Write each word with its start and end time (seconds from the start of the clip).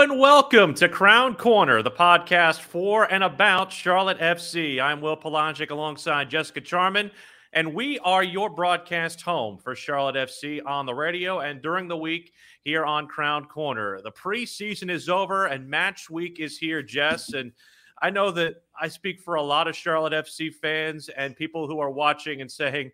And 0.00 0.18
welcome 0.18 0.72
to 0.76 0.88
Crown 0.88 1.34
Corner, 1.34 1.82
the 1.82 1.90
podcast 1.90 2.60
for 2.60 3.04
and 3.12 3.22
about 3.22 3.70
Charlotte 3.70 4.18
FC. 4.18 4.80
I'm 4.80 5.02
Will 5.02 5.14
Palaszczuk 5.14 5.68
alongside 5.68 6.30
Jessica 6.30 6.62
Charman, 6.62 7.10
and 7.52 7.74
we 7.74 7.98
are 7.98 8.24
your 8.24 8.48
broadcast 8.48 9.20
home 9.20 9.58
for 9.58 9.74
Charlotte 9.74 10.16
FC 10.16 10.64
on 10.64 10.86
the 10.86 10.94
radio 10.94 11.40
and 11.40 11.60
during 11.60 11.86
the 11.86 11.98
week 11.98 12.32
here 12.64 12.86
on 12.86 13.08
Crown 13.08 13.44
Corner. 13.44 14.00
The 14.02 14.10
preseason 14.10 14.90
is 14.90 15.10
over 15.10 15.44
and 15.48 15.68
match 15.68 16.08
week 16.08 16.40
is 16.40 16.56
here, 16.56 16.82
Jess. 16.82 17.34
And 17.34 17.52
I 18.00 18.08
know 18.08 18.30
that 18.30 18.54
I 18.80 18.88
speak 18.88 19.20
for 19.20 19.34
a 19.34 19.42
lot 19.42 19.68
of 19.68 19.76
Charlotte 19.76 20.14
FC 20.14 20.50
fans 20.50 21.10
and 21.10 21.36
people 21.36 21.66
who 21.66 21.78
are 21.78 21.90
watching 21.90 22.40
and 22.40 22.50
saying, 22.50 22.90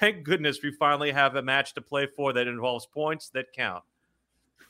thank 0.00 0.24
goodness 0.24 0.62
we 0.62 0.70
finally 0.70 1.12
have 1.12 1.36
a 1.36 1.42
match 1.42 1.74
to 1.74 1.82
play 1.82 2.06
for 2.16 2.32
that 2.32 2.48
involves 2.48 2.86
points 2.86 3.28
that 3.34 3.52
count. 3.54 3.84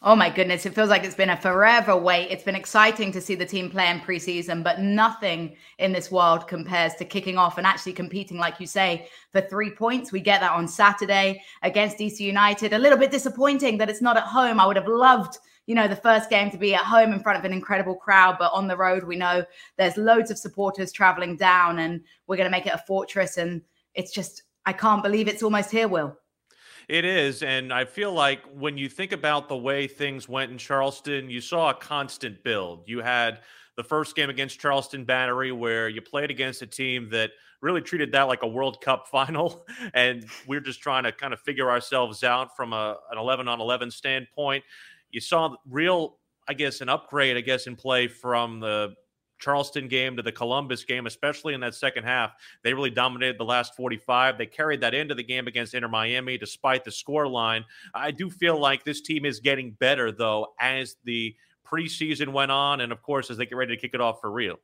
Oh 0.01 0.15
my 0.15 0.31
goodness, 0.31 0.65
it 0.65 0.77
feels 0.77 0.91
like 0.91 1.03
it's 1.03 1.17
been 1.17 1.31
a 1.31 1.37
forever 1.37 1.97
wait. 1.97 2.31
It's 2.31 2.45
been 2.45 2.55
exciting 2.55 3.11
to 3.11 3.21
see 3.21 3.35
the 3.35 3.45
team 3.45 3.69
play 3.69 3.91
in 3.91 3.99
preseason, 3.99 4.63
but 4.63 4.79
nothing 4.79 5.57
in 5.79 5.91
this 5.91 6.09
world 6.09 6.47
compares 6.47 6.95
to 6.95 7.05
kicking 7.05 7.37
off 7.37 7.59
and 7.59 7.67
actually 7.67 7.95
competing, 7.95 8.39
like 8.39 8.61
you 8.61 8.67
say, 8.69 9.09
for 9.33 9.41
three 9.41 9.73
points. 9.73 10.13
We 10.13 10.21
get 10.21 10.41
that 10.41 10.53
on 10.53 10.69
Saturday 10.69 11.43
against 11.63 11.99
DC 11.99 12.21
United. 12.21 12.75
A 12.75 12.79
little 12.79 12.97
bit 12.97 13.11
disappointing 13.11 13.77
that 13.79 13.91
it's 13.91 14.01
not 14.01 14.17
at 14.17 14.23
home. 14.23 14.61
I 14.61 14.67
would 14.67 14.77
have 14.77 14.87
loved, 14.87 15.37
you 15.67 15.75
know, 15.75 15.89
the 15.89 15.97
first 15.97 16.31
game 16.31 16.53
to 16.53 16.59
be 16.59 16.77
at 16.77 16.85
home 16.85 17.13
in 17.13 17.19
front 17.19 17.41
of 17.41 17.45
an 17.45 17.53
incredible 17.53 17.97
crowd, 17.97 18.37
but 18.39 18.53
on 18.53 18.69
the 18.69 18.77
road, 18.77 19.03
we 19.03 19.17
know 19.17 19.45
there's 19.79 19.97
loads 19.97 20.31
of 20.31 20.39
supporters 20.39 20.93
traveling 20.93 21.35
down, 21.37 21.81
and 21.81 22.03
we're 22.29 22.37
going 22.37 22.47
to 22.47 22.57
make 22.57 22.67
it 22.67 22.73
a 22.73 22.85
fortress. 22.87 23.37
And 23.37 23.63
it's 23.95 24.13
just, 24.13 24.45
I 24.65 24.75
can't 24.75 25.03
believe 25.03 25.27
it's 25.27 25.43
almost 25.43 25.73
here, 25.73 25.89
Will. 25.89 26.17
It 26.89 27.05
is. 27.05 27.43
And 27.43 27.71
I 27.73 27.85
feel 27.85 28.13
like 28.13 28.41
when 28.47 28.79
you 28.79 28.89
think 28.89 29.13
about 29.13 29.49
the 29.49 29.57
way 29.57 29.87
things 29.87 30.27
went 30.27 30.51
in 30.51 30.57
Charleston, 30.57 31.29
you 31.29 31.43
saw 31.43 31.71
a 31.71 31.75
constant 31.75 32.43
build. 32.43 32.85
You 32.87 33.01
had 33.01 33.41
the 33.77 33.85
first 33.85 34.17
game 34.17 34.31
against 34.31 34.59
Charleston 34.59 35.05
Battery, 35.05 35.53
where 35.53 35.91
you 35.91 36.01
played 36.01 36.31
against 36.31 36.63
a 36.63 36.67
team 36.67 37.11
that 37.11 37.31
really 37.61 37.83
treated 37.83 38.11
that 38.13 38.23
like 38.23 38.43
a 38.43 38.47
World 38.47 38.81
Cup 38.81 39.07
final. 39.11 39.67
And 39.93 40.25
we're 40.47 40.61
just 40.61 40.81
trying 40.81 41.05
to 41.05 41.13
kind 41.13 41.35
of 41.35 41.41
figure 41.41 41.71
ourselves 41.71 42.25
out 42.25 42.57
from 42.57 42.73
a, 42.73 42.97
an 43.11 43.19
11 43.19 43.49
on 43.49 43.61
11 43.61 43.91
standpoint. 43.91 44.65
You 45.11 45.21
saw 45.21 45.55
real, 45.69 46.17
I 46.49 46.55
guess, 46.55 46.81
an 46.81 46.89
upgrade, 46.89 47.37
I 47.37 47.43
guess, 47.43 47.67
in 47.67 47.77
play 47.77 48.09
from 48.09 48.61
the 48.61 48.95
Charleston 49.39 49.89
game 49.89 50.17
to 50.17 50.23
the 50.23 50.33
Columbus 50.33 50.85
game, 50.85 51.07
especially 51.07 51.55
in 51.55 51.61
that 51.61 51.75
second 51.75 52.05
half. 52.05 52.33
They 52.63 52.75
really 52.75 52.91
dominated 52.91 53.39
the 53.39 53.45
last 53.45 53.75
45. 53.77 54.39
They 54.39 54.47
carried 54.47 54.81
that 54.81 54.95
into 54.95 55.15
the 55.15 55.23
game 55.23 55.47
against 55.47 55.75
Inter 55.75 55.89
Miami 55.89 56.39
despite 56.39 56.85
the 56.85 56.91
score 56.91 57.29
line. 57.29 57.65
I 57.95 58.11
do 58.11 58.31
feel 58.31 58.59
like 58.59 58.85
this 58.85 59.01
team 59.01 59.25
is 59.25 59.41
getting 59.41 59.73
better, 59.73 60.13
though, 60.13 60.55
as 60.61 60.97
the 61.05 61.35
preseason 61.67 62.33
went 62.33 62.51
on. 62.51 62.81
And 62.81 62.93
of 62.93 63.03
course, 63.03 63.31
as 63.31 63.37
they 63.37 63.47
get 63.47 63.57
ready 63.57 63.77
to 63.77 63.81
kick 63.81 63.95
it 63.95 64.01
off 64.01 64.21
for 64.21 64.31
real. 64.31 64.57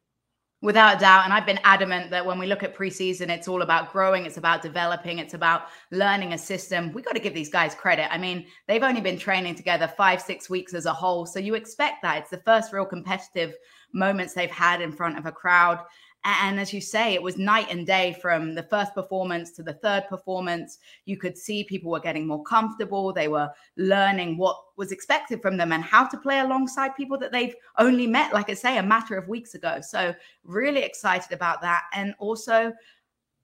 Without 0.62 0.96
a 0.96 0.98
doubt. 0.98 1.24
And 1.24 1.32
I've 1.34 1.44
been 1.44 1.60
adamant 1.62 2.10
that 2.10 2.24
when 2.24 2.38
we 2.38 2.46
look 2.46 2.62
at 2.62 2.74
preseason, 2.74 3.28
it's 3.28 3.48
all 3.48 3.60
about 3.60 3.92
growing, 3.92 4.24
it's 4.24 4.38
about 4.38 4.62
developing, 4.62 5.18
it's 5.18 5.34
about 5.34 5.64
learning 5.90 6.32
a 6.32 6.38
system. 6.38 6.90
We 6.94 7.02
got 7.02 7.14
to 7.14 7.20
give 7.20 7.34
these 7.34 7.50
guys 7.50 7.74
credit. 7.74 8.10
I 8.10 8.16
mean, 8.16 8.46
they've 8.66 8.82
only 8.82 9.02
been 9.02 9.18
training 9.18 9.56
together 9.56 9.86
five, 9.86 10.22
six 10.22 10.48
weeks 10.48 10.72
as 10.72 10.86
a 10.86 10.92
whole. 10.92 11.26
So 11.26 11.38
you 11.38 11.54
expect 11.54 12.00
that. 12.00 12.16
It's 12.16 12.30
the 12.30 12.38
first 12.38 12.72
real 12.72 12.86
competitive 12.86 13.54
moments 13.94 14.34
they've 14.34 14.50
had 14.50 14.82
in 14.82 14.92
front 14.92 15.16
of 15.16 15.24
a 15.24 15.32
crowd. 15.32 15.78
And 16.26 16.58
as 16.58 16.72
you 16.72 16.80
say, 16.80 17.12
it 17.12 17.22
was 17.22 17.36
night 17.36 17.66
and 17.70 17.86
day 17.86 18.16
from 18.20 18.54
the 18.54 18.62
first 18.62 18.94
performance 18.94 19.50
to 19.52 19.62
the 19.62 19.74
third 19.74 20.04
performance. 20.08 20.78
You 21.04 21.18
could 21.18 21.36
see 21.36 21.64
people 21.64 21.90
were 21.90 22.00
getting 22.00 22.26
more 22.26 22.42
comfortable. 22.44 23.12
They 23.12 23.28
were 23.28 23.50
learning 23.76 24.38
what 24.38 24.58
was 24.76 24.90
expected 24.90 25.42
from 25.42 25.58
them 25.58 25.72
and 25.72 25.84
how 25.84 26.06
to 26.06 26.16
play 26.16 26.40
alongside 26.40 26.96
people 26.96 27.18
that 27.18 27.30
they've 27.30 27.54
only 27.78 28.06
met, 28.06 28.32
like 28.32 28.48
I 28.48 28.54
say, 28.54 28.78
a 28.78 28.82
matter 28.82 29.18
of 29.18 29.28
weeks 29.28 29.54
ago. 29.54 29.80
So, 29.82 30.14
really 30.44 30.82
excited 30.82 31.32
about 31.32 31.60
that. 31.60 31.82
And 31.92 32.14
also, 32.18 32.72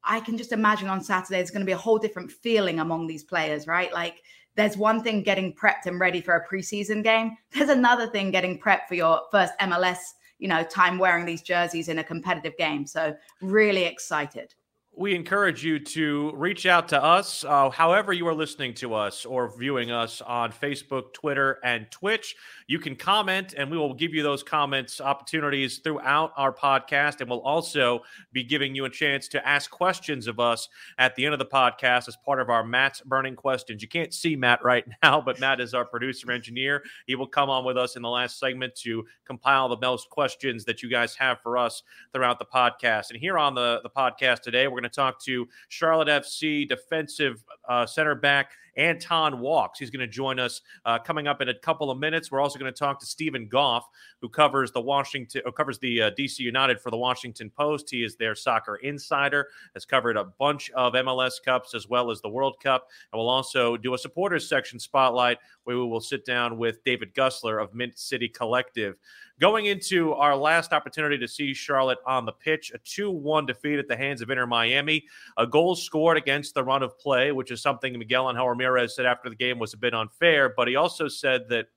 I 0.03 0.21
can 0.21 0.39
just 0.39 0.53
imagine 0.53 0.89
on 0.89 1.03
Saturday, 1.03 1.37
there's 1.37 1.51
going 1.51 1.61
to 1.61 1.67
be 1.67 1.73
a 1.73 1.77
whole 1.77 1.99
different 1.99 2.33
feeling 2.33 2.81
among 2.81 3.07
these 3.07 3.25
players, 3.25 3.67
right? 3.67 3.93
Like, 3.93 4.23
there's 4.57 4.79
one 4.79 5.03
thing 5.03 5.23
getting 5.23 5.55
prepped 5.55 5.85
and 5.85 6.01
ready 6.01 6.23
for 6.23 6.35
a 6.35 6.49
preseason 6.49 7.05
game. 7.05 7.37
There's 7.53 7.69
another 7.69 8.07
thing 8.07 8.31
getting 8.31 8.59
prepped 8.59 8.89
for 8.89 8.95
your 8.95 9.21
first 9.31 9.53
MLS 9.61 9.99
you 10.41 10.49
know, 10.49 10.65
time 10.65 10.99
wearing 10.99 11.27
these 11.27 11.43
jerseys 11.43 11.89
in 11.89 11.99
a 11.99 12.05
competitive 12.05 12.57
game. 12.57 12.87
So 12.87 13.15
really 13.41 13.85
excited 13.85 14.55
we 14.97 15.15
encourage 15.15 15.65
you 15.65 15.79
to 15.79 16.33
reach 16.35 16.67
out 16.67 16.89
to 16.89 17.03
us, 17.03 17.45
uh, 17.45 17.71
however, 17.71 18.13
you 18.13 18.27
are 18.27 18.35
listening 18.35 18.75
to 18.75 18.95
us 18.95 19.25
or 19.25 19.57
viewing 19.57 19.91
us 19.91 20.21
on 20.21 20.53
Facebook, 20.53 21.13
Twitter, 21.13 21.59
and 21.63 21.91
Twitch. 21.91 22.35
You 22.71 22.79
can 22.79 22.95
comment, 22.95 23.53
and 23.59 23.69
we 23.69 23.77
will 23.77 23.95
give 23.95 24.15
you 24.15 24.23
those 24.23 24.45
comments 24.45 25.01
opportunities 25.01 25.79
throughout 25.79 26.31
our 26.37 26.53
podcast. 26.53 27.21
And 27.21 27.29
we'll 27.29 27.41
also 27.41 28.03
be 28.33 28.45
giving 28.45 28.77
you 28.77 28.85
a 28.85 28.89
chance 28.89 29.27
to 29.31 29.45
ask 29.45 29.73
questions 29.73 30.29
of 30.29 30.39
us 30.39 30.69
at 30.97 31.17
the 31.17 31.25
end 31.25 31.33
of 31.33 31.41
the 31.41 31.47
podcast 31.47 32.07
as 32.07 32.17
part 32.25 32.41
of 32.41 32.49
our 32.49 32.63
Matt's 32.63 33.01
Burning 33.01 33.35
Questions. 33.35 33.83
You 33.83 33.89
can't 33.89 34.15
see 34.15 34.37
Matt 34.37 34.63
right 34.63 34.85
now, 35.03 35.21
but 35.21 35.41
Matt 35.41 35.61
is 35.61 35.75
our 35.75 35.85
producer 35.85 36.31
engineer. 36.31 36.85
He 37.09 37.17
will 37.17 37.27
come 37.27 37.51
on 37.51 37.65
with 37.65 37.77
us 37.77 37.97
in 37.97 38.03
the 38.03 38.09
last 38.09 38.39
segment 38.39 38.77
to 38.77 39.05
compile 39.27 39.69
the 39.69 39.77
most 39.81 40.09
questions 40.09 40.65
that 40.67 40.81
you 40.81 40.89
guys 40.89 41.17
have 41.17 41.41
for 41.43 41.59
us 41.59 41.83
throughout 42.13 42.39
the 42.39 42.45
podcast. 42.45 43.11
And 43.11 43.19
here 43.19 43.37
on 43.37 43.57
the, 43.57 43.81
the 43.83 43.91
podcast 43.91 44.43
today, 44.43 44.69
we're 44.69 44.81
going 44.81 44.85
to 44.85 44.91
talk 44.91 45.21
to 45.25 45.49
Charlotte 45.71 46.07
FC 46.07 46.69
defensive 46.69 47.43
uh, 47.69 47.85
center 47.85 48.15
back 48.15 48.53
Anton 48.77 49.41
Walkes. 49.41 49.79
He's 49.79 49.91
going 49.91 50.01
to 50.01 50.07
join 50.07 50.39
us 50.39 50.61
uh, 50.85 50.99
coming 50.99 51.27
up 51.27 51.41
in 51.41 51.49
a 51.49 51.55
couple 51.55 51.91
of 51.91 51.99
minutes. 51.99 52.31
We're 52.31 52.41
also 52.41 52.59
going 52.61 52.73
to 52.73 52.79
talk 52.79 53.01
to 53.01 53.07
Steven 53.07 53.49
Goff, 53.49 53.89
who 54.21 54.29
covers 54.29 54.71
the 54.73 54.81
Washington, 54.81 55.43
covers 55.57 55.79
the 55.79 56.03
uh, 56.03 56.11
DC 56.13 56.39
United 56.39 56.81
for 56.81 56.91
the 56.91 56.97
Washington 56.97 57.51
Post. 57.51 57.91
He 57.91 58.05
is 58.05 58.17
their 58.17 58.35
soccer 58.35 58.77
insider, 58.77 59.49
has 59.75 59.85
covered 59.85 60.17
a 60.17 60.25
bunch 60.25 60.71
of 60.71 60.93
MLS 60.93 61.43
Cups 61.45 61.75
as 61.75 61.89
well 61.89 62.11
as 62.11 62.21
the 62.21 62.29
World 62.29 62.57
Cup, 62.63 62.89
and 63.13 63.19
we'll 63.19 63.29
also 63.29 63.77
do 63.77 63.95
a 63.95 63.99
supporters 63.99 64.49
section 64.49 64.79
spotlight 64.79 65.39
where 65.65 65.79
we 65.79 65.85
will 65.85 66.01
sit 66.01 66.25
down 66.25 66.59
with 66.59 66.83
David 66.85 67.15
Gussler 67.15 67.63
of 67.63 67.75
Mint 67.75 67.99
City 67.99 68.29
Collective. 68.29 68.97
Going 69.41 69.67
into 69.67 70.13
our 70.13 70.37
last 70.37 70.75
opportunity 70.75 71.17
to 71.17 71.27
see 71.27 71.55
Charlotte 71.55 71.99
on 72.07 72.27
the 72.27 72.33
pitch, 72.33 72.73
a 72.75 72.79
2 72.79 73.11
1 73.11 73.47
defeat 73.47 73.79
at 73.79 73.89
the 73.89 73.97
hands 73.97 74.21
of 74.21 74.29
Inter 74.29 74.47
Miami, 74.47 75.07
a 75.39 75.47
goal 75.47 75.75
scored 75.75 76.19
against 76.19 76.53
the 76.53 76.63
run 76.63 76.83
of 76.83 76.99
play, 76.99 77.33
which 77.33 77.51
is 77.51 77.63
something 77.63 77.99
Miguel 77.99 78.29
Angel 78.29 78.47
Ramirez 78.47 78.95
said 78.95 79.07
after 79.07 79.31
the 79.31 79.37
game 79.37 79.59
was 79.59 79.73
a 79.73 79.79
bit 79.79 79.95
unfair, 79.95 80.53
but 80.55 80.69
he 80.69 80.77
also 80.77 81.09
said 81.09 81.49
that 81.49 81.69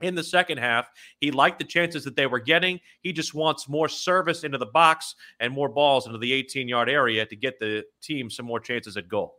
in 0.00 0.14
the 0.14 0.24
second 0.24 0.58
half. 0.58 0.90
He 1.20 1.30
liked 1.30 1.58
the 1.58 1.64
chances 1.64 2.04
that 2.04 2.16
they 2.16 2.26
were 2.26 2.40
getting. 2.40 2.80
He 3.02 3.12
just 3.12 3.34
wants 3.34 3.68
more 3.68 3.88
service 3.88 4.44
into 4.44 4.58
the 4.58 4.66
box 4.66 5.14
and 5.38 5.52
more 5.52 5.68
balls 5.68 6.06
into 6.06 6.18
the 6.18 6.32
18 6.32 6.68
yard 6.68 6.88
area 6.88 7.26
to 7.26 7.36
get 7.36 7.58
the 7.58 7.84
team 8.02 8.30
some 8.30 8.46
more 8.46 8.60
chances 8.60 8.96
at 8.96 9.08
goal. 9.08 9.36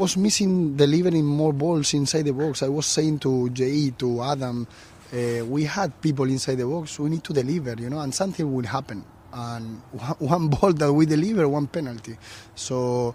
I 0.00 0.04
was 0.04 0.16
missing 0.16 0.76
delivering 0.76 1.24
more 1.24 1.52
balls 1.52 1.94
inside 1.94 2.22
the 2.22 2.32
box. 2.32 2.62
I 2.62 2.68
was 2.68 2.86
saying 2.86 3.20
to 3.20 3.48
Jay, 3.50 3.90
to 3.90 4.22
Adam, 4.22 4.66
uh, 5.12 5.44
we 5.46 5.64
had 5.64 6.00
people 6.00 6.24
inside 6.24 6.56
the 6.56 6.66
box. 6.66 6.98
We 6.98 7.10
need 7.10 7.22
to 7.24 7.32
deliver, 7.32 7.80
you 7.80 7.88
know, 7.88 8.00
and 8.00 8.12
something 8.12 8.52
will 8.52 8.66
happen. 8.66 9.04
And 9.32 9.78
one 10.18 10.48
ball 10.48 10.72
that 10.72 10.92
we 10.92 11.06
deliver, 11.06 11.48
one 11.48 11.68
penalty. 11.68 12.16
So 12.56 13.14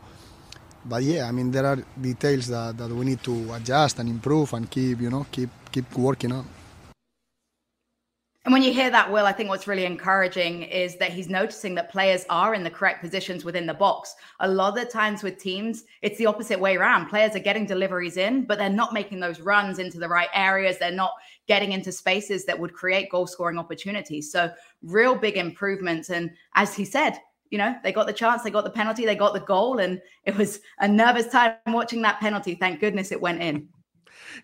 but 0.86 1.04
yeah, 1.04 1.28
I 1.28 1.32
mean 1.32 1.52
there 1.52 1.66
are 1.66 1.78
details 2.00 2.48
that, 2.48 2.78
that 2.78 2.90
we 2.90 3.06
need 3.06 3.24
to 3.24 3.54
adjust 3.54 4.00
and 4.00 4.10
improve 4.10 4.54
and 4.54 4.70
keep 4.70 5.02
you 5.02 5.10
know 5.10 5.26
keep 5.32 5.50
keep 5.72 5.92
working 5.98 6.32
on. 6.32 6.46
And 8.46 8.54
when 8.54 8.64
you 8.64 8.72
hear 8.72 8.90
that, 8.90 9.12
Will, 9.12 9.26
I 9.26 9.34
think 9.34 9.50
what's 9.50 9.68
really 9.68 9.86
encouraging 9.86 10.64
is 10.64 10.96
that 10.96 11.12
he's 11.12 11.30
noticing 11.30 11.76
that 11.76 11.92
players 11.92 12.26
are 12.30 12.56
in 12.56 12.64
the 12.64 12.70
correct 12.70 13.02
positions 13.02 13.44
within 13.44 13.66
the 13.66 13.74
box. 13.74 14.16
A 14.40 14.48
lot 14.48 14.70
of 14.70 14.76
the 14.76 14.90
times 14.90 15.24
with 15.24 15.38
teams, 15.38 15.84
it's 16.02 16.18
the 16.18 16.26
opposite 16.26 16.60
way 16.60 16.78
around. 16.78 17.10
Players 17.10 17.36
are 17.36 17.40
getting 17.40 17.66
deliveries 17.66 18.16
in, 18.16 18.46
but 18.46 18.58
they're 18.58 18.70
not 18.70 18.94
making 18.94 19.20
those 19.20 19.42
runs 19.42 19.78
into 19.78 20.00
the 20.00 20.08
right 20.08 20.30
areas. 20.34 20.80
They're 20.80 20.90
not 20.90 21.12
getting 21.48 21.74
into 21.74 21.92
spaces 21.92 22.46
that 22.46 22.58
would 22.58 22.74
create 22.74 23.12
goal 23.12 23.28
scoring 23.28 23.60
opportunities. 23.60 24.32
So, 24.32 24.52
real 24.82 25.16
big 25.16 25.36
improvements. 25.36 26.10
And 26.10 26.32
as 26.56 26.74
he 26.74 26.86
said, 26.86 27.20
you 27.50 27.58
know, 27.58 27.76
they 27.84 27.92
got 27.92 28.08
the 28.08 28.14
chance, 28.14 28.44
they 28.44 28.52
got 28.52 28.64
the 28.64 28.70
penalty, 28.70 29.06
they 29.06 29.16
got 29.16 29.34
the 29.34 29.40
goal, 29.40 29.80
and 29.80 30.02
it 30.26 30.38
was 30.38 30.60
a 30.80 30.88
nervous 30.88 31.28
time 31.28 31.56
watching 31.68 32.02
that 32.04 32.20
penalty. 32.20 32.56
Thank 32.56 32.80
goodness 32.80 33.12
it 33.12 33.20
went 33.20 33.42
in. 33.42 33.70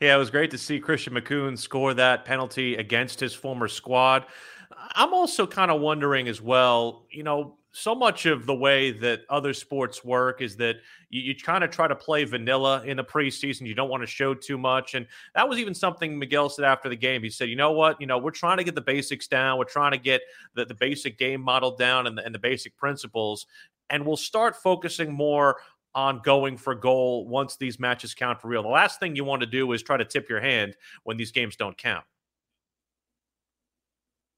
Yeah, 0.01 0.15
it 0.15 0.17
was 0.17 0.29
great 0.29 0.51
to 0.51 0.57
see 0.57 0.79
Christian 0.79 1.13
Makoun 1.13 1.57
score 1.57 1.93
that 1.93 2.25
penalty 2.25 2.75
against 2.75 3.19
his 3.19 3.33
former 3.33 3.67
squad. 3.67 4.25
I'm 4.95 5.13
also 5.13 5.45
kind 5.45 5.71
of 5.71 5.81
wondering 5.81 6.27
as 6.27 6.41
well, 6.41 7.05
you 7.11 7.23
know, 7.23 7.57
so 7.75 7.93
much 7.93 8.25
of 8.25 8.45
the 8.45 8.55
way 8.55 8.91
that 8.91 9.23
other 9.29 9.53
sports 9.53 10.03
work 10.03 10.41
is 10.41 10.55
that 10.55 10.77
you, 11.09 11.21
you 11.21 11.35
kind 11.35 11.61
of 11.61 11.71
try 11.71 11.89
to 11.89 11.95
play 11.95 12.23
vanilla 12.23 12.81
in 12.85 12.95
the 12.95 13.03
preseason. 13.03 13.67
You 13.67 13.75
don't 13.75 13.89
want 13.89 14.01
to 14.01 14.07
show 14.07 14.33
too 14.33 14.57
much. 14.57 14.93
And 14.93 15.05
that 15.35 15.47
was 15.47 15.59
even 15.59 15.73
something 15.73 16.17
Miguel 16.17 16.47
said 16.47 16.63
after 16.63 16.87
the 16.87 16.95
game. 16.95 17.21
He 17.21 17.29
said, 17.29 17.49
you 17.49 17.57
know 17.57 17.73
what? 17.73 17.99
You 17.99 18.07
know, 18.07 18.17
we're 18.17 18.31
trying 18.31 18.57
to 18.57 18.63
get 18.63 18.75
the 18.75 18.81
basics 18.81 19.27
down. 19.27 19.57
We're 19.57 19.65
trying 19.65 19.91
to 19.91 19.97
get 19.97 20.21
the, 20.53 20.63
the 20.63 20.73
basic 20.73 21.17
game 21.17 21.41
model 21.41 21.75
down 21.75 22.07
and 22.07 22.17
the, 22.17 22.25
and 22.25 22.33
the 22.33 22.39
basic 22.39 22.77
principles. 22.77 23.45
And 23.89 24.05
we'll 24.05 24.15
start 24.15 24.55
focusing 24.55 25.11
more 25.11 25.57
on 25.93 26.21
going 26.23 26.55
for 26.55 26.75
goal 26.75 27.27
once 27.27 27.57
these 27.57 27.77
matches 27.77 28.13
count 28.13 28.39
for 28.39 28.47
real. 28.47 28.63
The 28.63 28.69
last 28.69 29.01
thing 29.01 29.17
you 29.17 29.25
want 29.25 29.41
to 29.41 29.47
do 29.47 29.69
is 29.73 29.83
try 29.83 29.97
to 29.97 30.05
tip 30.05 30.29
your 30.29 30.39
hand 30.39 30.77
when 31.03 31.17
these 31.17 31.33
games 31.33 31.57
don't 31.57 31.77
count. 31.77 32.05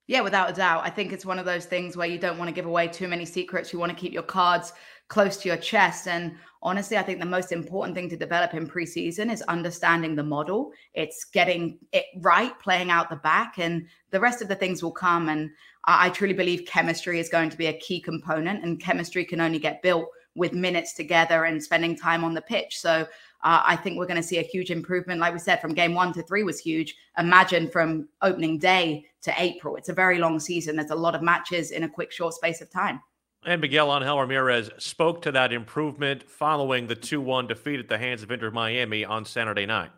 Yeah, 0.07 0.21
without 0.21 0.49
a 0.49 0.53
doubt. 0.53 0.83
I 0.85 0.89
think 0.89 1.11
it's 1.11 1.25
one 1.25 1.37
of 1.37 1.45
those 1.45 1.65
things 1.65 1.97
where 1.97 2.07
you 2.07 2.17
don't 2.17 2.37
want 2.37 2.47
to 2.47 2.55
give 2.55 2.65
away 2.65 2.87
too 2.87 3.09
many 3.09 3.25
secrets. 3.25 3.73
You 3.73 3.79
want 3.79 3.91
to 3.91 3.97
keep 3.97 4.13
your 4.13 4.23
cards 4.23 4.71
close 5.09 5.35
to 5.37 5.49
your 5.49 5.57
chest. 5.57 6.07
And 6.07 6.35
honestly, 6.63 6.97
I 6.97 7.03
think 7.03 7.19
the 7.19 7.25
most 7.25 7.51
important 7.51 7.93
thing 7.93 8.09
to 8.09 8.17
develop 8.17 8.53
in 8.53 8.69
preseason 8.69 9.31
is 9.31 9.41
understanding 9.43 10.15
the 10.15 10.23
model. 10.23 10.71
It's 10.93 11.25
getting 11.25 11.77
it 11.91 12.05
right, 12.17 12.57
playing 12.59 12.89
out 12.89 13.09
the 13.09 13.17
back, 13.17 13.57
and 13.57 13.85
the 14.11 14.19
rest 14.19 14.41
of 14.41 14.47
the 14.47 14.55
things 14.55 14.81
will 14.81 14.91
come. 14.91 15.27
And 15.27 15.49
I, 15.85 16.09
truly 16.09 16.33
believe 16.33 16.65
chemistry 16.65 17.19
is 17.19 17.29
going 17.29 17.49
to 17.49 17.57
be 17.57 17.67
a 17.67 17.77
key 17.79 17.99
component, 17.99 18.63
and 18.63 18.79
chemistry 18.79 19.25
can 19.25 19.41
only 19.41 19.59
get 19.59 19.81
built 19.81 20.07
with 20.35 20.53
minutes 20.53 20.93
together 20.93 21.45
and 21.45 21.61
spending 21.61 21.97
time 21.97 22.23
on 22.23 22.33
the 22.33 22.41
pitch. 22.41 22.79
So 22.79 23.07
uh, 23.43 23.61
I 23.63 23.75
think 23.75 23.97
we're 23.97 24.07
going 24.07 24.21
to 24.21 24.27
see 24.27 24.39
a 24.39 24.43
huge 24.43 24.71
improvement. 24.71 25.19
Like 25.19 25.33
we 25.33 25.39
said, 25.39 25.61
from 25.61 25.73
game 25.73 25.93
one 25.93 26.11
to 26.13 26.23
three 26.23 26.43
was 26.43 26.59
huge. 26.59 26.95
Imagine 27.17 27.69
from 27.69 28.09
opening 28.21 28.57
day 28.57 29.05
to 29.21 29.33
April. 29.37 29.75
It's 29.75 29.89
a 29.89 29.93
very 29.93 30.17
long 30.17 30.39
season. 30.39 30.75
There's 30.75 30.91
a 30.91 30.95
lot 30.95 31.15
of 31.15 31.21
matches 31.21 31.71
in 31.71 31.83
a 31.83 31.89
quick, 31.89 32.11
short 32.11 32.33
space 32.33 32.61
of 32.61 32.69
time. 32.69 33.01
And 33.45 33.61
Miguel 33.61 33.95
Angel 33.95 34.19
Ramirez 34.19 34.71
spoke 34.77 35.21
to 35.21 35.31
that 35.33 35.53
improvement 35.53 36.23
following 36.29 36.87
the 36.87 36.95
2 36.95 37.21
1 37.21 37.47
defeat 37.47 37.79
at 37.79 37.87
the 37.87 37.97
hands 37.97 38.23
of 38.23 38.31
Inter 38.31 38.51
Miami 38.51 39.05
on 39.05 39.23
Saturday 39.25 39.65
night. 39.65 39.91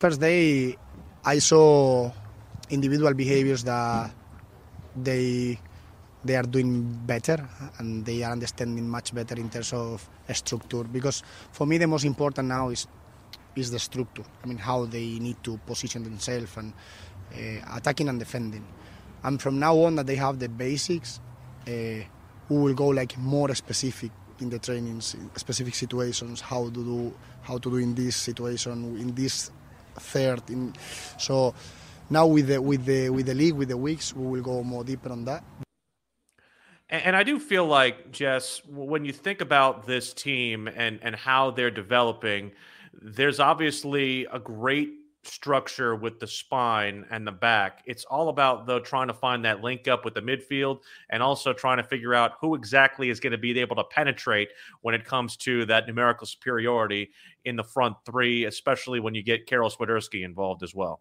First 0.00 0.20
day, 0.20 0.76
I 1.24 1.38
saw 1.38 2.10
individual 2.70 3.12
behaviors 3.12 3.64
that 3.64 4.10
they 4.96 5.60
they 6.24 6.36
are 6.36 6.42
doing 6.42 6.82
better 7.06 7.48
and 7.78 8.04
they 8.04 8.22
are 8.22 8.32
understanding 8.32 8.88
much 8.88 9.14
better 9.14 9.34
in 9.36 9.48
terms 9.48 9.72
of 9.72 10.08
structure 10.32 10.84
because 10.84 11.22
for 11.52 11.66
me 11.66 11.78
the 11.78 11.86
most 11.86 12.04
important 12.04 12.48
now 12.48 12.68
is 12.68 12.86
is 13.56 13.70
the 13.70 13.78
structure. 13.78 14.24
I 14.44 14.46
mean 14.46 14.58
how 14.58 14.84
they 14.84 15.18
need 15.18 15.42
to 15.44 15.58
position 15.66 16.04
themselves 16.04 16.56
and 16.56 16.72
uh, 17.34 17.76
attacking 17.76 18.08
and 18.08 18.18
defending. 18.18 18.64
And 19.24 19.40
from 19.40 19.58
now 19.58 19.76
on 19.78 19.96
that 19.96 20.06
they 20.06 20.16
have 20.16 20.38
the 20.38 20.48
basics 20.48 21.20
uh, 21.66 21.70
we 22.48 22.58
will 22.58 22.74
go 22.74 22.88
like 22.88 23.16
more 23.18 23.54
specific 23.54 24.10
in 24.40 24.50
the 24.50 24.58
trainings 24.58 25.14
in 25.14 25.30
specific 25.36 25.74
situations 25.74 26.40
how 26.40 26.64
to 26.64 26.70
do 26.84 27.14
how 27.42 27.58
to 27.58 27.70
do 27.70 27.76
in 27.76 27.94
this 27.94 28.16
situation 28.16 28.96
in 28.98 29.14
this 29.14 29.50
third 29.96 30.42
in 30.48 30.72
so 31.18 31.54
now 32.08 32.26
with 32.26 32.48
the 32.48 32.60
with 32.60 32.84
the 32.86 33.10
with 33.10 33.26
the 33.26 33.34
league 33.34 33.54
with 33.54 33.68
the 33.68 33.76
weeks 33.76 34.14
we 34.16 34.26
will 34.26 34.42
go 34.42 34.62
more 34.62 34.82
deeper 34.82 35.10
on 35.12 35.24
that 35.26 35.44
and, 36.90 37.16
I 37.16 37.22
do 37.22 37.38
feel 37.38 37.66
like, 37.66 38.10
Jess, 38.12 38.62
when 38.66 39.04
you 39.04 39.12
think 39.12 39.40
about 39.40 39.86
this 39.86 40.12
team 40.12 40.68
and, 40.68 40.98
and 41.02 41.14
how 41.14 41.50
they're 41.50 41.70
developing, 41.70 42.52
there's 43.00 43.40
obviously 43.40 44.26
a 44.32 44.38
great 44.38 44.94
structure 45.22 45.94
with 45.94 46.18
the 46.18 46.26
spine 46.26 47.04
and 47.10 47.26
the 47.26 47.32
back. 47.32 47.82
It's 47.86 48.04
all 48.06 48.30
about 48.30 48.66
though 48.66 48.80
trying 48.80 49.08
to 49.08 49.14
find 49.14 49.44
that 49.44 49.60
link 49.60 49.86
up 49.86 50.04
with 50.04 50.14
the 50.14 50.22
midfield 50.22 50.80
and 51.10 51.22
also 51.22 51.52
trying 51.52 51.76
to 51.76 51.82
figure 51.82 52.14
out 52.14 52.32
who 52.40 52.54
exactly 52.54 53.10
is 53.10 53.20
going 53.20 53.32
to 53.32 53.38
be 53.38 53.58
able 53.60 53.76
to 53.76 53.84
penetrate 53.84 54.48
when 54.80 54.94
it 54.94 55.04
comes 55.04 55.36
to 55.38 55.66
that 55.66 55.86
numerical 55.86 56.26
superiority 56.26 57.10
in 57.44 57.54
the 57.54 57.64
front 57.64 57.96
three, 58.06 58.46
especially 58.46 58.98
when 58.98 59.14
you 59.14 59.22
get 59.22 59.46
Karol 59.46 59.70
Swiderski 59.70 60.24
involved 60.24 60.62
as 60.62 60.74
well. 60.74 61.00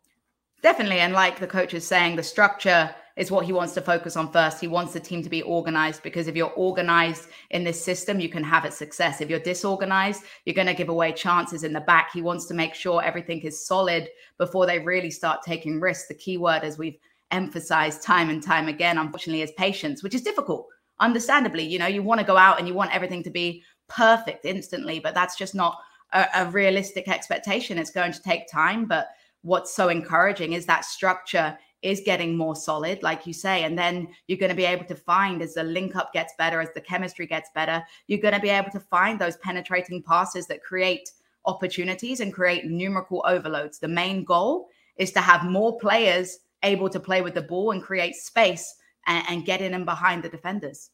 Definitely. 0.61 0.99
And 0.99 1.13
like 1.13 1.39
the 1.39 1.47
coach 1.47 1.73
is 1.73 1.87
saying, 1.87 2.17
the 2.17 2.23
structure 2.23 2.93
is 3.19 3.29
what 3.29 3.45
he 3.45 3.51
wants 3.51 3.73
to 3.73 3.81
focus 3.81 4.15
on 4.15 4.31
first. 4.31 4.61
He 4.61 4.67
wants 4.69 4.93
the 4.93 4.99
team 4.99 5.21
to 5.23 5.29
be 5.29 5.41
organized 5.41 6.01
because 6.03 6.29
if 6.29 6.37
you're 6.37 6.53
organized 6.53 7.27
in 7.49 7.65
this 7.65 7.83
system, 7.83 8.21
you 8.21 8.29
can 8.29 8.45
have 8.45 8.63
a 8.63 8.71
success. 8.71 9.19
If 9.19 9.29
you're 9.29 9.39
disorganized, 9.39 10.23
you're 10.45 10.55
going 10.55 10.67
to 10.67 10.73
give 10.73 10.87
away 10.87 11.11
chances 11.11 11.65
in 11.65 11.73
the 11.73 11.81
back. 11.81 12.11
He 12.13 12.21
wants 12.21 12.45
to 12.45 12.53
make 12.53 12.73
sure 12.73 13.03
everything 13.03 13.41
is 13.41 13.67
solid 13.67 14.07
before 14.37 14.65
they 14.65 14.79
really 14.79 15.11
start 15.11 15.41
taking 15.43 15.81
risks. 15.81 16.07
The 16.07 16.13
key 16.13 16.37
word, 16.37 16.63
as 16.63 16.77
we've 16.77 16.97
emphasized 17.31 18.01
time 18.03 18.29
and 18.29 18.41
time 18.41 18.69
again, 18.69 18.97
unfortunately, 18.97 19.41
is 19.41 19.51
patience, 19.51 20.01
which 20.01 20.15
is 20.15 20.21
difficult. 20.21 20.67
Understandably, 21.01 21.63
you 21.63 21.77
know, 21.77 21.87
you 21.87 22.01
want 22.01 22.21
to 22.21 22.25
go 22.25 22.37
out 22.37 22.57
and 22.57 22.69
you 22.69 22.73
want 22.73 22.95
everything 22.95 23.21
to 23.23 23.29
be 23.29 23.63
perfect 23.89 24.45
instantly, 24.45 24.99
but 24.99 25.13
that's 25.13 25.37
just 25.37 25.53
not 25.53 25.77
a, 26.13 26.25
a 26.35 26.45
realistic 26.45 27.09
expectation. 27.09 27.77
It's 27.77 27.91
going 27.91 28.13
to 28.13 28.21
take 28.21 28.49
time, 28.49 28.85
but 28.85 29.09
what's 29.41 29.75
so 29.75 29.89
encouraging 29.89 30.53
is 30.53 30.65
that 30.67 30.85
structure 30.85 31.57
is 31.81 32.01
getting 32.01 32.35
more 32.35 32.55
solid, 32.55 33.01
like 33.03 33.25
you 33.25 33.33
say. 33.33 33.63
And 33.63 33.77
then 33.77 34.09
you're 34.27 34.37
going 34.37 34.49
to 34.49 34.55
be 34.55 34.65
able 34.65 34.85
to 34.85 34.95
find 34.95 35.41
as 35.41 35.53
the 35.53 35.63
link 35.63 35.95
up 35.95 36.11
gets 36.13 36.33
better, 36.37 36.59
as 36.61 36.69
the 36.73 36.81
chemistry 36.81 37.25
gets 37.25 37.49
better, 37.55 37.83
you're 38.07 38.19
going 38.19 38.33
to 38.33 38.39
be 38.39 38.49
able 38.49 38.71
to 38.71 38.79
find 38.79 39.19
those 39.19 39.37
penetrating 39.37 40.03
passes 40.03 40.47
that 40.47 40.63
create 40.63 41.11
opportunities 41.45 42.19
and 42.19 42.33
create 42.33 42.65
numerical 42.65 43.23
overloads. 43.25 43.79
The 43.79 43.87
main 43.87 44.23
goal 44.23 44.67
is 44.97 45.11
to 45.13 45.21
have 45.21 45.45
more 45.45 45.79
players 45.79 46.39
able 46.63 46.89
to 46.89 46.99
play 46.99 47.21
with 47.21 47.33
the 47.33 47.41
ball 47.41 47.71
and 47.71 47.81
create 47.81 48.15
space 48.15 48.75
and, 49.07 49.25
and 49.29 49.45
get 49.45 49.61
in 49.61 49.73
and 49.73 49.85
behind 49.85 50.23
the 50.23 50.29
defenders. 50.29 50.91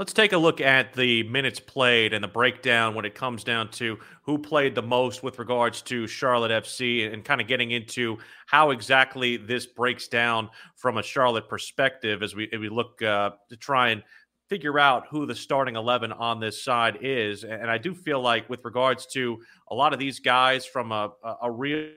Let's 0.00 0.14
take 0.14 0.32
a 0.32 0.38
look 0.38 0.62
at 0.62 0.94
the 0.94 1.24
minutes 1.24 1.60
played 1.60 2.14
and 2.14 2.24
the 2.24 2.28
breakdown 2.28 2.94
when 2.94 3.04
it 3.04 3.14
comes 3.14 3.44
down 3.44 3.70
to 3.72 3.98
who 4.22 4.38
played 4.38 4.74
the 4.74 4.80
most 4.80 5.22
with 5.22 5.38
regards 5.38 5.82
to 5.82 6.06
Charlotte 6.06 6.50
FC 6.50 7.12
and 7.12 7.22
kind 7.22 7.38
of 7.38 7.46
getting 7.46 7.72
into 7.72 8.16
how 8.46 8.70
exactly 8.70 9.36
this 9.36 9.66
breaks 9.66 10.08
down 10.08 10.48
from 10.74 10.96
a 10.96 11.02
Charlotte 11.02 11.50
perspective 11.50 12.22
as 12.22 12.34
we, 12.34 12.48
as 12.50 12.58
we 12.58 12.70
look 12.70 13.02
uh, 13.02 13.32
to 13.50 13.58
try 13.58 13.90
and 13.90 14.02
figure 14.48 14.78
out 14.78 15.04
who 15.10 15.26
the 15.26 15.34
starting 15.34 15.76
11 15.76 16.12
on 16.12 16.40
this 16.40 16.64
side 16.64 16.96
is. 17.02 17.44
And 17.44 17.70
I 17.70 17.76
do 17.76 17.94
feel 17.94 18.22
like, 18.22 18.48
with 18.48 18.64
regards 18.64 19.04
to 19.08 19.38
a 19.68 19.74
lot 19.74 19.92
of 19.92 19.98
these 19.98 20.18
guys 20.18 20.64
from 20.64 20.92
a, 20.92 21.10
a 21.42 21.50
real, 21.50 21.90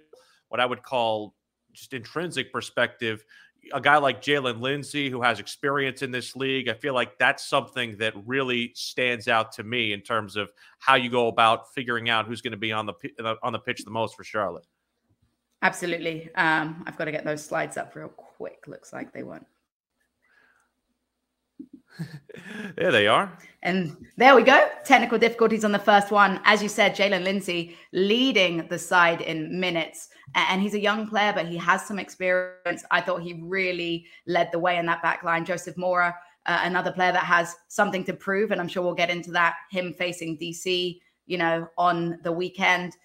what 0.50 0.60
I 0.60 0.66
would 0.66 0.84
call 0.84 1.36
just 1.72 1.94
intrinsic 1.94 2.52
perspective, 2.52 3.24
a 3.72 3.80
guy 3.82 3.98
like 3.98 4.22
Jaylin 4.22 4.60
Lindsey, 4.62 5.10
who 5.10 5.22
has 5.22 5.40
experience 5.40 6.02
in 6.02 6.12
this 6.12 6.36
league, 6.36 6.68
I 6.68 6.74
feel 6.74 6.94
like 6.94 7.18
that's 7.18 7.48
something 7.48 7.98
that 7.98 8.14
really 8.26 8.72
stands 8.76 9.28
out 9.28 9.52
to 9.54 9.64
me 9.64 9.94
in 9.94 10.02
terms 10.02 10.36
of 10.36 10.52
how 10.80 10.96
you 10.96 11.10
go 11.10 11.28
about 11.28 11.74
figuring 11.74 12.10
out 12.10 12.26
who's 12.28 12.42
going 12.42 12.52
to 12.52 12.58
be 12.58 12.72
on 12.72 12.86
the 12.86 13.38
on 13.42 13.54
the 13.54 13.60
pitch 13.60 13.84
the 13.84 13.92
most 13.92 14.16
for 14.16 14.24
Charlotte. 14.24 14.66
Absolutely. 15.62 16.30
Um, 16.36 16.84
I've 16.86 16.98
got 16.98 17.06
to 17.06 17.12
get 17.12 17.24
those 17.24 17.44
slides 17.44 17.78
up 17.78 17.96
real 17.96 18.10
quick. 18.10 18.66
Looks 18.68 18.92
like 18.92 19.14
they 19.14 19.24
won't. 19.24 19.48
there 22.76 22.92
they 22.92 23.08
are. 23.08 23.38
And 23.62 23.96
there 24.18 24.36
we 24.36 24.44
go. 24.44 24.70
Technical 24.84 25.18
difficulties 25.18 25.64
on 25.64 25.72
the 25.72 25.80
first 25.80 26.12
one. 26.12 26.42
As 26.44 26.62
you 26.62 26.70
said, 26.70 26.96
Jaylin 26.96 27.24
Lindsey 27.24 27.78
leading 27.94 28.68
the 28.68 28.78
side 28.78 29.22
in 29.22 29.60
minutes. 29.60 30.10
And 30.36 30.62
he's 30.62 30.74
a 30.74 30.80
young 30.80 31.08
player, 31.08 31.32
but 31.34 31.48
he 31.48 31.58
has 31.58 31.86
some 31.86 32.00
experience. 32.00 32.84
I 32.92 33.02
thought 33.02 33.22
he 33.22 33.42
really 33.42 34.06
led 34.28 34.52
the 34.52 34.60
way 34.60 34.78
in 34.78 34.86
that 34.88 35.02
back 35.02 35.24
line. 35.24 35.46
Joseph 35.46 35.78
Mora, 35.78 36.16
uh, 36.46 36.62
another 36.64 36.92
player 36.92 37.14
that 37.14 37.24
has 37.24 37.56
something 37.70 38.04
to 38.06 38.14
prove. 38.14 38.52
And 38.52 38.60
I'm 38.60 38.68
sure 38.68 38.84
we'll 38.84 38.96
get 38.96 39.10
into 39.10 39.32
that. 39.32 39.56
Him 39.72 39.94
facing 39.94 40.38
DC, 40.38 41.00
you 41.26 41.38
know, 41.38 41.68
on 41.78 42.20
the 42.24 42.32
weekend. 42.32 42.98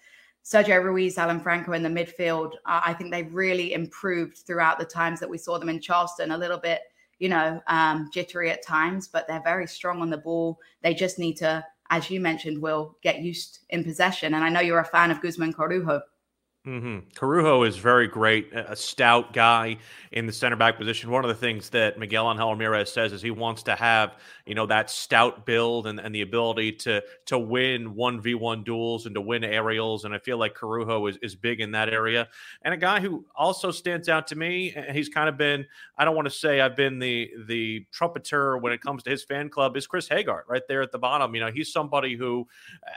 Sergio 0.43 0.83
Ruiz, 0.83 1.17
Alan 1.17 1.39
Franco 1.39 1.73
in 1.73 1.83
the 1.83 1.89
midfield. 1.89 2.53
Uh, 2.65 2.81
I 2.83 2.93
think 2.93 3.11
they've 3.11 3.33
really 3.33 3.73
improved 3.73 4.39
throughout 4.39 4.79
the 4.79 4.85
times 4.85 5.19
that 5.19 5.29
we 5.29 5.37
saw 5.37 5.57
them 5.57 5.69
in 5.69 5.79
Charleston. 5.79 6.31
A 6.31 6.37
little 6.37 6.57
bit 6.57 6.81
you 7.19 7.29
know, 7.29 7.61
um, 7.67 8.09
jittery 8.11 8.49
at 8.49 8.65
times, 8.65 9.07
but 9.07 9.27
they're 9.27 9.43
very 9.43 9.67
strong 9.67 10.01
on 10.01 10.09
the 10.09 10.17
ball. 10.17 10.59
They 10.81 10.93
just 10.93 11.19
need 11.19 11.35
to 11.37 11.63
as 11.89 12.09
you 12.09 12.19
mentioned, 12.19 12.61
will 12.61 12.97
get 13.01 13.19
used 13.19 13.59
in 13.69 13.83
possession. 13.83 14.33
And 14.33 14.43
I 14.43 14.49
know 14.49 14.59
you're 14.59 14.79
a 14.79 14.85
fan 14.85 15.11
of 15.11 15.21
Guzman 15.21 15.53
Corujo. 15.53 16.01
Mm-hmm. 16.69 17.09
Corujo 17.15 17.63
is 17.63 17.77
very 17.77 18.07
great, 18.07 18.53
a 18.53 18.75
stout 18.75 19.33
guy 19.33 19.77
in 20.11 20.27
the 20.27 20.31
center 20.31 20.55
back 20.55 20.77
position. 20.77 21.09
One 21.09 21.25
of 21.25 21.29
the 21.29 21.35
things 21.35 21.69
that 21.71 21.97
Miguel 21.97 22.29
Angel 22.29 22.51
Ramirez 22.51 22.93
says 22.93 23.11
is 23.11 23.23
he 23.23 23.31
wants 23.31 23.63
to 23.63 23.75
have, 23.75 24.17
you 24.45 24.53
know, 24.53 24.67
that 24.67 24.91
stout 24.91 25.47
build 25.47 25.87
and, 25.87 25.99
and 25.99 26.13
the 26.13 26.21
ability 26.21 26.73
to 26.73 27.01
to 27.25 27.39
win 27.39 27.95
one 27.95 28.21
v 28.21 28.35
one 28.35 28.63
duels 28.63 29.07
and 29.07 29.15
to 29.15 29.21
win 29.21 29.43
aerials. 29.43 30.05
And 30.05 30.13
I 30.13 30.19
feel 30.19 30.37
like 30.37 30.53
Corujo 30.53 31.07
is, 31.07 31.17
is 31.23 31.35
big 31.35 31.59
in 31.59 31.71
that 31.71 31.89
area. 31.89 32.27
And 32.61 32.71
a 32.71 32.77
guy 32.77 32.99
who 32.99 33.25
also 33.35 33.71
stands 33.71 34.07
out 34.07 34.27
to 34.27 34.35
me, 34.35 34.75
he's 34.91 35.09
kind 35.09 35.27
of 35.27 35.37
been, 35.37 35.65
I 35.97 36.05
don't 36.05 36.15
want 36.15 36.27
to 36.27 36.33
say 36.33 36.61
I've 36.61 36.75
been 36.75 36.99
the 36.99 37.31
the 37.47 37.87
trumpeter 37.91 38.59
when 38.59 38.73
it 38.73 38.81
comes 38.81 39.01
to 39.03 39.09
his 39.09 39.23
fan 39.23 39.49
club, 39.49 39.75
is 39.75 39.87
Chris 39.87 40.07
Hegardt 40.07 40.43
right 40.47 40.67
there 40.67 40.83
at 40.83 40.91
the 40.91 40.99
bottom. 40.99 41.33
You 41.33 41.41
know, 41.41 41.51
he's 41.51 41.73
somebody 41.73 42.15
who 42.15 42.47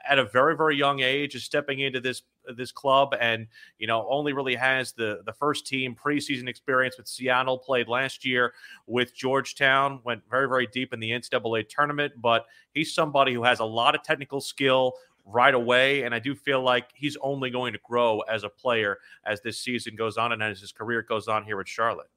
at 0.07 0.19
a 0.19 0.27
very, 0.27 0.59
very 0.59 0.77
young 0.77 1.01
age 1.01 1.35
is 1.35 1.45
stepping 1.45 1.79
into 1.79 2.01
this 2.01 2.21
this 2.57 2.73
club 2.73 3.15
and 3.21 3.47
you 3.79 3.87
know 3.87 4.07
only 4.09 4.33
really 4.33 4.55
has 4.55 4.93
the 4.93 5.21
the 5.27 5.33
first 5.33 5.67
team 5.67 5.95
preseason 5.95 6.49
experience 6.49 6.97
with 6.99 7.07
Seattle 7.07 7.59
played 7.59 7.89
last 7.89 8.25
year 8.25 8.53
with 8.87 9.15
Georgetown 9.15 10.01
went 10.05 10.23
very 10.29 10.49
very 10.49 10.67
deep 10.67 10.93
in 10.93 11.01
the 11.01 11.11
NCAA 11.11 11.69
tournament 11.69 12.13
but 12.21 12.47
he's 12.75 12.95
somebody 12.95 13.33
who 13.33 13.43
has 13.43 13.61
a 13.61 13.65
lot 13.65 13.95
of 13.95 14.03
technical 14.03 14.41
skill 14.41 14.95
right 15.25 15.55
away 15.55 16.03
and 16.03 16.15
I 16.15 16.19
do 16.19 16.35
feel 16.35 16.63
like 16.63 16.91
he's 16.95 17.17
only 17.23 17.51
going 17.51 17.73
to 17.73 17.79
grow 17.85 18.21
as 18.21 18.45
a 18.45 18.49
player 18.49 18.99
as 19.25 19.41
this 19.41 19.59
season 19.59 19.95
goes 19.95 20.17
on 20.17 20.33
and 20.33 20.43
as 20.43 20.61
his 20.61 20.73
career 20.73 21.03
goes 21.03 21.29
on 21.29 21.45
here 21.45 21.61
at 21.61 21.69
Charlotte 21.69 22.11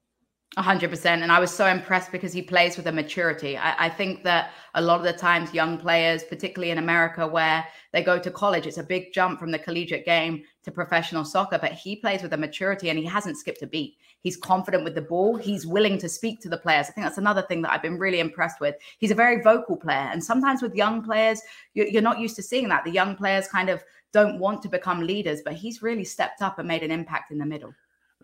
hundred 0.58 0.90
percent. 0.90 1.22
And 1.22 1.30
I 1.30 1.38
was 1.38 1.50
so 1.50 1.66
impressed 1.66 2.12
because 2.12 2.32
he 2.32 2.40
plays 2.40 2.76
with 2.76 2.86
a 2.86 2.92
maturity. 2.92 3.58
I, 3.58 3.86
I, 3.86 3.88
think 3.90 4.24
that 4.24 4.52
a 4.74 4.80
lot 4.80 4.98
of 4.98 5.04
the 5.04 5.12
times 5.12 5.52
young 5.52 5.76
players, 5.76 6.24
particularly 6.24 6.70
in 6.70 6.78
America, 6.78 7.26
where 7.26 7.66
they 7.92 8.02
go 8.02 8.18
to 8.18 8.30
college, 8.30 8.66
it's 8.66 8.78
a 8.78 8.82
big 8.82 9.12
jump 9.12 9.38
from 9.38 9.50
the 9.50 9.58
collegiate 9.58 10.06
game 10.06 10.44
to 10.64 10.70
professional 10.70 11.24
soccer. 11.24 11.58
But 11.58 11.72
he 11.72 11.96
plays 11.96 12.22
with 12.22 12.32
a 12.32 12.38
maturity 12.38 12.88
and 12.88 12.98
he 12.98 13.04
hasn't 13.04 13.36
skipped 13.36 13.62
a 13.62 13.66
beat. 13.66 13.98
He's 14.20 14.36
confident 14.36 14.82
with 14.82 14.94
the 14.94 15.02
ball. 15.02 15.36
He's 15.36 15.66
willing 15.66 15.98
to 15.98 16.08
speak 16.08 16.40
to 16.40 16.48
the 16.48 16.58
players. 16.58 16.86
I 16.88 16.92
think 16.92 17.06
that's 17.06 17.18
another 17.18 17.42
thing 17.42 17.62
that 17.62 17.72
I've 17.72 17.82
been 17.82 17.98
really 17.98 18.20
impressed 18.20 18.60
with. 18.60 18.76
He's 18.98 19.10
a 19.10 19.14
very 19.14 19.42
vocal 19.42 19.76
player. 19.76 20.08
And 20.10 20.24
sometimes 20.24 20.62
with 20.62 20.74
young 20.74 21.02
players, 21.02 21.40
you're 21.74 22.02
not 22.02 22.18
used 22.18 22.36
to 22.36 22.42
seeing 22.42 22.68
that. 22.70 22.84
The 22.84 22.90
young 22.90 23.14
players 23.14 23.46
kind 23.46 23.68
of 23.68 23.84
don't 24.12 24.38
want 24.38 24.62
to 24.62 24.68
become 24.68 25.06
leaders, 25.06 25.42
but 25.44 25.52
he's 25.52 25.82
really 25.82 26.04
stepped 26.04 26.40
up 26.40 26.58
and 26.58 26.66
made 26.66 26.82
an 26.82 26.90
impact 26.90 27.30
in 27.30 27.38
the 27.38 27.46
middle. 27.46 27.74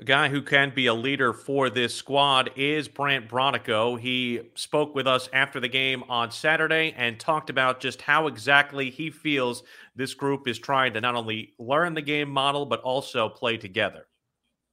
A 0.03 0.05
guy 0.05 0.31
who 0.31 0.43
can 0.43 0.73
be 0.75 0.87
a 0.87 0.95
leader 0.95 1.33
for 1.33 1.71
this 1.71 1.95
squad 1.95 2.51
is 2.57 2.89
Brandt 2.89 3.29
Bronico. 3.29 3.97
He 3.97 4.41
spoke 4.57 4.97
with 4.97 5.07
us 5.07 5.29
after 5.33 5.61
the 5.61 5.69
game 5.69 6.03
on 6.09 6.33
Saturday 6.33 6.93
and 6.97 7.21
talked 7.21 7.51
about 7.51 7.79
just 7.79 8.03
how 8.03 8.27
exactly 8.27 8.91
he 8.91 9.11
feels 9.11 9.63
this 9.95 10.13
group 10.15 10.49
is 10.49 10.59
trying 10.59 10.95
to 10.95 11.01
not 11.01 11.15
only 11.15 11.55
learn 11.57 11.95
the 11.95 12.03
game 12.03 12.29
model, 12.29 12.67
but 12.67 12.81
also 12.81 13.29
play 13.29 13.57
together. 13.57 14.09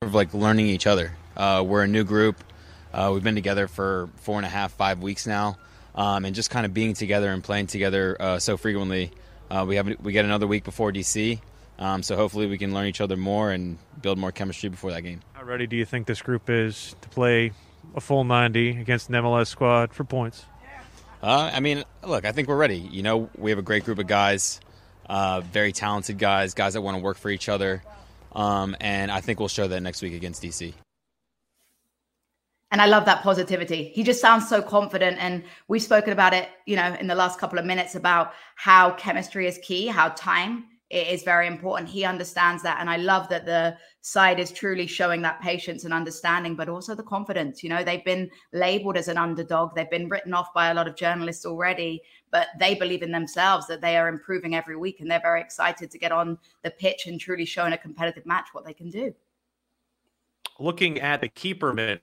Of 0.01 0.15
like 0.15 0.33
learning 0.33 0.65
each 0.65 0.87
other. 0.87 1.11
Uh, 1.37 1.63
we're 1.63 1.83
a 1.83 1.87
new 1.87 2.03
group. 2.03 2.43
Uh, 2.91 3.11
we've 3.13 3.23
been 3.23 3.35
together 3.35 3.67
for 3.67 4.09
four 4.15 4.37
and 4.37 4.47
a 4.47 4.49
half, 4.49 4.71
five 4.71 4.99
weeks 4.99 5.27
now, 5.27 5.59
um, 5.93 6.25
and 6.25 6.33
just 6.33 6.49
kind 6.49 6.65
of 6.65 6.73
being 6.73 6.95
together 6.95 7.29
and 7.29 7.43
playing 7.43 7.67
together 7.67 8.17
uh, 8.19 8.39
so 8.39 8.57
frequently. 8.57 9.11
Uh, 9.51 9.63
we 9.67 9.75
have 9.75 9.95
we 10.01 10.11
get 10.11 10.25
another 10.25 10.47
week 10.47 10.63
before 10.63 10.91
DC, 10.91 11.39
um, 11.79 12.03
so 12.03 12.17
hopefully 12.17 12.45
we 12.45 12.57
can 12.57 12.73
learn 12.73 12.85
each 12.85 12.99
other 12.99 13.15
more 13.15 13.51
and 13.51 13.77
build 14.01 14.17
more 14.17 14.33
chemistry 14.33 14.69
before 14.69 14.91
that 14.91 15.01
game. 15.01 15.21
How 15.33 15.43
ready 15.43 15.65
do 15.65 15.77
you 15.77 15.85
think 15.85 16.07
this 16.07 16.21
group 16.21 16.49
is 16.49 16.93
to 17.01 17.09
play 17.09 17.53
a 17.95 18.01
full 18.01 18.25
90 18.25 18.81
against 18.81 19.07
an 19.09 19.15
MLS 19.15 19.47
squad 19.47 19.93
for 19.93 20.03
points? 20.03 20.45
Uh, 21.23 21.49
I 21.53 21.61
mean, 21.61 21.85
look, 22.05 22.25
I 22.25 22.33
think 22.33 22.49
we're 22.49 22.57
ready. 22.57 22.77
You 22.77 23.01
know, 23.01 23.29
we 23.37 23.49
have 23.51 23.59
a 23.59 23.63
great 23.63 23.85
group 23.85 23.97
of 23.97 24.07
guys, 24.07 24.59
uh, 25.09 25.41
very 25.41 25.71
talented 25.71 26.17
guys, 26.17 26.53
guys 26.53 26.73
that 26.73 26.81
want 26.81 26.97
to 26.97 27.03
work 27.03 27.17
for 27.17 27.29
each 27.29 27.47
other. 27.47 27.81
Um, 28.33 28.75
and 28.81 29.09
I 29.09 29.21
think 29.21 29.39
we'll 29.39 29.47
show 29.47 29.67
that 29.67 29.81
next 29.81 30.01
week 30.01 30.13
against 30.13 30.43
DC. 30.43 30.73
And 32.71 32.81
I 32.81 32.85
love 32.85 33.05
that 33.05 33.23
positivity. 33.23 33.91
He 33.95 34.03
just 34.03 34.21
sounds 34.21 34.47
so 34.47 34.61
confident. 34.61 35.17
And 35.19 35.43
we've 35.67 35.81
spoken 35.81 36.13
about 36.13 36.33
it, 36.33 36.49
you 36.65 36.75
know, 36.75 36.95
in 36.99 37.07
the 37.07 37.15
last 37.15 37.39
couple 37.39 37.57
of 37.57 37.65
minutes 37.65 37.95
about 37.95 38.33
how 38.55 38.91
chemistry 38.91 39.47
is 39.47 39.57
key, 39.63 39.87
how 39.87 40.09
time 40.09 40.65
it 40.89 41.07
is 41.07 41.21
very 41.23 41.45
important. 41.45 41.89
He 41.89 42.03
understands 42.03 42.63
that. 42.63 42.77
And 42.79 42.89
I 42.89 42.97
love 42.97 43.29
that 43.29 43.45
the 43.45 43.77
side 44.01 44.39
is 44.39 44.51
truly 44.51 44.87
showing 44.87 45.21
that 45.21 45.39
patience 45.39 45.83
and 45.83 45.93
understanding, 45.93 46.55
but 46.55 46.67
also 46.67 46.95
the 46.95 47.03
confidence. 47.03 47.61
You 47.63 47.69
know, 47.69 47.83
they've 47.83 48.03
been 48.03 48.29
labeled 48.53 48.97
as 48.97 49.07
an 49.07 49.17
underdog, 49.17 49.75
they've 49.75 49.89
been 49.89 50.09
written 50.09 50.33
off 50.33 50.53
by 50.53 50.69
a 50.69 50.73
lot 50.73 50.87
of 50.87 50.95
journalists 50.95 51.45
already, 51.45 52.01
but 52.31 52.47
they 52.59 52.73
believe 52.73 53.03
in 53.03 53.11
themselves 53.11 53.67
that 53.67 53.81
they 53.81 53.97
are 53.97 54.07
improving 54.07 54.55
every 54.55 54.77
week 54.77 54.99
and 54.99 55.09
they're 55.09 55.21
very 55.21 55.41
excited 55.41 55.91
to 55.91 55.99
get 55.99 56.11
on 56.11 56.37
the 56.63 56.71
pitch 56.71 57.05
and 57.05 57.19
truly 57.19 57.45
showing 57.45 57.73
a 57.73 57.77
competitive 57.77 58.25
match 58.25 58.47
what 58.53 58.65
they 58.65 58.73
can 58.73 58.89
do. 58.89 59.13
Looking 60.59 60.99
at 60.99 61.21
the 61.21 61.29
keeper 61.29 61.71
minute 61.71 62.01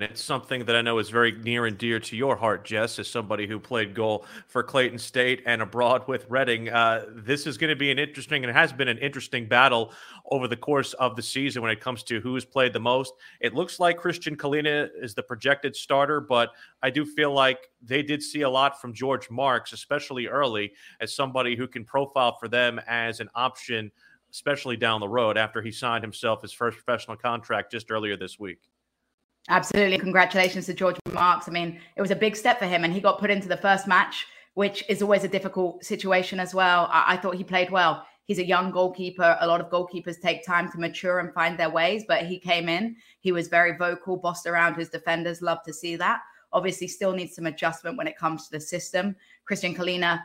it's 0.00 0.20
something 0.20 0.64
that 0.64 0.74
I 0.74 0.82
know 0.82 0.98
is 0.98 1.08
very 1.08 1.30
near 1.30 1.66
and 1.66 1.78
dear 1.78 2.00
to 2.00 2.16
your 2.16 2.34
heart, 2.34 2.64
Jess, 2.64 2.98
as 2.98 3.06
somebody 3.06 3.46
who 3.46 3.60
played 3.60 3.94
goal 3.94 4.26
for 4.48 4.64
Clayton 4.64 4.98
State 4.98 5.44
and 5.46 5.62
abroad 5.62 6.08
with 6.08 6.26
Reading. 6.28 6.68
Uh, 6.68 7.04
this 7.10 7.46
is 7.46 7.56
going 7.56 7.70
to 7.70 7.76
be 7.76 7.92
an 7.92 8.00
interesting, 8.00 8.42
and 8.42 8.50
it 8.50 8.54
has 8.54 8.72
been 8.72 8.88
an 8.88 8.98
interesting 8.98 9.46
battle 9.46 9.92
over 10.32 10.48
the 10.48 10.56
course 10.56 10.94
of 10.94 11.14
the 11.14 11.22
season 11.22 11.62
when 11.62 11.70
it 11.70 11.80
comes 11.80 12.02
to 12.02 12.20
who's 12.20 12.44
played 12.44 12.72
the 12.72 12.80
most. 12.80 13.12
It 13.40 13.54
looks 13.54 13.78
like 13.78 14.00
Kristijan 14.00 14.36
Kahlina 14.36 14.88
is 15.00 15.14
the 15.14 15.22
projected 15.22 15.76
starter, 15.76 16.20
but 16.20 16.50
I 16.82 16.90
do 16.90 17.06
feel 17.06 17.32
like 17.32 17.70
they 17.80 18.02
did 18.02 18.20
see 18.20 18.40
a 18.40 18.50
lot 18.50 18.80
from 18.80 18.94
George 18.94 19.30
Marks, 19.30 19.72
especially 19.72 20.26
early, 20.26 20.72
as 21.00 21.14
somebody 21.14 21.54
who 21.54 21.68
can 21.68 21.84
profile 21.84 22.36
for 22.40 22.48
them 22.48 22.80
as 22.88 23.20
an 23.20 23.28
option, 23.36 23.92
especially 24.32 24.76
down 24.76 24.98
the 24.98 25.08
road 25.08 25.38
after 25.38 25.62
he 25.62 25.70
signed 25.70 26.02
himself 26.02 26.42
his 26.42 26.52
first 26.52 26.78
professional 26.78 27.16
contract 27.16 27.70
just 27.70 27.92
earlier 27.92 28.16
this 28.16 28.40
week. 28.40 28.58
Absolutely. 29.48 29.98
Congratulations 29.98 30.66
to 30.66 30.74
George 30.74 30.96
Marks. 31.12 31.48
I 31.48 31.52
mean, 31.52 31.78
it 31.96 32.00
was 32.00 32.10
a 32.10 32.16
big 32.16 32.34
step 32.34 32.58
for 32.58 32.66
him, 32.66 32.84
and 32.84 32.92
he 32.92 33.00
got 33.00 33.18
put 33.18 33.30
into 33.30 33.48
the 33.48 33.56
first 33.56 33.86
match, 33.86 34.26
which 34.54 34.84
is 34.88 35.02
always 35.02 35.24
a 35.24 35.28
difficult 35.28 35.84
situation 35.84 36.40
as 36.40 36.54
well. 36.54 36.88
I, 36.90 37.14
I 37.14 37.16
thought 37.18 37.34
he 37.34 37.44
played 37.44 37.70
well. 37.70 38.06
He's 38.24 38.38
a 38.38 38.46
young 38.46 38.70
goalkeeper. 38.70 39.36
A 39.40 39.46
lot 39.46 39.60
of 39.60 39.68
goalkeepers 39.68 40.18
take 40.18 40.46
time 40.46 40.72
to 40.72 40.78
mature 40.78 41.18
and 41.18 41.32
find 41.34 41.58
their 41.58 41.68
ways, 41.68 42.04
but 42.08 42.24
he 42.24 42.38
came 42.38 42.70
in. 42.70 42.96
He 43.20 43.32
was 43.32 43.48
very 43.48 43.76
vocal, 43.76 44.16
bossed 44.16 44.46
around 44.46 44.76
his 44.76 44.88
defenders. 44.88 45.42
Love 45.42 45.62
to 45.64 45.74
see 45.74 45.94
that. 45.96 46.20
Obviously, 46.50 46.88
still 46.88 47.12
needs 47.12 47.34
some 47.34 47.46
adjustment 47.46 47.98
when 47.98 48.06
it 48.06 48.16
comes 48.16 48.46
to 48.46 48.52
the 48.52 48.60
system. 48.60 49.14
Kristijan 49.46 49.76
Kahlina 49.76 50.22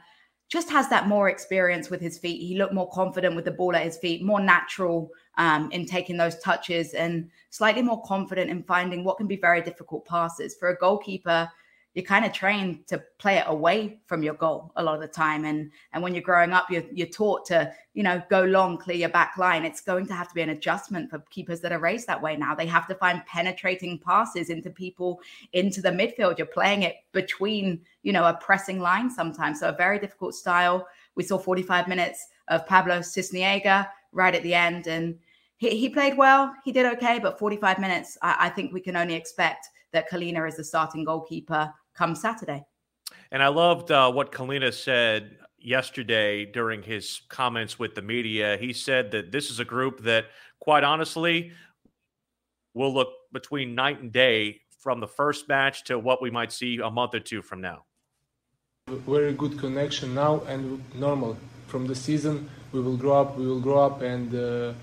just 0.49 0.69
has 0.71 0.89
that 0.89 1.07
more 1.07 1.29
experience 1.29 1.89
with 1.89 2.01
his 2.01 2.17
feet. 2.17 2.41
He 2.41 2.57
looked 2.57 2.73
more 2.73 2.89
confident 2.89 3.35
with 3.35 3.45
the 3.45 3.51
ball 3.51 3.75
at 3.75 3.83
his 3.83 3.97
feet, 3.97 4.23
more 4.23 4.41
natural 4.41 5.11
um, 5.37 5.71
in 5.71 5.85
taking 5.85 6.17
those 6.17 6.39
touches, 6.39 6.95
and 6.95 7.29
slightly 7.51 7.83
more 7.83 8.01
confident 8.01 8.49
in 8.49 8.63
finding 8.63 9.03
what 9.03 9.17
can 9.17 9.27
be 9.27 9.37
very 9.37 9.61
difficult 9.61 10.05
passes. 10.05 10.55
For 10.55 10.69
a 10.69 10.77
goalkeeper, 10.77 11.49
you're 11.95 12.05
kind 12.05 12.23
of 12.23 12.31
trained 12.31 12.85
to 12.87 13.01
play 13.17 13.37
it 13.37 13.45
away 13.47 13.99
from 14.05 14.21
your 14.21 14.35
goal 14.35 14.71
a 14.75 14.83
lot 14.83 14.95
of 14.95 15.01
the 15.01 15.07
time. 15.07 15.45
And 15.45 15.71
and 15.91 16.03
when 16.03 16.13
you're 16.13 16.23
growing 16.23 16.51
up, 16.51 16.69
you're 16.69 16.83
you're 16.93 17.07
taught 17.07 17.45
to 17.47 17.73
you 17.93 18.03
know 18.03 18.21
go 18.29 18.43
long, 18.43 18.77
clear 18.77 18.97
your 18.97 19.09
back 19.09 19.37
line. 19.37 19.65
It's 19.65 19.81
going 19.81 20.05
to 20.07 20.13
have 20.13 20.27
to 20.29 20.35
be 20.35 20.41
an 20.41 20.49
adjustment 20.49 21.09
for 21.09 21.19
keepers 21.31 21.61
that 21.61 21.71
are 21.71 21.79
raised 21.79 22.07
that 22.07 22.21
way 22.21 22.35
now. 22.35 22.53
They 22.53 22.67
have 22.67 22.87
to 22.87 22.95
find 22.95 23.25
penetrating 23.25 23.97
passes 23.99 24.49
into 24.49 24.69
people 24.69 25.19
into 25.53 25.81
the 25.81 25.89
midfield. 25.89 26.37
You're 26.37 26.47
playing 26.47 26.83
it 26.83 26.97
between 27.11 27.81
you 28.03 28.13
know 28.13 28.25
a 28.25 28.35
pressing 28.35 28.79
line 28.79 29.09
sometimes. 29.09 29.59
So 29.59 29.69
a 29.69 29.73
very 29.73 29.97
difficult 29.97 30.35
style. 30.35 30.87
We 31.15 31.23
saw 31.23 31.39
45 31.39 31.87
minutes 31.87 32.27
of 32.49 32.65
Pablo 32.67 32.99
Sisniega 32.99 33.87
right 34.11 34.35
at 34.35 34.43
the 34.43 34.53
end, 34.53 34.85
and 34.85 35.17
he, 35.57 35.75
he 35.75 35.89
played 35.89 36.17
well. 36.17 36.53
He 36.63 36.71
did 36.71 36.85
okay, 36.85 37.19
but 37.19 37.39
45 37.39 37.79
minutes, 37.79 38.17
I, 38.21 38.35
I 38.41 38.49
think 38.49 38.73
we 38.73 38.79
can 38.79 38.95
only 38.95 39.15
expect 39.15 39.67
that 39.93 40.09
Kahlina 40.09 40.47
is 40.47 40.57
the 40.57 40.63
starting 40.63 41.03
goalkeeper 41.03 41.73
come 41.95 42.15
Saturday. 42.15 42.63
And 43.31 43.41
I 43.41 43.47
loved 43.47 43.91
uh, 43.91 44.11
what 44.11 44.31
Kahlina 44.31 44.73
said 44.73 45.37
yesterday 45.57 46.45
during 46.45 46.81
his 46.81 47.21
comments 47.29 47.77
with 47.77 47.95
the 47.95 48.01
media. 48.01 48.57
He 48.59 48.73
said 48.73 49.11
that 49.11 49.31
this 49.31 49.49
is 49.49 49.59
a 49.59 49.65
group 49.65 50.03
that, 50.03 50.25
quite 50.59 50.83
honestly, 50.83 51.51
will 52.73 52.93
look 52.93 53.09
between 53.33 53.75
night 53.75 54.01
and 54.01 54.11
day 54.11 54.61
from 54.79 54.99
the 54.99 55.07
first 55.07 55.47
match 55.49 55.83
to 55.85 55.99
what 55.99 56.21
we 56.21 56.31
might 56.31 56.51
see 56.51 56.79
a 56.83 56.89
month 56.89 57.13
or 57.13 57.19
two 57.19 57.41
from 57.41 57.61
now. 57.61 57.83
Very 58.87 59.33
good 59.33 59.59
connection 59.59 60.15
now 60.15 60.41
and 60.47 60.81
normal. 60.95 61.37
From 61.67 61.85
the 61.85 61.93
season, 61.93 62.49
we 62.71 62.81
will 62.81 62.97
grow 62.97 63.21
up, 63.21 63.37
we 63.37 63.45
will 63.45 63.59
grow 63.59 63.79
up, 63.79 64.01
and 64.01 64.33
uh, 64.33 64.73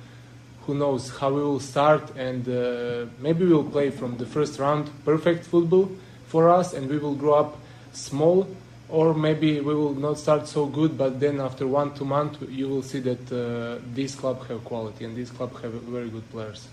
who 0.67 0.75
knows 0.75 1.11
how 1.19 1.31
we 1.31 1.43
will 1.43 1.61
start 1.61 2.11
and 2.17 2.49
uh, 2.49 3.07
maybe 3.21 3.45
we'll 3.47 3.65
play 3.65 3.91
from 3.91 4.17
the 4.17 4.27
first 4.27 4.59
round 4.59 4.91
perfect 5.05 5.45
football 5.45 5.89
for 6.27 6.49
us 6.49 6.75
and 6.75 6.89
we 6.91 6.99
will 6.99 7.15
grow 7.15 7.35
up 7.35 7.57
small 7.93 8.47
or 8.89 9.15
maybe 9.15 9.61
we 9.61 9.75
will 9.75 9.95
not 9.95 10.19
start 10.19 10.47
so 10.47 10.67
good 10.67 10.99
but 10.99 11.19
then 11.21 11.41
after 11.41 11.67
one 11.67 11.95
two 11.95 12.05
months 12.05 12.39
you 12.49 12.69
will 12.69 12.83
see 12.83 13.01
that 13.01 13.33
uh, 13.33 13.81
this 13.95 14.15
club 14.15 14.47
have 14.49 14.65
quality 14.65 15.05
and 15.05 15.17
this 15.17 15.31
club 15.31 15.51
have 15.63 15.73
very 15.73 16.09
good 16.09 16.29
players 16.31 16.69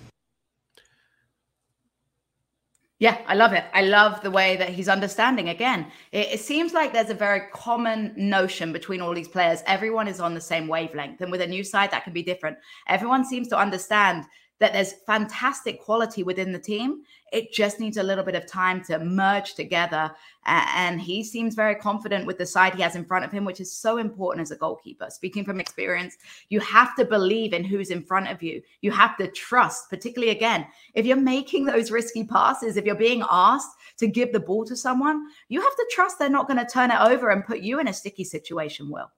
Yeah, 2.99 3.19
I 3.27 3.33
love 3.33 3.53
it. 3.53 3.65
I 3.73 3.81
love 3.81 4.21
the 4.21 4.31
way 4.31 4.55
that 4.57 4.69
he's 4.69 4.87
understanding. 4.87 5.49
Again, 5.49 5.87
it, 6.11 6.33
it, 6.33 6.39
seems 6.39 6.73
like 6.73 6.93
there's 6.93 7.09
a 7.09 7.15
very 7.15 7.49
common 7.51 8.13
notion 8.15 8.71
between 8.71 9.01
all 9.01 9.13
these 9.13 9.27
players. 9.27 9.61
Everyone 9.65 10.07
is 10.07 10.19
on 10.19 10.33
the 10.33 10.39
same 10.39 10.67
wavelength. 10.67 11.19
And 11.19 11.31
with 11.31 11.41
a 11.41 11.47
new 11.47 11.63
side, 11.63 11.91
that 11.91 12.03
can 12.03 12.13
be 12.13 12.23
different. 12.23 12.57
Everyone 12.87 13.25
seems 13.25 13.47
to 13.49 13.57
understand 13.57 14.25
that 14.63 14.71
there's 14.71 14.93
fantastic 15.05 15.81
quality 15.81 16.23
within 16.23 16.53
the 16.53 16.57
team. 16.57 17.01
It 17.33 17.51
just 17.51 17.81
needs 17.81 17.97
a 17.97 18.03
little 18.03 18.23
bit 18.23 18.33
of 18.33 18.47
time 18.47 18.81
to 18.85 18.97
merge 18.97 19.55
together. 19.55 20.09
And 20.45 21.01
he 21.01 21.21
seems 21.21 21.53
very 21.53 21.75
confident 21.75 22.25
with 22.25 22.37
the 22.37 22.45
side 22.45 22.73
he 22.73 22.81
has 22.81 22.95
in 22.95 23.03
front 23.03 23.25
of 23.25 23.31
him, 23.31 23.43
which 23.43 23.59
is 23.59 23.75
so 23.75 23.97
important 23.97 24.43
as 24.43 24.51
a 24.51 24.55
goalkeeper. 24.55 25.09
Speaking 25.09 25.43
from 25.43 25.59
experience, 25.59 26.15
you 26.47 26.61
have 26.61 26.95
to 26.95 27.03
believe 27.03 27.51
in 27.51 27.65
who's 27.65 27.89
in 27.89 28.03
front 28.03 28.29
of 28.29 28.41
you. 28.41 28.61
You 28.79 28.91
have 28.91 29.17
to 29.17 29.27
trust, 29.27 29.89
particularly 29.89 30.31
again, 30.31 30.65
if 30.93 31.05
you're 31.05 31.17
making 31.17 31.65
those 31.65 31.91
risky 31.91 32.23
passes, 32.23 32.77
if 32.77 32.85
you're 32.85 32.95
being 32.95 33.25
asked 33.29 33.75
to 33.97 34.07
give 34.07 34.31
the 34.31 34.39
ball 34.39 34.63
to 34.63 34.77
someone, 34.77 35.27
you 35.49 35.59
have 35.59 35.75
to 35.75 35.89
trust 35.91 36.19
they're 36.19 36.29
not 36.29 36.47
going 36.47 36.65
to 36.65 36.71
turn 36.71 36.89
it 36.89 37.01
over 37.01 37.31
and 37.31 37.45
put 37.45 37.59
you 37.59 37.81
in 37.81 37.89
a 37.89 37.93
sticky 37.93 38.23
situation, 38.23 38.89
Will. 38.89 39.11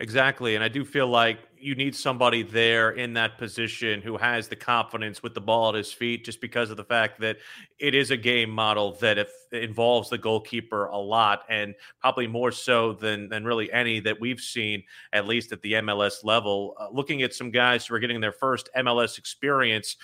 Exactly. 0.00 0.54
And 0.54 0.64
I 0.64 0.68
do 0.68 0.84
feel 0.84 1.06
like 1.06 1.38
you 1.58 1.74
need 1.74 1.94
somebody 1.94 2.42
there 2.42 2.92
in 2.92 3.12
that 3.14 3.36
position 3.36 4.00
who 4.00 4.16
has 4.16 4.48
the 4.48 4.56
confidence 4.56 5.22
with 5.22 5.34
the 5.34 5.40
ball 5.40 5.68
at 5.70 5.74
his 5.74 5.92
feet, 5.92 6.24
just 6.24 6.40
because 6.40 6.70
of 6.70 6.76
the 6.76 6.84
fact 6.84 7.20
that 7.20 7.36
it 7.78 7.94
is 7.94 8.10
a 8.10 8.16
game 8.16 8.50
model 8.50 8.92
that 9.00 9.18
if 9.18 9.30
involves 9.52 10.08
the 10.08 10.16
goalkeeper 10.16 10.86
a 10.86 10.96
lot 10.96 11.42
and 11.48 11.74
probably 12.00 12.26
more 12.26 12.50
so 12.50 12.92
than, 12.94 13.28
than 13.28 13.44
really 13.44 13.70
any 13.72 14.00
that 14.00 14.18
we've 14.20 14.40
seen, 14.40 14.82
at 15.12 15.26
least 15.26 15.52
at 15.52 15.60
the 15.62 15.74
MLS 15.74 16.24
level. 16.24 16.74
Uh, 16.80 16.88
looking 16.90 17.22
at 17.22 17.34
some 17.34 17.50
guys 17.50 17.86
who 17.86 17.94
are 17.94 17.98
getting 17.98 18.20
their 18.20 18.32
first 18.32 18.70
MLS 18.76 19.18
experience 19.18 19.96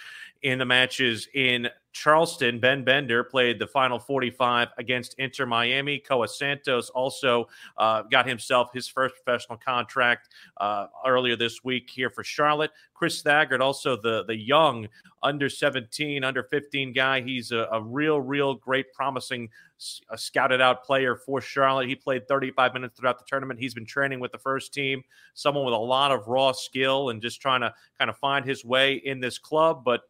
in 0.43 0.59
the 0.59 0.65
matches 0.65 1.29
in 1.35 1.69
Charleston. 1.97 2.61
Ben 2.61 2.85
Bender 2.85 3.25
played 3.25 3.59
the 3.59 3.67
final 3.67 3.99
45 3.99 4.69
against 4.77 5.15
Inter 5.19 5.47
Miami. 5.47 5.99
Koa 5.99 6.29
Santos 6.29 6.91
also 6.91 7.49
uh, 7.79 8.03
got 8.03 8.29
himself 8.29 8.69
his 8.75 8.87
first 8.87 9.15
professional 9.15 9.57
contract 9.57 10.29
uh, 10.59 10.89
earlier 11.07 11.37
this 11.37 11.65
week 11.65 11.89
here 11.89 12.11
for 12.11 12.23
Charlotte. 12.23 12.71
Chris 12.93 13.23
Thagard, 13.23 13.61
also 13.61 13.97
the, 13.97 14.25
the 14.27 14.37
young 14.37 14.87
under 15.23 15.49
17, 15.49 16.23
under 16.23 16.43
15 16.43 16.93
guy. 16.93 17.23
He's 17.23 17.51
a, 17.51 17.67
a 17.73 17.83
real, 17.83 18.21
real 18.21 18.55
great, 18.55 18.93
promising, 18.93 19.49
a 20.11 20.19
scouted 20.19 20.61
out 20.61 20.85
player 20.85 21.17
for 21.17 21.41
Charlotte. 21.41 21.89
He 21.89 21.95
played 21.95 22.29
35 22.29 22.75
minutes 22.75 22.99
throughout 22.99 23.19
the 23.19 23.25
tournament. 23.27 23.59
He's 23.59 23.75
been 23.75 23.87
training 23.87 24.21
with 24.21 24.33
the 24.33 24.39
first 24.39 24.75
team, 24.75 25.03
someone 25.33 25.65
with 25.65 25.75
a 25.75 25.79
lot 25.79 26.13
of 26.13 26.29
raw 26.29 26.53
skill 26.53 27.09
and 27.09 27.23
just 27.23 27.41
trying 27.41 27.63
to 27.63 27.73
kind 27.99 28.11
of 28.11 28.19
find 28.19 28.45
his 28.45 28.67
way 28.67 28.95
in 28.95 29.19
this 29.19 29.39
club. 29.39 29.83
But 29.83 30.03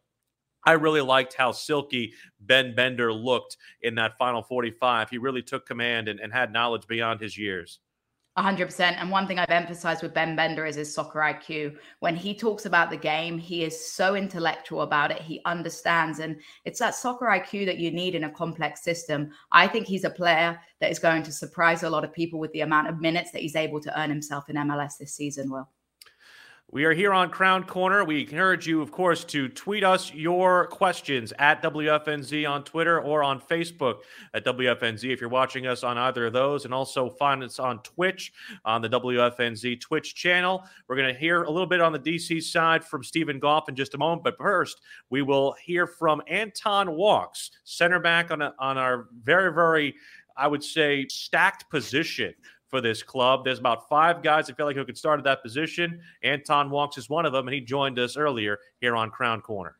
I 0.67 0.73
really 0.73 0.99
liked 0.99 1.33
how 1.33 1.53
silky 1.53 2.13
Ben 2.41 2.75
Bender 2.75 3.13
looked 3.13 3.55
in 3.83 3.95
that 3.95 4.17
final 4.17 4.43
45. 4.43 5.09
He 5.09 5.17
really 5.17 5.41
took 5.41 5.65
command 5.65 6.09
and, 6.09 6.19
and 6.19 6.33
had 6.33 6.51
knowledge 6.51 6.85
beyond 6.87 7.21
his 7.21 7.37
years. 7.37 7.79
100%. 8.37 8.81
And 8.81 9.09
one 9.09 9.27
thing 9.27 9.39
I've 9.39 9.49
emphasized 9.49 10.03
with 10.03 10.13
Ben 10.13 10.35
Bender 10.35 10.65
is 10.65 10.75
his 10.75 10.93
soccer 10.93 11.19
IQ. 11.19 11.77
When 12.01 12.17
he 12.17 12.35
talks 12.35 12.65
about 12.65 12.89
the 12.89 12.97
game, 12.97 13.37
he 13.37 13.63
is 13.63 13.93
so 13.93 14.15
intellectual 14.15 14.81
about 14.81 15.09
it. 15.09 15.21
He 15.21 15.39
understands. 15.45 16.19
And 16.19 16.35
it's 16.65 16.79
that 16.79 16.95
soccer 16.95 17.27
IQ 17.27 17.65
that 17.65 17.77
you 17.77 17.89
need 17.89 18.13
in 18.13 18.25
a 18.25 18.29
complex 18.29 18.83
system. 18.83 19.31
I 19.53 19.69
think 19.69 19.87
he's 19.87 20.03
a 20.03 20.09
player 20.09 20.59
that 20.81 20.91
is 20.91 20.99
going 20.99 21.23
to 21.23 21.31
surprise 21.31 21.83
a 21.83 21.89
lot 21.89 22.03
of 22.03 22.11
people 22.11 22.39
with 22.39 22.51
the 22.51 22.61
amount 22.61 22.89
of 22.89 22.99
minutes 22.99 23.31
that 23.31 23.41
he's 23.41 23.55
able 23.55 23.79
to 23.79 23.99
earn 23.99 24.09
himself 24.09 24.49
in 24.49 24.57
MLS 24.57 24.97
this 24.99 25.13
season, 25.13 25.49
Will. 25.49 25.69
We 26.69 26.83
are 26.83 26.93
here 26.93 27.13
on 27.13 27.29
Crown 27.29 27.63
Corner. 27.63 28.03
We 28.03 28.19
encourage 28.19 28.67
you, 28.67 28.81
of 28.81 28.91
course, 28.91 29.23
to 29.25 29.47
tweet 29.47 29.85
us 29.85 30.13
your 30.13 30.67
questions 30.67 31.31
at 31.39 31.63
WFNZ 31.63 32.47
on 32.47 32.65
Twitter 32.65 32.99
or 32.99 33.23
on 33.23 33.39
Facebook 33.39 33.99
at 34.33 34.43
WFNZ 34.43 35.05
if 35.05 35.21
you're 35.21 35.29
watching 35.29 35.65
us 35.65 35.85
on 35.85 35.97
either 35.97 36.25
of 36.25 36.33
those. 36.33 36.65
And 36.65 36.73
also 36.73 37.09
find 37.09 37.41
us 37.41 37.57
on 37.57 37.81
Twitch 37.83 38.33
on 38.65 38.81
the 38.81 38.89
WFNZ 38.89 39.79
Twitch 39.79 40.13
channel. 40.13 40.61
We're 40.89 40.97
going 40.97 41.13
to 41.13 41.17
hear 41.17 41.43
a 41.43 41.49
little 41.49 41.67
bit 41.67 41.79
on 41.79 41.93
the 41.93 41.99
DC 41.99 42.43
side 42.43 42.83
from 42.83 43.01
Steven 43.01 43.39
Goff 43.39 43.69
in 43.69 43.75
just 43.75 43.93
a 43.93 43.97
moment. 43.97 44.25
But 44.25 44.37
first, 44.37 44.81
we 45.09 45.21
will 45.21 45.55
hear 45.63 45.87
from 45.87 46.21
Anton 46.27 46.97
Walkes, 46.97 47.51
center 47.63 48.01
back 48.01 48.29
on, 48.29 48.41
a, 48.41 48.53
on 48.59 48.77
our 48.77 49.07
very, 49.23 49.53
very, 49.53 49.95
I 50.35 50.47
would 50.47 50.65
say, 50.65 51.07
stacked 51.07 51.69
position 51.69 52.33
for 52.69 52.81
this 52.81 53.03
club. 53.03 53.45
There's 53.45 53.59
about 53.59 53.87
five 53.89 54.21
guys 54.21 54.49
I 54.49 54.53
feel 54.53 54.65
like 54.65 54.75
who 54.75 54.85
could 54.85 54.97
start 54.97 55.19
at 55.19 55.23
that 55.25 55.41
position. 55.41 56.01
Anton 56.23 56.69
Walkes 56.69 56.97
is 56.97 57.09
one 57.09 57.25
of 57.25 57.33
them, 57.33 57.47
and 57.47 57.53
he 57.53 57.61
joined 57.61 57.99
us 57.99 58.17
earlier 58.17 58.59
here 58.79 58.95
on 58.95 59.09
Crown 59.09 59.41
Corner. 59.41 59.75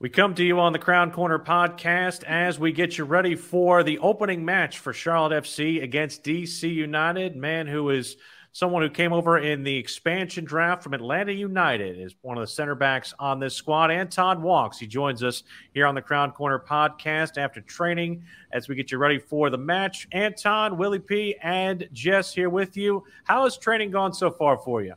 We 0.00 0.08
come 0.08 0.36
to 0.36 0.44
you 0.44 0.60
on 0.60 0.72
the 0.72 0.78
Crown 0.78 1.10
Corner 1.10 1.40
podcast 1.40 2.22
as 2.22 2.56
we 2.56 2.70
get 2.70 2.98
you 2.98 3.04
ready 3.04 3.34
for 3.34 3.82
the 3.82 3.98
opening 3.98 4.44
match 4.44 4.78
for 4.78 4.92
Charlotte 4.92 5.42
FC 5.42 5.82
against 5.82 6.22
DC 6.22 6.72
United. 6.72 7.34
Man 7.34 7.66
who 7.66 7.90
is 7.90 8.16
someone 8.58 8.82
who 8.82 8.90
came 8.90 9.12
over 9.12 9.38
in 9.38 9.62
the 9.62 9.76
expansion 9.76 10.44
draft 10.44 10.82
from 10.82 10.92
Atlanta 10.92 11.32
United 11.32 11.96
is 11.96 12.16
one 12.22 12.36
of 12.36 12.40
the 12.42 12.46
center 12.48 12.74
backs 12.74 13.14
on 13.20 13.38
this 13.38 13.54
squad. 13.54 13.88
Anton 13.88 14.42
Walkes. 14.42 14.80
He 14.80 14.86
joins 14.88 15.22
us 15.22 15.44
here 15.74 15.86
on 15.86 15.94
the 15.94 16.02
Crown 16.02 16.32
Corner 16.32 16.58
podcast 16.58 17.38
after 17.38 17.60
training 17.60 18.24
as 18.50 18.68
we 18.68 18.74
get 18.74 18.90
you 18.90 18.98
ready 18.98 19.20
for 19.20 19.48
the 19.48 19.56
match. 19.56 20.08
Anton, 20.10 20.76
Willie 20.76 20.98
P, 20.98 21.36
and 21.40 21.88
Jess 21.92 22.34
here 22.34 22.50
with 22.50 22.76
you. 22.76 23.04
How 23.22 23.44
has 23.44 23.56
training 23.56 23.92
gone 23.92 24.12
so 24.12 24.28
far 24.28 24.58
for 24.58 24.82
you? 24.82 24.94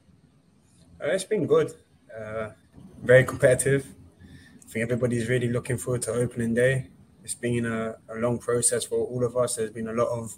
Uh, 0.99 1.09
it's 1.09 1.23
been 1.23 1.45
good. 1.45 1.71
Uh, 2.19 2.49
very 3.03 3.23
competitive. 3.23 3.85
I 4.65 4.69
think 4.71 4.83
everybody's 4.85 5.29
really 5.29 5.49
looking 5.49 5.77
forward 5.77 6.01
to 6.03 6.13
opening 6.13 6.55
day. 6.55 6.87
It's 7.23 7.35
been 7.35 7.67
a, 7.67 7.97
a 8.09 8.15
long 8.15 8.39
process 8.39 8.85
for 8.85 9.05
all 9.05 9.23
of 9.23 9.37
us. 9.37 9.57
There's 9.57 9.69
been 9.69 9.87
a 9.87 9.93
lot 9.93 10.07
of 10.07 10.35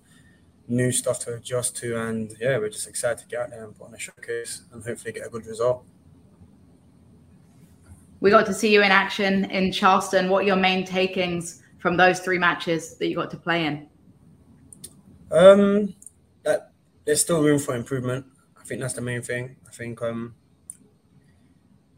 new 0.68 0.92
stuff 0.92 1.20
to 1.20 1.36
adjust 1.36 1.76
to, 1.78 1.98
and 1.98 2.36
yeah, 2.40 2.58
we're 2.58 2.70
just 2.70 2.88
excited 2.88 3.20
to 3.20 3.28
get 3.28 3.42
out 3.42 3.50
there 3.50 3.64
and 3.64 3.78
put 3.78 3.88
on 3.88 3.94
a 3.94 4.00
showcase 4.00 4.64
and 4.72 4.84
hopefully 4.84 5.12
get 5.12 5.26
a 5.26 5.30
good 5.30 5.46
result. 5.46 5.84
We 8.20 8.30
got 8.30 8.46
to 8.46 8.54
see 8.54 8.74
you 8.74 8.82
in 8.82 8.92
action 8.92 9.46
in 9.52 9.72
Charleston. 9.72 10.30
What 10.30 10.44
are 10.44 10.48
your 10.48 10.56
main 10.56 10.86
takings 10.86 11.62
from 11.80 11.98
those 11.98 12.22
three 12.22 12.38
matches 12.38 12.96
that 12.98 13.08
you 13.08 13.16
got 13.16 13.30
to 13.32 13.38
play 13.38 13.66
in? 13.66 13.88
Um, 15.32 15.94
that 16.44 16.72
there's 17.04 17.20
still 17.20 17.42
room 17.42 17.60
for 17.60 17.76
improvement. 17.76 18.26
I 18.58 18.64
think 18.64 18.80
that's 18.80 18.94
the 18.94 19.02
main 19.02 19.22
thing. 19.22 19.58
I 19.68 19.72
think 19.72 20.02
um, 20.02 20.36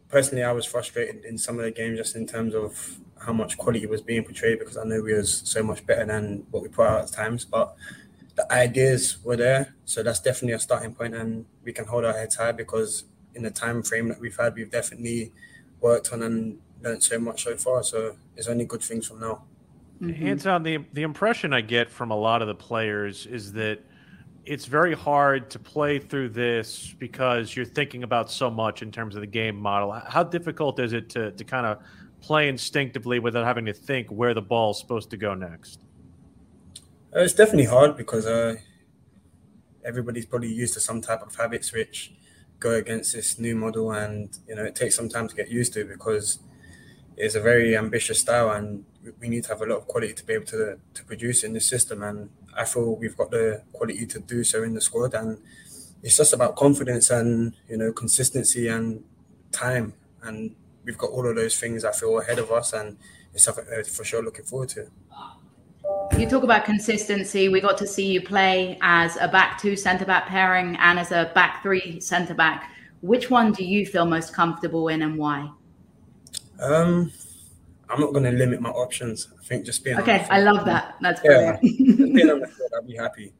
personally, 0.09 0.43
I 0.43 0.51
was 0.51 0.65
frustrated 0.65 1.25
in 1.25 1.37
some 1.37 1.59
of 1.59 1.65
the 1.65 1.71
games 1.71 1.99
just 1.99 2.15
in 2.15 2.25
terms 2.25 2.55
of 2.55 2.97
how 3.19 3.33
much 3.33 3.57
quality 3.57 3.85
was 3.85 4.01
being 4.01 4.23
portrayed 4.23 4.59
because 4.59 4.77
I 4.77 4.83
know 4.83 5.01
we 5.01 5.13
was 5.13 5.41
so 5.45 5.61
much 5.61 5.85
better 5.85 6.05
than 6.05 6.45
what 6.49 6.63
we 6.63 6.69
put 6.69 6.87
out 6.87 7.01
at 7.01 7.11
times. 7.11 7.45
But 7.45 7.75
the 8.35 8.51
ideas 8.51 9.17
were 9.23 9.37
there. 9.37 9.75
So 9.85 10.03
that's 10.03 10.19
definitely 10.19 10.53
a 10.53 10.59
starting 10.59 10.93
point, 10.93 11.15
and 11.15 11.45
we 11.63 11.73
can 11.73 11.85
hold 11.85 12.05
our 12.05 12.13
heads 12.13 12.35
high 12.35 12.51
because 12.51 13.05
in 13.33 13.43
the 13.43 13.51
time 13.51 13.83
frame 13.83 14.09
that 14.09 14.19
we've 14.19 14.35
had, 14.35 14.55
we've 14.55 14.71
definitely 14.71 15.31
worked 15.81 16.11
on 16.13 16.23
and 16.23 16.59
learned 16.81 17.03
so 17.03 17.19
much 17.19 17.43
so 17.43 17.55
far. 17.57 17.83
So 17.83 18.17
it's 18.35 18.47
only 18.47 18.65
good 18.65 18.81
things 18.81 19.07
from 19.07 19.19
now. 19.19 19.43
Mm-hmm. 20.01 20.27
Anton, 20.27 20.63
the 20.63 20.79
the 20.93 21.03
impression 21.03 21.53
I 21.53 21.61
get 21.61 21.89
from 21.89 22.11
a 22.11 22.15
lot 22.15 22.41
of 22.41 22.47
the 22.47 22.55
players 22.55 23.25
is 23.25 23.53
that 23.53 23.79
it's 24.43 24.65
very 24.65 24.93
hard 24.93 25.49
to 25.49 25.59
play 25.59 25.99
through 25.99 26.29
this 26.29 26.93
because 26.99 27.55
you're 27.55 27.65
thinking 27.65 28.03
about 28.03 28.29
so 28.29 28.51
much 28.51 28.81
in 28.81 28.91
terms 28.91 29.15
of 29.15 29.21
the 29.21 29.27
game 29.27 29.55
model. 29.55 29.91
How 29.91 30.23
difficult 30.23 30.79
is 30.79 30.93
it 30.93 31.09
to 31.11 31.31
to 31.31 31.43
kind 31.43 31.65
of 31.65 31.79
play 32.21 32.49
instinctively 32.49 33.19
without 33.19 33.45
having 33.45 33.65
to 33.65 33.73
think 33.73 34.07
where 34.09 34.33
the 34.33 34.41
ball's 34.41 34.79
supposed 34.79 35.09
to 35.11 35.17
go 35.17 35.33
next? 35.33 35.85
Uh, 37.15 37.21
it's 37.21 37.33
definitely 37.33 37.65
hard 37.65 37.95
because 37.95 38.25
uh, 38.25 38.55
everybody's 39.85 40.25
probably 40.25 40.51
used 40.51 40.73
to 40.73 40.81
some 40.81 40.99
type 40.99 41.21
of 41.21 41.33
habits 41.35 41.71
which 41.71 42.11
go 42.59 42.71
against 42.71 43.13
this 43.13 43.39
new 43.39 43.55
model, 43.55 43.91
and 43.91 44.37
you 44.47 44.55
know 44.55 44.65
it 44.65 44.75
takes 44.75 44.97
some 44.97 45.07
time 45.07 45.25
to 45.25 45.33
get 45.33 45.49
used 45.49 45.71
to 45.73 45.85
because 45.85 46.39
it's 47.15 47.35
a 47.35 47.39
very 47.39 47.77
ambitious 47.77 48.19
style, 48.19 48.49
and 48.51 48.83
we 49.21 49.29
need 49.29 49.43
to 49.43 49.49
have 49.49 49.61
a 49.61 49.65
lot 49.65 49.77
of 49.77 49.87
quality 49.87 50.13
to 50.13 50.25
be 50.25 50.33
able 50.33 50.45
to 50.45 50.77
to 50.93 51.03
produce 51.05 51.45
in 51.45 51.53
this 51.53 51.69
system. 51.69 52.03
And 52.03 52.31
I 52.53 52.65
feel 52.65 52.97
we've 52.97 53.15
got 53.15 53.31
the 53.31 53.63
quality 53.71 54.05
to 54.07 54.19
do 54.19 54.43
so 54.43 54.63
in 54.63 54.73
the 54.73 54.81
squad, 54.81 55.13
and 55.13 55.37
it's 56.03 56.17
just 56.17 56.33
about 56.33 56.57
confidence 56.57 57.09
and 57.11 57.53
you 57.69 57.77
know 57.77 57.93
consistency 57.93 58.67
and 58.67 59.05
time, 59.53 59.93
and 60.21 60.53
we've 60.83 60.97
got 60.97 61.11
all 61.11 61.25
of 61.25 61.35
those 61.37 61.57
things 61.57 61.85
I 61.85 61.93
feel 61.93 62.19
ahead 62.19 62.39
of 62.39 62.51
us, 62.51 62.73
and 62.73 62.97
it's 63.33 63.45
something 63.45 63.63
for 63.85 64.03
sure 64.03 64.21
looking 64.21 64.43
forward 64.43 64.69
to. 64.69 64.91
You 66.17 66.29
talk 66.29 66.43
about 66.43 66.63
consistency. 66.63 67.49
We 67.49 67.59
got 67.59 67.77
to 67.79 67.85
see 67.85 68.11
you 68.11 68.21
play 68.21 68.77
as 68.81 69.17
a 69.19 69.27
back 69.27 69.59
two 69.61 69.75
centre 69.75 70.05
back 70.05 70.27
pairing 70.27 70.77
and 70.77 70.97
as 70.97 71.11
a 71.11 71.29
back 71.35 71.61
three 71.61 71.99
centre 71.99 72.33
back. 72.33 72.71
Which 73.01 73.29
one 73.29 73.51
do 73.51 73.65
you 73.65 73.85
feel 73.85 74.05
most 74.05 74.33
comfortable 74.33 74.87
in 74.87 75.01
and 75.01 75.17
why? 75.17 75.49
Um, 76.61 77.11
I'm 77.89 77.99
not 77.99 78.13
going 78.13 78.23
to 78.23 78.31
limit 78.31 78.61
my 78.61 78.69
options. 78.69 79.27
I 79.37 79.43
think 79.43 79.65
just 79.65 79.83
being 79.83 79.99
okay. 79.99 80.25
I 80.29 80.39
love 80.39 80.63
that. 80.65 80.95
That's 81.01 81.21
yeah, 81.23 81.57
being 81.61 82.29
on 82.29 82.39
the 82.39 82.47
field, 82.47 82.71
I'll 82.73 82.83
be 82.83 82.95
happy. 82.95 83.33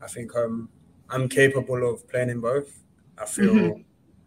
I 0.00 0.06
think 0.06 0.34
um, 0.34 0.70
I'm 1.10 1.28
capable 1.28 1.88
of 1.88 2.08
playing 2.08 2.30
in 2.30 2.40
both. 2.40 2.80
I 3.18 3.26
feel 3.26 3.54
mm-hmm. 3.54 3.82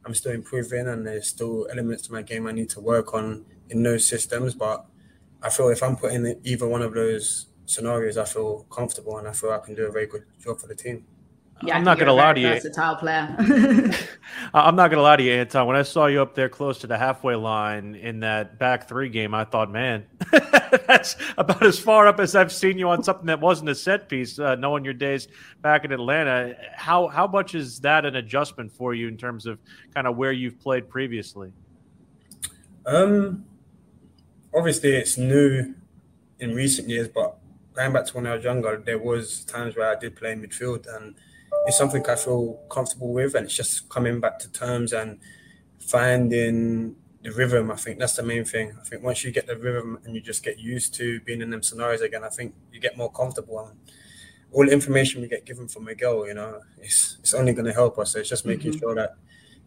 I'm 0.06 0.13
still 0.13 0.34
improving, 0.34 0.88
and 0.88 1.06
there's 1.06 1.28
still 1.28 1.67
elements 1.71 2.04
to 2.04 2.13
my 2.13 2.21
game 2.21 2.45
I 2.45 2.52
need 2.52 2.69
to 2.71 2.80
work 2.80 3.15
on 3.15 3.43
in 3.69 3.82
those 3.82 4.06
systems. 4.06 4.54
But 4.54 4.86
I 5.41 5.50
feel 5.50 5.69
if 5.69 5.82
I'm 5.82 5.95
putting 5.95 6.39
either 6.43 6.67
one 6.67 6.84
of 6.84 6.93
those 6.93 7.46
scenarios, 7.67 8.17
I 8.17 8.25
feel 8.25 8.65
comfortable 8.71 9.17
and 9.19 9.27
I 9.27 9.34
feel 9.34 9.51
I 9.51 9.60
can 9.60 9.75
do 9.75 9.86
a 9.86 9.91
very 9.91 10.08
good 10.08 10.25
job 10.39 10.60
for 10.60 10.65
the 10.65 10.75
team. 10.75 11.06
Yeah, 11.63 11.75
I'm 11.75 11.84
not 11.84 11.97
going 11.97 12.08
to 12.08 12.13
lie 12.13 12.34
to 12.34 12.39
you. 12.39 12.49
Versatile 12.49 12.97
player. 12.97 13.36
I'm 14.53 14.75
not 14.75 14.91
going 14.91 14.97
to 14.97 15.01
lie 15.01 15.15
to 15.15 15.23
you, 15.23 15.32
Anton. 15.32 15.65
When 15.65 15.75
I 15.75 15.82
saw 15.82 16.06
you 16.06 16.21
up 16.21 16.36
there 16.36 16.49
close 16.49 16.77
to 16.80 16.88
the 16.88 16.99
halfway 16.99 17.34
line 17.34 17.95
in 17.95 18.19
that 18.19 18.60
back 18.60 18.88
three 18.88 19.10
game, 19.10 19.34
I 19.34 19.43
thought, 19.43 19.71
man, 19.71 20.06
that's 20.88 21.15
about 21.36 21.65
as 21.65 21.80
far 21.80 22.06
up 22.06 22.19
as 22.19 22.36
I've 22.36 22.51
seen 22.51 22.77
you 22.77 22.89
on 22.89 23.01
something 23.03 23.25
that 23.25 23.39
wasn't 23.39 23.69
a 23.69 23.75
set 23.75 24.08
piece. 24.08 24.38
Uh, 24.38 24.53
knowing 24.53 24.86
your 24.86 24.93
days 24.93 25.27
back 25.63 25.84
in 25.84 25.91
Atlanta, 25.91 26.56
how 26.75 27.08
how 27.08 27.25
much 27.25 27.56
is 27.56 27.80
that 27.80 28.06
an 28.06 28.15
adjustment 28.15 28.71
for 28.71 28.93
you 28.93 29.08
in 29.08 29.17
terms 29.17 29.47
of 29.47 29.58
kind 29.95 30.06
of 30.06 30.15
where 30.15 30.32
you've 30.32 30.60
played 30.60 30.88
previously? 30.88 31.51
Um, 32.86 33.45
obviously 34.53 34.95
it's 34.95 35.17
new 35.17 35.73
in 36.39 36.53
recent 36.53 36.88
years, 36.88 37.08
but 37.08 37.38
going 37.77 37.93
back 37.93 38.05
to 38.07 38.15
when 38.15 38.25
I 38.25 38.35
was 38.35 38.43
younger, 38.43 38.81
there 38.83 38.97
was 38.97 39.45
times 39.45 39.75
where 39.75 39.95
I 39.95 39.99
did 39.99 40.15
play 40.15 40.33
midfield 40.33 40.87
and 40.95 41.15
it's 41.67 41.77
something 41.77 42.03
I 42.09 42.15
feel 42.15 42.59
comfortable 42.69 43.13
with, 43.13 43.35
and 43.35 43.45
it's 43.45 43.55
just 43.55 43.87
coming 43.89 44.19
back 44.19 44.39
to 44.39 44.51
terms 44.51 44.93
and 44.93 45.19
finding 45.79 46.95
the 47.21 47.31
rhythm. 47.31 47.69
I 47.71 47.75
think 47.75 47.99
that's 47.99 48.15
the 48.15 48.23
main 48.23 48.45
thing. 48.45 48.75
I 48.79 48.83
think 48.83 49.03
once 49.03 49.23
you 49.23 49.31
get 49.31 49.47
the 49.47 49.57
rhythm 49.57 49.99
and 50.03 50.15
you 50.15 50.21
just 50.21 50.43
get 50.43 50.57
used 50.59 50.95
to 50.95 51.19
being 51.21 51.41
in 51.41 51.49
them 51.49 51.61
scenarios 51.61 52.01
again, 52.01 52.23
I 52.23 52.29
think 52.29 52.55
you 52.71 52.79
get 52.79 52.97
more 52.97 53.11
comfortable. 53.11 53.59
And 53.59 53.77
all 54.51 54.65
the 54.65 54.71
information 54.71 55.21
we 55.21 55.27
get 55.27 55.45
given 55.45 55.67
from 55.67 55.83
Miguel, 55.83 56.25
you 56.25 56.33
know, 56.33 56.61
it's 56.79 57.17
it's 57.19 57.33
only 57.33 57.53
going 57.53 57.65
to 57.65 57.73
help 57.73 57.99
us. 57.99 58.13
So 58.13 58.19
it's 58.19 58.29
just 58.29 58.45
making 58.45 58.71
mm-hmm. 58.71 58.79
sure 58.79 58.95
that 58.95 59.15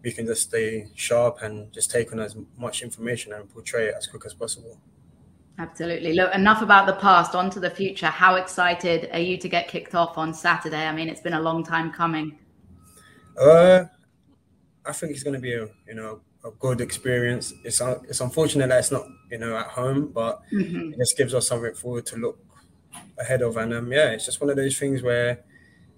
we 0.03 0.13
can 0.13 0.27
just 0.27 0.43
stay 0.43 0.89
sharp 0.95 1.43
and 1.43 1.73
just 1.73 1.91
take 1.91 2.13
on 2.13 2.21
as 2.21 2.35
much 2.57 2.83
information 2.83 3.33
and 3.35 3.49
portray 3.49 3.89
it 3.89 3.95
as 3.97 4.07
quick 4.07 4.25
as 4.25 4.35
possible. 4.35 4.81
Absolutely. 5.61 6.15
Look, 6.15 6.35
enough 6.35 6.63
about 6.63 6.87
the 6.87 6.95
past, 6.95 7.35
on 7.35 7.51
to 7.51 7.61
the 7.61 7.69
future. 7.69 8.07
How 8.07 8.37
excited 8.37 9.11
are 9.13 9.19
you 9.19 9.37
to 9.37 9.47
get 9.47 9.69
kicked 9.69 9.95
off 9.95 10.17
on 10.17 10.33
Saturday? 10.33 10.87
I 10.87 10.93
mean, 10.95 11.11
it's 11.11 11.21
been 11.21 11.35
a 11.35 11.41
long 11.41 11.63
time 11.63 11.93
coming. 11.93 12.39
Uh, 13.39 13.85
I 14.87 14.93
think 14.93 15.13
it's 15.13 15.23
going 15.23 15.35
to 15.35 15.41
be 15.41 15.53
a 15.53 15.69
you 15.87 15.95
know 15.95 16.23
a 16.47 16.51
good 16.53 16.81
experience. 16.81 17.53
It's 17.63 17.83
it's 18.09 18.23
unfortunate 18.23 18.69
that 18.69 18.79
it's 18.79 18.91
not 18.91 19.05
you 19.31 19.37
know 19.37 19.55
at 19.55 19.67
home, 19.67 20.13
but 20.15 20.41
mm-hmm. 20.51 20.95
it 20.95 20.99
just 20.99 21.19
gives 21.19 21.35
us 21.35 21.49
something 21.49 21.75
forward 21.75 22.07
to 22.07 22.17
look 22.17 22.39
ahead 23.19 23.43
of. 23.43 23.59
And 23.59 23.75
um, 23.75 23.93
yeah, 23.93 24.13
it's 24.13 24.25
just 24.25 24.41
one 24.41 24.49
of 24.49 24.57
those 24.57 24.79
things 24.79 25.03
where, 25.03 25.41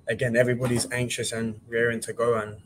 again, 0.08 0.34
everybody's 0.34 0.90
anxious 0.90 1.30
and 1.30 1.60
rearing 1.68 2.00
to 2.00 2.12
go, 2.12 2.34
and 2.34 2.56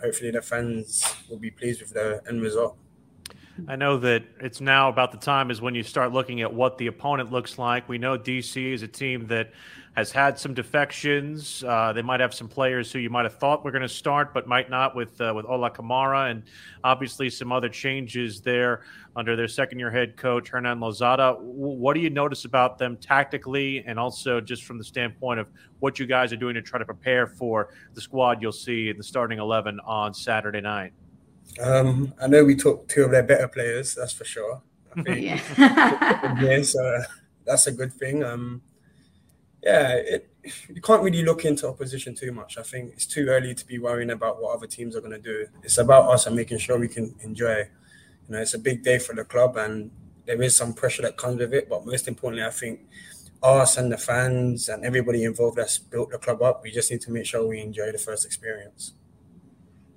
hopefully 0.00 0.30
the 0.30 0.40
fans 0.40 1.04
will 1.28 1.38
be 1.38 1.50
pleased 1.50 1.82
with 1.82 1.92
the 1.92 2.22
end 2.26 2.40
result. 2.40 2.78
I 3.68 3.76
know 3.76 3.98
that 3.98 4.24
it's 4.40 4.60
now 4.60 4.88
about 4.88 5.12
the 5.12 5.18
time 5.18 5.50
is 5.50 5.60
when 5.60 5.74
you 5.74 5.82
start 5.82 6.12
looking 6.12 6.40
at 6.40 6.52
what 6.52 6.78
the 6.78 6.86
opponent 6.86 7.32
looks 7.32 7.58
like. 7.58 7.88
We 7.88 7.98
know 7.98 8.18
DC 8.18 8.72
is 8.72 8.82
a 8.82 8.88
team 8.88 9.26
that 9.28 9.52
has 9.96 10.12
had 10.12 10.38
some 10.38 10.54
defections. 10.54 11.64
Uh, 11.64 11.92
they 11.92 12.02
might 12.02 12.20
have 12.20 12.32
some 12.32 12.48
players 12.48 12.92
who 12.92 13.00
you 13.00 13.10
might 13.10 13.24
have 13.24 13.34
thought 13.34 13.64
were 13.64 13.72
going 13.72 13.82
to 13.82 13.88
start, 13.88 14.32
but 14.32 14.46
might 14.46 14.70
not 14.70 14.94
with 14.94 15.20
uh, 15.20 15.32
with 15.34 15.44
Ola 15.46 15.70
Kamara, 15.70 16.30
and 16.30 16.44
obviously 16.84 17.28
some 17.28 17.50
other 17.50 17.68
changes 17.68 18.40
there 18.40 18.82
under 19.16 19.34
their 19.34 19.48
second 19.48 19.78
year 19.78 19.90
head 19.90 20.16
coach 20.16 20.48
Hernan 20.48 20.80
Losada. 20.80 21.36
What 21.40 21.94
do 21.94 22.00
you 22.00 22.10
notice 22.10 22.44
about 22.44 22.78
them 22.78 22.96
tactically, 22.96 23.82
and 23.86 23.98
also 23.98 24.40
just 24.40 24.64
from 24.64 24.78
the 24.78 24.84
standpoint 24.84 25.40
of 25.40 25.48
what 25.80 25.98
you 25.98 26.06
guys 26.06 26.32
are 26.32 26.36
doing 26.36 26.54
to 26.54 26.62
try 26.62 26.78
to 26.78 26.84
prepare 26.84 27.26
for 27.26 27.70
the 27.94 28.00
squad 28.00 28.40
you'll 28.40 28.52
see 28.52 28.90
in 28.90 28.96
the 28.96 29.04
starting 29.04 29.40
eleven 29.40 29.80
on 29.80 30.14
Saturday 30.14 30.60
night? 30.60 30.92
Um, 31.58 32.14
I 32.20 32.26
know 32.26 32.44
we 32.44 32.54
took 32.54 32.88
two 32.88 33.04
of 33.04 33.10
their 33.10 33.22
better 33.22 33.48
players, 33.48 33.94
that's 33.94 34.12
for 34.12 34.24
sure. 34.24 34.62
I 34.96 35.02
think. 35.02 35.20
yeah. 35.20 36.62
so 36.62 37.02
that's 37.44 37.66
a 37.66 37.72
good 37.72 37.92
thing. 37.92 38.22
Um, 38.22 38.62
yeah, 39.62 39.92
it, 39.94 40.30
you 40.68 40.80
can't 40.80 41.02
really 41.02 41.22
look 41.22 41.44
into 41.44 41.68
opposition 41.68 42.14
too 42.14 42.32
much. 42.32 42.56
I 42.56 42.62
think 42.62 42.92
it's 42.92 43.06
too 43.06 43.26
early 43.28 43.54
to 43.54 43.66
be 43.66 43.78
worrying 43.78 44.10
about 44.10 44.40
what 44.40 44.56
other 44.56 44.66
teams 44.66 44.96
are 44.96 45.00
going 45.00 45.12
to 45.12 45.18
do. 45.18 45.46
It's 45.62 45.78
about 45.78 46.10
us 46.10 46.26
and 46.26 46.34
making 46.34 46.58
sure 46.58 46.78
we 46.78 46.88
can 46.88 47.14
enjoy. 47.20 47.58
You 47.58 48.36
know, 48.36 48.38
it's 48.38 48.54
a 48.54 48.58
big 48.58 48.82
day 48.82 48.98
for 48.98 49.14
the 49.14 49.24
club, 49.24 49.56
and 49.56 49.90
there 50.24 50.40
is 50.40 50.56
some 50.56 50.72
pressure 50.72 51.02
that 51.02 51.16
comes 51.16 51.38
with 51.38 51.52
it. 51.52 51.68
But 51.68 51.84
most 51.84 52.08
importantly, 52.08 52.46
I 52.46 52.50
think 52.50 52.80
us 53.42 53.76
and 53.76 53.90
the 53.92 53.98
fans 53.98 54.68
and 54.68 54.84
everybody 54.84 55.24
involved 55.24 55.58
that's 55.58 55.78
built 55.78 56.10
the 56.10 56.18
club 56.18 56.42
up, 56.42 56.62
we 56.62 56.70
just 56.70 56.90
need 56.90 57.00
to 57.02 57.10
make 57.10 57.26
sure 57.26 57.46
we 57.46 57.60
enjoy 57.60 57.92
the 57.92 57.98
first 57.98 58.24
experience. 58.24 58.94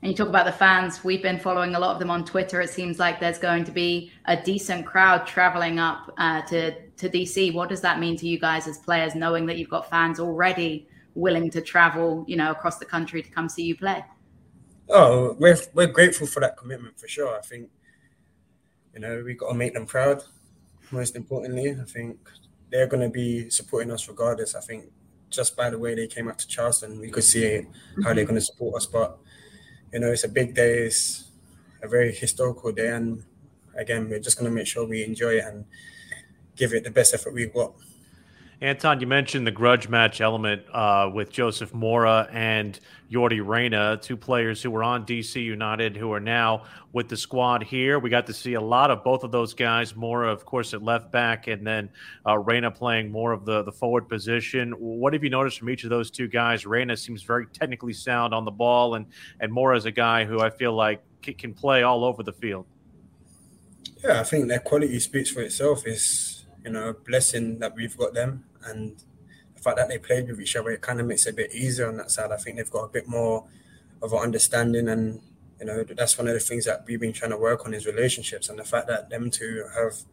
And 0.03 0.11
you 0.11 0.17
talk 0.17 0.27
about 0.27 0.45
the 0.45 0.51
fans. 0.51 1.01
We've 1.01 1.21
been 1.21 1.39
following 1.39 1.75
a 1.75 1.79
lot 1.79 1.93
of 1.93 1.99
them 1.99 2.09
on 2.09 2.25
Twitter. 2.25 2.59
It 2.59 2.69
seems 2.69 2.99
like 2.99 3.21
there's 3.21 3.37
going 3.37 3.63
to 3.63 3.71
be 3.71 4.11
a 4.25 4.35
decent 4.35 4.85
crowd 4.85 5.25
traveling 5.25 5.79
up 5.79 6.13
uh, 6.17 6.41
to 6.41 6.73
to 6.97 7.09
DC. 7.09 7.53
What 7.53 7.69
does 7.69 7.79
that 7.81 8.01
mean 8.01 8.17
to 8.17 8.27
you 8.27 8.37
guys 8.37 8.67
as 8.67 8.77
players, 8.79 9.15
knowing 9.15 9.45
that 9.45 9.57
you've 9.57 9.69
got 9.69 9.89
fans 9.89 10.19
already 10.19 10.89
willing 11.15 11.49
to 11.51 11.61
travel, 11.61 12.25
you 12.27 12.35
know, 12.35 12.51
across 12.51 12.79
the 12.79 12.85
country 12.85 13.21
to 13.21 13.29
come 13.29 13.47
see 13.47 13.63
you 13.63 13.77
play? 13.77 14.03
Oh, 14.89 15.37
we're 15.39 15.57
we're 15.73 15.87
grateful 15.87 16.27
for 16.27 16.41
that 16.41 16.57
commitment 16.57 16.99
for 16.99 17.07
sure. 17.07 17.37
I 17.37 17.41
think, 17.41 17.69
you 18.93 18.99
know, 18.99 19.23
we 19.25 19.35
got 19.35 19.51
to 19.51 19.53
make 19.53 19.73
them 19.73 19.85
proud. 19.85 20.21
Most 20.91 21.15
importantly, 21.15 21.77
I 21.81 21.85
think 21.85 22.29
they're 22.69 22.87
going 22.87 23.03
to 23.03 23.09
be 23.09 23.49
supporting 23.49 23.89
us 23.89 24.09
regardless. 24.09 24.53
I 24.53 24.59
think 24.59 24.91
just 25.29 25.55
by 25.55 25.69
the 25.69 25.79
way 25.79 25.95
they 25.95 26.07
came 26.07 26.27
out 26.27 26.39
to 26.39 26.47
Charleston, 26.47 26.99
we 26.99 27.09
could 27.09 27.23
see 27.23 27.61
how 28.03 28.13
they're 28.13 28.25
going 28.25 28.35
to 28.35 28.41
support 28.41 28.75
us. 28.75 28.85
But 28.85 29.17
you 29.93 29.99
know, 29.99 30.11
it's 30.11 30.23
a 30.23 30.29
big 30.29 30.55
day. 30.55 30.85
It's 30.87 31.25
a 31.81 31.87
very 31.87 32.13
historical 32.13 32.71
day, 32.71 32.89
and 32.89 33.23
again, 33.75 34.09
we're 34.09 34.19
just 34.19 34.37
going 34.39 34.49
to 34.51 34.55
make 34.55 34.67
sure 34.67 34.85
we 34.87 35.03
enjoy 35.03 35.35
it 35.37 35.45
and 35.45 35.65
give 36.55 36.73
it 36.73 36.83
the 36.83 36.91
best 36.91 37.13
effort 37.13 37.33
we've 37.33 37.53
got. 37.53 37.73
Anton, 38.61 39.01
you 39.01 39.07
mentioned 39.07 39.45
the 39.45 39.51
grudge 39.51 39.89
match 39.89 40.21
element 40.21 40.63
uh, 40.71 41.09
with 41.13 41.31
Joseph 41.31 41.73
Mora 41.73 42.27
and 42.31 42.79
Yordy 43.11 43.45
Reyna, 43.45 43.99
two 44.01 44.15
players 44.15 44.61
who 44.61 44.71
were 44.71 44.83
on 44.83 45.05
DC 45.05 45.43
United 45.43 45.97
who 45.97 46.11
are 46.13 46.19
now 46.19 46.63
with 46.93 47.09
the 47.09 47.17
squad 47.17 47.63
here. 47.63 47.99
We 47.99 48.09
got 48.09 48.25
to 48.27 48.33
see 48.33 48.53
a 48.53 48.61
lot 48.61 48.89
of 48.89 49.03
both 49.03 49.23
of 49.23 49.31
those 49.31 49.53
guys. 49.53 49.95
Mora, 49.95 50.31
of 50.31 50.45
course, 50.45 50.73
at 50.73 50.81
left 50.81 51.11
back, 51.11 51.47
and 51.47 51.65
then 51.65 51.89
uh, 52.25 52.37
Reyna 52.37 52.71
playing 52.71 53.11
more 53.11 53.33
of 53.33 53.45
the, 53.45 53.63
the 53.63 53.71
forward 53.71 54.07
position. 54.07 54.71
What 54.71 55.13
have 55.13 55.23
you 55.23 55.29
noticed 55.29 55.59
from 55.59 55.69
each 55.69 55.83
of 55.83 55.89
those 55.89 56.09
two 56.09 56.27
guys? 56.27 56.65
Reyna 56.65 56.95
seems 56.97 57.21
very 57.21 57.47
technically 57.47 57.93
sound 57.93 58.33
on 58.33 58.45
the 58.45 58.51
ball, 58.51 58.95
and, 58.95 59.05
and 59.39 59.51
Mora 59.51 59.77
is 59.77 59.85
a 59.85 59.91
guy 59.91 60.25
who 60.25 60.39
I 60.39 60.49
feel 60.49 60.73
like 60.73 61.03
can 61.21 61.53
play 61.53 61.83
all 61.83 62.03
over 62.03 62.23
the 62.23 62.33
field. 62.33 62.65
Yeah, 64.03 64.19
I 64.19 64.23
think 64.23 64.47
their 64.47 64.59
quality 64.59 64.99
speaks 64.99 65.29
for 65.29 65.41
itself. 65.41 65.85
It's 65.85 66.32
you 66.63 66.71
know 66.71 66.93
blessing 67.05 67.59
that 67.59 67.75
we've 67.75 67.97
got 67.97 68.13
them 68.13 68.45
and 68.65 69.03
the 69.55 69.61
fact 69.61 69.77
that 69.77 69.87
they 69.87 69.97
played 69.97 70.27
with 70.27 70.39
each 70.39 70.55
other, 70.55 70.71
it 70.71 70.81
kind 70.81 70.99
of 70.99 71.07
makes 71.07 71.25
it 71.25 71.31
a 71.31 71.33
bit 71.33 71.53
easier 71.53 71.87
on 71.87 71.97
that 71.97 72.11
side. 72.11 72.31
I 72.31 72.37
think 72.37 72.57
they've 72.57 72.69
got 72.69 72.83
a 72.83 72.89
bit 72.89 73.07
more 73.07 73.45
of 74.01 74.13
an 74.13 74.19
understanding, 74.19 74.89
and 74.89 75.21
you 75.59 75.65
know 75.65 75.83
that's 75.83 76.17
one 76.17 76.27
of 76.27 76.33
the 76.33 76.39
things 76.39 76.65
that 76.65 76.83
we've 76.85 76.99
been 76.99 77.13
trying 77.13 77.31
to 77.31 77.37
work 77.37 77.65
on 77.65 77.73
is 77.73 77.85
relationships, 77.85 78.49
and 78.49 78.59
the 78.59 78.63
fact 78.63 78.87
that 78.87 79.09
them 79.09 79.29
two 79.29 79.65
have 79.75 80.03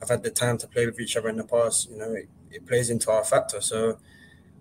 have 0.00 0.08
had 0.08 0.22
the 0.22 0.30
time 0.30 0.58
to 0.58 0.66
play 0.66 0.86
with 0.86 0.98
each 1.00 1.16
other 1.16 1.28
in 1.28 1.36
the 1.36 1.44
past, 1.44 1.90
you 1.90 1.96
know, 1.96 2.12
it, 2.12 2.28
it 2.50 2.66
plays 2.66 2.90
into 2.90 3.10
our 3.10 3.24
factor. 3.24 3.60
So 3.60 3.98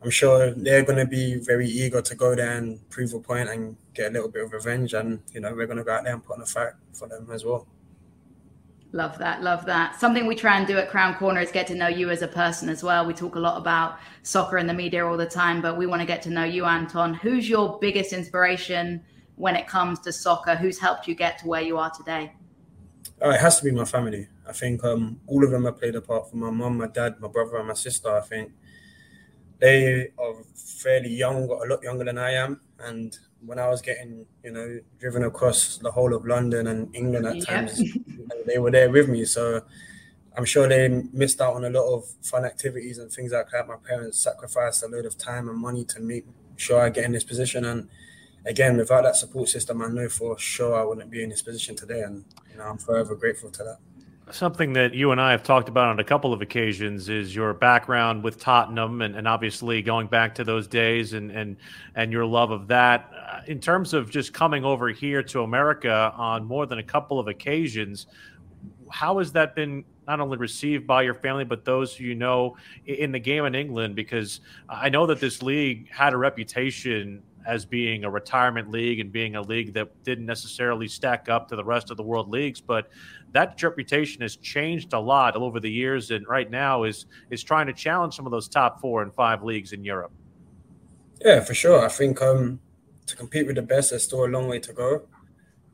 I'm 0.01 0.09
sure 0.09 0.51
they're 0.51 0.83
going 0.83 0.99
to 0.99 1.05
be 1.05 1.35
very 1.35 1.67
eager 1.67 2.01
to 2.01 2.15
go 2.15 2.35
there 2.35 2.57
and 2.57 2.87
prove 2.89 3.13
a 3.13 3.19
point 3.19 3.49
and 3.49 3.77
get 3.93 4.09
a 4.09 4.13
little 4.13 4.29
bit 4.29 4.43
of 4.43 4.51
revenge, 4.51 4.93
and 4.93 5.21
you 5.33 5.39
know 5.39 5.53
we're 5.53 5.67
going 5.67 5.77
to 5.77 5.83
go 5.83 5.93
out 5.93 6.03
there 6.03 6.13
and 6.13 6.23
put 6.23 6.35
on 6.35 6.41
a 6.41 6.45
fight 6.45 6.73
for 6.91 7.07
them 7.07 7.29
as 7.31 7.45
well. 7.45 7.65
Love 8.95 9.17
that. 9.17 9.41
Love 9.41 9.65
that. 9.65 9.99
Something 9.99 10.27
we 10.27 10.35
try 10.35 10.55
and 10.55 10.67
do 10.67 10.77
at 10.77 10.87
Crown 10.87 11.15
Corner 11.15 11.41
is 11.41 11.51
get 11.51 11.65
to 11.67 11.75
know 11.75 11.87
you 11.87 12.11
as 12.11 12.21
a 12.21 12.27
person 12.27 12.69
as 12.69 12.83
well. 12.83 13.07
We 13.07 13.15
talk 13.15 13.33
a 13.33 13.39
lot 13.39 13.57
about 13.57 13.97
soccer 14.21 14.59
in 14.59 14.67
the 14.67 14.73
media 14.73 15.03
all 15.03 15.17
the 15.17 15.25
time, 15.25 15.63
but 15.63 15.77
we 15.77 15.87
want 15.87 16.01
to 16.01 16.05
get 16.05 16.21
to 16.23 16.29
know 16.29 16.43
you, 16.43 16.65
Anton. 16.65 17.15
Who's 17.15 17.49
your 17.49 17.79
biggest 17.79 18.13
inspiration 18.13 19.03
when 19.35 19.55
it 19.55 19.65
comes 19.65 19.99
to 20.01 20.13
soccer? 20.13 20.55
Who's 20.55 20.77
helped 20.77 21.07
you 21.07 21.15
get 21.15 21.39
to 21.39 21.47
where 21.47 21.63
you 21.63 21.79
are 21.79 21.89
today? 21.89 22.33
Oh, 23.19 23.31
it 23.31 23.39
has 23.39 23.57
to 23.57 23.63
be 23.63 23.71
my 23.71 23.83
family. 23.83 24.27
I 24.47 24.51
think 24.51 24.83
um, 24.83 25.19
all 25.25 25.43
of 25.43 25.49
them 25.49 25.65
have 25.65 25.79
played 25.79 25.95
a 25.95 26.01
part 26.01 26.29
for 26.29 26.35
my 26.35 26.51
mum, 26.51 26.77
my 26.77 26.87
dad, 26.87 27.19
my 27.19 27.29
brother, 27.29 27.57
and 27.57 27.69
my 27.69 27.73
sister. 27.73 28.15
I 28.15 28.21
think 28.21 28.51
they 29.57 30.11
are 30.19 30.35
fairly 30.53 31.15
young, 31.15 31.45
a 31.45 31.65
lot 31.65 31.81
younger 31.81 32.03
than 32.03 32.19
I 32.19 32.33
am, 32.33 32.61
and 32.79 33.17
when 33.45 33.59
I 33.59 33.67
was 33.69 33.81
getting, 33.81 34.25
you 34.43 34.51
know, 34.51 34.79
driven 34.99 35.23
across 35.23 35.77
the 35.77 35.91
whole 35.91 36.13
of 36.13 36.25
London 36.25 36.67
and 36.67 36.95
England 36.95 37.25
at 37.25 37.45
times, 37.45 37.81
they 38.45 38.57
were 38.57 38.71
there 38.71 38.89
with 38.89 39.09
me. 39.09 39.25
So 39.25 39.61
I'm 40.35 40.45
sure 40.45 40.67
they 40.67 40.87
missed 41.11 41.41
out 41.41 41.55
on 41.55 41.65
a 41.65 41.69
lot 41.69 41.93
of 41.93 42.05
fun 42.21 42.45
activities 42.45 42.97
and 42.97 43.11
things 43.11 43.31
like 43.31 43.49
that. 43.51 43.67
My 43.67 43.75
parents 43.75 44.19
sacrificed 44.19 44.83
a 44.83 44.87
lot 44.87 45.05
of 45.05 45.17
time 45.17 45.49
and 45.49 45.57
money 45.57 45.85
to 45.85 45.99
make 45.99 46.25
sure 46.55 46.81
I 46.81 46.89
get 46.89 47.05
in 47.05 47.11
this 47.11 47.23
position. 47.23 47.65
And 47.65 47.89
again, 48.45 48.77
without 48.77 49.03
that 49.03 49.15
support 49.15 49.49
system, 49.49 49.81
I 49.81 49.87
know 49.87 50.09
for 50.09 50.37
sure 50.39 50.75
I 50.75 50.83
wouldn't 50.83 51.11
be 51.11 51.23
in 51.23 51.29
this 51.29 51.41
position 51.41 51.75
today. 51.75 52.01
And 52.01 52.25
you 52.51 52.57
know, 52.57 52.63
I'm 52.63 52.77
forever 52.77 53.15
grateful 53.15 53.51
to 53.51 53.63
that. 53.63 53.77
Something 54.31 54.71
that 54.73 54.93
you 54.93 55.11
and 55.11 55.19
I 55.19 55.31
have 55.31 55.43
talked 55.43 55.67
about 55.67 55.89
on 55.89 55.99
a 55.99 56.03
couple 56.03 56.31
of 56.31 56.41
occasions 56.41 57.09
is 57.09 57.35
your 57.35 57.53
background 57.53 58.23
with 58.23 58.39
Tottenham, 58.39 59.01
and, 59.01 59.17
and 59.17 59.27
obviously 59.27 59.81
going 59.81 60.07
back 60.07 60.33
to 60.35 60.45
those 60.45 60.65
days 60.65 61.11
and 61.11 61.29
and 61.29 61.57
and 61.95 62.11
your 62.11 62.25
love 62.25 62.49
of 62.49 62.67
that. 62.67 63.11
Uh, 63.13 63.41
in 63.47 63.59
terms 63.59 63.93
of 63.93 64.09
just 64.09 64.33
coming 64.33 64.63
over 64.63 64.89
here 64.89 65.21
to 65.23 65.41
America 65.41 66.13
on 66.15 66.45
more 66.45 66.65
than 66.65 66.79
a 66.79 66.83
couple 66.83 67.19
of 67.19 67.27
occasions, 67.27 68.07
how 68.89 69.17
has 69.17 69.33
that 69.33 69.55
been 69.55 69.83
not 70.07 70.21
only 70.21 70.37
received 70.37 70.87
by 70.87 71.01
your 71.01 71.13
family 71.13 71.43
but 71.43 71.65
those 71.65 71.93
who 71.93 72.05
you 72.05 72.15
know 72.15 72.55
in 72.85 73.11
the 73.11 73.19
game 73.19 73.43
in 73.43 73.55
England? 73.55 73.93
Because 73.93 74.39
I 74.69 74.87
know 74.87 75.05
that 75.05 75.19
this 75.19 75.43
league 75.43 75.89
had 75.91 76.13
a 76.13 76.17
reputation 76.17 77.21
as 77.45 77.65
being 77.65 78.03
a 78.03 78.09
retirement 78.09 78.69
league 78.69 78.99
and 78.99 79.11
being 79.11 79.35
a 79.35 79.41
league 79.41 79.73
that 79.73 80.03
didn't 80.03 80.25
necessarily 80.25 80.87
stack 80.87 81.29
up 81.29 81.47
to 81.49 81.55
the 81.55 81.63
rest 81.63 81.91
of 81.91 81.97
the 81.97 82.03
world 82.03 82.29
leagues, 82.29 82.61
but 82.61 82.89
that 83.31 83.61
reputation 83.61 84.21
has 84.21 84.35
changed 84.35 84.93
a 84.93 84.99
lot 84.99 85.35
over 85.35 85.59
the 85.59 85.69
years, 85.71 86.11
and 86.11 86.27
right 86.27 86.49
now 86.49 86.83
is 86.83 87.05
is 87.29 87.43
trying 87.43 87.67
to 87.67 87.73
challenge 87.73 88.15
some 88.15 88.25
of 88.25 88.31
those 88.31 88.47
top 88.47 88.79
four 88.79 89.01
and 89.01 89.13
five 89.13 89.43
leagues 89.43 89.73
in 89.73 89.83
Europe. 89.83 90.11
Yeah, 91.21 91.39
for 91.41 91.53
sure. 91.53 91.83
I 91.85 91.89
think 91.89 92.21
um, 92.21 92.59
to 93.07 93.15
compete 93.15 93.47
with 93.47 93.55
the 93.55 93.61
best, 93.61 93.91
there's 93.91 94.03
still 94.03 94.25
a 94.25 94.27
long 94.27 94.47
way 94.47 94.59
to 94.59 94.73
go, 94.73 95.03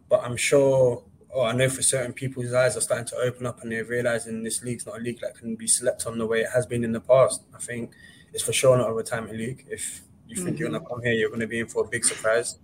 but 0.10 0.24
I'm 0.24 0.38
sure. 0.38 1.04
Oh, 1.32 1.44
I 1.44 1.54
know 1.54 1.70
for 1.70 1.84
certain 1.84 2.14
people's 2.14 2.54
eyes 2.54 2.76
are 2.76 2.82
starting 2.82 3.06
to 3.06 3.16
open 3.18 3.46
up 3.46 3.62
and 3.62 3.72
they're 3.72 3.86
realizing 3.86 4.42
this 4.42 4.64
league's 4.64 4.88
not 4.88 4.98
a 4.98 5.00
league 5.00 5.20
that 5.20 5.38
can 5.38 5.56
be 5.56 5.68
slept 5.68 6.08
on 6.08 6.18
the 6.18 6.26
way 6.26 6.42
it 6.42 6.50
has 6.56 6.66
been 6.66 6.84
in 6.84 6.92
the 6.92 7.00
past. 7.00 7.44
I 7.54 7.60
think 7.60 7.92
it's 8.34 8.42
for 8.42 8.52
sure 8.52 8.76
not 8.76 8.90
a 8.90 8.94
retirement 8.94 9.38
league. 9.38 9.68
If 9.70 10.02
you 10.30 10.36
think 10.36 10.50
mm-hmm. 10.50 10.58
you're 10.58 10.72
gonna 10.72 10.86
come 10.86 11.02
here, 11.02 11.14
you're 11.14 11.30
gonna 11.30 11.48
be 11.48 11.60
in 11.60 11.68
for 11.68 11.84
a 11.86 11.88
big 11.88 12.06
surprise. 12.06 12.58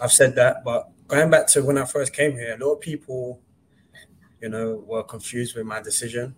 I've 0.00 0.12
said 0.12 0.34
that, 0.36 0.64
but 0.64 0.90
going 1.06 1.30
back 1.30 1.46
to 1.48 1.62
when 1.62 1.78
I 1.78 1.84
first 1.84 2.12
came 2.12 2.32
here, 2.32 2.56
a 2.58 2.64
lot 2.64 2.74
of 2.74 2.80
people 2.80 3.40
you 4.40 4.48
know, 4.48 4.82
were 4.86 5.02
confused 5.02 5.56
with 5.56 5.66
my 5.66 5.80
decision. 5.80 6.34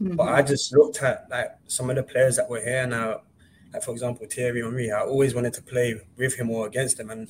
Mm-hmm. 0.00 0.16
But 0.16 0.28
I 0.28 0.42
just 0.42 0.72
looked 0.72 1.02
at 1.02 1.26
like 1.30 1.52
some 1.66 1.90
of 1.90 1.96
the 1.96 2.02
players 2.02 2.36
that 2.36 2.48
were 2.48 2.60
here 2.60 2.86
now, 2.86 3.22
like 3.72 3.82
for 3.82 3.92
example 3.92 4.26
Thierry 4.26 4.62
Henry. 4.62 4.90
I 4.90 5.00
always 5.00 5.34
wanted 5.34 5.52
to 5.54 5.62
play 5.62 6.00
with 6.16 6.34
him 6.34 6.50
or 6.50 6.66
against 6.66 6.98
him, 6.98 7.10
and 7.10 7.28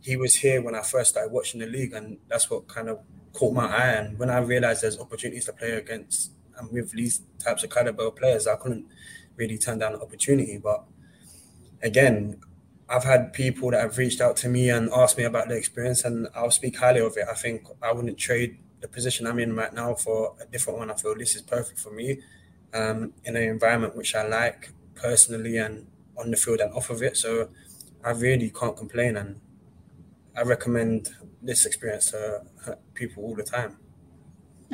he 0.00 0.16
was 0.16 0.34
here 0.34 0.62
when 0.62 0.74
I 0.74 0.82
first 0.82 1.10
started 1.10 1.32
watching 1.32 1.60
the 1.60 1.66
league, 1.66 1.92
and 1.92 2.18
that's 2.28 2.48
what 2.50 2.68
kind 2.68 2.88
of 2.88 3.00
caught 3.32 3.54
my 3.54 3.66
eye. 3.66 3.92
And 3.92 4.18
when 4.18 4.30
I 4.30 4.38
realized 4.38 4.82
there's 4.82 4.98
opportunities 4.98 5.46
to 5.46 5.52
play 5.52 5.72
against 5.72 6.32
and 6.56 6.70
with 6.70 6.92
these 6.92 7.22
types 7.38 7.64
of 7.64 7.70
caliber 7.70 8.10
players, 8.12 8.46
I 8.46 8.54
couldn't 8.56 8.86
really 9.36 9.58
turn 9.58 9.78
down 9.78 9.92
the 9.92 10.00
opportunity. 10.00 10.58
But 10.58 10.84
again, 11.84 12.40
I've 12.88 13.04
had 13.04 13.32
people 13.32 13.70
that 13.70 13.80
have 13.80 13.98
reached 13.98 14.20
out 14.20 14.36
to 14.38 14.48
me 14.48 14.70
and 14.70 14.90
asked 14.90 15.16
me 15.16 15.24
about 15.24 15.48
the 15.48 15.56
experience, 15.56 16.04
and 16.04 16.28
I'll 16.34 16.50
speak 16.50 16.78
highly 16.78 17.00
of 17.00 17.16
it. 17.16 17.26
I 17.30 17.34
think 17.34 17.66
I 17.82 17.92
wouldn't 17.92 18.18
trade 18.18 18.58
the 18.80 18.88
position 18.88 19.26
I'm 19.26 19.38
in 19.38 19.54
right 19.54 19.72
now 19.72 19.94
for 19.94 20.34
a 20.40 20.46
different 20.46 20.78
one. 20.80 20.90
I 20.90 20.94
feel 20.94 21.14
this 21.16 21.36
is 21.36 21.42
perfect 21.42 21.78
for 21.78 21.92
me 21.92 22.20
um, 22.74 23.12
in 23.24 23.36
an 23.36 23.42
environment 23.42 23.96
which 23.96 24.14
I 24.14 24.26
like 24.26 24.72
personally 24.94 25.56
and 25.58 25.86
on 26.18 26.30
the 26.30 26.36
field 26.36 26.60
and 26.60 26.72
off 26.74 26.90
of 26.90 27.02
it. 27.02 27.16
So 27.16 27.48
I 28.04 28.10
really 28.10 28.50
can't 28.50 28.76
complain, 28.76 29.16
and 29.16 29.40
I 30.36 30.42
recommend 30.42 31.10
this 31.42 31.66
experience 31.66 32.10
to 32.10 32.42
people 32.94 33.24
all 33.24 33.34
the 33.34 33.42
time. 33.42 33.78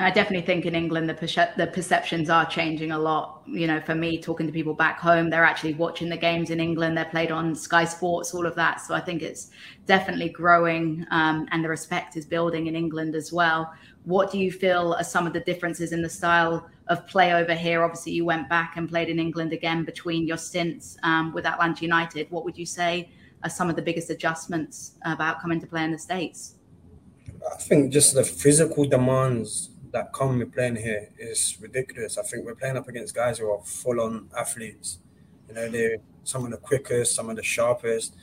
I 0.00 0.10
definitely 0.10 0.46
think 0.46 0.64
in 0.64 0.74
England 0.74 1.08
the 1.08 1.14
perce- 1.14 1.54
the 1.56 1.66
perceptions 1.66 2.30
are 2.30 2.46
changing 2.46 2.90
a 2.90 2.98
lot. 2.98 3.42
You 3.46 3.66
know, 3.66 3.80
for 3.80 3.94
me, 3.94 4.18
talking 4.18 4.46
to 4.46 4.52
people 4.52 4.72
back 4.72 4.98
home, 4.98 5.28
they're 5.28 5.44
actually 5.44 5.74
watching 5.74 6.08
the 6.08 6.16
games 6.16 6.50
in 6.50 6.58
England. 6.58 6.96
They're 6.96 7.04
played 7.04 7.30
on 7.30 7.54
Sky 7.54 7.84
Sports, 7.84 8.34
all 8.34 8.46
of 8.46 8.54
that. 8.54 8.80
So 8.80 8.94
I 8.94 9.00
think 9.00 9.22
it's 9.22 9.50
definitely 9.86 10.30
growing, 10.30 11.06
um, 11.10 11.46
and 11.52 11.62
the 11.62 11.68
respect 11.68 12.16
is 12.16 12.24
building 12.24 12.66
in 12.66 12.74
England 12.74 13.14
as 13.14 13.32
well. 13.32 13.72
What 14.04 14.32
do 14.32 14.38
you 14.38 14.50
feel 14.50 14.94
are 14.94 15.04
some 15.04 15.26
of 15.26 15.32
the 15.32 15.40
differences 15.40 15.92
in 15.92 16.00
the 16.00 16.08
style 16.08 16.68
of 16.88 17.06
play 17.06 17.34
over 17.34 17.54
here? 17.54 17.82
Obviously, 17.84 18.12
you 18.12 18.24
went 18.24 18.48
back 18.48 18.76
and 18.76 18.88
played 18.88 19.08
in 19.08 19.18
England 19.18 19.52
again 19.52 19.84
between 19.84 20.26
your 20.26 20.38
stints 20.38 20.96
um, 21.02 21.32
with 21.34 21.44
Atlanta 21.44 21.82
United. 21.82 22.30
What 22.30 22.44
would 22.44 22.56
you 22.56 22.66
say 22.66 23.10
are 23.42 23.50
some 23.50 23.68
of 23.68 23.76
the 23.76 23.82
biggest 23.82 24.08
adjustments 24.08 24.92
about 25.04 25.40
coming 25.42 25.60
to 25.60 25.66
play 25.66 25.84
in 25.84 25.92
the 25.92 25.98
states? 25.98 26.54
I 27.52 27.56
think 27.56 27.92
just 27.92 28.14
the 28.14 28.24
physical 28.24 28.84
demands 28.84 29.69
that 29.92 30.12
come 30.12 30.38
we're 30.38 30.46
playing 30.46 30.76
here 30.76 31.08
is 31.18 31.56
ridiculous. 31.60 32.18
I 32.18 32.22
think 32.22 32.44
we're 32.44 32.54
playing 32.54 32.76
up 32.76 32.88
against 32.88 33.14
guys 33.14 33.38
who 33.38 33.50
are 33.50 33.62
full 33.64 34.00
on 34.00 34.28
athletes. 34.36 34.98
You 35.48 35.54
know, 35.54 35.68
they're 35.68 35.98
some 36.24 36.44
of 36.44 36.50
the 36.50 36.56
quickest, 36.56 37.14
some 37.14 37.30
of 37.30 37.36
the 37.36 37.42
sharpest, 37.42 38.14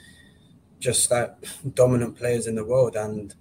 just 0.80 1.10
like 1.12 1.32
dominant 1.74 2.18
players 2.18 2.48
in 2.48 2.56
the 2.56 2.66
world. 2.66 2.96
And 2.96 3.34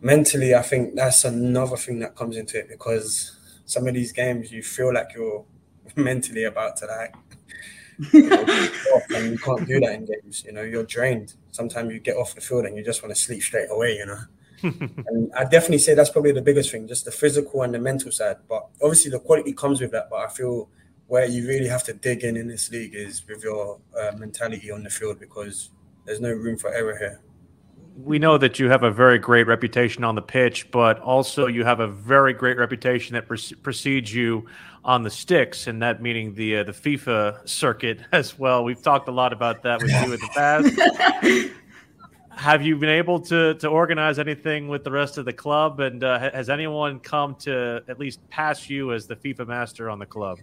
mentally, 0.00 0.54
I 0.54 0.62
think 0.62 0.94
that's 0.94 1.24
another 1.24 1.76
thing 1.76 1.98
that 2.00 2.16
comes 2.16 2.36
into 2.36 2.58
it 2.58 2.68
because 2.68 3.36
some 3.66 3.86
of 3.86 3.94
these 3.94 4.12
games 4.12 4.52
you 4.52 4.62
feel 4.62 4.92
like 4.92 5.08
you're 5.14 5.44
mentally 5.96 6.44
about 6.44 6.76
to 6.78 6.86
like 6.86 7.14
and 8.12 9.30
you 9.30 9.38
can't 9.38 9.66
do 9.66 9.80
that 9.80 9.94
in 9.94 10.04
games. 10.04 10.44
You 10.44 10.52
know, 10.52 10.62
you're 10.62 10.84
drained. 10.84 11.34
Sometimes 11.52 11.92
you 11.92 12.00
get 12.00 12.16
off 12.16 12.34
the 12.34 12.40
field 12.40 12.64
and 12.66 12.76
you 12.76 12.84
just 12.84 13.02
want 13.02 13.14
to 13.14 13.20
sleep 13.20 13.42
straight 13.42 13.68
away. 13.70 13.96
You 13.96 14.06
know, 14.06 14.18
and 14.64 15.32
I 15.36 15.44
definitely 15.44 15.78
say 15.78 15.94
that's 15.94 16.10
probably 16.10 16.32
the 16.32 16.42
biggest 16.42 16.70
thing, 16.70 16.88
just 16.88 17.04
the 17.04 17.10
physical 17.10 17.62
and 17.62 17.74
the 17.74 17.78
mental 17.78 18.10
side. 18.10 18.36
But 18.48 18.66
obviously, 18.82 19.10
the 19.10 19.20
quality 19.20 19.52
comes 19.52 19.80
with 19.80 19.92
that. 19.92 20.08
But 20.10 20.16
I 20.16 20.28
feel 20.28 20.68
where 21.06 21.26
you 21.26 21.46
really 21.46 21.68
have 21.68 21.84
to 21.84 21.92
dig 21.92 22.24
in 22.24 22.36
in 22.36 22.48
this 22.48 22.70
league 22.70 22.94
is 22.94 23.26
with 23.28 23.42
your 23.42 23.78
uh, 23.98 24.12
mentality 24.16 24.70
on 24.70 24.82
the 24.82 24.90
field 24.90 25.20
because 25.20 25.70
there's 26.06 26.20
no 26.20 26.30
room 26.30 26.56
for 26.56 26.72
error 26.72 26.96
here. 26.96 27.20
We 27.96 28.18
know 28.18 28.38
that 28.38 28.58
you 28.58 28.68
have 28.70 28.82
a 28.82 28.90
very 28.90 29.18
great 29.18 29.46
reputation 29.46 30.02
on 30.02 30.16
the 30.16 30.22
pitch, 30.22 30.70
but 30.72 30.98
also 30.98 31.46
you 31.46 31.64
have 31.64 31.78
a 31.78 31.86
very 31.86 32.32
great 32.32 32.58
reputation 32.58 33.14
that 33.14 33.28
pre- 33.28 33.56
precedes 33.62 34.12
you 34.12 34.46
on 34.84 35.02
the 35.02 35.10
sticks, 35.10 35.68
and 35.68 35.80
that 35.82 36.02
meaning 36.02 36.34
the 36.34 36.58
uh, 36.58 36.64
the 36.64 36.72
FIFA 36.72 37.48
circuit 37.48 38.00
as 38.12 38.38
well. 38.38 38.64
We've 38.64 38.82
talked 38.82 39.08
a 39.08 39.12
lot 39.12 39.32
about 39.32 39.62
that 39.62 39.80
with 39.80 39.92
you 39.92 40.12
in 40.14 40.20
the 40.20 40.28
past. 40.34 41.50
have 42.36 42.62
you 42.62 42.76
been 42.76 42.90
able 42.90 43.20
to 43.20 43.54
to 43.54 43.68
organize 43.68 44.18
anything 44.18 44.68
with 44.68 44.84
the 44.84 44.90
rest 44.90 45.18
of 45.18 45.24
the 45.24 45.32
club? 45.32 45.80
And 45.80 46.02
uh, 46.02 46.18
has 46.18 46.50
anyone 46.50 47.00
come 47.00 47.34
to 47.40 47.82
at 47.88 47.98
least 47.98 48.26
pass 48.28 48.68
you 48.68 48.92
as 48.92 49.06
the 49.06 49.16
FIFA 49.16 49.48
master 49.48 49.90
on 49.90 49.98
the 49.98 50.06
club? 50.06 50.38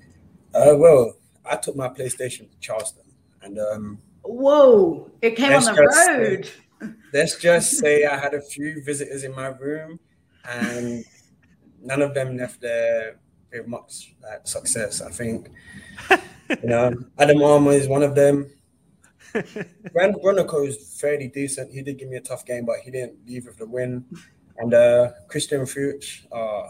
Uh, 0.53 0.75
well, 0.75 1.13
I 1.45 1.55
took 1.55 1.75
my 1.75 1.87
PlayStation 1.87 2.49
to 2.49 2.59
Charleston, 2.59 3.03
and 3.41 3.59
um, 3.59 3.99
whoa, 4.23 5.09
it 5.21 5.35
came 5.35 5.53
on 5.53 5.63
the 5.63 5.73
road. 5.73 6.45
Say, 6.45 6.89
let's 7.13 7.39
just 7.39 7.71
say 7.79 8.05
I 8.05 8.17
had 8.17 8.33
a 8.33 8.41
few 8.41 8.83
visitors 8.83 9.23
in 9.23 9.35
my 9.35 9.47
room, 9.47 9.99
and 10.49 11.05
none 11.81 12.01
of 12.01 12.13
them 12.13 12.37
left 12.37 12.61
there 12.61 13.19
with 13.51 13.67
much 13.67 14.13
like, 14.23 14.47
success. 14.47 15.01
I 15.01 15.11
think 15.11 15.49
you 16.09 16.17
know 16.63 16.93
Adam 17.17 17.41
Armour 17.41 17.71
is 17.71 17.87
one 17.87 18.03
of 18.03 18.15
them. 18.15 18.49
Brandt 19.93 20.21
Bronico 20.21 20.67
is 20.67 20.99
fairly 20.99 21.27
decent. 21.27 21.73
He 21.73 21.81
did 21.81 21.97
give 21.97 22.09
me 22.09 22.17
a 22.17 22.21
tough 22.21 22.45
game, 22.45 22.65
but 22.65 22.77
he 22.83 22.91
didn't 22.91 23.15
leave 23.25 23.45
with 23.45 23.57
the 23.57 23.65
win. 23.65 24.05
And 24.57 24.73
uh, 24.73 25.11
Christian 25.27 25.65
Fuchs, 25.65 26.25
uh, 26.31 26.67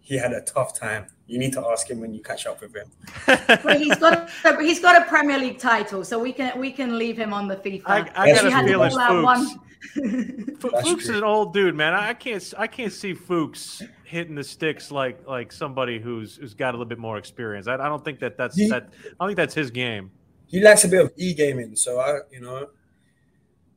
he 0.00 0.16
had 0.18 0.32
a 0.32 0.40
tough 0.42 0.78
time. 0.78 1.06
You 1.26 1.38
need 1.38 1.52
to 1.54 1.66
ask 1.68 1.88
him 1.88 2.00
when 2.00 2.12
you 2.12 2.20
catch 2.20 2.46
up 2.46 2.60
with 2.60 2.74
him. 2.74 2.90
but 3.26 3.80
he's 3.80 3.96
got 3.96 4.28
a, 4.44 4.62
he's 4.62 4.80
got 4.80 5.00
a 5.00 5.04
Premier 5.06 5.38
League 5.38 5.58
title, 5.58 6.04
so 6.04 6.18
we 6.18 6.32
can 6.32 6.58
we 6.58 6.72
can 6.72 6.98
leave 6.98 7.16
him 7.16 7.32
on 7.32 7.48
the 7.48 7.56
FIFA. 7.56 7.82
I, 7.86 8.10
I 8.14 8.32
got 8.32 8.44
a 8.44 8.66
feeling 8.66 8.90
Fuchs. 8.90 9.56
Fuchs 10.84 11.08
is 11.08 11.16
an 11.16 11.24
old 11.24 11.54
dude, 11.54 11.74
man. 11.74 11.94
I 11.94 12.14
can't 12.14 12.52
I 12.58 12.66
can't 12.66 12.92
see 12.92 13.14
Fuchs 13.14 13.82
hitting 14.04 14.34
the 14.34 14.44
sticks 14.44 14.90
like 14.90 15.26
like 15.26 15.52
somebody 15.52 15.98
who's 15.98 16.36
who's 16.36 16.52
got 16.52 16.70
a 16.70 16.72
little 16.72 16.84
bit 16.84 16.98
more 16.98 17.16
experience. 17.16 17.66
I, 17.68 17.74
I 17.74 17.88
don't 17.88 18.04
think 18.04 18.18
that 18.20 18.36
that's 18.36 18.56
he, 18.56 18.68
that. 18.68 18.90
I 19.04 19.08
don't 19.20 19.28
think 19.28 19.36
that's 19.36 19.54
his 19.54 19.70
game 19.70 20.10
he 20.52 20.60
likes 20.60 20.84
a 20.84 20.88
bit 20.88 21.00
of 21.00 21.12
e 21.16 21.32
gaming, 21.32 21.74
so 21.74 21.98
I, 21.98 22.20
you 22.30 22.40
know, 22.40 22.68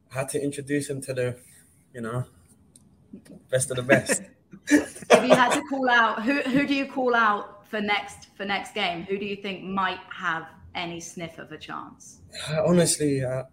had 0.09 0.27
to 0.29 0.43
introduce 0.43 0.89
him 0.89 1.01
to 1.03 1.13
the, 1.13 1.37
you 1.93 2.01
know, 2.01 2.25
best 3.49 3.71
of 3.71 3.77
the 3.77 3.83
best. 3.83 4.21
if 4.67 5.09
you 5.09 5.33
had 5.33 5.53
to 5.53 5.61
call 5.69 5.89
out, 5.89 6.21
who 6.21 6.41
who 6.41 6.67
do 6.67 6.75
you 6.75 6.85
call 6.85 7.15
out 7.15 7.65
for 7.65 7.79
next 7.79 8.27
for 8.35 8.43
next 8.43 8.73
game? 8.75 9.03
Who 9.03 9.17
do 9.17 9.25
you 9.25 9.37
think 9.37 9.63
might 9.63 10.01
have 10.13 10.47
any 10.75 10.99
sniff 10.99 11.39
of 11.39 11.53
a 11.53 11.57
chance? 11.57 12.19
Honestly, 12.67 13.25
I, 13.25 13.43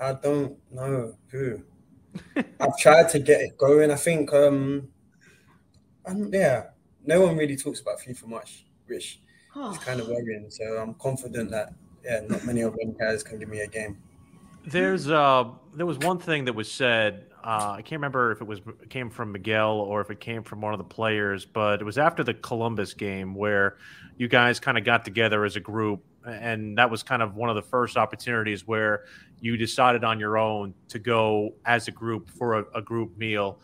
I 0.00 0.12
don't 0.14 0.56
know 0.70 1.16
who. 1.32 1.60
I've 2.36 2.78
tried 2.78 3.08
to 3.08 3.18
get 3.18 3.40
it 3.40 3.58
going. 3.58 3.90
I 3.90 3.96
think, 3.96 4.32
um, 4.32 4.88
I'm, 6.06 6.32
yeah, 6.32 6.66
no 7.04 7.22
one 7.22 7.36
really 7.36 7.56
talks 7.56 7.80
about 7.80 7.98
FIFA 7.98 8.26
much, 8.28 8.66
which 8.86 9.20
oh. 9.56 9.72
is 9.72 9.78
kind 9.78 9.98
of 9.98 10.06
worrying. 10.06 10.46
So 10.50 10.64
I'm 10.76 10.94
confident 10.94 11.50
that 11.50 11.72
yeah, 12.04 12.20
not 12.28 12.44
many 12.44 12.62
of 12.62 12.76
them 12.76 12.94
guys 12.98 13.22
can 13.22 13.38
give 13.38 13.48
me 13.48 13.60
a 13.60 13.66
game. 13.66 13.96
There's 14.64 15.10
uh, 15.10 15.44
there 15.74 15.86
was 15.86 15.98
one 15.98 16.18
thing 16.18 16.44
that 16.44 16.54
was 16.54 16.70
said. 16.70 17.26
Uh, 17.42 17.74
I 17.78 17.82
can't 17.82 17.98
remember 17.98 18.30
if 18.30 18.40
it 18.40 18.46
was 18.46 18.60
came 18.88 19.10
from 19.10 19.32
Miguel 19.32 19.80
or 19.80 20.00
if 20.00 20.10
it 20.10 20.20
came 20.20 20.44
from 20.44 20.60
one 20.60 20.72
of 20.72 20.78
the 20.78 20.84
players, 20.84 21.44
but 21.44 21.80
it 21.80 21.84
was 21.84 21.98
after 21.98 22.22
the 22.22 22.34
Columbus 22.34 22.94
game 22.94 23.34
where 23.34 23.78
you 24.16 24.28
guys 24.28 24.60
kind 24.60 24.78
of 24.78 24.84
got 24.84 25.04
together 25.04 25.44
as 25.44 25.56
a 25.56 25.60
group, 25.60 26.04
and 26.24 26.78
that 26.78 26.88
was 26.88 27.02
kind 27.02 27.20
of 27.20 27.34
one 27.34 27.50
of 27.50 27.56
the 27.56 27.62
first 27.62 27.96
opportunities 27.96 28.64
where 28.68 29.06
you 29.40 29.56
decided 29.56 30.04
on 30.04 30.20
your 30.20 30.38
own 30.38 30.72
to 30.88 31.00
go 31.00 31.54
as 31.64 31.88
a 31.88 31.90
group 31.90 32.30
for 32.30 32.60
a, 32.60 32.64
a 32.76 32.82
group 32.82 33.16
meal. 33.18 33.58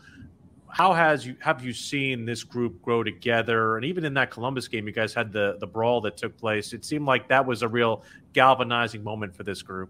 how 0.71 0.93
has 0.93 1.25
you 1.25 1.35
have 1.39 1.63
you 1.63 1.73
seen 1.73 2.25
this 2.25 2.43
group 2.43 2.81
grow 2.81 3.03
together? 3.03 3.77
And 3.77 3.85
even 3.85 4.05
in 4.05 4.13
that 4.15 4.31
Columbus 4.31 4.67
game, 4.67 4.85
you 4.87 4.93
guys 4.93 5.13
had 5.13 5.31
the 5.31 5.57
the 5.59 5.67
brawl 5.67 6.01
that 6.01 6.15
took 6.17 6.37
place. 6.37 6.73
It 6.73 6.85
seemed 6.85 7.05
like 7.05 7.27
that 7.29 7.45
was 7.45 7.63
a 7.63 7.67
real 7.67 8.03
galvanizing 8.33 9.03
moment 9.03 9.35
for 9.35 9.43
this 9.43 9.61
group. 9.61 9.89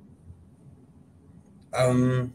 Um, 1.73 2.33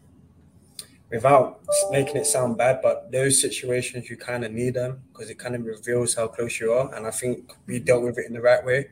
without 1.10 1.60
making 1.90 2.16
it 2.16 2.26
sound 2.26 2.56
bad, 2.56 2.80
but 2.82 3.10
those 3.12 3.40
situations 3.40 4.10
you 4.10 4.16
kind 4.16 4.44
of 4.44 4.52
need 4.52 4.74
them 4.74 5.02
because 5.12 5.30
it 5.30 5.38
kind 5.38 5.54
of 5.54 5.64
reveals 5.64 6.14
how 6.14 6.26
close 6.26 6.58
you 6.58 6.72
are. 6.72 6.92
And 6.94 7.06
I 7.06 7.10
think 7.10 7.52
we 7.66 7.78
dealt 7.78 8.02
with 8.02 8.18
it 8.18 8.26
in 8.26 8.32
the 8.32 8.40
right 8.40 8.64
way. 8.64 8.90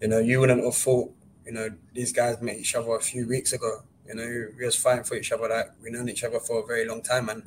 You 0.00 0.08
know, 0.08 0.18
you 0.18 0.40
wouldn't 0.40 0.64
have 0.64 0.74
thought, 0.74 1.12
you 1.44 1.52
know, 1.52 1.68
these 1.94 2.12
guys 2.12 2.40
met 2.40 2.56
each 2.56 2.74
other 2.74 2.94
a 2.94 3.00
few 3.00 3.26
weeks 3.28 3.52
ago. 3.52 3.82
You 4.06 4.14
know, 4.14 4.48
we 4.58 4.64
was 4.64 4.76
fighting 4.76 5.04
for 5.04 5.16
each 5.16 5.32
other. 5.32 5.48
That 5.48 5.74
we 5.82 5.90
known 5.90 6.08
each 6.08 6.24
other 6.24 6.40
for 6.40 6.62
a 6.62 6.66
very 6.66 6.86
long 6.86 7.02
time, 7.02 7.28
and 7.28 7.42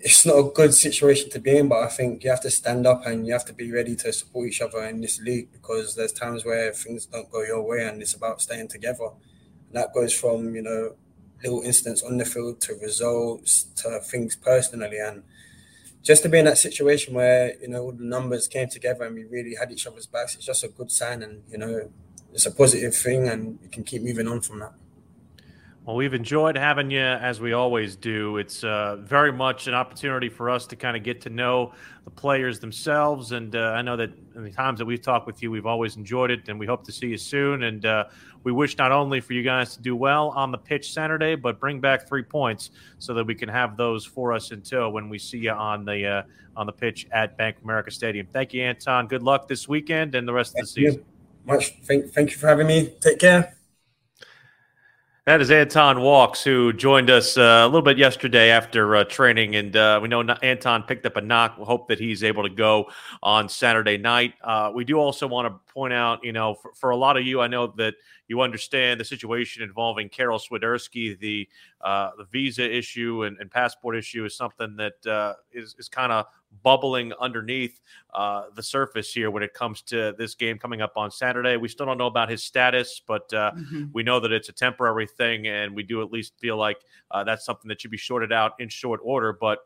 it's 0.00 0.26
not 0.26 0.38
a 0.38 0.50
good 0.50 0.74
situation 0.74 1.30
to 1.30 1.38
be 1.38 1.56
in. 1.56 1.68
But 1.68 1.82
I 1.82 1.88
think 1.88 2.22
you 2.24 2.30
have 2.30 2.42
to 2.42 2.50
stand 2.50 2.86
up 2.86 3.06
and 3.06 3.26
you 3.26 3.32
have 3.32 3.44
to 3.46 3.52
be 3.52 3.72
ready 3.72 3.96
to 3.96 4.12
support 4.12 4.48
each 4.48 4.60
other 4.60 4.84
in 4.84 5.00
this 5.00 5.20
league 5.20 5.52
because 5.52 5.94
there's 5.94 6.12
times 6.12 6.44
where 6.44 6.72
things 6.72 7.06
don't 7.06 7.30
go 7.30 7.42
your 7.42 7.62
way, 7.62 7.86
and 7.86 8.00
it's 8.02 8.14
about 8.14 8.40
staying 8.40 8.68
together. 8.68 9.08
And 9.68 9.74
that 9.74 9.94
goes 9.94 10.12
from 10.12 10.54
you 10.54 10.62
know 10.62 10.94
little 11.42 11.62
incidents 11.62 12.02
on 12.02 12.16
the 12.16 12.24
field 12.24 12.60
to 12.62 12.74
results 12.74 13.64
to 13.76 14.00
things 14.00 14.36
personally 14.36 14.98
and 14.98 15.22
just 16.02 16.22
to 16.22 16.28
be 16.28 16.38
in 16.38 16.44
that 16.44 16.58
situation 16.58 17.14
where 17.14 17.54
you 17.60 17.68
know 17.68 17.82
all 17.82 17.92
the 17.92 18.04
numbers 18.04 18.48
came 18.48 18.68
together 18.68 19.04
and 19.04 19.14
we 19.14 19.24
really 19.24 19.54
had 19.54 19.70
each 19.70 19.86
other's 19.86 20.06
backs 20.06 20.34
it's 20.34 20.46
just 20.46 20.64
a 20.64 20.68
good 20.68 20.90
sign 20.90 21.22
and 21.22 21.42
you 21.50 21.58
know 21.58 21.90
it's 22.32 22.46
a 22.46 22.50
positive 22.50 22.94
thing 22.94 23.28
and 23.28 23.58
you 23.62 23.68
can 23.68 23.84
keep 23.84 24.02
moving 24.02 24.28
on 24.28 24.40
from 24.40 24.60
that 24.60 24.72
well, 25.86 25.94
we've 25.94 26.14
enjoyed 26.14 26.56
having 26.56 26.90
you 26.90 27.00
as 27.00 27.40
we 27.40 27.52
always 27.52 27.94
do. 27.94 28.38
It's 28.38 28.64
uh, 28.64 28.96
very 28.96 29.32
much 29.32 29.68
an 29.68 29.74
opportunity 29.74 30.28
for 30.28 30.50
us 30.50 30.66
to 30.66 30.76
kind 30.76 30.96
of 30.96 31.04
get 31.04 31.20
to 31.20 31.30
know 31.30 31.74
the 32.04 32.10
players 32.10 32.58
themselves. 32.58 33.30
And 33.30 33.54
uh, 33.54 33.70
I 33.70 33.82
know 33.82 33.96
that 33.96 34.10
in 34.34 34.42
the 34.42 34.50
times 34.50 34.80
that 34.80 34.84
we've 34.84 35.00
talked 35.00 35.28
with 35.28 35.40
you, 35.44 35.52
we've 35.52 35.64
always 35.64 35.96
enjoyed 35.96 36.32
it, 36.32 36.48
and 36.48 36.58
we 36.58 36.66
hope 36.66 36.84
to 36.86 36.92
see 36.92 37.06
you 37.06 37.16
soon. 37.16 37.62
And 37.62 37.86
uh, 37.86 38.06
we 38.42 38.50
wish 38.50 38.76
not 38.76 38.90
only 38.90 39.20
for 39.20 39.32
you 39.32 39.44
guys 39.44 39.76
to 39.76 39.82
do 39.82 39.94
well 39.94 40.30
on 40.30 40.50
the 40.50 40.58
pitch 40.58 40.92
Saturday, 40.92 41.36
but 41.36 41.60
bring 41.60 41.78
back 41.78 42.08
three 42.08 42.24
points 42.24 42.72
so 42.98 43.14
that 43.14 43.24
we 43.24 43.36
can 43.36 43.48
have 43.48 43.76
those 43.76 44.04
for 44.04 44.32
us 44.32 44.50
in 44.50 44.62
tow 44.62 44.90
when 44.90 45.08
we 45.08 45.20
see 45.20 45.38
you 45.38 45.52
on 45.52 45.84
the 45.84 46.04
uh, 46.04 46.22
on 46.56 46.66
the 46.66 46.72
pitch 46.72 47.06
at 47.12 47.36
Bank 47.36 47.58
of 47.58 47.62
America 47.62 47.92
Stadium. 47.92 48.26
Thank 48.32 48.52
you, 48.54 48.62
Anton. 48.62 49.06
Good 49.06 49.22
luck 49.22 49.46
this 49.46 49.68
weekend 49.68 50.16
and 50.16 50.26
the 50.26 50.32
rest 50.32 50.54
thank 50.54 50.64
of 50.64 50.66
the 50.66 50.72
season. 50.72 51.00
You. 51.00 51.06
Much. 51.44 51.78
Thank, 51.84 52.12
thank 52.12 52.32
you 52.32 52.36
for 52.38 52.48
having 52.48 52.66
me. 52.66 52.92
Take 53.00 53.20
care. 53.20 53.55
That 55.26 55.40
is 55.40 55.50
Anton 55.50 56.02
Walkes, 56.02 56.44
who 56.44 56.72
joined 56.72 57.10
us 57.10 57.36
uh, 57.36 57.62
a 57.64 57.66
little 57.66 57.82
bit 57.82 57.98
yesterday 57.98 58.50
after 58.50 58.94
uh, 58.94 59.02
training. 59.02 59.56
And 59.56 59.74
uh, 59.74 59.98
we 60.00 60.06
know 60.06 60.20
Anton 60.22 60.84
picked 60.84 61.04
up 61.04 61.16
a 61.16 61.20
knock. 61.20 61.58
We 61.58 61.64
hope 61.64 61.88
that 61.88 61.98
he's 61.98 62.22
able 62.22 62.44
to 62.44 62.48
go 62.48 62.92
on 63.24 63.48
Saturday 63.48 63.96
night. 63.96 64.34
Uh, 64.40 64.70
we 64.72 64.84
do 64.84 64.98
also 64.98 65.26
want 65.26 65.48
to 65.48 65.65
point 65.76 65.92
out, 65.92 66.24
you 66.24 66.32
know, 66.32 66.54
for, 66.54 66.72
for, 66.74 66.90
a 66.90 66.96
lot 66.96 67.18
of 67.18 67.26
you, 67.26 67.42
I 67.42 67.48
know 67.48 67.66
that 67.76 67.92
you 68.28 68.40
understand 68.40 68.98
the 68.98 69.04
situation 69.04 69.62
involving 69.62 70.08
Karol 70.08 70.38
Swiderski. 70.38 71.18
The 71.18 71.46
uh, 71.82 72.12
the 72.16 72.24
visa 72.24 72.64
issue 72.64 73.24
and, 73.24 73.36
and, 73.38 73.50
passport 73.50 73.94
issue 73.94 74.24
is 74.24 74.34
something 74.34 74.74
that 74.76 75.06
uh, 75.06 75.34
is 75.52 75.76
is 75.78 75.90
kind 75.90 76.12
of 76.12 76.24
bubbling 76.62 77.12
underneath 77.20 77.78
uh, 78.14 78.44
the 78.54 78.62
surface 78.62 79.12
here 79.12 79.30
when 79.30 79.42
it 79.42 79.52
comes 79.52 79.82
to 79.82 80.14
this 80.16 80.34
game 80.34 80.58
coming 80.58 80.80
up 80.80 80.96
on 80.96 81.10
Saturday. 81.10 81.58
We 81.58 81.68
still 81.68 81.84
don't 81.84 81.98
know 81.98 82.06
about 82.06 82.30
his 82.30 82.42
status, 82.42 83.02
but 83.06 83.30
uh, 83.34 83.52
mm-hmm. 83.54 83.84
we 83.92 84.02
know 84.02 84.18
that 84.20 84.32
it's 84.32 84.48
a 84.48 84.54
temporary 84.54 85.06
thing, 85.06 85.46
and 85.46 85.76
we 85.76 85.82
do 85.82 86.00
at 86.00 86.10
least 86.10 86.32
feel 86.38 86.56
like 86.56 86.78
uh, 87.10 87.22
that's 87.22 87.44
something 87.44 87.68
that 87.68 87.82
should 87.82 87.90
be 87.90 87.98
sorted 87.98 88.32
out 88.32 88.54
in 88.60 88.70
short 88.70 89.00
order. 89.04 89.34
But 89.38 89.58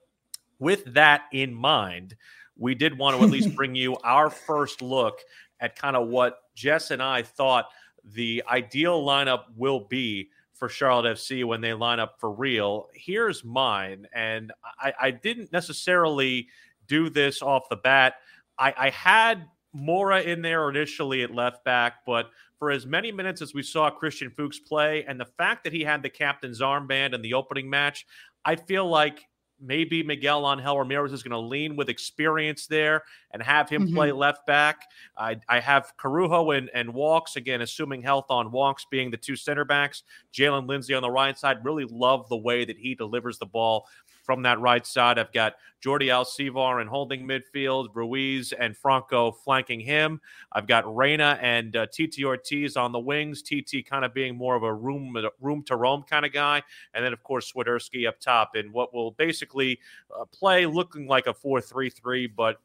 with 0.59 0.92
that 0.94 1.23
in 1.33 1.55
mind, 1.55 2.16
we 2.61 2.75
did 2.75 2.96
want 2.96 3.16
to 3.16 3.25
at 3.25 3.31
least 3.31 3.55
bring 3.57 3.75
you 3.75 3.96
our 4.05 4.31
first 4.31 4.83
look 4.83 5.20
at 5.61 5.77
kind 5.77 5.96
of 5.96 6.09
what 6.09 6.38
Jess 6.55 6.90
and 6.90 7.03
I 7.03 7.23
thought 7.23 7.66
the 8.05 8.42
ideal 8.49 9.05
lineup 9.05 9.44
will 9.57 9.81
be 9.81 10.31
for 10.55 10.68
Charlotte 10.68 11.16
FC 11.16 11.44
when 11.44 11.61
they 11.61 11.73
line 11.73 12.01
up 12.01 12.16
for 12.18 12.31
real. 12.31 12.88
Here's 12.94 13.44
mine, 13.44 14.07
and 14.14 14.53
I, 14.79 14.92
I 15.01 15.11
didn't 15.11 15.53
necessarily 15.53 16.49
do 16.87 17.09
this 17.09 17.40
off 17.40 17.68
the 17.70 17.77
bat. 17.77 18.16
I, 18.59 18.75
I 18.77 18.90
had 18.90 19.46
Mora 19.73 20.20
in 20.20 20.42
there 20.42 20.68
initially 20.68 21.23
at 21.23 21.35
left 21.35 21.64
back, 21.64 22.05
but 22.05 22.31
for 22.59 22.70
as 22.70 22.85
many 22.85 23.11
minutes 23.11 23.40
as 23.40 23.55
we 23.55 23.62
saw 23.62 23.88
Christian 23.88 24.31
Fuchs 24.31 24.59
play, 24.59 25.05
and 25.09 25.18
the 25.18 25.25
fact 25.25 25.64
that 25.64 25.73
he 25.73 25.83
had 25.83 26.03
the 26.03 26.11
captain's 26.11 26.61
armband 26.61 27.14
in 27.14 27.23
the 27.23 27.33
opening 27.33 27.70
match, 27.70 28.05
I 28.44 28.57
feel 28.57 28.87
like 28.87 29.27
maybe 29.61 30.03
Miguel 30.03 30.51
Angel 30.51 30.79
Ramirez 30.79 31.12
is 31.12 31.23
going 31.23 31.33
to 31.33 31.38
lean 31.38 31.77
with 31.77 31.88
experience 31.88 32.66
there 32.66 33.05
and 33.33 33.42
have 33.42 33.68
him 33.68 33.87
mm-hmm. 33.87 33.94
play 33.94 34.12
left 34.12 34.46
back. 34.46 34.88
I, 35.16 35.37
I 35.49 35.61
have 35.61 35.92
Corujo 35.96 36.51
and, 36.51 36.70
and 36.75 36.92
Walkes, 36.92 37.37
again, 37.37 37.61
assuming 37.61 38.03
health 38.03 38.27
on 38.31 38.51
Walkes 38.51 38.87
being 38.90 39.11
the 39.11 39.16
two 39.16 39.37
center 39.37 39.64
backs. 39.64 40.03
Jaylin 40.33 40.68
Lindsey 40.68 40.94
on 40.94 41.03
the 41.03 41.11
right 41.11 41.38
side. 41.38 41.64
Really 41.64 41.85
love 41.85 42.29
the 42.29 42.37
way 42.37 42.64
that 42.64 42.79
he 42.79 42.94
delivers 42.94 43.38
the 43.38 43.46
ball 43.46 43.87
from 44.22 44.42
that 44.42 44.61
right 44.61 44.87
side. 44.87 45.18
I've 45.18 45.33
got 45.33 45.54
Jordy 45.80 46.09
Alcivar 46.09 46.80
and 46.80 46.88
holding 46.88 47.26
midfield, 47.26 47.88
Ruiz 47.94 48.52
and 48.52 48.76
Franco 48.76 49.33
flanking 49.33 49.80
him. 49.80 50.20
I've 50.52 50.66
got 50.66 50.94
Reyna 50.94 51.38
and 51.40 51.74
uh, 51.74 51.87
TT 51.87 52.24
Ortiz 52.24 52.76
on 52.76 52.92
the 52.92 52.98
wings. 52.98 53.42
TT 53.42 53.85
kind 53.88 54.04
of 54.04 54.12
being 54.12 54.37
more 54.37 54.56
of 54.56 54.62
a 54.62 54.72
room 54.72 55.16
room 55.40 55.62
to 55.64 55.76
roam 55.76 56.02
kind 56.02 56.24
of 56.26 56.33
guy, 56.33 56.62
and 56.94 57.04
then 57.04 57.12
of 57.12 57.22
course 57.22 57.52
Swiderski 57.52 58.06
up 58.06 58.20
top 58.20 58.56
in 58.56 58.72
what 58.72 58.92
will 58.92 59.12
basically 59.12 59.78
uh, 60.18 60.24
play 60.26 60.66
looking 60.66 61.06
like 61.06 61.26
a 61.26 61.35
four-three-three, 61.35 62.26
but 62.26 62.61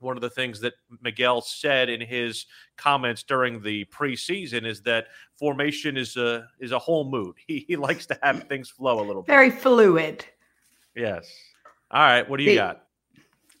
one 0.00 0.16
of 0.16 0.22
the 0.22 0.30
things 0.30 0.60
that 0.60 0.74
Miguel 1.02 1.40
said 1.40 1.88
in 1.88 2.00
his 2.00 2.46
comments 2.76 3.22
during 3.22 3.62
the 3.62 3.84
preseason 3.86 4.66
is 4.66 4.80
that 4.82 5.06
formation 5.36 5.96
is 5.96 6.16
a 6.16 6.48
is 6.58 6.72
a 6.72 6.78
whole 6.78 7.08
mood. 7.08 7.36
He, 7.46 7.64
he 7.66 7.76
likes 7.76 8.06
to 8.06 8.18
have 8.22 8.44
things 8.44 8.68
flow 8.70 9.00
a 9.00 9.04
little 9.04 9.22
bit. 9.22 9.32
Very 9.32 9.50
fluid. 9.50 10.24
Yes. 10.94 11.30
All 11.90 12.02
right. 12.02 12.28
What 12.28 12.38
do 12.38 12.44
you 12.44 12.50
the, 12.50 12.56
got? 12.56 12.82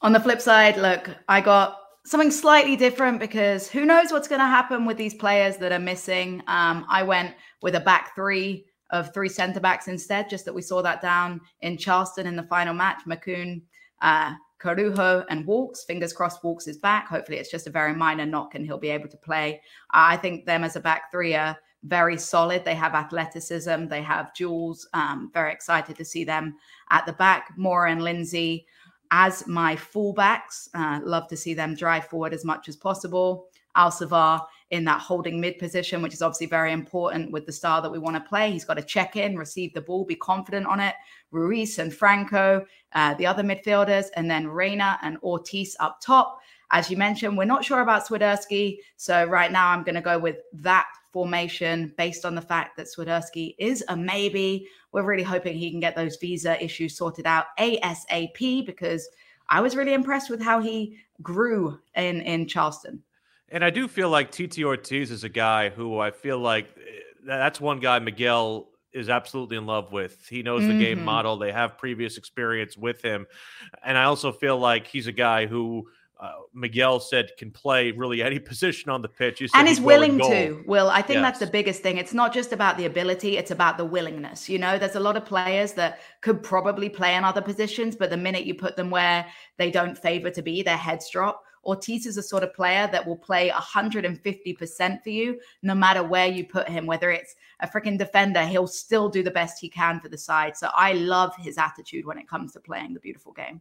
On 0.02 0.12
the 0.12 0.20
flip 0.20 0.40
side, 0.40 0.76
look, 0.76 1.10
I 1.28 1.40
got 1.40 1.78
something 2.04 2.30
slightly 2.30 2.76
different 2.76 3.20
because 3.20 3.68
who 3.68 3.84
knows 3.84 4.12
what's 4.12 4.28
going 4.28 4.40
to 4.40 4.46
happen 4.46 4.86
with 4.86 4.96
these 4.96 5.14
players 5.14 5.56
that 5.58 5.72
are 5.72 5.78
missing. 5.78 6.42
Um, 6.46 6.86
I 6.88 7.02
went 7.02 7.34
with 7.62 7.74
a 7.74 7.80
back 7.80 8.14
three 8.14 8.66
of 8.90 9.12
three 9.14 9.28
centre 9.28 9.60
backs 9.60 9.88
instead, 9.88 10.28
just 10.28 10.44
that 10.44 10.54
we 10.54 10.62
saw 10.62 10.82
that 10.82 11.00
down 11.00 11.40
in 11.60 11.76
Charleston 11.76 12.26
in 12.26 12.36
the 12.36 12.42
final 12.44 12.74
match. 12.74 13.02
Makoun, 13.06 13.62
uh, 14.02 14.34
Corujo, 14.58 15.24
and 15.28 15.46
Walkes. 15.46 15.84
Fingers 15.84 16.12
crossed, 16.12 16.42
Walkes 16.42 16.66
is 16.66 16.78
back. 16.78 17.06
Hopefully, 17.08 17.38
it's 17.38 17.50
just 17.50 17.66
a 17.66 17.70
very 17.70 17.94
minor 17.94 18.26
knock 18.26 18.54
and 18.54 18.64
he'll 18.64 18.78
be 18.78 18.90
able 18.90 19.08
to 19.08 19.16
play. 19.16 19.60
I 19.90 20.16
think 20.16 20.44
them 20.44 20.64
as 20.64 20.76
a 20.76 20.80
back 20.80 21.10
three 21.10 21.34
are 21.34 21.56
very 21.84 22.18
solid. 22.18 22.64
They 22.64 22.74
have 22.74 22.94
athleticism. 22.94 23.86
They 23.86 24.02
have 24.02 24.34
Jules. 24.34 24.88
Um, 24.92 25.30
very 25.32 25.52
excited 25.52 25.96
to 25.96 26.04
see 26.04 26.24
them 26.24 26.56
at 26.90 27.06
the 27.06 27.12
back. 27.14 27.52
Mora 27.56 27.90
and 27.90 28.02
Lindsey 28.02 28.66
as 29.10 29.46
my 29.46 29.76
fullbacks. 29.76 30.68
Uh, 30.74 31.00
love 31.02 31.28
to 31.28 31.36
see 31.36 31.54
them 31.54 31.74
drive 31.74 32.06
forward 32.06 32.34
as 32.34 32.44
much 32.44 32.68
as 32.68 32.76
possible. 32.76 33.46
Alcivar 33.76 34.40
in 34.70 34.84
that 34.84 35.00
holding 35.00 35.40
mid 35.40 35.58
position, 35.58 36.02
which 36.02 36.14
is 36.14 36.22
obviously 36.22 36.46
very 36.46 36.72
important 36.72 37.30
with 37.30 37.46
the 37.46 37.52
style 37.52 37.82
that 37.82 37.90
we 37.90 37.98
want 37.98 38.16
to 38.16 38.28
play. 38.28 38.50
He's 38.50 38.64
got 38.64 38.74
to 38.74 38.82
check 38.82 39.16
in, 39.16 39.36
receive 39.36 39.74
the 39.74 39.80
ball, 39.80 40.04
be 40.04 40.16
confident 40.16 40.66
on 40.66 40.80
it. 40.80 40.94
Ruiz 41.30 41.78
and 41.78 41.92
Franco, 41.92 42.64
uh, 42.92 43.14
the 43.14 43.26
other 43.26 43.42
midfielders, 43.42 44.06
and 44.16 44.30
then 44.30 44.48
Reyna 44.48 44.98
and 45.02 45.18
Ortiz 45.22 45.76
up 45.80 46.00
top. 46.00 46.40
As 46.72 46.90
you 46.90 46.96
mentioned, 46.96 47.36
we're 47.36 47.44
not 47.44 47.64
sure 47.64 47.80
about 47.80 48.06
Swiderski. 48.06 48.78
So 48.96 49.24
right 49.24 49.50
now 49.50 49.68
I'm 49.68 49.82
going 49.82 49.96
to 49.96 50.00
go 50.00 50.18
with 50.18 50.36
that 50.52 50.86
formation 51.12 51.92
based 51.96 52.24
on 52.24 52.34
the 52.34 52.40
fact 52.40 52.76
that 52.76 52.86
Swiderski 52.86 53.54
is 53.58 53.84
a 53.88 53.96
maybe. 53.96 54.66
We're 54.92 55.04
really 55.04 55.22
hoping 55.22 55.56
he 55.56 55.70
can 55.70 55.80
get 55.80 55.96
those 55.96 56.16
visa 56.16 56.62
issues 56.62 56.96
sorted 56.96 57.26
out 57.26 57.46
ASAP 57.58 58.66
because 58.66 59.08
I 59.48 59.60
was 59.60 59.76
really 59.76 59.94
impressed 59.94 60.30
with 60.30 60.42
how 60.42 60.60
he 60.60 60.98
grew 61.22 61.78
in 61.94 62.20
in 62.22 62.46
Charleston. 62.46 63.02
And 63.48 63.64
I 63.64 63.70
do 63.70 63.88
feel 63.88 64.08
like 64.08 64.30
TT 64.30 64.62
Ortiz 64.62 65.10
is 65.10 65.24
a 65.24 65.28
guy 65.28 65.70
who 65.70 65.98
I 65.98 66.12
feel 66.12 66.38
like 66.38 66.66
eh, 66.76 67.00
that's 67.26 67.60
one 67.60 67.80
guy 67.80 67.98
Miguel 67.98 68.68
is 68.92 69.08
absolutely 69.08 69.56
in 69.56 69.66
love 69.66 69.92
with. 69.92 70.26
He 70.28 70.42
knows 70.42 70.62
mm-hmm. 70.62 70.78
the 70.78 70.84
game 70.84 70.98
mm-hmm. 70.98 71.06
model. 71.06 71.36
They 71.36 71.52
have 71.52 71.78
previous 71.78 72.16
experience 72.16 72.76
with 72.76 73.02
him. 73.02 73.26
And 73.84 73.96
I 73.98 74.04
also 74.04 74.32
feel 74.32 74.58
like 74.58 74.86
he's 74.86 75.06
a 75.06 75.12
guy 75.12 75.46
who 75.46 75.88
uh, 76.20 76.32
Miguel 76.52 77.00
said 77.00 77.30
can 77.38 77.50
play 77.50 77.90
really 77.92 78.22
any 78.22 78.38
position 78.52 78.90
on 78.90 79.02
the 79.02 79.08
pitch. 79.08 79.42
and 79.54 79.68
is 79.68 79.80
willing 79.80 80.18
to. 80.18 80.62
Will 80.66 80.90
I 80.90 81.02
think 81.02 81.16
yes. 81.16 81.22
that's 81.22 81.38
the 81.38 81.46
biggest 81.46 81.82
thing. 81.82 81.96
It's 81.96 82.12
not 82.12 82.32
just 82.32 82.52
about 82.52 82.76
the 82.76 82.86
ability; 82.86 83.38
it's 83.38 83.50
about 83.50 83.78
the 83.78 83.84
willingness. 83.84 84.48
You 84.48 84.58
know, 84.58 84.78
there's 84.78 84.96
a 84.96 85.00
lot 85.00 85.16
of 85.16 85.24
players 85.24 85.72
that 85.74 86.00
could 86.20 86.42
probably 86.42 86.88
play 86.88 87.14
in 87.14 87.24
other 87.24 87.40
positions, 87.40 87.96
but 87.96 88.10
the 88.10 88.16
minute 88.16 88.44
you 88.44 88.54
put 88.54 88.76
them 88.76 88.90
where 88.90 89.26
they 89.56 89.70
don't 89.70 89.96
favor 89.96 90.30
to 90.30 90.42
be, 90.42 90.62
their 90.62 90.76
heads 90.76 91.08
drop. 91.10 91.42
Ortiz 91.64 92.06
is 92.06 92.16
a 92.16 92.22
sort 92.22 92.42
of 92.42 92.54
player 92.54 92.88
that 92.90 93.06
will 93.06 93.18
play 93.18 93.50
150% 93.50 95.02
for 95.02 95.10
you, 95.10 95.38
no 95.62 95.74
matter 95.74 96.02
where 96.02 96.26
you 96.26 96.46
put 96.46 96.68
him, 96.68 96.86
whether 96.86 97.10
it's 97.10 97.34
a 97.60 97.68
freaking 97.68 97.98
defender, 97.98 98.42
he'll 98.46 98.66
still 98.66 99.10
do 99.10 99.22
the 99.22 99.30
best 99.30 99.60
he 99.60 99.68
can 99.68 100.00
for 100.00 100.08
the 100.08 100.16
side. 100.16 100.56
So 100.56 100.70
I 100.74 100.94
love 100.94 101.36
his 101.36 101.58
attitude 101.58 102.06
when 102.06 102.16
it 102.16 102.28
comes 102.28 102.52
to 102.52 102.60
playing 102.60 102.94
the 102.94 103.00
beautiful 103.00 103.32
game. 103.32 103.60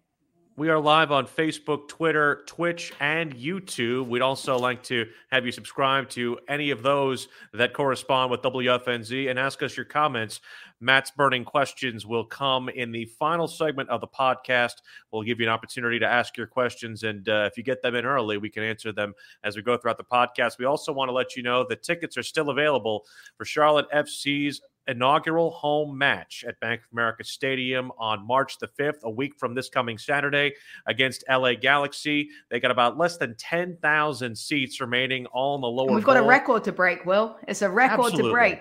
We 0.60 0.68
are 0.68 0.78
live 0.78 1.14
on 1.14 1.26
Facebook, 1.26 1.88
Twitter, 1.88 2.44
Twitch, 2.46 2.92
and 3.00 3.34
YouTube. 3.34 4.10
We'd 4.10 4.22
also 4.22 4.60
like 4.60 4.84
to 4.84 5.08
have 5.32 5.46
you 5.46 5.54
subscribe 5.54 6.10
to 6.10 6.38
any 6.50 6.72
of 6.72 6.84
those 6.84 7.30
that 7.54 7.72
correspond 7.72 8.30
with 8.30 8.42
WFNZ 8.42 9.30
and 9.30 9.40
ask 9.40 9.64
us 9.64 9.78
your 9.78 9.86
comments. 9.86 10.42
Matt's 10.82 11.12
burning 11.12 11.46
questions 11.46 12.06
will 12.06 12.26
come 12.26 12.68
in 12.68 12.92
the 12.92 13.06
final 13.06 13.48
segment 13.48 13.88
of 13.88 14.02
the 14.02 14.08
podcast. 14.08 14.82
We'll 15.14 15.24
give 15.24 15.40
you 15.40 15.46
an 15.46 15.52
opportunity 15.54 15.98
to 15.98 16.06
ask 16.06 16.36
your 16.36 16.48
questions. 16.48 17.04
And 17.04 17.30
uh, 17.30 17.48
if 17.50 17.58
you 17.58 17.64
get 17.64 17.82
them 17.82 17.96
in 17.96 18.04
early, 18.04 18.38
we 18.38 18.50
can 18.50 18.64
answer 18.64 18.92
them 18.92 19.14
as 19.46 19.56
we 19.56 19.62
go 19.62 19.78
throughout 19.78 19.98
the 19.98 20.04
podcast. 20.04 20.58
We 20.60 20.66
also 20.66 20.92
want 20.92 21.08
to 21.08 21.14
let 21.14 21.38
you 21.38 21.44
know 21.44 21.66
that 21.70 21.84
tickets 21.84 22.18
are 22.18 22.24
still 22.24 22.50
available 22.50 23.06
for 23.38 23.46
Charlotte 23.46 23.90
FC's 23.96 24.60
inaugural 24.90 25.52
home 25.52 25.98
match 25.98 26.44
at 26.48 26.60
Bank 26.60 26.82
of 26.82 26.88
America 26.92 27.24
Stadium 27.24 27.92
on 27.98 28.26
March 28.26 28.58
the 28.58 28.68
5th, 28.68 29.04
a 29.04 29.10
week 29.10 29.34
from 29.38 29.54
this 29.54 29.70
coming 29.70 29.98
Saturday 29.98 30.54
against 30.88 31.24
LA 31.30 31.54
Galaxy. 31.54 32.30
They 32.50 32.60
got 32.60 32.72
about 32.72 32.98
less 32.98 33.18
than 33.18 33.36
10,000 33.36 34.38
seats 34.38 34.82
remaining 34.82 35.26
all 35.28 35.56
in 35.56 35.62
the 35.62 35.68
lower. 35.68 35.88
And 35.88 35.96
we've 35.96 36.06
got 36.06 36.16
bowl. 36.16 36.26
a 36.26 36.28
record 36.28 36.64
to 36.66 36.72
break, 36.72 37.06
Will. 37.06 37.38
It's 37.48 37.62
a 37.62 37.70
record 37.70 38.06
Absolutely. 38.06 38.30
to 38.30 38.34
break 38.34 38.60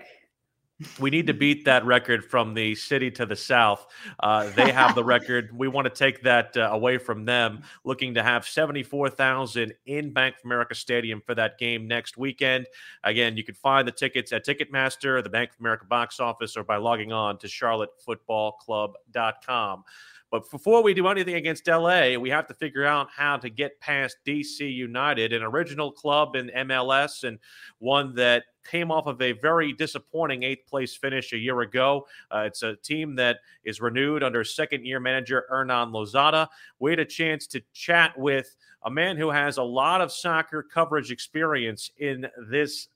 we 1.01 1.11
need 1.11 1.27
to 1.27 1.35
beat 1.35 1.65
that 1.65 1.85
record 1.85 2.25
from 2.25 2.55
the 2.55 2.77
city 2.77 3.11
to 3.11 3.27
the 3.27 3.35
south. 3.35 3.85
Uh, 4.21 4.49
they 4.51 4.71
have 4.71 4.95
the 4.95 5.03
record. 5.05 5.51
We 5.57 5.67
want 5.67 5.87
to 5.87 5.91
take 5.91 6.23
that 6.23 6.57
uh, 6.57 6.69
away 6.71 6.99
from 6.99 7.25
them. 7.25 7.65
Looking 7.85 8.15
to 8.15 8.23
have 8.23 8.47
74,000 8.47 9.75
in 9.87 10.13
Bank 10.13 10.37
of 10.37 10.45
America 10.45 10.77
Stadium 10.77 11.21
for 11.27 11.35
that 11.35 11.59
game 11.59 11.89
next 11.89 12.17
weekend. 12.17 12.69
Again, 13.03 13.37
you 13.37 13.43
can 13.43 13.57
find 13.57 13.89
the 13.89 13.93
tickets 13.93 14.33
at 14.33 14.47
Ticketmaster, 14.47 15.21
the 15.23 15.31
Bank 15.31 15.51
of 15.51 15.57
America 15.59 15.85
box 15.85 16.21
office, 16.21 16.57
or 16.57 16.63
by 16.63 16.77
logging 16.77 17.13
on 17.13 17.39
to 17.39 17.49
charlottefootballclub.com. 17.49 19.85
But 20.31 20.51
before 20.51 20.83
we 20.83 20.93
do 20.93 21.07
anything 21.09 21.37
against 21.37 21.67
LA, 21.67 22.19
we 22.19 22.29
have 22.31 22.47
to 22.49 22.55
figure 22.55 22.85
out 22.85 23.09
how 23.15 23.39
to 23.39 23.49
get 23.49 23.81
past 23.81 24.19
DC 24.27 24.61
United, 24.61 25.33
an 25.33 25.43
original 25.43 25.91
club 25.91 26.37
in 26.37 26.51
MLS 26.55 27.25
and 27.25 27.39
one 27.79 28.15
that 28.17 28.45
came 28.69 28.91
off 28.91 29.07
of 29.07 29.23
a 29.23 29.33
very 29.33 29.73
disappointing 29.73 30.43
eighth 30.43 30.67
place 30.67 30.95
finish 30.95 31.33
a 31.33 31.39
year 31.39 31.63
ago. 31.63 32.07
Uh, 32.31 32.41
it's 32.41 32.63
a 32.63 32.77
team 32.77 33.15
that 33.17 33.39
is 33.65 33.81
renewed 33.81 34.23
under 34.23 34.45
second 34.45 34.85
year 34.85 35.01
manager 35.01 35.47
Hernan 35.49 35.93
Losada. 35.93 36.49
We 36.79 36.91
had 36.91 37.01
a 37.01 37.07
chance 37.07 37.47
to 37.49 37.63
chat 37.73 38.19
with 38.19 38.55
a 38.85 38.91
man 38.91 39.17
who 39.17 39.31
has 39.31 39.57
a 39.57 39.63
lot 39.63 40.01
of 40.03 40.13
soccer 40.13 40.63
coverage 40.63 41.11
experience 41.11 41.91
in 41.99 42.27
this 42.51 42.89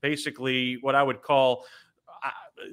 basically 0.00 0.78
what 0.82 0.94
I 0.94 1.02
would 1.02 1.22
call 1.22 1.64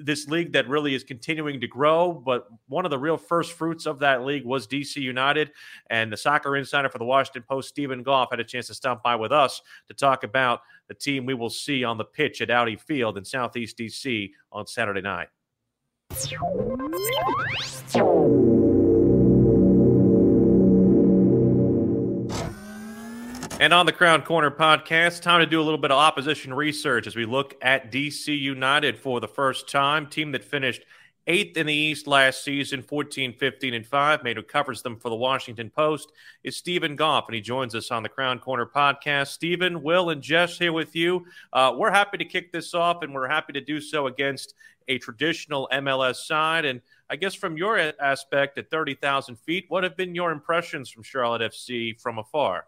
this 0.00 0.28
league 0.28 0.52
that 0.52 0.68
really 0.68 0.94
is 0.94 1.04
continuing 1.04 1.60
to 1.60 1.66
grow. 1.66 2.12
But 2.12 2.48
one 2.68 2.84
of 2.84 2.90
the 2.90 2.98
real 2.98 3.16
first 3.16 3.52
fruits 3.52 3.86
of 3.86 3.98
that 4.00 4.24
league 4.24 4.44
was 4.44 4.66
DC 4.66 4.96
United. 4.96 5.52
And 5.90 6.12
the 6.12 6.16
soccer 6.16 6.56
insider 6.56 6.88
for 6.88 6.98
the 6.98 7.04
Washington 7.04 7.44
Post, 7.48 7.68
Steven 7.68 8.02
Goff, 8.02 8.30
had 8.30 8.40
a 8.40 8.44
chance 8.44 8.66
to 8.68 8.74
stop 8.74 9.02
by 9.02 9.16
with 9.16 9.32
us 9.32 9.60
to 9.88 9.94
talk 9.94 10.24
about 10.24 10.60
the 10.88 10.94
team 10.94 11.26
we 11.26 11.34
will 11.34 11.50
see 11.50 11.84
on 11.84 11.98
the 11.98 12.04
pitch 12.04 12.40
at 12.40 12.50
Audi 12.50 12.76
Field 12.76 13.18
in 13.18 13.24
Southeast 13.24 13.78
DC 13.78 14.30
on 14.52 14.66
Saturday 14.66 15.00
night. 15.00 15.28
And 23.64 23.72
on 23.72 23.86
the 23.86 23.92
Crown 23.92 24.20
Corner 24.20 24.50
podcast, 24.50 25.22
time 25.22 25.40
to 25.40 25.46
do 25.46 25.58
a 25.58 25.64
little 25.64 25.78
bit 25.78 25.90
of 25.90 25.96
opposition 25.96 26.52
research 26.52 27.06
as 27.06 27.16
we 27.16 27.24
look 27.24 27.54
at 27.62 27.90
DC 27.90 28.38
United 28.38 28.98
for 28.98 29.20
the 29.20 29.26
first 29.26 29.70
time. 29.70 30.06
Team 30.06 30.32
that 30.32 30.44
finished 30.44 30.84
eighth 31.26 31.56
in 31.56 31.66
the 31.66 31.72
East 31.72 32.06
last 32.06 32.44
season, 32.44 32.82
14, 32.82 33.32
15, 33.32 33.72
and 33.72 33.86
5. 33.86 34.22
Made 34.22 34.36
who 34.36 34.42
covers 34.42 34.82
them 34.82 34.98
for 34.98 35.08
the 35.08 35.16
Washington 35.16 35.70
Post 35.70 36.12
is 36.42 36.58
Steven 36.58 36.94
Goff, 36.94 37.24
and 37.26 37.36
he 37.36 37.40
joins 37.40 37.74
us 37.74 37.90
on 37.90 38.02
the 38.02 38.08
Crown 38.10 38.38
Corner 38.38 38.66
podcast. 38.66 39.28
Steven, 39.28 39.82
Will, 39.82 40.10
and 40.10 40.20
Jess 40.20 40.58
here 40.58 40.74
with 40.74 40.94
you. 40.94 41.24
Uh, 41.50 41.72
we're 41.74 41.90
happy 41.90 42.18
to 42.18 42.24
kick 42.26 42.52
this 42.52 42.74
off, 42.74 43.00
and 43.00 43.14
we're 43.14 43.28
happy 43.28 43.54
to 43.54 43.62
do 43.62 43.80
so 43.80 44.08
against 44.08 44.52
a 44.88 44.98
traditional 44.98 45.70
MLS 45.72 46.16
side. 46.16 46.66
And 46.66 46.82
I 47.08 47.16
guess 47.16 47.32
from 47.32 47.56
your 47.56 47.78
aspect 47.78 48.58
at 48.58 48.68
30,000 48.68 49.36
feet, 49.36 49.64
what 49.68 49.84
have 49.84 49.96
been 49.96 50.14
your 50.14 50.32
impressions 50.32 50.90
from 50.90 51.02
Charlotte 51.02 51.40
FC 51.40 51.98
from 51.98 52.18
afar? 52.18 52.66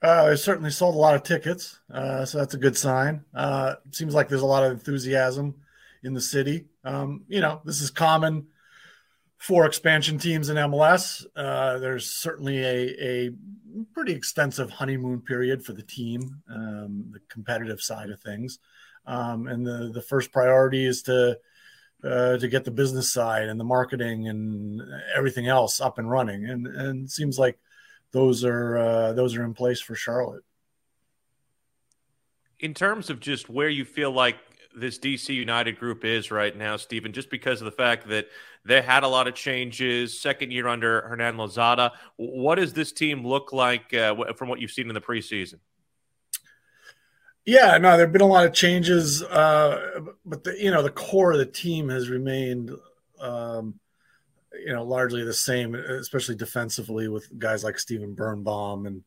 Uh, 0.00 0.36
certainly 0.36 0.70
sold 0.70 0.94
a 0.94 0.98
lot 0.98 1.16
of 1.16 1.24
tickets, 1.24 1.80
uh, 1.92 2.24
so 2.24 2.38
that's 2.38 2.54
a 2.54 2.58
good 2.58 2.76
sign. 2.76 3.24
Uh, 3.34 3.74
seems 3.90 4.14
like 4.14 4.28
there's 4.28 4.42
a 4.42 4.46
lot 4.46 4.62
of 4.62 4.70
enthusiasm 4.70 5.54
in 6.04 6.14
the 6.14 6.20
city. 6.20 6.66
Um, 6.84 7.24
you 7.26 7.40
know, 7.40 7.60
this 7.64 7.80
is 7.80 7.90
common 7.90 8.46
for 9.38 9.66
expansion 9.66 10.18
teams 10.18 10.50
in 10.50 10.56
MLS. 10.56 11.26
Uh, 11.34 11.78
there's 11.78 12.06
certainly 12.06 12.58
a, 12.62 13.04
a 13.04 13.30
pretty 13.92 14.12
extensive 14.12 14.70
honeymoon 14.70 15.20
period 15.20 15.64
for 15.64 15.72
the 15.72 15.82
team, 15.82 16.42
um, 16.48 17.06
the 17.12 17.20
competitive 17.28 17.80
side 17.80 18.10
of 18.10 18.20
things, 18.20 18.60
um, 19.06 19.48
and 19.48 19.66
the 19.66 19.90
the 19.92 20.02
first 20.02 20.30
priority 20.30 20.84
is 20.86 21.02
to 21.02 21.36
uh, 22.04 22.38
to 22.38 22.46
get 22.46 22.64
the 22.64 22.70
business 22.70 23.12
side 23.12 23.48
and 23.48 23.58
the 23.58 23.64
marketing 23.64 24.28
and 24.28 24.80
everything 25.16 25.48
else 25.48 25.80
up 25.80 25.98
and 25.98 26.08
running. 26.08 26.48
And 26.48 26.68
and 26.68 27.10
seems 27.10 27.36
like 27.36 27.58
those 28.12 28.44
are 28.44 28.76
uh, 28.76 29.12
those 29.12 29.36
are 29.36 29.44
in 29.44 29.54
place 29.54 29.80
for 29.80 29.94
Charlotte. 29.94 30.44
In 32.60 32.74
terms 32.74 33.10
of 33.10 33.20
just 33.20 33.48
where 33.48 33.68
you 33.68 33.84
feel 33.84 34.10
like 34.10 34.36
this 34.74 34.98
DC 34.98 35.34
United 35.34 35.78
group 35.78 36.04
is 36.04 36.30
right 36.30 36.56
now, 36.56 36.76
Steven, 36.76 37.12
just 37.12 37.30
because 37.30 37.60
of 37.60 37.64
the 37.64 37.72
fact 37.72 38.08
that 38.08 38.28
they 38.64 38.82
had 38.82 39.02
a 39.02 39.08
lot 39.08 39.28
of 39.28 39.34
changes, 39.34 40.18
second 40.18 40.52
year 40.52 40.68
under 40.68 41.02
Hernan 41.02 41.36
Losada. 41.36 41.92
What 42.16 42.56
does 42.56 42.72
this 42.72 42.92
team 42.92 43.26
look 43.26 43.52
like 43.52 43.94
uh, 43.94 44.32
from 44.34 44.48
what 44.48 44.60
you've 44.60 44.70
seen 44.70 44.88
in 44.88 44.94
the 44.94 45.00
preseason? 45.00 45.60
Yeah, 47.44 47.78
no, 47.78 47.96
there've 47.96 48.12
been 48.12 48.20
a 48.20 48.26
lot 48.26 48.44
of 48.44 48.52
changes, 48.52 49.22
uh, 49.22 50.00
but 50.26 50.44
the 50.44 50.54
you 50.62 50.70
know 50.70 50.82
the 50.82 50.90
core 50.90 51.32
of 51.32 51.38
the 51.38 51.46
team 51.46 51.88
has 51.88 52.10
remained 52.10 52.72
um, 53.20 53.80
you 54.64 54.72
know, 54.72 54.84
largely 54.84 55.24
the 55.24 55.32
same, 55.32 55.74
especially 55.74 56.36
defensively 56.36 57.08
with 57.08 57.38
guys 57.38 57.64
like 57.64 57.78
Steven 57.78 58.14
Birnbaum 58.14 58.86
and 58.86 59.04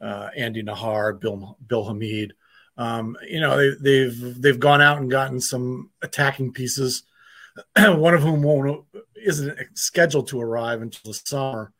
uh, 0.00 0.30
Andy 0.36 0.62
Najar, 0.62 1.18
Bill 1.20 1.56
Bill 1.66 1.84
Hamid. 1.84 2.34
Um, 2.76 3.16
you 3.28 3.40
know, 3.40 3.56
they, 3.56 3.76
they've 3.80 4.42
they've 4.42 4.60
gone 4.60 4.80
out 4.80 4.98
and 4.98 5.10
gotten 5.10 5.40
some 5.40 5.90
attacking 6.02 6.52
pieces. 6.52 7.04
One 7.76 8.14
of 8.14 8.22
whom 8.22 8.42
won't 8.42 8.84
isn't 9.16 9.58
scheduled 9.74 10.28
to 10.28 10.40
arrive 10.40 10.82
until 10.82 11.12
the 11.12 11.14
summer 11.14 11.72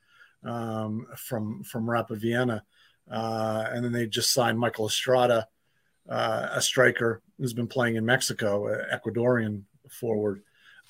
um, 0.45 1.07
from 1.17 1.63
from 1.65 1.89
Rapid 1.89 2.21
Vienna, 2.21 2.65
uh, 3.11 3.67
and 3.71 3.85
then 3.85 3.93
they 3.93 4.07
just 4.07 4.33
signed 4.33 4.59
Michael 4.59 4.87
Estrada, 4.87 5.49
uh, 6.09 6.49
a 6.53 6.61
striker 6.61 7.23
who's 7.39 7.55
been 7.55 7.69
playing 7.69 7.97
in 7.97 8.05
Mexico, 8.05 8.67
an 8.67 8.85
Ecuadorian 8.93 9.63
forward. 9.89 10.43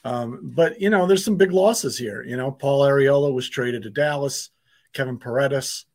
Um, 0.05 0.53
but 0.55 0.81
you 0.81 0.91
know, 0.91 1.07
there's 1.07 1.25
some 1.25 1.37
big 1.37 1.53
losses 1.53 1.99
here. 1.99 2.23
You 2.23 2.37
know, 2.37 2.51
Paul 2.51 2.83
Arriola 2.83 3.33
was 3.33 3.49
traded 3.49 3.83
to 3.83 3.91
Dallas. 3.91 4.51
Kevin 4.93 5.19
Paredes 5.19 5.87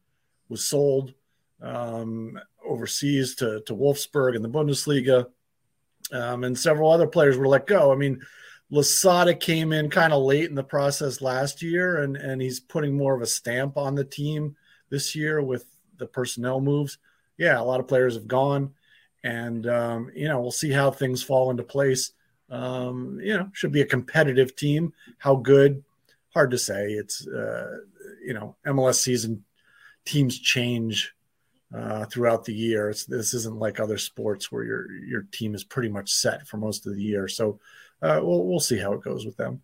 was 0.50 0.64
sold 0.64 1.14
um, 1.62 2.40
overseas 2.66 3.36
to, 3.36 3.62
to 3.62 3.76
Wolfsburg 3.76 4.36
in 4.36 4.42
the 4.42 4.50
Bundesliga. 4.50 5.26
Um, 6.12 6.44
and 6.44 6.58
several 6.58 6.92
other 6.92 7.08
players 7.08 7.38
were 7.38 7.48
let 7.48 7.66
go. 7.66 7.92
I 7.92 7.96
mean, 7.96 8.22
Losada 8.70 9.34
came 9.34 9.74
in 9.74 9.90
kind 9.90 10.14
of 10.14 10.24
late 10.24 10.50
in 10.50 10.56
the 10.56 10.64
process 10.64 11.22
last 11.22 11.62
year, 11.62 12.04
and, 12.04 12.16
and 12.16 12.42
he's 12.42 12.60
putting 12.60 12.96
more 12.96 13.16
of 13.16 13.22
a 13.22 13.28
stamp 13.28 13.78
on 13.78 13.96
the 13.96 14.04
team 14.06 14.56
this 14.90 15.16
year 15.16 15.42
with 15.42 15.66
the 15.98 16.06
personnel 16.06 16.62
moves. 16.62 16.98
Yeah, 17.38 17.60
a 17.60 17.64
lot 17.64 17.80
of 17.80 17.88
players 17.88 18.16
have 18.16 18.28
gone, 18.28 18.74
and 19.24 19.68
um, 19.68 20.12
you 20.16 20.28
know 20.28 20.40
we'll 20.40 20.52
see 20.52 20.72
how 20.72 20.90
things 20.90 21.22
fall 21.22 21.52
into 21.52 21.64
place 21.64 22.12
um, 22.50 23.20
you 23.22 23.36
know, 23.38 23.50
should 23.54 23.72
be 23.72 23.82
a 23.82 23.86
competitive 23.86 24.56
team. 24.56 24.94
How 25.18 25.36
good? 25.36 25.84
Hard 26.34 26.52
to 26.52 26.58
say. 26.58 26.92
It's 26.92 27.28
uh, 27.28 27.78
you 28.26 28.34
know, 28.34 28.56
MLS 28.66 28.96
season 28.96 29.44
teams 30.06 30.38
change 30.38 31.14
uh, 31.76 32.06
throughout 32.06 32.46
the 32.46 32.54
year. 32.54 32.90
It's, 32.90 33.06
this 33.06 33.34
isn't 33.34 33.58
like 33.58 33.80
other 33.80 33.98
sports 33.98 34.52
where 34.52 34.64
your 34.64 34.92
your 34.92 35.24
team 35.32 35.56
is 35.56 35.64
pretty 35.64 35.90
much 35.90 36.12
set 36.12 36.48
for 36.48 36.58
most 36.58 36.86
of 36.86 36.96
the 36.96 37.02
year. 37.02 37.28
So 37.28 37.60
uh, 38.02 38.20
we'll 38.22 38.46
we'll 38.46 38.60
see 38.60 38.78
how 38.78 38.94
it 38.94 39.02
goes 39.02 39.26
with 39.26 39.38
them. 39.38 39.62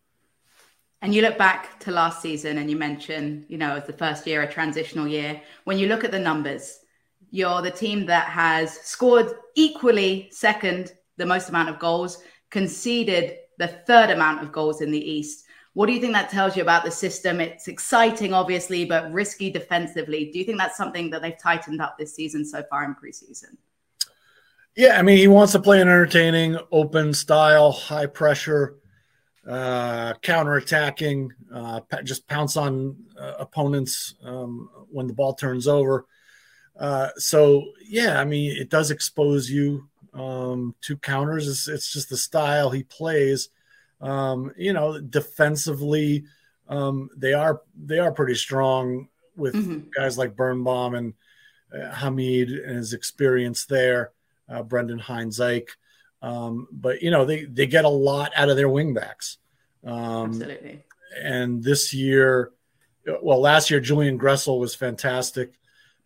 And 1.03 1.15
you 1.15 1.23
look 1.23 1.37
back 1.37 1.79
to 1.81 1.91
last 1.91 2.21
season, 2.21 2.57
and 2.57 2.69
you 2.69 2.75
mention 2.75 3.45
you 3.47 3.57
know, 3.57 3.75
as 3.75 3.85
the 3.85 3.93
first 3.93 4.25
year, 4.27 4.41
a 4.43 4.51
transitional 4.51 5.07
year. 5.07 5.41
When 5.63 5.77
you 5.77 5.87
look 5.87 6.03
at 6.03 6.11
the 6.11 6.19
numbers, 6.19 6.79
you're 7.29 7.61
the 7.61 7.71
team 7.71 8.05
that 8.07 8.27
has 8.27 8.73
scored 8.73 9.31
equally 9.55 10.29
second 10.31 10.93
the 11.17 11.25
most 11.25 11.49
amount 11.49 11.69
of 11.69 11.79
goals 11.79 12.23
conceded 12.51 13.37
the 13.57 13.67
third 13.67 14.11
amount 14.11 14.43
of 14.43 14.51
goals 14.51 14.81
in 14.81 14.91
the 14.91 15.11
East. 15.11 15.45
What 15.73 15.85
do 15.85 15.93
you 15.93 16.01
think 16.01 16.13
that 16.13 16.29
tells 16.29 16.55
you 16.55 16.61
about 16.61 16.83
the 16.83 16.91
system? 16.91 17.39
It's 17.39 17.67
exciting, 17.67 18.33
obviously, 18.33 18.85
but 18.85 19.11
risky 19.11 19.49
defensively. 19.49 20.29
Do 20.31 20.37
you 20.37 20.45
think 20.45 20.57
that's 20.57 20.77
something 20.77 21.09
that 21.11 21.21
they've 21.21 21.37
tightened 21.37 21.81
up 21.81 21.97
this 21.97 22.13
season 22.13 22.45
so 22.45 22.61
far 22.69 22.83
in 22.83 22.93
preseason? 22.93 23.55
Yeah, 24.75 24.99
I 24.99 25.01
mean, 25.01 25.17
he 25.17 25.27
wants 25.27 25.53
to 25.53 25.59
play 25.59 25.81
an 25.81 25.87
entertaining, 25.87 26.57
open 26.71 27.13
style, 27.13 27.71
high 27.71 28.05
pressure 28.05 28.77
uh, 29.47 30.13
counterattacking, 30.21 31.29
uh, 31.53 31.81
just 32.03 32.27
pounce 32.27 32.57
on 32.57 32.95
uh, 33.19 33.33
opponents 33.39 34.15
um, 34.23 34.69
when 34.89 35.07
the 35.07 35.13
ball 35.13 35.33
turns 35.33 35.67
over. 35.67 36.05
Uh, 36.77 37.09
so 37.17 37.65
yeah, 37.85 38.19
I 38.19 38.25
mean, 38.25 38.55
it 38.57 38.69
does 38.69 38.91
expose 38.91 39.49
you 39.49 39.89
um, 40.13 40.75
to 40.81 40.97
counters. 40.97 41.47
It's, 41.47 41.67
it's, 41.67 41.91
just 41.91 42.09
the 42.09 42.17
style 42.17 42.69
he 42.69 42.83
plays. 42.83 43.49
Um, 43.99 44.51
you 44.57 44.73
know, 44.73 44.99
defensively, 44.99 46.25
um, 46.67 47.09
they 47.15 47.33
are 47.33 47.61
they 47.75 47.99
are 47.99 48.11
pretty 48.11 48.35
strong 48.35 49.09
with 49.35 49.53
mm-hmm. 49.53 49.89
guys 49.95 50.17
like 50.17 50.35
Birnbaum 50.35 50.95
and 50.95 51.13
uh, 51.73 51.91
Hamid 51.91 52.49
and 52.49 52.77
his 52.77 52.93
experience 52.93 53.65
there. 53.65 54.11
Uh, 54.49 54.63
Brendan 54.63 54.99
Hines 54.99 55.39
um, 56.21 56.67
but 56.71 57.01
you 57.01 57.09
know 57.09 57.25
they 57.25 57.45
they 57.45 57.65
get 57.65 57.85
a 57.85 57.89
lot 57.89 58.31
out 58.35 58.49
of 58.49 58.57
their 58.57 58.67
wingbacks. 58.67 59.37
Um, 59.83 60.29
Absolutely. 60.29 60.83
And 61.21 61.63
this 61.63 61.93
year, 61.93 62.51
well, 63.21 63.41
last 63.41 63.69
year 63.71 63.79
Julian 63.79 64.19
Gressel 64.19 64.59
was 64.59 64.75
fantastic, 64.75 65.53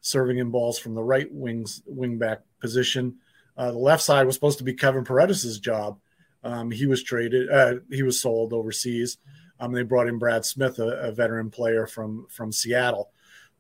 serving 0.02 0.38
in 0.38 0.50
balls 0.50 0.80
from 0.80 0.96
the 0.96 1.04
right 1.04 1.32
wings 1.32 1.82
wingback 1.90 2.40
position. 2.60 3.18
Uh, 3.58 3.72
the 3.72 3.78
left 3.78 4.04
side 4.04 4.26
was 4.26 4.36
supposed 4.36 4.58
to 4.58 4.64
be 4.64 4.74
Kevin 4.74 5.06
Paredes's 5.06 5.60
job. 5.60 6.00
Um, 6.44 6.72
he 6.72 6.86
was 6.86 7.04
traded. 7.04 7.50
Uh, 7.50 7.76
he 7.90 8.04
was 8.04 8.22
sold 8.22 8.54
overseas. 8.54 9.18
Um, 9.60 9.72
they 9.72 9.84
brought 9.84 10.08
in 10.08 10.20
Brad 10.20 10.46
Smith, 10.46 10.80
a, 10.80 10.88
a 11.00 11.12
veteran 11.12 11.50
player 11.50 11.88
from 11.88 12.28
from 12.30 12.52
Seattle. 12.52 13.10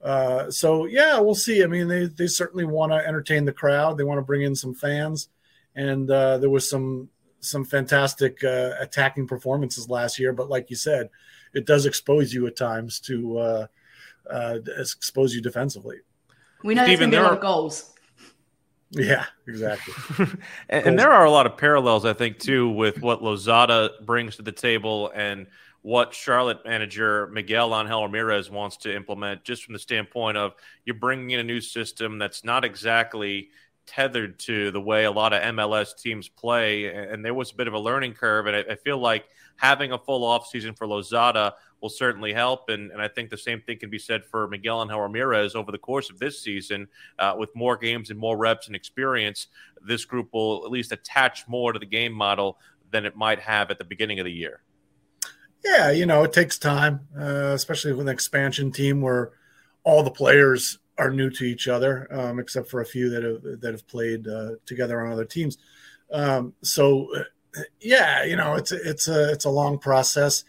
Uh, 0.01 0.51
so 0.51 0.85
yeah, 0.85 1.19
we'll 1.19 1.35
see. 1.35 1.63
I 1.63 1.67
mean, 1.67 1.87
they 1.87 2.05
they 2.05 2.27
certainly 2.27 2.65
want 2.65 2.91
to 2.91 2.97
entertain 2.97 3.45
the 3.45 3.53
crowd. 3.53 3.97
They 3.97 4.03
want 4.03 4.19
to 4.19 4.25
bring 4.25 4.43
in 4.43 4.55
some 4.55 4.75
fans, 4.75 5.29
and 5.75 6.09
uh, 6.11 6.37
there 6.37 6.49
was 6.49 6.69
some 6.69 7.09
some 7.39 7.63
fantastic 7.63 8.43
uh, 8.43 8.73
attacking 8.79 9.27
performances 9.27 9.89
last 9.89 10.19
year. 10.19 10.33
But 10.33 10.49
like 10.49 10.69
you 10.69 10.75
said, 10.75 11.09
it 11.53 11.65
does 11.65 11.85
expose 11.85 12.33
you 12.33 12.45
at 12.47 12.55
times 12.55 12.99
to 13.01 13.37
uh, 13.37 13.67
uh, 14.29 14.59
expose 14.77 15.33
you 15.33 15.41
defensively. 15.41 15.97
We 16.63 16.75
know 16.75 16.83
Steven, 16.83 17.09
there's 17.09 17.11
going 17.11 17.11
to 17.11 17.17
be 17.17 17.19
a 17.19 17.23
lot 17.23 17.33
of 17.33 17.41
goals. 17.41 17.94
Yeah, 18.91 19.25
exactly. 19.47 19.93
and, 20.69 20.87
and, 20.87 20.99
there 20.99 21.11
are 21.11 21.25
a 21.25 21.31
lot 21.31 21.45
of 21.45 21.57
parallels, 21.57 22.05
I 22.05 22.13
think, 22.13 22.39
too, 22.39 22.69
with 22.69 23.01
what 23.01 23.21
Losada 23.21 23.91
brings 24.05 24.37
to 24.37 24.41
the 24.41 24.51
table 24.51 25.11
and 25.13 25.47
what 25.81 26.13
Charlotte 26.13 26.65
manager 26.65 27.27
Miguel 27.27 27.79
Angel 27.79 28.03
Ramirez 28.03 28.49
wants 28.49 28.77
to 28.77 28.95
implement, 28.95 29.43
just 29.43 29.63
from 29.63 29.73
the 29.73 29.79
standpoint 29.79 30.37
of 30.37 30.53
you're 30.85 30.95
bringing 30.95 31.31
in 31.31 31.39
a 31.39 31.43
new 31.43 31.61
system 31.61 32.17
that's 32.17 32.43
not 32.43 32.63
exactly 32.63 33.49
tethered 33.85 34.39
to 34.39 34.71
the 34.71 34.81
way 34.81 35.03
a 35.03 35.11
lot 35.11 35.33
of 35.33 35.41
MLS 35.55 35.95
teams 35.99 36.27
play. 36.27 36.85
And 36.85 37.23
there 37.23 37.33
was 37.33 37.51
a 37.51 37.55
bit 37.55 37.67
of 37.67 37.73
a 37.73 37.79
learning 37.79 38.13
curve. 38.13 38.47
And 38.47 38.55
I, 38.55 38.73
I 38.73 38.75
feel 38.75 38.97
like 38.97 39.25
having 39.57 39.91
a 39.91 39.97
full 39.97 40.21
offseason 40.21 40.77
for 40.77 40.87
Losada 40.87 41.53
will 41.85 41.89
certainly 41.89 42.33
help. 42.33 42.69
And, 42.69 42.91
and 42.91 42.99
I 42.99 43.07
think 43.07 43.29
the 43.29 43.37
same 43.37 43.61
thing 43.61 43.77
can 43.77 43.91
be 43.91 43.99
said 43.99 44.25
for 44.25 44.47
Miguel 44.47 44.81
Angel 44.81 44.99
Ramirez 44.99 45.53
over 45.53 45.71
the 45.71 45.77
course 45.77 46.09
of 46.09 46.17
this 46.17 46.41
season. 46.41 46.87
Uh, 47.19 47.35
with 47.37 47.55
more 47.55 47.77
games 47.77 48.09
and 48.09 48.17
more 48.17 48.35
reps 48.35 48.65
and 48.65 48.75
experience, 48.75 49.47
this 49.85 50.03
group 50.03 50.29
will 50.33 50.63
at 50.65 50.71
least 50.71 50.91
attach 50.91 51.47
more 51.47 51.73
to 51.73 51.77
the 51.77 51.85
game 51.85 52.11
model 52.11 52.57
than 52.89 53.05
it 53.05 53.15
might 53.15 53.39
have 53.39 53.69
at 53.69 53.77
the 53.77 53.83
beginning 53.83 54.19
of 54.19 54.25
the 54.25 54.31
year. 54.31 54.63
Yeah, 55.63 55.91
you 55.91 56.07
know, 56.07 56.23
it 56.23 56.33
takes 56.33 56.57
time, 56.57 57.07
uh, 57.15 57.53
especially 57.53 57.93
with 57.93 58.07
an 58.07 58.13
expansion 58.13 58.71
team 58.71 58.99
where 58.99 59.33
all 59.83 60.01
the 60.01 60.09
players 60.09 60.79
are 60.97 61.11
new 61.11 61.29
to 61.29 61.43
each 61.43 61.67
other, 61.67 62.07
um, 62.11 62.39
except 62.39 62.67
for 62.67 62.81
a 62.81 62.85
few 62.85 63.11
that 63.11 63.23
have 63.23 63.61
that 63.61 63.73
have 63.73 63.87
played 63.87 64.27
uh, 64.27 64.51
together 64.65 65.01
on 65.01 65.11
other 65.11 65.25
teams. 65.25 65.59
Um, 66.11 66.53
so, 66.63 67.09
yeah, 67.79 68.23
you 68.23 68.35
know, 68.35 68.55
it's 68.55 68.71
it's 68.71 69.07
a 69.07 69.31
it's 69.31 69.45
a 69.45 69.49
long 69.51 69.77
process. 69.77 70.45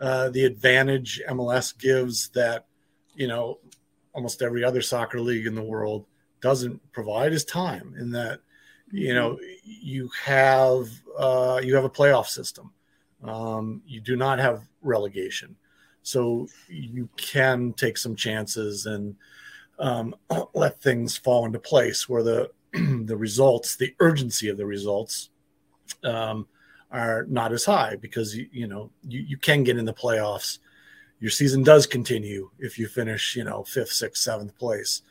Uh, 0.00 0.30
the 0.30 0.44
advantage 0.44 1.20
MLS 1.28 1.76
gives 1.78 2.30
that, 2.30 2.66
you 3.14 3.28
know, 3.28 3.58
almost 4.12 4.42
every 4.42 4.64
other 4.64 4.80
soccer 4.80 5.20
league 5.20 5.46
in 5.46 5.54
the 5.54 5.62
world 5.62 6.06
doesn't 6.40 6.80
provide 6.92 7.32
is 7.32 7.44
time. 7.44 7.94
In 7.98 8.10
that, 8.12 8.40
you 8.90 9.14
know, 9.14 9.38
you 9.62 10.10
have 10.24 10.88
uh, 11.18 11.60
you 11.62 11.74
have 11.74 11.84
a 11.84 11.90
playoff 11.90 12.26
system. 12.26 12.72
Um, 13.22 13.82
you 13.86 14.00
do 14.00 14.16
not 14.16 14.38
have 14.38 14.64
relegation, 14.80 15.54
so 16.02 16.48
you 16.68 17.08
can 17.16 17.74
take 17.74 17.98
some 17.98 18.16
chances 18.16 18.86
and 18.86 19.14
um, 19.78 20.14
let 20.54 20.80
things 20.80 21.16
fall 21.16 21.44
into 21.44 21.58
place 21.58 22.08
where 22.08 22.22
the 22.22 22.50
the 22.72 23.16
results, 23.16 23.76
the 23.76 23.94
urgency 24.00 24.48
of 24.48 24.56
the 24.56 24.66
results, 24.66 25.30
um, 26.04 26.46
are 26.90 27.24
not 27.28 27.52
as 27.52 27.64
high 27.64 27.96
because 27.96 28.36
you 28.36 28.48
you 28.52 28.66
know 28.66 28.90
you, 29.06 29.20
you 29.20 29.36
can 29.36 29.64
get 29.64 29.76
in 29.76 29.84
the 29.84 29.94
playoffs. 29.94 30.58
Your 31.20 31.30
season 31.30 31.62
does 31.62 31.86
continue 31.86 32.50
if 32.58 32.78
you 32.78 32.88
finish 32.88 33.36
you 33.36 33.44
know 33.44 33.64
fifth, 33.64 33.92
sixth, 33.92 34.22
seventh 34.22 34.56
place, 34.58 35.02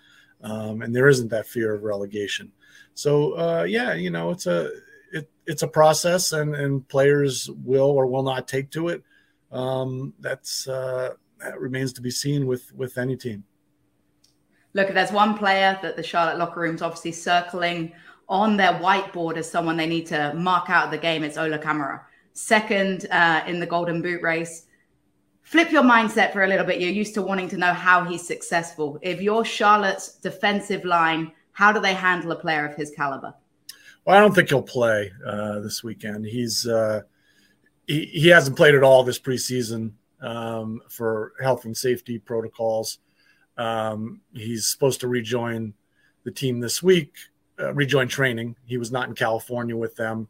um, 0.44 0.82
and 0.82 0.96
there 0.96 1.08
isn't 1.08 1.30
that 1.30 1.48
fear 1.48 1.74
of 1.74 1.84
relegation. 1.84 2.52
So 2.94 3.34
uh, 3.34 3.64
yeah, 3.64 3.94
you 3.94 4.10
know 4.10 4.32
it's 4.32 4.48
a 4.48 4.72
it, 5.12 5.30
it's 5.46 5.64
a 5.64 5.68
process, 5.68 6.34
and 6.34 6.56
and 6.56 6.88
players 6.88 7.50
will 7.64 7.92
or 7.92 8.06
will 8.08 8.24
not 8.24 8.48
take 8.48 8.72
to 8.72 8.90
it. 8.90 9.04
Um, 9.52 10.14
that's 10.20 10.68
uh, 10.68 11.14
that 11.40 11.60
remains 11.60 11.94
to 11.94 12.02
be 12.02 12.12
seen 12.12 12.48
with 12.48 12.74
with 12.74 12.98
any 12.98 13.16
team 13.16 13.44
look, 14.74 14.94
there's 14.94 15.12
one 15.12 15.38
player 15.38 15.78
that 15.82 15.96
the 15.96 16.04
Charlotte 16.04 16.38
locker 16.38 16.60
room's 16.60 16.82
obviously 16.82 17.12
circling 17.12 17.92
on 18.30 18.56
their 18.58 18.74
whiteboard 18.74 19.38
as 19.38 19.50
someone 19.50 19.76
they 19.76 19.88
need 19.88 20.06
to 20.08 20.34
mark 20.36 20.70
out 20.70 20.92
the 20.92 20.98
game. 20.98 21.24
It's 21.24 21.38
Ola 21.38 21.58
Kamara, 21.58 22.02
second 22.34 23.08
uh, 23.12 23.44
in 23.48 23.60
the 23.60 23.66
Golden 23.66 24.02
Boot 24.02 24.22
race. 24.22 24.68
Flip 25.42 25.72
your 25.72 25.82
mindset 25.82 26.32
for 26.32 26.44
a 26.44 26.48
little 26.48 26.66
bit. 26.66 26.80
You're 26.80 26.92
used 26.92 27.16
to 27.16 27.24
wanting 27.24 27.50
to 27.50 27.58
know 27.58 27.74
how 27.74 28.04
he's 28.04 28.26
successful. 28.26 29.00
If 29.02 29.20
you're 29.20 29.44
Charlotte's 29.44 30.14
defensive 30.18 30.86
line, 30.86 31.32
how 31.54 31.72
do 31.72 31.80
they 31.80 31.96
handle 31.96 32.32
a 32.32 32.36
player 32.36 32.68
of 32.68 32.76
his 32.76 32.92
caliber? 32.92 33.34
Well, 34.06 34.16
I 34.16 34.20
don't 34.22 34.34
think 34.34 34.50
he'll 34.50 34.62
play 34.62 35.12
uh, 35.26 35.60
this 35.60 35.84
weekend. 35.84 36.26
He's 36.26 36.68
uh, 36.68 37.02
he, 37.88 38.06
he 38.06 38.28
hasn't 38.28 38.58
played 38.58 38.76
at 38.76 38.84
all 38.84 39.04
this 39.04 39.20
preseason 39.20 39.94
um, 40.22 40.82
for 40.88 41.34
health 41.42 41.66
and 41.66 41.76
safety 41.76 42.20
protocols. 42.20 43.00
Um, 43.58 44.22
he's 44.34 44.70
supposed 44.70 45.02
to 45.02 45.08
rejoin 45.08 45.74
the 46.24 46.32
team 46.32 46.60
this 46.60 46.82
week, 46.84 47.16
uh, 47.60 47.74
rejoin 47.74 48.08
training. 48.08 48.56
He 48.66 48.78
was 48.78 48.92
not 48.92 49.10
in 49.10 49.16
California 49.16 49.76
with 49.76 49.96
them. 49.96 50.28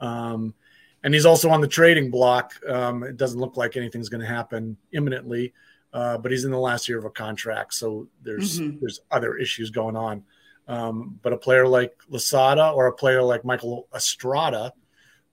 Um, 0.00 0.54
and 1.02 1.14
he's 1.14 1.26
also 1.26 1.50
on 1.50 1.60
the 1.60 1.68
trading 1.68 2.10
block. 2.10 2.54
Um, 2.68 3.02
it 3.02 3.16
doesn't 3.16 3.40
look 3.40 3.56
like 3.56 3.76
anything's 3.76 4.08
going 4.08 4.20
to 4.20 4.26
happen 4.26 4.76
imminently, 4.92 5.52
uh, 5.92 6.18
but 6.18 6.30
he's 6.30 6.44
in 6.44 6.50
the 6.50 6.58
last 6.58 6.88
year 6.88 6.98
of 6.98 7.04
a 7.04 7.10
contract, 7.10 7.74
so 7.74 8.06
there's 8.22 8.60
mm-hmm. 8.60 8.76
there's 8.80 9.00
other 9.10 9.36
issues 9.36 9.70
going 9.70 9.96
on. 9.96 10.22
Um, 10.68 11.18
but 11.22 11.32
a 11.32 11.36
player 11.36 11.66
like 11.66 11.96
Losada 12.08 12.70
or 12.70 12.86
a 12.86 12.92
player 12.92 13.22
like 13.22 13.44
Michael 13.44 13.88
Estrada, 13.94 14.72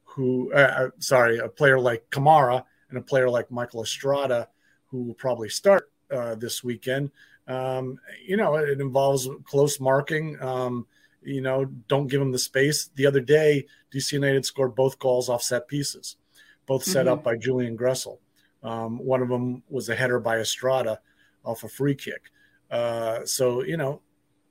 who 0.04 0.52
uh, 0.54 0.58
uh, 0.58 0.90
sorry, 1.00 1.38
a 1.38 1.50
player 1.50 1.80
like 1.80 2.10
Kamara 2.10 2.64
and 2.90 2.98
a 2.98 3.02
player 3.02 3.30
like 3.30 3.52
Michael 3.52 3.84
Estrada, 3.84 4.48
who 4.86 5.04
will 5.04 5.14
probably 5.16 5.50
start 5.50 5.92
uh, 6.10 6.36
this 6.36 6.64
weekend, 6.64 7.12
um, 7.48 8.00
you 8.26 8.38
know, 8.38 8.56
it 8.56 8.82
involves 8.82 9.28
close 9.46 9.80
marking. 9.80 10.42
Um, 10.42 10.88
you 11.24 11.42
know, 11.42 11.66
don't 11.88 12.08
give 12.08 12.20
them 12.20 12.32
the 12.32 12.40
space. 12.40 12.90
The 12.96 13.06
other 13.06 13.20
day, 13.20 13.66
DC 13.94 14.14
United 14.14 14.46
scored 14.46 14.76
both 14.76 15.00
goals 15.00 15.30
off 15.30 15.44
set 15.44 15.68
pieces, 15.68 16.18
both 16.66 16.84
set 16.84 17.06
mm-hmm. 17.06 17.14
up 17.14 17.24
by 17.24 17.36
Julian 17.36 17.78
Gressel. 17.78 18.20
Um, 18.64 18.98
one 19.00 19.22
of 19.22 19.30
them 19.30 19.64
was 19.70 19.90
a 19.90 19.96
header 19.96 20.20
by 20.20 20.38
Estrada 20.38 21.00
off 21.44 21.64
a 21.64 21.70
free 21.70 21.96
kick. 21.96 22.32
Uh, 22.70 23.26
so, 23.26 23.64
you 23.64 23.78
know, 23.78 24.02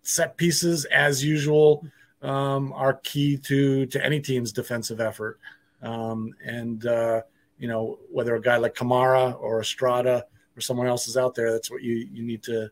set 0.02 0.36
pieces, 0.36 0.84
as 0.86 1.22
usual, 1.24 1.84
um, 2.22 2.72
are 2.72 2.94
key 2.94 3.36
to 3.36 3.86
to 3.86 4.04
any 4.04 4.20
team's 4.20 4.52
defensive 4.52 5.00
effort. 5.00 5.38
Um, 5.82 6.34
and 6.44 6.84
uh, 6.86 7.22
you 7.58 7.68
know, 7.68 7.98
whether 8.10 8.34
a 8.34 8.40
guy 8.40 8.56
like 8.56 8.74
Kamara 8.74 9.38
or 9.40 9.60
Estrada 9.60 10.24
or 10.56 10.60
someone 10.60 10.86
else 10.86 11.08
is 11.08 11.16
out 11.16 11.34
there, 11.34 11.52
that's 11.52 11.70
what 11.70 11.82
you 11.82 12.08
you 12.12 12.22
need 12.22 12.42
to 12.44 12.70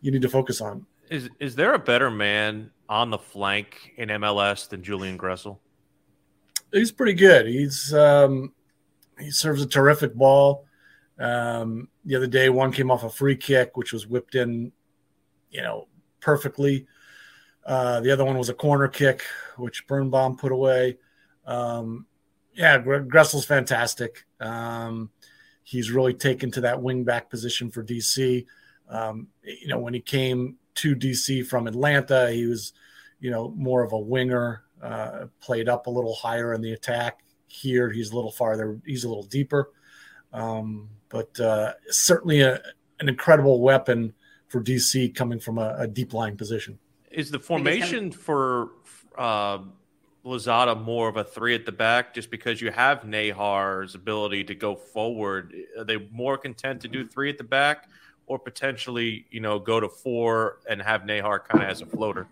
you 0.00 0.10
need 0.10 0.22
to 0.22 0.28
focus 0.28 0.60
on. 0.60 0.86
Is 1.10 1.28
is 1.40 1.56
there 1.56 1.74
a 1.74 1.78
better 1.78 2.08
man 2.08 2.70
on 2.88 3.10
the 3.10 3.18
flank 3.18 3.92
in 3.96 4.08
MLS 4.10 4.68
than 4.68 4.82
Julian 4.82 5.18
Gressel? 5.18 5.58
He's 6.72 6.92
pretty 6.92 7.14
good. 7.14 7.46
He's 7.46 7.92
um, 7.92 8.52
he 9.18 9.32
serves 9.32 9.60
a 9.60 9.66
terrific 9.66 10.14
ball. 10.14 10.66
Um, 11.18 11.88
the 12.04 12.14
other 12.14 12.28
day, 12.28 12.48
one 12.48 12.72
came 12.72 12.92
off 12.92 13.02
a 13.02 13.10
free 13.10 13.36
kick, 13.36 13.76
which 13.76 13.92
was 13.92 14.06
whipped 14.06 14.36
in, 14.36 14.70
you 15.50 15.62
know, 15.62 15.88
perfectly. 16.20 16.86
Uh, 17.66 18.00
the 18.00 18.12
other 18.12 18.24
one 18.24 18.38
was 18.38 18.48
a 18.48 18.54
corner 18.54 18.88
kick, 18.88 19.22
which 19.58 19.86
Birnbaum 19.88 20.36
put 20.36 20.52
away. 20.52 20.96
Um, 21.44 22.06
yeah, 22.54 22.78
Gressel's 22.78 23.44
fantastic. 23.44 24.24
Um, 24.38 25.10
he's 25.64 25.90
really 25.90 26.14
taken 26.14 26.52
to 26.52 26.60
that 26.62 26.80
wing 26.80 27.02
back 27.02 27.30
position 27.30 27.68
for 27.68 27.82
DC. 27.82 28.46
Um, 28.88 29.28
you 29.42 29.68
know, 29.68 29.78
when 29.78 29.92
he 29.92 30.00
came 30.00 30.56
to 30.76 30.94
DC 30.96 31.46
from 31.46 31.66
Atlanta, 31.66 32.30
he 32.30 32.46
was, 32.46 32.72
you 33.20 33.30
know, 33.30 33.52
more 33.56 33.82
of 33.82 33.92
a 33.92 33.98
winger, 33.98 34.62
uh, 34.82 35.26
played 35.40 35.68
up 35.68 35.86
a 35.86 35.90
little 35.90 36.14
higher 36.14 36.54
in 36.54 36.60
the 36.60 36.72
attack. 36.72 37.20
here. 37.46 37.90
He's 37.90 38.12
a 38.12 38.14
little 38.14 38.30
farther. 38.30 38.80
He's 38.86 39.04
a 39.04 39.08
little 39.08 39.24
deeper, 39.24 39.72
um, 40.32 40.88
but 41.08 41.38
uh, 41.40 41.72
certainly 41.88 42.40
a, 42.40 42.60
an 43.00 43.08
incredible 43.08 43.60
weapon 43.60 44.14
for 44.48 44.62
DC 44.62 45.14
coming 45.14 45.40
from 45.40 45.58
a, 45.58 45.76
a 45.78 45.86
deep 45.86 46.12
line 46.12 46.36
position. 46.36 46.78
Is 47.10 47.30
the 47.30 47.38
formation 47.40 48.12
for 48.12 48.70
uh, 49.18 49.58
Losada 50.22 50.74
more 50.74 51.08
of 51.08 51.16
a 51.16 51.24
three 51.24 51.54
at 51.54 51.66
the 51.66 51.72
back 51.72 52.14
just 52.14 52.30
because 52.30 52.60
you 52.60 52.70
have 52.70 53.02
Najar's 53.02 53.94
ability 53.94 54.44
to 54.44 54.54
go 54.54 54.76
forward? 54.76 55.54
Are 55.78 55.84
they 55.84 55.96
more 56.12 56.38
content 56.38 56.80
to 56.82 56.88
do 56.88 57.06
three 57.06 57.30
at 57.30 57.38
the 57.38 57.44
back 57.44 57.88
or 58.30 58.38
potentially, 58.38 59.26
you 59.32 59.40
know, 59.40 59.58
go 59.58 59.80
to 59.80 59.88
four 59.88 60.60
and 60.68 60.80
have 60.80 61.02
Najar 61.02 61.44
kind 61.44 61.64
of 61.64 61.68
as 61.68 61.80
a 61.80 61.86
floater? 61.86 62.28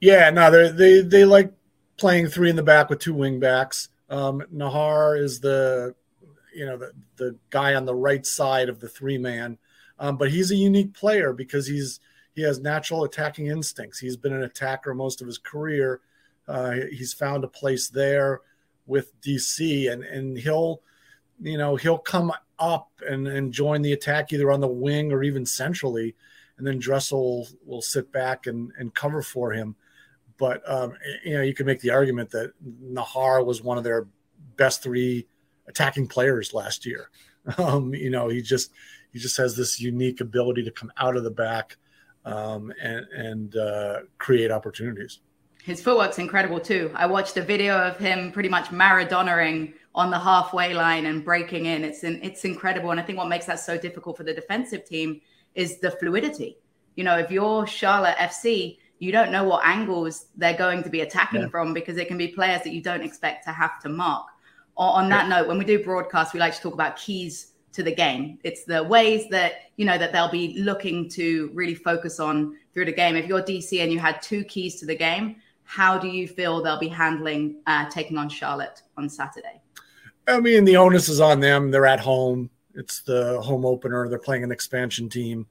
Yeah, 0.00 0.30
no, 0.30 0.50
they 0.50 0.70
they 0.70 1.02
they 1.02 1.24
like 1.26 1.52
playing 1.98 2.28
three 2.28 2.48
in 2.48 2.56
the 2.56 2.62
back 2.62 2.88
with 2.88 2.98
two 2.98 3.12
wing 3.12 3.38
backs. 3.38 3.90
Um, 4.08 4.42
Najar 4.54 5.20
is 5.20 5.38
the 5.40 5.94
you 6.54 6.64
know 6.64 6.78
the 6.78 6.92
the 7.16 7.36
guy 7.50 7.74
on 7.74 7.84
the 7.84 7.94
right 7.94 8.24
side 8.24 8.70
of 8.70 8.80
the 8.80 8.88
three 8.88 9.18
man, 9.18 9.58
um, 9.98 10.16
but 10.16 10.30
he's 10.30 10.50
a 10.50 10.56
unique 10.56 10.94
player 10.94 11.34
because 11.34 11.66
he's 11.66 12.00
he 12.34 12.40
has 12.40 12.58
natural 12.58 13.04
attacking 13.04 13.48
instincts. 13.48 13.98
He's 13.98 14.16
been 14.16 14.32
an 14.32 14.44
attacker 14.44 14.94
most 14.94 15.20
of 15.20 15.26
his 15.26 15.36
career. 15.36 16.00
Uh, 16.48 16.76
he's 16.90 17.12
found 17.12 17.44
a 17.44 17.48
place 17.48 17.90
there 17.90 18.40
with 18.86 19.20
DC, 19.20 19.92
and 19.92 20.04
and 20.04 20.38
he'll 20.38 20.80
you 21.40 21.58
know 21.58 21.76
he'll 21.76 21.98
come 21.98 22.32
up 22.58 22.90
and, 23.06 23.26
and 23.28 23.52
join 23.52 23.82
the 23.82 23.92
attack 23.92 24.32
either 24.32 24.50
on 24.50 24.60
the 24.60 24.68
wing 24.68 25.12
or 25.12 25.22
even 25.22 25.44
centrally, 25.44 26.14
and 26.58 26.66
then 26.66 26.80
Gressel 26.80 27.52
will, 27.64 27.82
sit 27.82 28.10
back 28.12 28.46
and, 28.46 28.72
and 28.78 28.94
cover 28.94 29.22
for 29.22 29.52
him. 29.52 29.76
But 30.38 30.68
um, 30.70 30.94
you 31.24 31.34
know, 31.34 31.42
you 31.42 31.54
can 31.54 31.66
make 31.66 31.80
the 31.80 31.90
argument 31.90 32.30
that 32.30 32.52
Najar 32.82 33.44
was 33.44 33.62
one 33.62 33.78
of 33.78 33.84
their 33.84 34.06
best 34.56 34.82
three 34.82 35.26
attacking 35.66 36.08
players 36.08 36.54
last 36.54 36.86
year. 36.86 37.10
Um, 37.58 37.94
you 37.94 38.10
know, 38.10 38.28
he 38.28 38.42
just 38.42 38.72
he 39.12 39.20
just 39.20 39.36
has 39.36 39.56
this 39.56 39.80
unique 39.80 40.20
ability 40.20 40.64
to 40.64 40.72
come 40.72 40.92
out 40.96 41.16
of 41.16 41.22
the 41.22 41.30
back 41.30 41.76
um, 42.24 42.72
and 42.82 43.06
and 43.14 43.56
uh, 43.56 44.00
create 44.18 44.50
opportunities. 44.50 45.20
His 45.62 45.80
footwork's 45.80 46.18
incredible 46.18 46.60
too. 46.60 46.90
I 46.94 47.06
watched 47.06 47.36
a 47.36 47.42
video 47.42 47.78
of 47.78 47.98
him 47.98 48.30
pretty 48.32 48.48
much 48.48 48.66
Maradonaing 48.66 49.74
on 49.96 50.10
the 50.10 50.18
halfway 50.18 50.74
line 50.74 51.06
and 51.06 51.24
breaking 51.24 51.64
in. 51.64 51.82
It's 51.82 52.04
in, 52.04 52.22
it's 52.22 52.44
incredible, 52.44 52.90
and 52.90 53.00
I 53.00 53.02
think 53.02 53.18
what 53.18 53.28
makes 53.28 53.46
that 53.46 53.58
so 53.58 53.78
difficult 53.78 54.18
for 54.18 54.24
the 54.24 54.34
defensive 54.34 54.84
team 54.84 55.20
is 55.54 55.80
the 55.80 55.90
fluidity. 55.90 56.58
You 56.96 57.04
know, 57.04 57.18
if 57.18 57.30
you're 57.30 57.66
Charlotte 57.66 58.16
FC, 58.18 58.78
you 58.98 59.10
don't 59.10 59.32
know 59.32 59.44
what 59.44 59.66
angles 59.66 60.26
they're 60.36 60.56
going 60.56 60.82
to 60.82 60.90
be 60.90 61.00
attacking 61.00 61.42
yeah. 61.42 61.48
from 61.48 61.74
because 61.74 61.96
it 61.96 62.08
can 62.08 62.18
be 62.18 62.28
players 62.28 62.62
that 62.62 62.72
you 62.72 62.82
don't 62.82 63.02
expect 63.02 63.44
to 63.46 63.52
have 63.52 63.80
to 63.80 63.88
mark. 63.88 64.26
Or 64.76 64.92
On 64.92 65.08
that 65.08 65.28
yeah. 65.28 65.40
note, 65.40 65.48
when 65.48 65.58
we 65.58 65.64
do 65.64 65.82
broadcast, 65.82 66.34
we 66.34 66.40
like 66.40 66.54
to 66.54 66.60
talk 66.60 66.74
about 66.74 66.96
keys 66.96 67.52
to 67.72 67.82
the 67.82 67.94
game. 67.94 68.38
It's 68.44 68.64
the 68.64 68.84
ways 68.84 69.28
that 69.30 69.70
you 69.76 69.86
know 69.86 69.96
that 69.98 70.12
they'll 70.12 70.30
be 70.30 70.58
looking 70.58 71.08
to 71.10 71.50
really 71.54 71.74
focus 71.74 72.20
on 72.20 72.56
through 72.74 72.84
the 72.84 72.92
game. 72.92 73.16
If 73.16 73.26
you're 73.26 73.42
DC 73.42 73.82
and 73.82 73.90
you 73.90 73.98
had 73.98 74.20
two 74.20 74.44
keys 74.44 74.78
to 74.80 74.86
the 74.86 74.96
game, 74.96 75.36
how 75.64 75.98
do 75.98 76.08
you 76.08 76.28
feel 76.28 76.62
they'll 76.62 76.78
be 76.78 76.88
handling 76.88 77.56
uh, 77.66 77.88
taking 77.88 78.18
on 78.18 78.28
Charlotte 78.28 78.82
on 78.96 79.08
Saturday? 79.08 79.62
I 80.28 80.40
mean, 80.40 80.64
the 80.64 80.76
onus 80.76 81.08
is 81.08 81.20
on 81.20 81.40
them. 81.40 81.70
They're 81.70 81.86
at 81.86 82.00
home. 82.00 82.50
It's 82.74 83.00
the 83.02 83.40
home 83.40 83.64
opener. 83.64 84.08
They're 84.08 84.18
playing 84.18 84.44
an 84.44 84.52
expansion 84.52 85.08
team. 85.08 85.46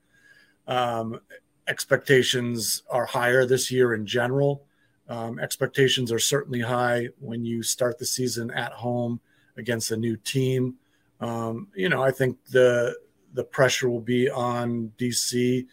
Um, 0.68 1.20
expectations 1.68 2.84
are 2.90 3.06
higher 3.06 3.46
this 3.46 3.72
year 3.72 3.94
in 3.94 4.06
general. 4.06 4.64
Um, 5.08 5.40
expectations 5.40 6.12
are 6.12 6.20
certainly 6.20 6.62
high 6.62 7.10
when 7.20 7.46
you 7.46 7.64
start 7.64 7.98
the 7.98 8.06
season 8.06 8.52
at 8.52 8.74
home 8.74 9.20
against 9.58 9.92
a 9.92 9.98
new 9.98 10.18
team. 10.18 10.76
Um, 11.20 11.70
you 11.76 11.90
know, 11.90 12.04
I 12.04 12.12
think 12.12 12.38
the 12.46 12.96
the 13.34 13.44
pressure 13.44 13.90
will 13.90 14.02
be 14.02 14.30
on 14.30 14.92
DC 14.98 15.66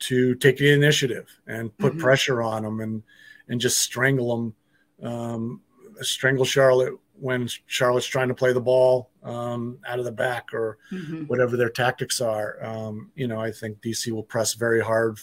to 0.00 0.34
take 0.36 0.56
the 0.56 0.72
initiative 0.72 1.28
and 1.46 1.76
put 1.78 1.92
mm-hmm. 1.92 2.02
pressure 2.02 2.42
on 2.42 2.62
them 2.62 2.80
and 2.80 3.02
and 3.48 3.60
just 3.60 3.78
strangle 3.78 4.52
them, 5.00 5.10
um, 5.10 5.60
strangle 6.00 6.44
Charlotte 6.44 6.94
when 7.22 7.48
Charlotte's 7.66 8.04
trying 8.04 8.26
to 8.26 8.34
play 8.34 8.52
the 8.52 8.60
ball 8.60 9.08
um, 9.22 9.78
out 9.86 10.00
of 10.00 10.04
the 10.04 10.10
back 10.10 10.52
or 10.52 10.76
mm-hmm. 10.90 11.22
whatever 11.26 11.56
their 11.56 11.70
tactics 11.70 12.20
are. 12.20 12.58
Um, 12.64 13.12
you 13.14 13.28
know, 13.28 13.40
I 13.40 13.52
think 13.52 13.80
DC 13.80 14.10
will 14.10 14.24
press 14.24 14.54
very 14.54 14.80
hard 14.80 15.20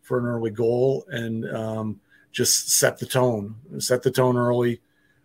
for 0.00 0.18
an 0.18 0.24
early 0.24 0.50
goal 0.50 1.04
and 1.08 1.44
um, 1.54 2.00
just 2.32 2.70
set 2.70 2.98
the 2.98 3.04
tone, 3.04 3.56
set 3.78 4.02
the 4.02 4.10
tone 4.10 4.38
early, 4.38 4.80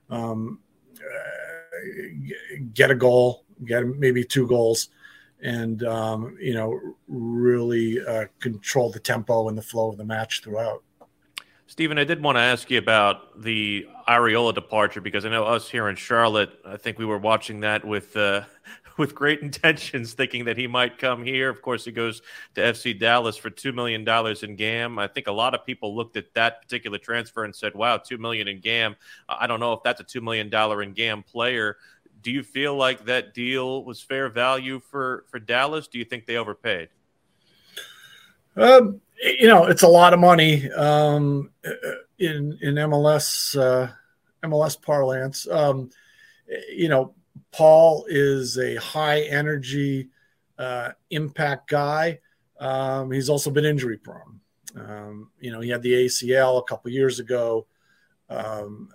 um, 0.09 0.59
uh, 0.99 2.57
get 2.73 2.91
a 2.91 2.95
goal, 2.95 3.45
get 3.63 3.88
maybe 3.88 4.25
two 4.25 4.47
goals, 4.47 4.89
and 5.41 5.82
um, 5.86 6.38
you 6.41 6.53
know 6.53 6.78
really 7.07 8.05
uh, 8.05 8.25
control 8.41 8.91
the 8.91 8.99
tempo 8.99 9.47
and 9.47 9.57
the 9.57 9.61
flow 9.61 9.89
of 9.89 9.97
the 9.97 10.03
match 10.03 10.41
throughout. 10.43 10.84
Steven, 11.70 11.97
I 11.97 12.05
did 12.05 12.24
want 12.24 12.38
to 12.38 12.41
ask 12.41 12.72
you 12.72 12.78
about 12.78 13.41
the 13.41 13.86
Arriola 14.07 14.55
departure 14.55 15.01
because 15.01 15.26
I 15.26 15.30
know 15.30 15.43
us 15.43 15.70
here 15.70 15.89
in 15.89 15.97
Charlotte. 15.97 16.57
I 16.65 16.78
think 16.78 16.97
we 16.97 17.03
were 17.03 17.18
watching 17.18 17.59
that 17.59 17.84
with 17.84 18.15
uh, 18.15 18.43
with 18.97 19.13
great 19.13 19.41
intentions, 19.41 20.13
thinking 20.13 20.45
that 20.45 20.55
he 20.55 20.65
might 20.65 20.97
come 20.97 21.26
here. 21.26 21.49
Of 21.49 21.61
course, 21.61 21.84
he 21.84 21.91
goes 21.91 22.22
to 22.55 22.61
FC 22.61 22.97
Dallas 22.97 23.36
for 23.36 23.49
two 23.49 23.74
million 23.74 24.05
dollars 24.05 24.43
in 24.43 24.55
GAM. 24.55 24.97
I 24.97 25.07
think 25.07 25.28
a 25.28 25.32
lot 25.32 25.53
of 25.53 25.65
people 25.65 25.93
looked 25.93 26.15
at 26.15 26.34
that 26.36 26.61
particular 26.61 26.97
transfer 26.97 27.43
and 27.43 27.53
said, 27.53 27.76
"Wow, 27.76 27.97
two 27.97 28.18
million 28.18 28.47
in 28.47 28.61
GAM." 28.61 28.95
I 29.28 29.45
don't 29.45 29.59
know 29.59 29.74
if 29.74 29.84
that's 29.84 29.99
a 29.99 30.05
two 30.05 30.22
million 30.22 30.49
dollar 30.49 30.82
in 30.82 30.93
GAM 30.93 31.24
player. 31.24 31.76
Do 32.22 32.32
you 32.32 32.43
feel 32.43 32.78
like 32.78 33.03
that 33.05 33.34
deal 33.34 33.84
was 33.84 34.01
fair 34.01 34.30
value 34.30 34.80
for 34.80 35.26
for 35.28 35.38
Dallas? 35.38 35.89
Do 35.89 35.99
you 35.99 36.05
think 36.05 36.28
they 36.28 36.38
overpaid? 36.38 36.88
Um, 38.55 39.01
you 39.22 39.47
know, 39.47 39.65
it's 39.65 39.84
a 39.84 39.88
lot 39.88 40.13
of 40.13 40.20
money 40.20 40.70
um, 40.72 41.51
in 42.20 42.57
in 42.61 42.76
MLS 42.76 43.57
uh, 43.59 43.91
MLS 44.43 44.82
parlance. 44.82 45.47
Um, 45.47 45.89
you 46.70 46.89
know, 46.89 47.13
Paul 47.51 48.05
is 48.07 48.57
a 48.57 48.76
high 48.76 49.22
energy 49.22 50.09
uh, 50.57 50.91
impact 51.09 51.70
guy. 51.70 52.20
Um, 52.59 53.11
he's 53.11 53.30
also 53.30 53.51
been 53.51 53.65
injury 53.65 53.97
prone. 53.97 54.39
Um, 54.76 55.32
you 55.39 55.51
know, 55.51 55.61
he 55.61 55.70
had 55.70 55.82
the 55.82 55.93
ACL 55.93 56.59
a 56.59 56.63
couple 56.63 56.91
years 56.91 57.20
ago, 57.20 57.65
um, 58.30 58.89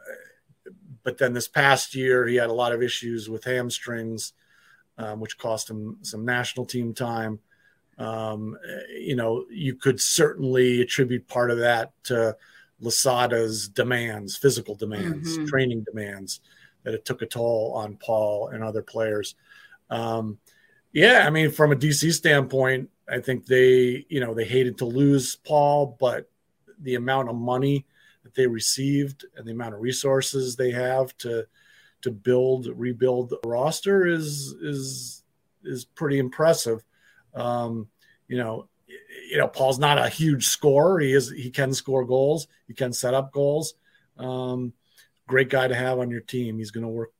but 1.03 1.19
then 1.19 1.33
this 1.33 1.49
past 1.49 1.95
year 1.95 2.27
he 2.27 2.37
had 2.37 2.51
a 2.51 2.55
lot 2.55 2.73
of 2.73 2.83
issues 2.83 3.29
with 3.29 3.45
hamstrings, 3.45 4.33
um, 4.99 5.21
which 5.21 5.39
cost 5.39 5.71
him 5.71 5.99
some 6.03 6.25
national 6.25 6.67
team 6.67 6.95
time. 6.95 7.41
Um, 7.99 8.57
you 8.91 9.17
know, 9.17 9.45
you 9.51 9.75
could 9.75 10.01
certainly 10.01 10.81
attribute 10.81 11.29
part 11.29 11.51
of 11.51 11.59
that 11.59 11.93
to 12.05 12.37
Losada's 12.83 13.69
demands, 13.69 14.37
physical 14.37 14.75
demands, 14.75 15.37
mm-hmm. 15.37 15.47
training 15.47 15.85
demands 15.85 16.41
that 16.83 16.95
it 16.95 17.05
took 17.05 17.23
a 17.23 17.27
toll 17.27 17.73
on 17.77 17.97
Paul 17.97 18.49
and 18.49 18.65
other 18.65 18.83
players. 18.83 19.35
Um, 19.91 20.39
yeah, 20.93 21.25
I 21.27 21.31
mean, 21.31 21.51
from 21.51 21.73
a 21.73 21.77
DC 21.77 22.13
standpoint, 22.13 22.91
I 23.09 23.21
think 23.21 23.47
they, 23.47 24.05
you 24.09 24.21
know, 24.21 24.35
they 24.35 24.45
hated 24.45 24.79
to 24.79 24.85
lose 24.85 25.37
Paul, 25.37 25.97
but 26.01 26.31
the 26.81 26.97
amount 26.97 27.29
of 27.29 27.37
money 27.37 27.87
that 28.25 28.35
they 28.35 28.47
received 28.47 29.25
and 29.37 29.47
the 29.47 29.53
amount 29.53 29.75
of 29.75 29.81
resources 29.81 30.57
they 30.57 30.71
have 30.71 31.17
to 31.19 31.47
to 32.03 32.11
build, 32.11 32.67
rebuild 32.75 33.31
the 33.31 33.39
roster 33.49 34.07
is 34.07 34.55
is 34.61 35.23
is 35.65 35.85
pretty 35.85 36.19
impressive. 36.19 36.85
Um, 37.35 37.89
you 38.29 38.39
know, 38.39 38.69
you 39.31 39.39
know, 39.39 39.49
Paul's 39.49 39.79
not 39.79 39.99
a 39.99 40.09
huge 40.09 40.47
scorer. 40.47 41.01
He 41.01 41.13
is 41.13 41.31
he 41.31 41.51
can 41.51 41.73
score 41.75 42.05
goals, 42.05 42.49
he 42.67 42.75
can 42.75 42.93
set 42.93 43.15
up 43.15 43.33
goals. 43.33 43.75
Um, 44.19 44.73
great 45.27 45.49
guy 45.49 45.69
to 45.69 45.75
have 45.75 45.99
on 45.99 46.11
your 46.11 46.21
team. 46.21 46.59
He's 46.59 46.71
going 46.71 46.85
to 46.85 46.89
work. 46.89 47.13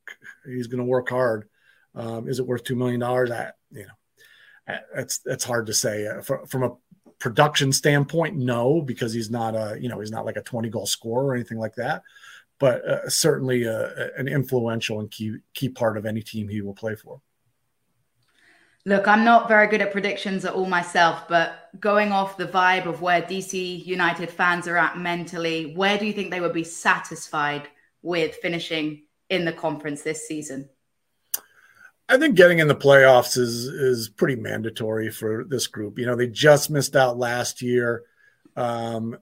He's 0.45 0.67
going 0.67 0.79
to 0.79 0.85
work 0.85 1.09
hard. 1.09 1.49
Um, 1.95 2.27
is 2.27 2.39
it 2.39 2.47
worth 2.47 2.63
two 2.63 2.75
million 2.75 2.99
dollars? 2.99 3.29
That 3.29 3.55
you 3.71 3.85
know, 3.85 4.77
that's 4.95 5.19
that's 5.19 5.43
hard 5.43 5.67
to 5.67 5.73
say. 5.73 6.07
Uh, 6.07 6.21
for, 6.21 6.45
from 6.45 6.63
a 6.63 6.71
production 7.19 7.71
standpoint, 7.71 8.35
no, 8.35 8.81
because 8.81 9.13
he's 9.13 9.29
not 9.29 9.55
a 9.55 9.77
you 9.79 9.89
know 9.89 9.99
he's 9.99 10.11
not 10.11 10.25
like 10.25 10.37
a 10.37 10.41
twenty 10.41 10.69
goal 10.69 10.85
scorer 10.85 11.27
or 11.27 11.35
anything 11.35 11.59
like 11.59 11.75
that. 11.75 12.03
But 12.59 12.85
uh, 12.87 13.09
certainly 13.09 13.67
uh, 13.67 13.89
an 14.17 14.27
influential 14.27 14.99
and 14.99 15.09
key 15.09 15.37
key 15.53 15.69
part 15.69 15.97
of 15.97 16.05
any 16.05 16.21
team 16.21 16.47
he 16.47 16.61
will 16.61 16.73
play 16.73 16.95
for. 16.95 17.21
Look, 18.85 19.07
I'm 19.07 19.23
not 19.23 19.47
very 19.47 19.67
good 19.67 19.81
at 19.81 19.93
predictions 19.93 20.43
at 20.43 20.53
all 20.53 20.65
myself, 20.65 21.27
but 21.29 21.69
going 21.79 22.11
off 22.11 22.35
the 22.35 22.45
vibe 22.47 22.85
of 22.85 23.01
where 23.01 23.21
DC 23.21 23.85
United 23.85 24.29
fans 24.29 24.67
are 24.67 24.75
at 24.75 24.97
mentally, 24.97 25.73
where 25.73 25.97
do 25.97 26.05
you 26.05 26.11
think 26.11 26.31
they 26.31 26.41
would 26.41 26.53
be 26.53 26.65
satisfied 26.65 27.69
with 28.01 28.35
finishing 28.35 29.03
in 29.29 29.45
the 29.45 29.53
conference 29.53 30.01
this 30.01 30.27
season? 30.27 30.67
I 32.09 32.17
think 32.17 32.35
getting 32.35 32.59
in 32.59 32.67
the 32.67 32.75
playoffs 32.75 33.37
is 33.37 33.65
is 33.65 34.09
pretty 34.09 34.35
mandatory 34.35 35.09
for 35.09 35.45
this 35.45 35.67
group. 35.67 35.97
You 35.97 36.05
know, 36.05 36.17
they 36.17 36.27
just 36.27 36.69
missed 36.69 36.97
out 36.97 37.17
last 37.17 37.61
year. 37.61 38.03
Um, 38.57 39.17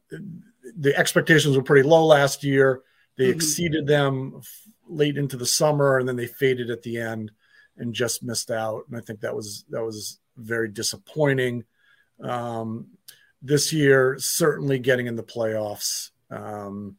the 0.76 0.97
expectations 0.97 1.55
were 1.55 1.64
pretty 1.64 1.88
low 1.88 2.05
last 2.05 2.43
year. 2.43 2.82
They 3.16 3.26
mm-hmm. 3.26 3.36
exceeded 3.36 3.86
them 3.86 4.41
late 4.88 5.18
into 5.18 5.38
the 5.38 5.45
summer, 5.45 5.99
and 5.99 6.09
then 6.09 6.16
they 6.16 6.26
faded 6.26 6.72
at 6.72 6.82
the 6.82 6.97
end 6.97 7.32
and 7.82 7.93
just 7.93 8.23
missed 8.23 8.51
out. 8.51 8.84
And 8.88 8.97
I 8.97 9.01
think 9.01 9.21
that 9.21 9.36
was 9.36 9.65
that 9.69 9.84
was 9.84 10.19
very 10.38 10.69
disappointing. 10.69 11.65
Um, 12.21 12.88
this 13.41 13.73
year, 13.73 14.17
certainly 14.19 14.79
getting 14.79 15.07
in 15.07 15.15
the 15.15 15.23
playoffs 15.23 16.11
um, 16.29 16.97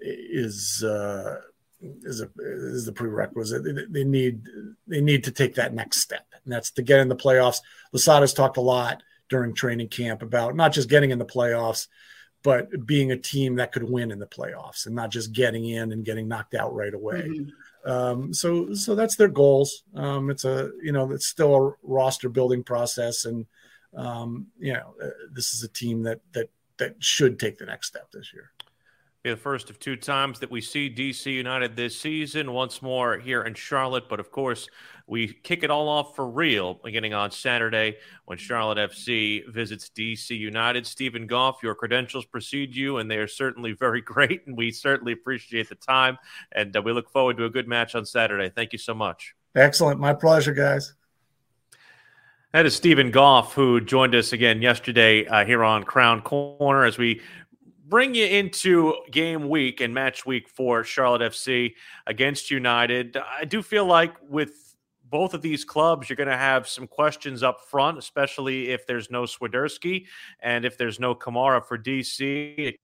is 0.00 0.84
uh, 0.84 1.36
is 1.80 2.20
a 2.20 2.30
is 2.38 2.84
the 2.84 2.92
prerequisite. 2.92 3.64
They, 3.64 4.00
they, 4.00 4.04
need 4.04 4.42
they 4.86 5.00
need 5.00 5.24
to 5.24 5.30
take 5.30 5.54
that 5.54 5.74
next 5.74 6.00
step, 6.02 6.26
and 6.44 6.52
that's 6.52 6.70
to 6.72 6.82
get 6.82 7.00
in 7.00 7.08
the 7.08 7.16
playoffs. 7.16 7.58
Losada's 7.94 8.34
talked 8.34 8.58
a 8.58 8.62
lot 8.62 9.02
during 9.28 9.54
training 9.54 9.88
camp 9.88 10.22
about 10.22 10.54
not 10.54 10.72
just 10.72 10.88
getting 10.88 11.10
in 11.10 11.18
the 11.18 11.24
playoffs, 11.24 11.88
but 12.42 12.86
being 12.86 13.12
a 13.12 13.16
team 13.16 13.56
that 13.56 13.72
could 13.72 13.84
win 13.84 14.10
in 14.10 14.18
the 14.18 14.26
playoffs, 14.26 14.86
and 14.86 14.94
not 14.94 15.10
just 15.10 15.32
getting 15.32 15.64
in 15.64 15.92
and 15.92 16.04
getting 16.04 16.28
knocked 16.28 16.54
out 16.54 16.74
right 16.74 16.94
away. 16.94 17.22
Mm-hmm. 17.22 17.48
Um, 17.84 18.34
so 18.34 18.74
so 18.74 18.94
that's 18.94 19.16
their 19.16 19.28
goals. 19.28 19.84
Um, 19.94 20.30
it's 20.30 20.44
a 20.44 20.70
you 20.82 20.92
know 20.92 21.10
it's 21.12 21.26
still 21.26 21.54
a 21.54 21.72
roster 21.82 22.28
building 22.28 22.62
process, 22.62 23.24
and 23.24 23.46
um, 23.96 24.48
you 24.58 24.72
know 24.72 24.94
uh, 25.02 25.08
this 25.32 25.54
is 25.54 25.62
a 25.62 25.68
team 25.68 26.02
that 26.02 26.20
that 26.32 26.50
that 26.78 26.96
should 26.98 27.38
take 27.38 27.58
the 27.58 27.66
next 27.66 27.88
step 27.88 28.10
this 28.12 28.32
year 28.32 28.50
be 29.22 29.30
the 29.30 29.36
first 29.36 29.68
of 29.68 29.78
two 29.78 29.96
times 29.96 30.38
that 30.40 30.50
we 30.50 30.62
see 30.62 30.88
DC 30.88 31.26
United 31.26 31.76
this 31.76 31.98
season, 31.98 32.52
once 32.52 32.80
more 32.80 33.18
here 33.18 33.42
in 33.42 33.52
Charlotte. 33.52 34.08
But 34.08 34.18
of 34.18 34.30
course, 34.30 34.66
we 35.06 35.28
kick 35.28 35.62
it 35.62 35.70
all 35.70 35.88
off 35.88 36.16
for 36.16 36.26
real 36.26 36.74
beginning 36.82 37.12
on 37.12 37.30
Saturday 37.30 37.96
when 38.24 38.38
Charlotte 38.38 38.78
FC 38.78 39.46
visits 39.48 39.90
DC 39.94 40.30
United. 40.30 40.86
Steven 40.86 41.26
Goff, 41.26 41.62
your 41.62 41.74
credentials 41.74 42.24
precede 42.24 42.74
you, 42.74 42.96
and 42.96 43.10
they 43.10 43.18
are 43.18 43.28
certainly 43.28 43.72
very 43.72 44.00
great. 44.00 44.46
And 44.46 44.56
we 44.56 44.70
certainly 44.70 45.12
appreciate 45.12 45.68
the 45.68 45.74
time. 45.74 46.16
And 46.52 46.74
uh, 46.74 46.80
we 46.80 46.92
look 46.92 47.10
forward 47.10 47.36
to 47.36 47.44
a 47.44 47.50
good 47.50 47.68
match 47.68 47.94
on 47.94 48.06
Saturday. 48.06 48.48
Thank 48.48 48.72
you 48.72 48.78
so 48.78 48.94
much. 48.94 49.34
Excellent. 49.54 50.00
My 50.00 50.14
pleasure, 50.14 50.54
guys. 50.54 50.94
That 52.52 52.66
is 52.66 52.74
Steven 52.74 53.10
Goff, 53.10 53.54
who 53.54 53.80
joined 53.80 54.14
us 54.14 54.32
again 54.32 54.62
yesterday 54.62 55.26
uh, 55.26 55.44
here 55.44 55.62
on 55.62 55.84
Crown 55.84 56.20
Corner 56.22 56.84
as 56.84 56.98
we 56.98 57.20
bring 57.90 58.14
you 58.14 58.24
into 58.24 58.94
game 59.10 59.48
week 59.48 59.80
and 59.80 59.92
match 59.92 60.24
week 60.24 60.48
for 60.48 60.84
Charlotte 60.84 61.32
FC 61.32 61.74
against 62.06 62.50
United. 62.50 63.16
I 63.16 63.44
do 63.44 63.62
feel 63.62 63.84
like 63.84 64.14
with 64.28 64.76
both 65.10 65.34
of 65.34 65.42
these 65.42 65.64
clubs, 65.64 66.08
you're 66.08 66.16
going 66.16 66.28
to 66.28 66.36
have 66.36 66.68
some 66.68 66.86
questions 66.86 67.42
up 67.42 67.60
front, 67.68 67.98
especially 67.98 68.70
if 68.70 68.86
there's 68.86 69.10
no 69.10 69.24
Swiderski 69.24 70.06
and 70.38 70.64
if 70.64 70.78
there's 70.78 71.00
no 71.00 71.16
Kamara 71.16 71.62
for 71.66 71.76
DC. 71.76 72.54
It 72.56 72.76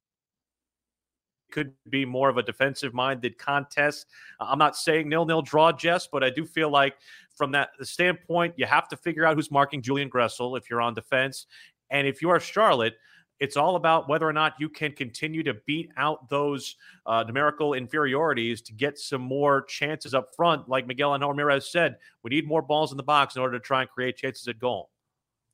could 1.52 1.72
be 1.88 2.04
more 2.04 2.28
of 2.28 2.36
a 2.36 2.42
defensive 2.42 2.92
minded 2.92 3.38
contest. 3.38 4.06
I'm 4.40 4.58
not 4.58 4.76
saying 4.76 5.08
nil 5.08 5.24
nil 5.24 5.40
draw, 5.40 5.70
Jess, 5.70 6.08
but 6.10 6.24
I 6.24 6.30
do 6.30 6.44
feel 6.44 6.68
like 6.68 6.96
from 7.36 7.52
that 7.52 7.70
standpoint, 7.82 8.54
you 8.56 8.66
have 8.66 8.88
to 8.88 8.96
figure 8.96 9.24
out 9.24 9.36
who's 9.36 9.52
marking 9.52 9.82
Julian 9.82 10.10
Gressel 10.10 10.58
if 10.58 10.68
you're 10.68 10.82
on 10.82 10.94
defense. 10.94 11.46
And 11.90 12.08
if 12.08 12.20
you 12.20 12.30
are 12.30 12.40
Charlotte, 12.40 12.96
it's 13.40 13.56
all 13.56 13.76
about 13.76 14.08
whether 14.08 14.28
or 14.28 14.32
not 14.32 14.54
you 14.58 14.68
can 14.68 14.92
continue 14.92 15.42
to 15.42 15.54
beat 15.66 15.90
out 15.96 16.28
those 16.28 16.76
uh, 17.04 17.24
numerical 17.26 17.74
inferiorities 17.74 18.62
to 18.62 18.72
get 18.72 18.98
some 18.98 19.20
more 19.20 19.62
chances 19.62 20.14
up 20.14 20.34
front. 20.34 20.68
Like 20.68 20.86
Miguel 20.86 21.14
and 21.14 21.22
Ramirez 21.22 21.70
said, 21.70 21.96
we 22.22 22.30
need 22.30 22.46
more 22.46 22.62
balls 22.62 22.92
in 22.92 22.96
the 22.96 23.02
box 23.02 23.36
in 23.36 23.42
order 23.42 23.58
to 23.58 23.64
try 23.64 23.82
and 23.82 23.90
create 23.90 24.16
chances 24.16 24.48
at 24.48 24.58
goal. 24.58 24.90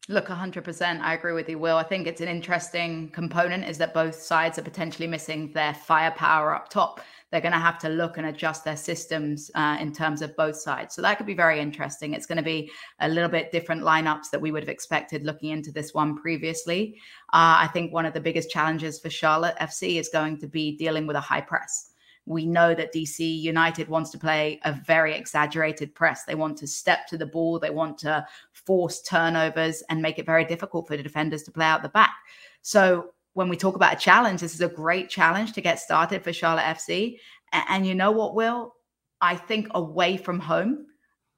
Look, 0.08 0.26
100%. 0.26 1.00
I 1.00 1.14
agree 1.14 1.32
with 1.32 1.48
you, 1.48 1.58
Will. 1.58 1.76
I 1.76 1.84
think 1.84 2.08
it's 2.08 2.20
an 2.20 2.28
interesting 2.28 3.08
component 3.10 3.64
is 3.64 3.78
that 3.78 3.94
both 3.94 4.16
sides 4.16 4.58
are 4.58 4.62
potentially 4.62 5.06
missing 5.06 5.52
their 5.52 5.74
firepower 5.74 6.54
up 6.54 6.68
top 6.68 7.00
they're 7.32 7.40
going 7.40 7.52
to 7.52 7.58
have 7.58 7.78
to 7.78 7.88
look 7.88 8.18
and 8.18 8.26
adjust 8.26 8.62
their 8.62 8.76
systems 8.76 9.50
uh, 9.54 9.78
in 9.80 9.90
terms 9.90 10.20
of 10.20 10.36
both 10.36 10.54
sides. 10.54 10.94
So 10.94 11.00
that 11.00 11.16
could 11.16 11.26
be 11.26 11.34
very 11.34 11.58
interesting. 11.58 12.12
It's 12.12 12.26
going 12.26 12.36
to 12.36 12.44
be 12.44 12.70
a 13.00 13.08
little 13.08 13.30
bit 13.30 13.50
different 13.50 13.82
lineups 13.82 14.30
that 14.30 14.40
we 14.40 14.52
would 14.52 14.62
have 14.62 14.68
expected 14.68 15.24
looking 15.24 15.48
into 15.48 15.72
this 15.72 15.94
one 15.94 16.14
previously. 16.14 17.00
Uh, 17.32 17.64
I 17.64 17.70
think 17.72 17.90
one 17.90 18.04
of 18.04 18.12
the 18.12 18.20
biggest 18.20 18.50
challenges 18.50 19.00
for 19.00 19.08
Charlotte 19.08 19.56
FC 19.58 19.98
is 19.98 20.10
going 20.10 20.38
to 20.40 20.46
be 20.46 20.76
dealing 20.76 21.06
with 21.06 21.16
a 21.16 21.20
high 21.20 21.40
press. 21.40 21.92
We 22.26 22.46
know 22.46 22.74
that 22.74 22.92
DC 22.92 23.40
United 23.40 23.88
wants 23.88 24.10
to 24.10 24.18
play 24.18 24.60
a 24.64 24.72
very 24.72 25.14
exaggerated 25.14 25.94
press. 25.94 26.24
They 26.24 26.34
want 26.34 26.58
to 26.58 26.66
step 26.66 27.06
to 27.08 27.16
the 27.16 27.26
ball, 27.26 27.58
they 27.58 27.70
want 27.70 27.96
to 27.98 28.26
force 28.52 29.00
turnovers 29.00 29.82
and 29.88 30.02
make 30.02 30.18
it 30.18 30.26
very 30.26 30.44
difficult 30.44 30.86
for 30.86 30.98
the 30.98 31.02
defenders 31.02 31.42
to 31.44 31.50
play 31.50 31.66
out 31.66 31.82
the 31.82 31.88
back. 31.88 32.14
So 32.60 33.12
when 33.34 33.48
we 33.48 33.56
talk 33.56 33.76
about 33.76 33.94
a 33.94 33.98
challenge, 33.98 34.40
this 34.40 34.54
is 34.54 34.60
a 34.60 34.68
great 34.68 35.08
challenge 35.08 35.52
to 35.52 35.60
get 35.60 35.80
started 35.80 36.22
for 36.22 36.32
Charlotte 36.32 36.64
FC. 36.64 37.18
And, 37.52 37.64
and 37.68 37.86
you 37.86 37.94
know 37.94 38.10
what, 38.10 38.34
Will? 38.34 38.74
I 39.20 39.36
think 39.36 39.68
away 39.74 40.16
from 40.16 40.40
home, 40.40 40.86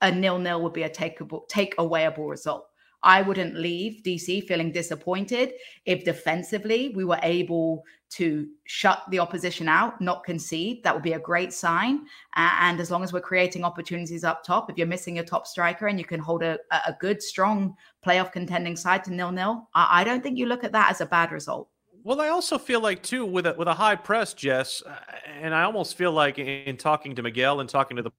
a 0.01 0.11
nil-nil 0.11 0.63
would 0.63 0.73
be 0.73 0.83
a 0.83 0.91
takeable, 0.91 1.47
take-awayable 1.49 2.29
result. 2.29 2.67
I 3.05 3.21
wouldn't 3.21 3.55
leave 3.55 4.03
DC 4.03 4.47
feeling 4.49 4.73
disappointed 4.73 5.53
if 5.85 6.05
defensively 6.05 6.89
we 6.97 7.05
were 7.05 7.21
able 7.23 7.85
to 8.13 8.47
shut 8.65 9.03
the 9.11 9.19
opposition 9.19 9.69
out, 9.69 10.01
not 10.01 10.25
concede. 10.25 10.83
That 10.83 10.95
would 10.95 11.03
be 11.03 11.13
a 11.13 11.19
great 11.19 11.53
sign. 11.53 12.07
And 12.35 12.81
as 12.81 12.91
long 12.91 13.05
as 13.05 13.13
we're 13.13 13.21
creating 13.21 13.63
opportunities 13.63 14.25
up 14.25 14.43
top, 14.43 14.71
if 14.71 14.79
you're 14.79 14.87
missing 14.87 15.17
your 15.17 15.25
top 15.25 15.47
striker 15.47 15.89
and 15.89 15.99
you 15.99 16.05
can 16.07 16.21
hold 16.21 16.43
a, 16.43 16.59
a 16.73 16.97
good, 16.99 17.23
strong 17.23 17.75
playoff 18.05 18.33
contending 18.33 18.77
side 18.77 19.05
to 19.05 19.13
nil 19.13 19.33
nil, 19.33 19.69
I 19.75 20.03
don't 20.03 20.23
think 20.23 20.39
you 20.39 20.47
look 20.47 20.65
at 20.65 20.73
that 20.73 20.91
as 20.91 21.03
a 21.03 21.07
bad 21.07 21.31
result. 21.31 21.69
Well, 22.05 22.21
I 22.21 22.29
also 22.29 22.59
feel 22.59 22.81
like 22.81 23.03
too 23.03 23.25
with 23.25 23.47
a 23.47 23.55
with 23.55 23.67
a 23.67 23.73
high 23.73 23.97
press, 23.97 24.35
Jess, 24.35 24.83
uh, 24.83 24.95
and 25.41 25.55
I 25.55 25.63
almost 25.63 25.97
feel 25.97 26.13
like 26.13 26.39
in 26.39 26.77
talking 26.77 27.15
to 27.15 27.23
Miguel 27.23 27.61
and 27.61 27.69
talking 27.69 27.97
to 27.97 28.03
the 28.03 28.13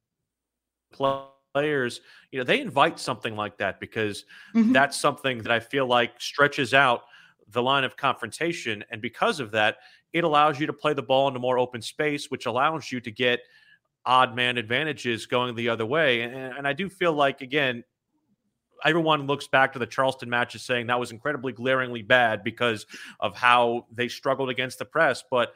players, 1.53 2.01
you 2.31 2.39
know, 2.39 2.43
they 2.43 2.61
invite 2.61 2.99
something 2.99 3.35
like 3.35 3.57
that 3.59 3.79
because 3.79 4.25
mm-hmm. 4.55 4.71
that's 4.71 4.99
something 4.99 5.37
that 5.43 5.51
I 5.51 5.59
feel 5.59 5.85
like 5.85 6.19
stretches 6.19 6.73
out 6.73 7.03
the 7.49 7.61
line 7.61 7.83
of 7.83 7.95
confrontation, 7.95 8.83
and 8.89 9.03
because 9.03 9.39
of 9.39 9.51
that, 9.51 9.77
it 10.13 10.23
allows 10.23 10.59
you 10.59 10.65
to 10.65 10.73
play 10.73 10.93
the 10.93 11.03
ball 11.03 11.27
into 11.27 11.39
more 11.39 11.59
open 11.59 11.81
space, 11.83 12.31
which 12.31 12.47
allows 12.47 12.91
you 12.91 12.99
to 13.01 13.11
get 13.11 13.41
odd 14.03 14.35
man 14.35 14.57
advantages 14.57 15.27
going 15.27 15.53
the 15.53 15.69
other 15.69 15.85
way. 15.85 16.21
And, 16.21 16.33
and 16.33 16.67
I 16.67 16.73
do 16.73 16.89
feel 16.89 17.13
like 17.13 17.41
again, 17.41 17.83
everyone 18.85 19.27
looks 19.27 19.47
back 19.47 19.73
to 19.73 19.79
the 19.79 19.85
Charleston 19.85 20.29
matches 20.29 20.61
saying 20.61 20.87
that 20.87 20.99
was 20.99 21.11
incredibly 21.11 21.51
glaringly 21.51 22.01
bad 22.01 22.43
because 22.43 22.85
of 23.19 23.35
how 23.35 23.85
they 23.91 24.07
struggled 24.07 24.49
against 24.49 24.79
the 24.79 24.85
press, 24.85 25.23
but 25.29 25.53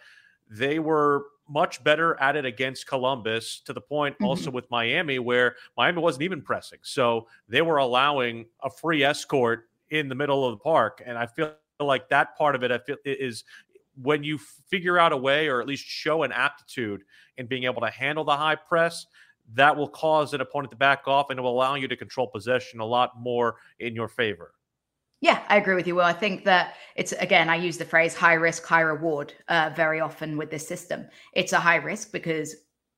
they 0.50 0.80
were 0.80 1.26
much 1.48 1.84
better 1.84 2.20
at 2.20 2.36
it 2.36 2.46
against 2.46 2.88
Columbus 2.88 3.62
to 3.66 3.74
the 3.74 3.82
point 3.82 4.16
mm-hmm. 4.16 4.26
also 4.26 4.52
with 4.52 4.70
Miami 4.70 5.20
where 5.20 5.56
Miami 5.78 6.02
wasn't 6.02 6.24
even 6.24 6.42
pressing. 6.42 6.80
So 6.82 7.28
they 7.48 7.62
were 7.62 7.78
allowing 7.78 8.46
a 8.64 8.70
free 8.70 9.04
escort 9.04 9.70
in 9.90 10.10
the 10.10 10.16
middle 10.16 10.46
of 10.46 10.54
the 10.54 10.64
park 10.64 11.02
and 11.06 11.18
I 11.18 11.26
feel 11.26 11.54
like 11.80 12.10
that 12.10 12.38
part 12.38 12.56
of 12.56 12.64
it 12.64 12.72
I 12.72 12.78
feel 12.80 12.98
is 13.06 13.44
when 14.02 14.24
you 14.24 14.38
figure 14.38 14.98
out 14.98 15.12
a 15.12 15.18
way 15.18 15.48
or 15.48 15.62
at 15.62 15.68
least 15.68 15.86
show 15.86 16.24
an 16.24 16.32
aptitude 16.32 17.04
in 17.38 17.48
being 17.48 17.64
able 17.64 17.82
to 17.82 17.90
handle 17.90 18.24
the 18.24 18.36
high 18.36 18.56
press, 18.56 19.06
that 19.54 19.76
will 19.76 19.88
cause 19.90 20.34
an 20.34 20.42
opponent 20.42 20.72
to 20.72 20.78
back 20.78 21.08
off 21.08 21.30
and 21.30 21.40
it 21.40 21.42
will 21.42 21.52
allow 21.52 21.76
you 21.76 21.88
to 21.88 21.96
control 21.96 22.28
possession 22.28 22.80
a 22.80 22.86
lot 22.86 23.12
more 23.20 23.58
in 23.80 23.96
your 23.96 24.08
favor. 24.08 24.54
Yeah, 25.22 25.44
I 25.50 25.58
agree 25.58 25.76
with 25.76 25.86
you. 25.86 25.96
Well, 25.96 26.06
I 26.06 26.14
think 26.14 26.46
that 26.46 26.76
it's 26.96 27.12
again, 27.14 27.50
I 27.50 27.56
use 27.56 27.78
the 27.78 27.86
phrase 27.86 28.16
high 28.16 28.36
risk, 28.36 28.64
high 28.66 28.82
reward 28.82 29.34
uh, 29.50 29.72
very 29.76 30.00
often 30.00 30.38
with 30.38 30.50
this 30.50 30.68
system. 30.68 31.08
It's 31.34 31.52
a 31.52 31.60
high 31.60 31.76
risk 31.78 32.12
because 32.12 32.56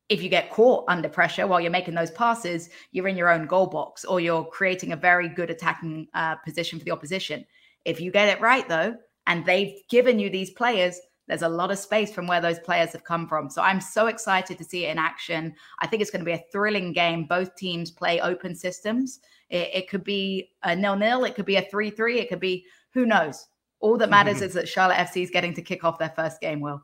if 0.08 0.22
you 0.22 0.28
get 0.28 0.50
caught 0.50 0.84
under 0.88 1.08
pressure 1.08 1.46
while 1.46 1.60
you're 1.60 1.70
making 1.70 1.94
those 1.94 2.10
passes, 2.10 2.68
you're 2.92 3.08
in 3.08 3.16
your 3.16 3.30
own 3.30 3.46
goal 3.46 3.66
box 3.66 4.04
or 4.04 4.20
you're 4.20 4.44
creating 4.44 4.92
a 4.92 4.96
very 4.96 5.28
good 5.28 5.50
attacking 5.50 6.06
uh, 6.14 6.36
position 6.36 6.78
for 6.78 6.84
the 6.84 6.90
opposition. 6.90 7.44
If 7.84 8.00
you 8.00 8.12
get 8.12 8.28
it 8.28 8.40
right, 8.40 8.68
though, 8.68 8.94
and 9.26 9.44
they've 9.44 9.74
given 9.88 10.18
you 10.18 10.30
these 10.30 10.50
players, 10.50 11.00
there's 11.28 11.42
a 11.42 11.48
lot 11.48 11.70
of 11.70 11.78
space 11.78 12.12
from 12.12 12.26
where 12.26 12.40
those 12.40 12.58
players 12.58 12.92
have 12.92 13.04
come 13.04 13.28
from. 13.28 13.48
So 13.48 13.62
I'm 13.62 13.80
so 13.80 14.06
excited 14.06 14.58
to 14.58 14.64
see 14.64 14.86
it 14.86 14.90
in 14.90 14.98
action. 14.98 15.54
I 15.80 15.86
think 15.86 16.02
it's 16.02 16.10
going 16.10 16.20
to 16.20 16.26
be 16.26 16.32
a 16.32 16.44
thrilling 16.50 16.92
game. 16.92 17.24
Both 17.24 17.54
teams 17.56 17.90
play 17.90 18.20
open 18.20 18.54
systems. 18.54 19.20
It, 19.48 19.70
it 19.72 19.88
could 19.88 20.04
be 20.04 20.50
a 20.62 20.74
nil 20.74 20.96
nil. 20.96 21.24
It 21.24 21.34
could 21.34 21.46
be 21.46 21.56
a 21.56 21.62
three 21.62 21.90
three. 21.90 22.18
It 22.18 22.28
could 22.28 22.40
be 22.40 22.66
who 22.92 23.06
knows. 23.06 23.46
All 23.80 23.96
that 23.98 24.10
matters 24.10 24.36
mm-hmm. 24.36 24.44
is 24.46 24.54
that 24.54 24.68
Charlotte 24.68 24.96
FC 24.96 25.22
is 25.22 25.30
getting 25.30 25.54
to 25.54 25.62
kick 25.62 25.84
off 25.84 25.98
their 25.98 26.12
first 26.14 26.40
game. 26.40 26.60
Will. 26.60 26.82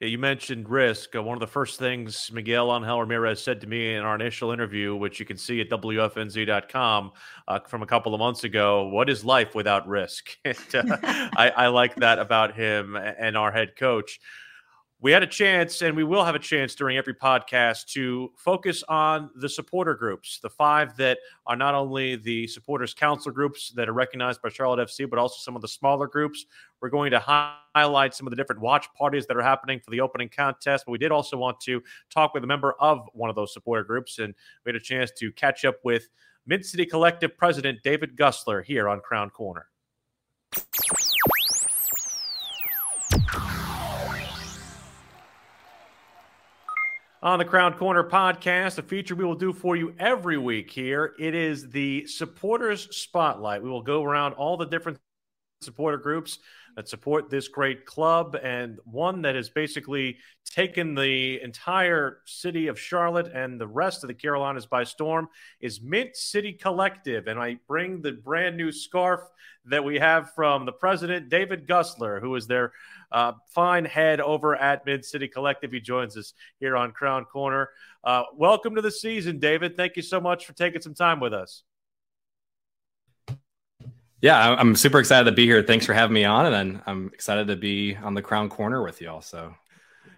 You 0.00 0.18
mentioned 0.18 0.68
risk. 0.68 1.14
Uh, 1.14 1.22
one 1.22 1.34
of 1.36 1.40
the 1.40 1.46
first 1.46 1.78
things 1.78 2.30
Miguel 2.32 2.74
Angel 2.74 3.00
Ramirez 3.00 3.42
said 3.42 3.60
to 3.62 3.66
me 3.66 3.94
in 3.94 4.02
our 4.02 4.14
initial 4.14 4.52
interview, 4.52 4.94
which 4.94 5.18
you 5.18 5.26
can 5.26 5.36
see 5.36 5.60
at 5.60 5.70
WFNZ.com 5.70 7.12
uh, 7.48 7.60
from 7.60 7.82
a 7.82 7.86
couple 7.86 8.14
of 8.14 8.18
months 8.18 8.44
ago, 8.44 8.88
what 8.88 9.08
is 9.08 9.24
life 9.24 9.54
without 9.54 9.88
risk? 9.88 10.36
and, 10.44 10.56
uh, 10.74 10.96
I, 11.02 11.52
I 11.56 11.66
like 11.68 11.94
that 11.96 12.18
about 12.18 12.54
him 12.54 12.96
and 12.96 13.36
our 13.36 13.52
head 13.52 13.76
coach. 13.76 14.20
We 14.98 15.12
had 15.12 15.22
a 15.22 15.26
chance, 15.26 15.82
and 15.82 15.94
we 15.94 16.04
will 16.04 16.24
have 16.24 16.34
a 16.34 16.38
chance 16.38 16.74
during 16.74 16.96
every 16.96 17.12
podcast 17.12 17.84
to 17.92 18.32
focus 18.34 18.82
on 18.88 19.28
the 19.36 19.48
supporter 19.48 19.94
groups, 19.94 20.38
the 20.42 20.48
five 20.48 20.96
that 20.96 21.18
are 21.46 21.54
not 21.54 21.74
only 21.74 22.16
the 22.16 22.46
supporters 22.46 22.94
council 22.94 23.30
groups 23.30 23.70
that 23.76 23.90
are 23.90 23.92
recognized 23.92 24.40
by 24.40 24.48
Charlotte 24.48 24.88
FC, 24.88 25.08
but 25.08 25.18
also 25.18 25.36
some 25.38 25.54
of 25.54 25.60
the 25.60 25.68
smaller 25.68 26.06
groups. 26.06 26.46
We're 26.80 26.88
going 26.88 27.10
to 27.10 27.18
highlight 27.20 28.14
some 28.14 28.26
of 28.26 28.30
the 28.30 28.36
different 28.36 28.62
watch 28.62 28.86
parties 28.96 29.26
that 29.26 29.36
are 29.36 29.42
happening 29.42 29.80
for 29.84 29.90
the 29.90 30.00
opening 30.00 30.30
contest. 30.30 30.86
But 30.86 30.92
we 30.92 30.98
did 30.98 31.12
also 31.12 31.36
want 31.36 31.60
to 31.60 31.82
talk 32.08 32.32
with 32.32 32.42
a 32.42 32.46
member 32.46 32.74
of 32.80 33.06
one 33.12 33.28
of 33.28 33.36
those 33.36 33.52
supporter 33.52 33.84
groups, 33.84 34.18
and 34.18 34.34
we 34.64 34.70
had 34.70 34.76
a 34.76 34.80
chance 34.80 35.10
to 35.18 35.30
catch 35.32 35.66
up 35.66 35.76
with 35.84 36.08
Mint 36.46 36.64
City 36.64 36.86
Collective 36.86 37.36
President 37.36 37.80
David 37.84 38.16
Gussler 38.16 38.64
here 38.64 38.88
on 38.88 39.00
Crown 39.00 39.28
Corner. 39.28 39.66
On 47.26 47.40
the 47.40 47.44
Crown 47.44 47.74
Corner 47.74 48.04
podcast, 48.04 48.78
a 48.78 48.82
feature 48.82 49.16
we 49.16 49.24
will 49.24 49.34
do 49.34 49.52
for 49.52 49.74
you 49.74 49.92
every 49.98 50.38
week 50.38 50.70
here. 50.70 51.12
It 51.18 51.34
is 51.34 51.68
the 51.70 52.06
supporters 52.06 52.96
spotlight. 52.96 53.64
We 53.64 53.68
will 53.68 53.82
go 53.82 54.04
around 54.04 54.34
all 54.34 54.56
the 54.56 54.64
different 54.64 54.98
supporter 55.60 55.98
groups 55.98 56.38
that 56.76 56.88
support 56.88 57.30
this 57.30 57.48
great 57.48 57.86
club 57.86 58.36
and 58.42 58.78
one 58.84 59.22
that 59.22 59.34
has 59.34 59.48
basically 59.48 60.18
taken 60.44 60.94
the 60.94 61.40
entire 61.42 62.18
city 62.26 62.68
of 62.68 62.78
Charlotte 62.78 63.32
and 63.34 63.58
the 63.58 63.66
rest 63.66 64.04
of 64.04 64.08
the 64.08 64.14
Carolinas 64.14 64.66
by 64.66 64.84
storm 64.84 65.26
is 65.60 65.80
Mint 65.80 66.14
City 66.14 66.52
Collective. 66.52 67.26
And 67.26 67.40
I 67.40 67.56
bring 67.66 68.02
the 68.02 68.12
brand 68.12 68.56
new 68.58 68.70
scarf 68.70 69.20
that 69.64 69.82
we 69.82 69.98
have 69.98 70.32
from 70.34 70.66
the 70.66 70.72
president, 70.72 71.30
David 71.30 71.66
Gussler, 71.66 72.20
who 72.20 72.34
is 72.36 72.46
their 72.46 72.72
uh, 73.10 73.32
fine 73.48 73.86
head 73.86 74.20
over 74.20 74.54
at 74.54 74.84
Mint 74.84 75.04
City 75.04 75.28
Collective. 75.28 75.72
He 75.72 75.80
joins 75.80 76.16
us 76.16 76.34
here 76.60 76.76
on 76.76 76.92
Crown 76.92 77.24
Corner. 77.24 77.70
Uh, 78.04 78.24
welcome 78.34 78.74
to 78.74 78.82
the 78.82 78.90
season, 78.90 79.38
David. 79.38 79.76
Thank 79.76 79.96
you 79.96 80.02
so 80.02 80.20
much 80.20 80.46
for 80.46 80.52
taking 80.52 80.82
some 80.82 80.94
time 80.94 81.20
with 81.20 81.32
us. 81.32 81.62
Yeah, 84.26 84.56
I'm 84.58 84.74
super 84.74 84.98
excited 84.98 85.26
to 85.26 85.36
be 85.36 85.44
here. 85.44 85.62
Thanks 85.62 85.86
for 85.86 85.92
having 85.92 86.12
me 86.12 86.24
on, 86.24 86.52
and 86.52 86.82
I'm 86.84 87.12
excited 87.14 87.46
to 87.46 87.54
be 87.54 87.94
on 87.94 88.14
the 88.14 88.22
Crown 88.22 88.48
Corner 88.48 88.82
with 88.82 89.00
y'all. 89.00 89.20
So, 89.20 89.54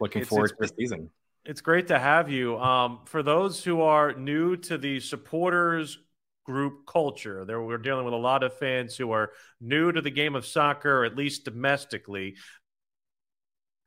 looking 0.00 0.22
it's, 0.22 0.30
forward 0.30 0.52
it's, 0.58 0.70
to 0.70 0.74
the 0.74 0.82
season. 0.82 1.10
It's 1.44 1.60
great 1.60 1.88
to 1.88 1.98
have 1.98 2.30
you. 2.30 2.58
Um, 2.58 3.00
for 3.04 3.22
those 3.22 3.62
who 3.62 3.82
are 3.82 4.14
new 4.14 4.56
to 4.56 4.78
the 4.78 5.00
supporters 5.00 5.98
group 6.46 6.86
culture, 6.86 7.44
there 7.44 7.60
we're 7.60 7.76
dealing 7.76 8.06
with 8.06 8.14
a 8.14 8.16
lot 8.16 8.42
of 8.42 8.54
fans 8.54 8.96
who 8.96 9.10
are 9.10 9.32
new 9.60 9.92
to 9.92 10.00
the 10.00 10.10
game 10.10 10.34
of 10.34 10.46
soccer, 10.46 11.04
at 11.04 11.14
least 11.14 11.44
domestically. 11.44 12.36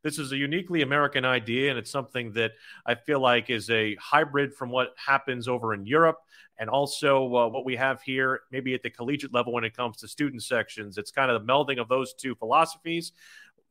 This 0.03 0.17
is 0.17 0.31
a 0.31 0.37
uniquely 0.37 0.81
American 0.81 1.25
idea, 1.25 1.69
and 1.69 1.77
it's 1.77 1.91
something 1.91 2.31
that 2.33 2.51
I 2.85 2.95
feel 2.95 3.19
like 3.19 3.49
is 3.49 3.69
a 3.69 3.95
hybrid 3.95 4.53
from 4.53 4.69
what 4.69 4.93
happens 4.97 5.47
over 5.47 5.73
in 5.73 5.85
Europe 5.85 6.17
and 6.57 6.69
also 6.69 7.25
uh, 7.35 7.47
what 7.47 7.65
we 7.65 7.75
have 7.75 8.01
here, 8.01 8.41
maybe 8.51 8.73
at 8.73 8.83
the 8.83 8.89
collegiate 8.89 9.33
level 9.33 9.53
when 9.53 9.63
it 9.63 9.75
comes 9.75 9.97
to 9.97 10.07
student 10.07 10.43
sections. 10.43 10.97
It's 10.97 11.11
kind 11.11 11.29
of 11.29 11.41
the 11.41 11.51
melding 11.51 11.79
of 11.79 11.87
those 11.87 12.13
two 12.13 12.35
philosophies. 12.35 13.11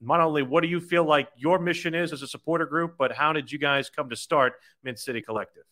Not 0.01 0.20
only 0.20 0.43
what 0.43 0.62
do 0.62 0.68
you 0.68 0.81
feel 0.81 1.05
like 1.05 1.28
your 1.37 1.59
mission 1.59 1.95
is 1.95 2.12
as 2.12 2.22
a 2.22 2.26
supporter 2.26 2.66
group, 2.66 2.95
but 2.97 3.12
how 3.12 3.33
did 3.33 3.51
you 3.51 3.59
guys 3.59 3.91
come 3.91 4.09
to 4.09 4.16
start 4.16 4.55
Mint 4.83 4.99
City 4.99 5.20
Collective? 5.20 5.64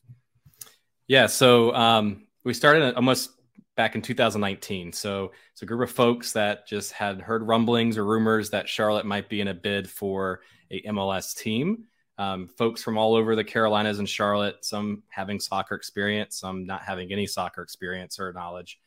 Yeah, 1.06 1.26
so 1.26 1.74
um, 1.74 2.26
we 2.44 2.52
started 2.52 2.94
almost 2.94 3.30
back 3.78 3.94
in 3.94 4.02
2019. 4.02 4.92
So 4.92 5.30
it's 5.52 5.62
a 5.62 5.66
group 5.66 5.88
of 5.88 5.94
folks 5.94 6.32
that 6.32 6.66
just 6.66 6.90
had 6.90 7.20
heard 7.20 7.46
rumblings 7.46 7.96
or 7.96 8.04
rumors 8.04 8.50
that 8.50 8.68
Charlotte 8.68 9.06
might 9.06 9.28
be 9.28 9.40
in 9.40 9.46
a 9.46 9.54
bid 9.54 9.88
for 9.88 10.40
a 10.72 10.82
MLS 10.82 11.32
team. 11.36 11.84
Um, 12.18 12.48
folks 12.48 12.82
from 12.82 12.98
all 12.98 13.14
over 13.14 13.36
the 13.36 13.44
Carolinas 13.44 14.00
and 14.00 14.08
Charlotte, 14.08 14.64
some 14.64 15.04
having 15.08 15.38
soccer 15.38 15.76
experience, 15.76 16.40
some 16.40 16.66
not 16.66 16.82
having 16.82 17.12
any 17.12 17.24
soccer 17.24 17.62
experience 17.62 18.18
or 18.18 18.32
knowledge, 18.32 18.80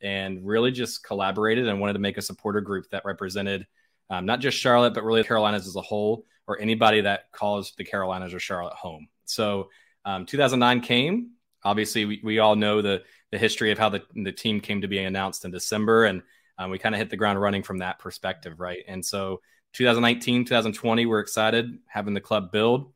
and 0.00 0.46
really 0.46 0.70
just 0.70 1.02
collaborated 1.02 1.66
and 1.66 1.80
wanted 1.80 1.94
to 1.94 1.98
make 1.98 2.16
a 2.16 2.22
supporter 2.22 2.60
group 2.60 2.88
that 2.90 3.04
represented 3.04 3.66
um, 4.10 4.26
not 4.26 4.38
just 4.38 4.56
Charlotte, 4.56 4.94
but 4.94 5.02
really 5.02 5.24
Carolinas 5.24 5.66
as 5.66 5.74
a 5.74 5.82
whole, 5.82 6.24
or 6.46 6.60
anybody 6.60 7.00
that 7.00 7.32
calls 7.32 7.72
the 7.76 7.82
Carolinas 7.82 8.32
or 8.32 8.38
Charlotte 8.38 8.74
home. 8.74 9.08
So 9.24 9.70
um, 10.04 10.24
2009 10.24 10.82
came. 10.82 11.30
Obviously, 11.66 12.04
we, 12.04 12.20
we 12.22 12.38
all 12.38 12.56
know 12.56 12.80
the 12.80 13.02
the 13.32 13.38
history 13.38 13.70
of 13.70 13.78
how 13.78 13.88
the, 13.88 14.02
the 14.14 14.32
team 14.32 14.60
came 14.60 14.80
to 14.80 14.88
be 14.88 14.98
announced 14.98 15.44
in 15.44 15.50
December. 15.50 16.04
And 16.04 16.22
um, 16.58 16.70
we 16.70 16.78
kind 16.78 16.94
of 16.94 16.98
hit 16.98 17.10
the 17.10 17.16
ground 17.16 17.40
running 17.40 17.62
from 17.62 17.78
that 17.78 17.98
perspective, 17.98 18.60
right? 18.60 18.82
And 18.86 19.04
so 19.04 19.40
2019, 19.74 20.44
2020, 20.44 21.06
we're 21.06 21.20
excited 21.20 21.78
having 21.86 22.14
the 22.14 22.20
club 22.20 22.52
build. 22.52 22.92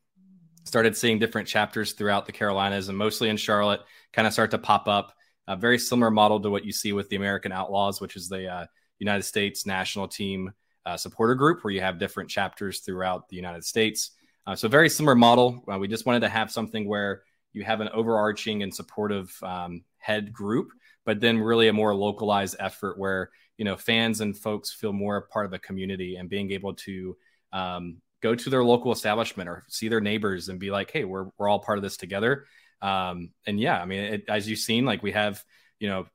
Started 0.64 0.96
seeing 0.96 1.18
different 1.18 1.48
chapters 1.48 1.92
throughout 1.92 2.26
the 2.26 2.32
Carolinas 2.32 2.88
and 2.88 2.96
mostly 2.96 3.28
in 3.28 3.36
Charlotte 3.36 3.80
kind 4.12 4.26
of 4.26 4.32
start 4.32 4.52
to 4.52 4.58
pop 4.58 4.88
up. 4.88 5.12
A 5.48 5.56
very 5.56 5.78
similar 5.78 6.10
model 6.10 6.38
to 6.40 6.50
what 6.50 6.64
you 6.64 6.72
see 6.72 6.92
with 6.92 7.08
the 7.08 7.16
American 7.16 7.50
Outlaws, 7.50 8.00
which 8.00 8.14
is 8.14 8.28
the 8.28 8.46
uh, 8.46 8.66
United 8.98 9.24
States 9.24 9.66
national 9.66 10.06
team 10.06 10.52
uh, 10.86 10.96
supporter 10.96 11.34
group, 11.34 11.64
where 11.64 11.72
you 11.72 11.80
have 11.80 11.98
different 11.98 12.30
chapters 12.30 12.80
throughout 12.80 13.28
the 13.28 13.36
United 13.36 13.64
States. 13.64 14.12
Uh, 14.46 14.54
so, 14.54 14.68
very 14.68 14.88
similar 14.88 15.16
model. 15.16 15.64
Uh, 15.70 15.76
we 15.78 15.88
just 15.88 16.06
wanted 16.06 16.20
to 16.20 16.28
have 16.28 16.52
something 16.52 16.86
where 16.86 17.22
you 17.52 17.64
have 17.64 17.80
an 17.80 17.88
overarching 17.88 18.62
and 18.62 18.74
supportive 18.74 19.36
um, 19.42 19.82
head 19.98 20.32
group, 20.32 20.70
but 21.04 21.20
then 21.20 21.38
really 21.38 21.68
a 21.68 21.72
more 21.72 21.94
localized 21.94 22.56
effort 22.58 22.98
where 22.98 23.30
you 23.58 23.64
know 23.64 23.76
fans 23.76 24.20
and 24.20 24.36
folks 24.36 24.72
feel 24.72 24.92
more 24.92 25.16
a 25.16 25.22
part 25.22 25.46
of 25.46 25.52
a 25.52 25.58
community 25.58 26.16
and 26.16 26.28
being 26.28 26.50
able 26.52 26.74
to 26.74 27.16
um, 27.52 27.98
go 28.22 28.34
to 28.34 28.50
their 28.50 28.64
local 28.64 28.92
establishment 28.92 29.48
or 29.48 29.64
see 29.68 29.88
their 29.88 30.00
neighbors 30.00 30.48
and 30.48 30.58
be 30.58 30.70
like, 30.70 30.90
hey, 30.90 31.04
we're 31.04 31.26
we're 31.38 31.48
all 31.48 31.60
part 31.60 31.78
of 31.78 31.82
this 31.82 31.96
together. 31.96 32.46
Um, 32.82 33.30
and 33.46 33.60
yeah, 33.60 33.80
I 33.80 33.84
mean, 33.84 34.00
it, 34.00 34.24
as 34.28 34.48
you've 34.48 34.58
seen, 34.58 34.84
like 34.84 35.02
we 35.02 35.12
have 35.12 35.42
you 35.78 35.88
know 35.88 36.06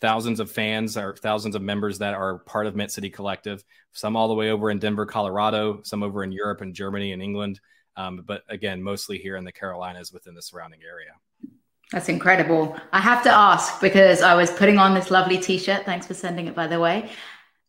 thousands 0.00 0.40
of 0.40 0.50
fans 0.50 0.96
or 0.96 1.14
thousands 1.16 1.54
of 1.54 1.62
members 1.62 1.98
that 1.98 2.14
are 2.14 2.38
part 2.40 2.66
of 2.66 2.74
Mint 2.74 2.90
City 2.90 3.08
Collective. 3.08 3.64
Some 3.92 4.16
all 4.16 4.28
the 4.28 4.34
way 4.34 4.50
over 4.50 4.70
in 4.70 4.80
Denver, 4.80 5.06
Colorado. 5.06 5.80
Some 5.84 6.02
over 6.02 6.24
in 6.24 6.32
Europe 6.32 6.60
and 6.60 6.74
Germany 6.74 7.12
and 7.12 7.22
England. 7.22 7.60
Um, 7.96 8.24
but 8.26 8.42
again, 8.48 8.82
mostly 8.82 9.18
here 9.18 9.36
in 9.36 9.44
the 9.44 9.52
Carolinas 9.52 10.12
within 10.12 10.34
the 10.34 10.42
surrounding 10.42 10.80
area. 10.82 11.12
That's 11.92 12.08
incredible. 12.08 12.76
I 12.92 13.00
have 13.00 13.22
to 13.24 13.30
ask 13.30 13.80
because 13.80 14.22
I 14.22 14.34
was 14.34 14.50
putting 14.50 14.78
on 14.78 14.94
this 14.94 15.10
lovely 15.10 15.38
t-shirt. 15.38 15.84
Thanks 15.84 16.06
for 16.06 16.14
sending 16.14 16.46
it, 16.46 16.54
by 16.54 16.66
the 16.66 16.80
way. 16.80 17.10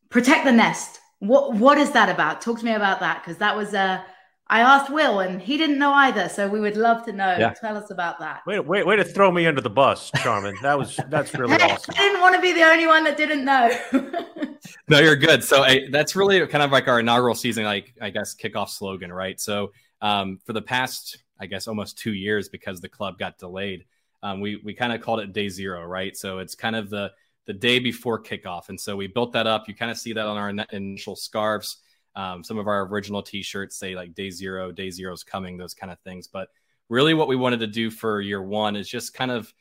Protect 0.09 0.45
the 0.45 0.51
nest. 0.51 0.99
What 1.19 1.53
what 1.55 1.77
is 1.77 1.91
that 1.91 2.09
about? 2.09 2.41
Talk 2.41 2.59
to 2.59 2.65
me 2.65 2.73
about 2.73 2.99
that 3.01 3.21
because 3.21 3.37
that 3.37 3.55
was 3.55 3.73
uh 3.73 4.01
I 4.47 4.59
asked 4.59 4.91
Will 4.91 5.21
and 5.21 5.41
he 5.41 5.57
didn't 5.57 5.79
know 5.79 5.93
either. 5.93 6.29
So 6.29 6.47
we 6.47 6.59
would 6.59 6.77
love 6.77 7.05
to 7.05 7.13
know. 7.13 7.35
Yeah. 7.37 7.53
Tell 7.53 7.77
us 7.77 7.91
about 7.91 8.19
that. 8.19 8.41
Wait, 8.45 8.59
wait, 8.59 8.85
way 8.85 8.95
to 8.95 9.03
throw 9.03 9.31
me 9.31 9.47
under 9.47 9.61
the 9.61 9.69
bus, 9.69 10.11
Charmin. 10.17 10.55
That 10.61 10.77
was 10.77 10.99
that's 11.09 11.33
really 11.39 11.53
hey, 11.53 11.71
awesome. 11.71 11.95
I 11.97 12.01
didn't 12.01 12.21
want 12.21 12.35
to 12.35 12.41
be 12.41 12.53
the 12.53 12.63
only 12.63 12.85
one 12.85 13.03
that 13.05 13.17
didn't 13.17 13.45
know. 13.45 13.71
no, 14.89 14.99
you're 14.99 15.15
good. 15.15 15.43
So 15.43 15.63
I, 15.63 15.87
that's 15.91 16.15
really 16.15 16.45
kind 16.47 16.63
of 16.63 16.71
like 16.71 16.87
our 16.87 16.99
inaugural 16.99 17.35
season, 17.35 17.63
like 17.63 17.93
I 18.01 18.09
guess 18.09 18.35
kickoff 18.35 18.69
slogan, 18.69 19.11
right? 19.11 19.39
So 19.39 19.71
um, 20.03 20.39
for 20.45 20.53
the 20.53 20.61
past, 20.61 21.23
I 21.39 21.47
guess, 21.47 21.67
almost 21.67 21.97
two 21.97 22.13
years 22.13 22.47
because 22.47 22.79
the 22.79 22.89
club 22.89 23.17
got 23.17 23.39
delayed 23.39 23.85
um, 24.23 24.39
we 24.39 24.55
we 24.63 24.73
kind 24.73 24.93
of 24.93 25.01
called 25.01 25.19
it 25.19 25.33
day 25.33 25.49
zero, 25.49 25.83
right? 25.83 26.15
So 26.15 26.39
it's 26.39 26.55
kind 26.55 26.75
of 26.75 26.89
the 26.89 27.11
the 27.45 27.53
day 27.53 27.77
before 27.77 28.23
kickoff, 28.23 28.69
and 28.69 28.79
so 28.79 28.95
we 28.95 29.07
built 29.07 29.33
that 29.33 29.45
up. 29.45 29.67
You 29.67 29.75
kind 29.75 29.91
of 29.91 29.97
see 29.97 30.13
that 30.13 30.25
on 30.25 30.37
our 30.37 30.49
initial 30.71 31.17
scarves. 31.17 31.77
Um, 32.15 32.43
some 32.43 32.57
of 32.57 32.67
our 32.67 32.85
original 32.85 33.21
T-shirts 33.21 33.75
say 33.75 33.95
like 33.95 34.13
day 34.13 34.29
zero, 34.29 34.71
day 34.71 34.89
zero 34.91 35.13
is 35.13 35.23
coming, 35.23 35.57
those 35.57 35.73
kind 35.73 35.91
of 35.91 35.99
things. 35.99 36.27
But 36.27 36.47
really, 36.87 37.13
what 37.13 37.27
we 37.27 37.35
wanted 37.35 37.59
to 37.59 37.67
do 37.67 37.91
for 37.91 38.21
year 38.21 38.41
one 38.41 38.77
is 38.77 38.87
just 38.87 39.13
kind 39.13 39.29
of 39.29 39.53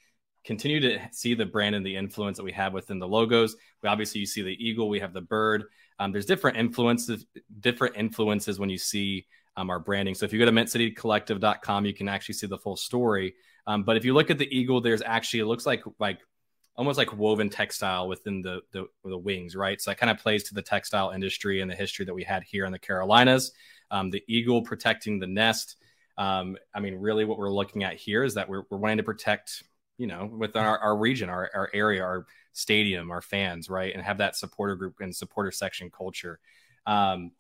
continue 0.45 0.79
to 0.81 1.01
see 1.11 1.35
the 1.35 1.47
brand 1.47 1.75
and 1.75 1.85
the 1.85 1.97
influence 1.97 2.37
that 2.37 2.45
we 2.45 2.53
have 2.53 2.73
within 2.73 3.01
the 3.01 3.09
logos. 3.09 3.57
We 3.83 3.89
obviously 3.89 4.21
you 4.21 4.27
see 4.27 4.43
the 4.43 4.65
eagle, 4.65 4.89
we 4.89 5.01
have 5.01 5.13
the 5.13 5.21
bird. 5.21 5.65
Um, 5.99 6.13
there's 6.13 6.27
different 6.27 6.57
influences, 6.57 7.27
different 7.61 7.97
influences 7.97 8.61
when 8.61 8.71
you 8.71 8.79
see 8.79 9.27
um, 9.57 9.71
our 9.71 9.79
branding. 9.79 10.15
So 10.15 10.25
if 10.25 10.33
you 10.33 10.39
go 10.39 10.47
to 10.47 10.53
mintcitycollective.com, 10.53 11.87
you 11.87 11.95
can 11.95 12.09
actually 12.09 12.35
see 12.35 12.47
the 12.47 12.59
full 12.59 12.77
story. 12.77 13.35
Um, 13.67 13.85
but 13.85 13.97
if 13.97 14.05
you 14.05 14.15
look 14.15 14.31
at 14.31 14.39
the 14.39 14.57
eagle, 14.57 14.81
there's 14.81 15.03
actually 15.03 15.41
it 15.41 15.47
looks 15.47 15.67
like 15.67 15.83
like 15.99 16.21
almost 16.75 16.97
like 16.97 17.17
woven 17.17 17.51
textile 17.51 18.09
within 18.09 18.43
the 18.43 18.61
the, 18.73 18.87
the 19.05 19.19
wings, 19.19 19.55
right? 19.55 19.81
So 19.81 19.91
that 19.91 19.99
kind 19.99 20.11
of 20.11 20.19
plays 20.19 20.45
to 20.45 20.55
the 20.55 20.63
textile 20.63 21.11
industry 21.11 21.61
and 21.61 21.71
the 21.71 21.75
history 21.75 22.05
that 22.07 22.15
we 22.15 22.25
had 22.25 22.43
here 22.43 22.65
in 22.65 22.73
the 22.73 22.79
Carolinas. 22.79 23.53
Um, 23.91 24.11
the 24.11 24.23
eagle 24.27 24.63
protecting 24.63 25.19
the 25.19 25.27
nest. 25.27 25.77
Um, 26.17 26.57
I 26.75 26.81
mean, 26.81 26.95
really, 26.95 27.25
what 27.25 27.39
we're 27.39 27.51
looking 27.51 27.85
at 27.85 27.95
here 27.95 28.25
is 28.25 28.35
that 28.35 28.49
we're, 28.49 28.63
we're 28.71 28.79
wanting 28.79 28.99
to 28.99 29.03
protect, 29.03 29.63
you 29.99 30.07
know, 30.07 30.27
within 30.27 30.63
our, 30.63 30.79
our 30.79 30.97
region, 30.97 31.29
our, 31.29 31.51
our 31.55 31.71
area, 31.73 32.03
our 32.03 32.27
stadium, 32.53 33.11
our 33.11 33.23
fans, 33.23 33.69
right, 33.69 33.93
and 33.95 34.03
have 34.03 34.19
that 34.19 34.37
supporter 34.37 34.77
group 34.77 34.97
and 35.01 35.15
supporter 35.15 35.51
section 35.51 35.91
culture. 35.91 36.39
Um, 36.87 37.33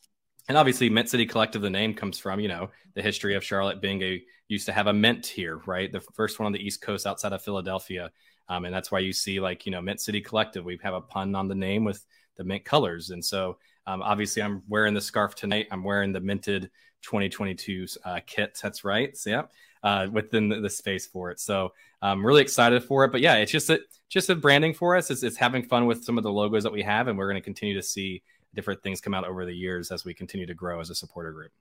and 0.48 0.58
obviously 0.58 0.88
mint 0.88 1.08
city 1.08 1.26
collective 1.26 1.62
the 1.62 1.70
name 1.70 1.94
comes 1.94 2.18
from 2.18 2.40
you 2.40 2.48
know 2.48 2.68
the 2.94 3.02
history 3.02 3.34
of 3.34 3.44
charlotte 3.44 3.80
being 3.80 4.02
a 4.02 4.22
used 4.48 4.66
to 4.66 4.72
have 4.72 4.86
a 4.86 4.92
mint 4.92 5.26
here 5.26 5.60
right 5.66 5.92
the 5.92 6.00
first 6.00 6.38
one 6.38 6.46
on 6.46 6.52
the 6.52 6.64
east 6.64 6.82
coast 6.82 7.06
outside 7.06 7.32
of 7.32 7.42
philadelphia 7.42 8.10
um, 8.48 8.64
and 8.64 8.74
that's 8.74 8.90
why 8.90 8.98
you 8.98 9.12
see 9.12 9.40
like 9.40 9.66
you 9.66 9.72
know 9.72 9.80
mint 9.80 10.00
city 10.00 10.20
collective 10.20 10.64
we 10.64 10.78
have 10.82 10.94
a 10.94 11.00
pun 11.00 11.34
on 11.34 11.48
the 11.48 11.54
name 11.54 11.84
with 11.84 12.04
the 12.36 12.44
mint 12.44 12.64
colors 12.64 13.10
and 13.10 13.24
so 13.24 13.56
um, 13.86 14.02
obviously 14.02 14.42
i'm 14.42 14.62
wearing 14.68 14.94
the 14.94 15.00
scarf 15.00 15.34
tonight 15.34 15.66
i'm 15.70 15.84
wearing 15.84 16.12
the 16.12 16.20
minted 16.20 16.70
2022 17.02 17.86
uh, 18.04 18.20
kits. 18.26 18.60
That's 18.60 18.84
right. 18.84 19.16
So, 19.16 19.30
yeah, 19.30 19.42
uh, 19.82 20.06
within 20.10 20.48
the, 20.48 20.60
the, 20.60 20.70
space 20.70 21.06
for 21.06 21.30
it. 21.30 21.40
So 21.40 21.72
I'm 22.00 22.24
really 22.24 22.42
excited 22.42 22.84
for 22.84 23.04
it. 23.04 23.12
But 23.12 23.20
yeah, 23.20 23.36
it's 23.36 23.52
just 23.52 23.68
a 23.70 23.80
just 24.08 24.30
a 24.30 24.36
branding 24.36 24.74
for 24.74 24.96
us. 24.96 25.10
It's, 25.10 25.22
it's 25.22 25.36
having 25.36 25.64
fun 25.64 25.86
with 25.86 26.04
some 26.04 26.18
of 26.18 26.24
the 26.24 26.32
logos 26.32 26.62
that 26.62 26.72
we 26.72 26.82
have, 26.82 27.08
and 27.08 27.18
we're 27.18 27.28
going 27.28 27.40
to 27.40 27.44
continue 27.44 27.74
to 27.74 27.82
see 27.82 28.22
different 28.54 28.82
things 28.82 29.00
come 29.00 29.14
out 29.14 29.26
over 29.26 29.44
the 29.46 29.54
years 29.54 29.90
as 29.90 30.04
we 30.04 30.14
continue 30.14 30.46
to 30.46 30.54
grow 30.54 30.80
as 30.80 30.90
a 30.90 30.94
supporter 30.94 31.32
group. 31.32 31.52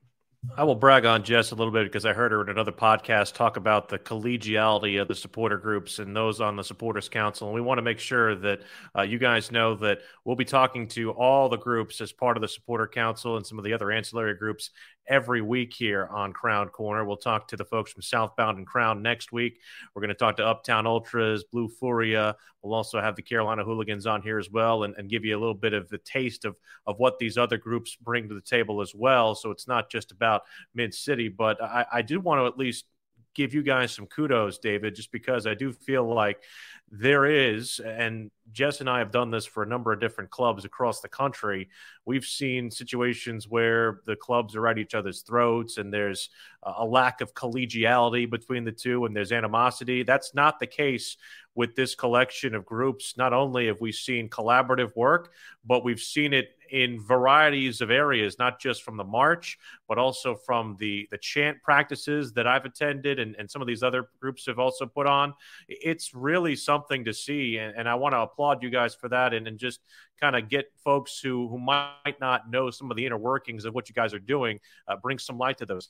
I 0.58 0.64
will 0.64 0.74
brag 0.74 1.06
on 1.06 1.22
Jess 1.22 1.52
a 1.52 1.56
little 1.56 1.72
bit 1.72 1.86
because 1.86 2.04
I 2.04 2.14
heard 2.14 2.32
her 2.32 2.42
in 2.42 2.50
another 2.50 2.72
podcast 2.72 3.36
talk 3.36 3.58
about 3.58 3.90
the 3.90 4.00
collegiality 4.00 5.00
of 5.00 5.08
the 5.08 5.14
supporter 5.14 5.58
groups 5.58 6.00
and 6.00 6.16
those 6.16 6.42
on 6.42 6.56
the 6.56 6.64
supporters 6.64 7.08
council. 7.10 7.48
And 7.48 7.54
we 7.54 7.62
want 7.62 7.78
to 7.78 7.84
make 7.84 8.00
sure 8.00 8.34
that 8.36 8.62
uh, 8.98 9.04
you 9.04 9.20
guys 9.20 9.52
know 9.52 9.76
that 9.76 10.00
we'll 10.26 10.36
be 10.36 10.44
talking 10.44 10.88
to 10.90 11.12
all 11.12 11.48
the 11.48 11.60
groups 11.60 12.02
as 12.02 12.12
part 12.12 12.38
of 12.38 12.42
the 12.42 12.48
supporter 12.48 12.88
council 12.88 13.38
and 13.38 13.46
some 13.46 13.60
of 13.60 13.64
the 13.64 13.74
other 13.74 13.92
ancillary 13.92 14.34
groups 14.34 14.72
every 15.08 15.42
week 15.42 15.74
here 15.74 16.08
on 16.12 16.34
Crown 16.34 16.70
Corner. 16.70 17.04
We'll 17.04 17.18
talk 17.18 17.48
to 17.50 17.58
the 17.58 17.66
folks 17.66 17.92
from 17.92 18.02
Southbound 18.02 18.58
and 18.58 18.68
Crown 18.68 19.02
next 19.02 19.32
week. 19.32 19.60
We're 19.94 20.02
going 20.02 20.10
to 20.10 20.16
talk 20.16 20.38
to 20.38 20.46
Uptown 20.46 20.88
Ultras, 20.88 21.44
Blue 21.44 21.68
Furia. 21.68 22.36
We'll 22.62 22.74
also 22.74 23.02
have 23.02 23.16
the 23.16 23.22
Carolina 23.22 23.64
Hooligans 23.64 24.06
on 24.06 24.22
here 24.22 24.40
as 24.40 24.50
well 24.50 24.84
and, 24.84 24.96
and 24.98 25.10
give 25.10 25.26
you 25.26 25.38
a 25.38 25.40
little 25.40 25.56
bit 25.56 25.74
of 25.74 25.90
the 25.90 25.98
taste 26.00 26.46
of, 26.46 26.56
of 26.88 27.00
what 27.00 27.20
these 27.20 27.38
other 27.38 27.58
groups 27.58 27.96
bring 27.96 28.30
to 28.30 28.36
the 28.36 28.42
table 28.42 28.82
as 28.82 28.94
well. 28.94 29.36
So 29.36 29.52
it's 29.52 29.68
not 29.68 29.90
just 29.90 30.12
about 30.12 30.44
Mint 30.76 30.94
City, 30.94 31.28
but 31.30 31.62
I, 31.62 31.86
I 31.92 32.02
do 32.02 32.20
want 32.20 32.40
to 32.40 32.46
at 32.46 32.58
least 32.58 32.86
give 33.34 33.54
you 33.54 33.64
guys 33.64 33.94
some 33.94 34.08
kudos, 34.08 34.58
David, 34.58 34.96
just 34.96 35.12
because 35.12 35.48
I 35.48 35.54
do 35.54 35.72
feel 35.72 36.12
like 36.14 36.44
there 36.92 37.26
is, 37.26 37.80
and 37.80 38.30
Jess 38.52 38.82
and 38.82 38.90
I 38.90 39.00
have 39.00 39.12
done 39.12 39.32
this 39.32 39.46
for 39.46 39.64
a 39.64 39.68
number 39.68 39.94
of 39.94 40.02
different 40.02 40.30
clubs 40.30 40.66
across 40.66 41.00
the 41.00 41.08
country. 41.08 41.70
We've 42.06 42.26
seen 42.26 42.70
situations 42.70 43.48
where 43.48 44.02
the 44.06 44.18
clubs 44.18 44.56
are 44.58 44.68
at 44.68 44.78
each 44.78 44.94
other's 44.94 45.22
throats 45.22 45.78
and 45.78 45.94
there's 45.94 46.30
a 46.64 46.86
lack 46.86 47.22
of 47.22 47.34
collegiality 47.34 48.30
between 48.30 48.66
the 48.66 48.74
two 48.74 49.06
and 49.06 49.16
there's 49.16 49.32
animosity. 49.32 50.04
That's 50.04 50.36
not 50.36 50.60
the 50.60 50.68
case 50.68 51.16
with 51.56 51.76
this 51.76 51.96
collection 51.96 52.56
of 52.56 52.66
groups. 52.66 53.16
Not 53.18 53.32
only 53.32 53.68
have 53.68 53.80
we 53.80 53.94
seen 53.94 54.30
collaborative 54.30 54.94
work, 54.96 55.32
but 55.66 55.86
we've 55.86 56.00
seen 56.00 56.34
it 56.34 56.58
in 56.72 57.00
varieties 57.06 57.82
of 57.82 57.92
areas, 57.92 58.38
not 58.40 58.60
just 58.60 58.84
from 58.84 58.98
the 58.98 59.04
march, 59.04 59.58
but 59.88 59.98
also 59.98 60.34
from 60.34 60.78
the 60.80 61.08
the 61.12 61.18
chant 61.18 61.62
practices 61.62 62.34
that 62.34 62.48
I've 62.48 62.66
attended 62.66 63.20
and, 63.20 63.36
and 63.38 63.50
some 63.50 63.62
of 63.62 63.68
these 63.68 63.84
other 63.84 64.10
groups 64.20 64.46
have 64.48 64.58
also 64.58 64.86
put 64.86 65.06
on. 65.06 65.34
It's 65.68 66.14
really 66.14 66.56
something 66.56 67.06
to 67.06 67.14
see. 67.14 67.58
And, 67.58 67.76
and 67.78 67.88
I 67.88 67.96
want 67.96 68.14
to 68.14 68.20
applaud 68.20 68.64
you 68.64 68.70
guys 68.70 68.96
for 68.96 69.10
that 69.10 69.34
and, 69.34 69.48
and 69.48 69.60
just 69.60 69.82
kind 70.20 70.36
of 70.36 70.50
get 70.50 70.72
folks 70.84 71.20
who, 71.20 71.50
who 71.50 71.60
might 71.60 72.20
not 72.20 72.50
know 72.50 72.72
some 72.72 72.90
of 72.90 72.98
the 72.98 73.06
inner 73.06 73.18
workings 73.18 73.66
of 73.66 73.74
what 73.74 73.90
you 73.90 73.96
guys 73.96 74.14
are 74.14 74.20
doing, 74.20 74.60
uh, 74.88 74.96
bring 74.96 75.20
some 75.20 75.38
light 75.38 75.58
to 75.58 75.66
those 75.66 75.90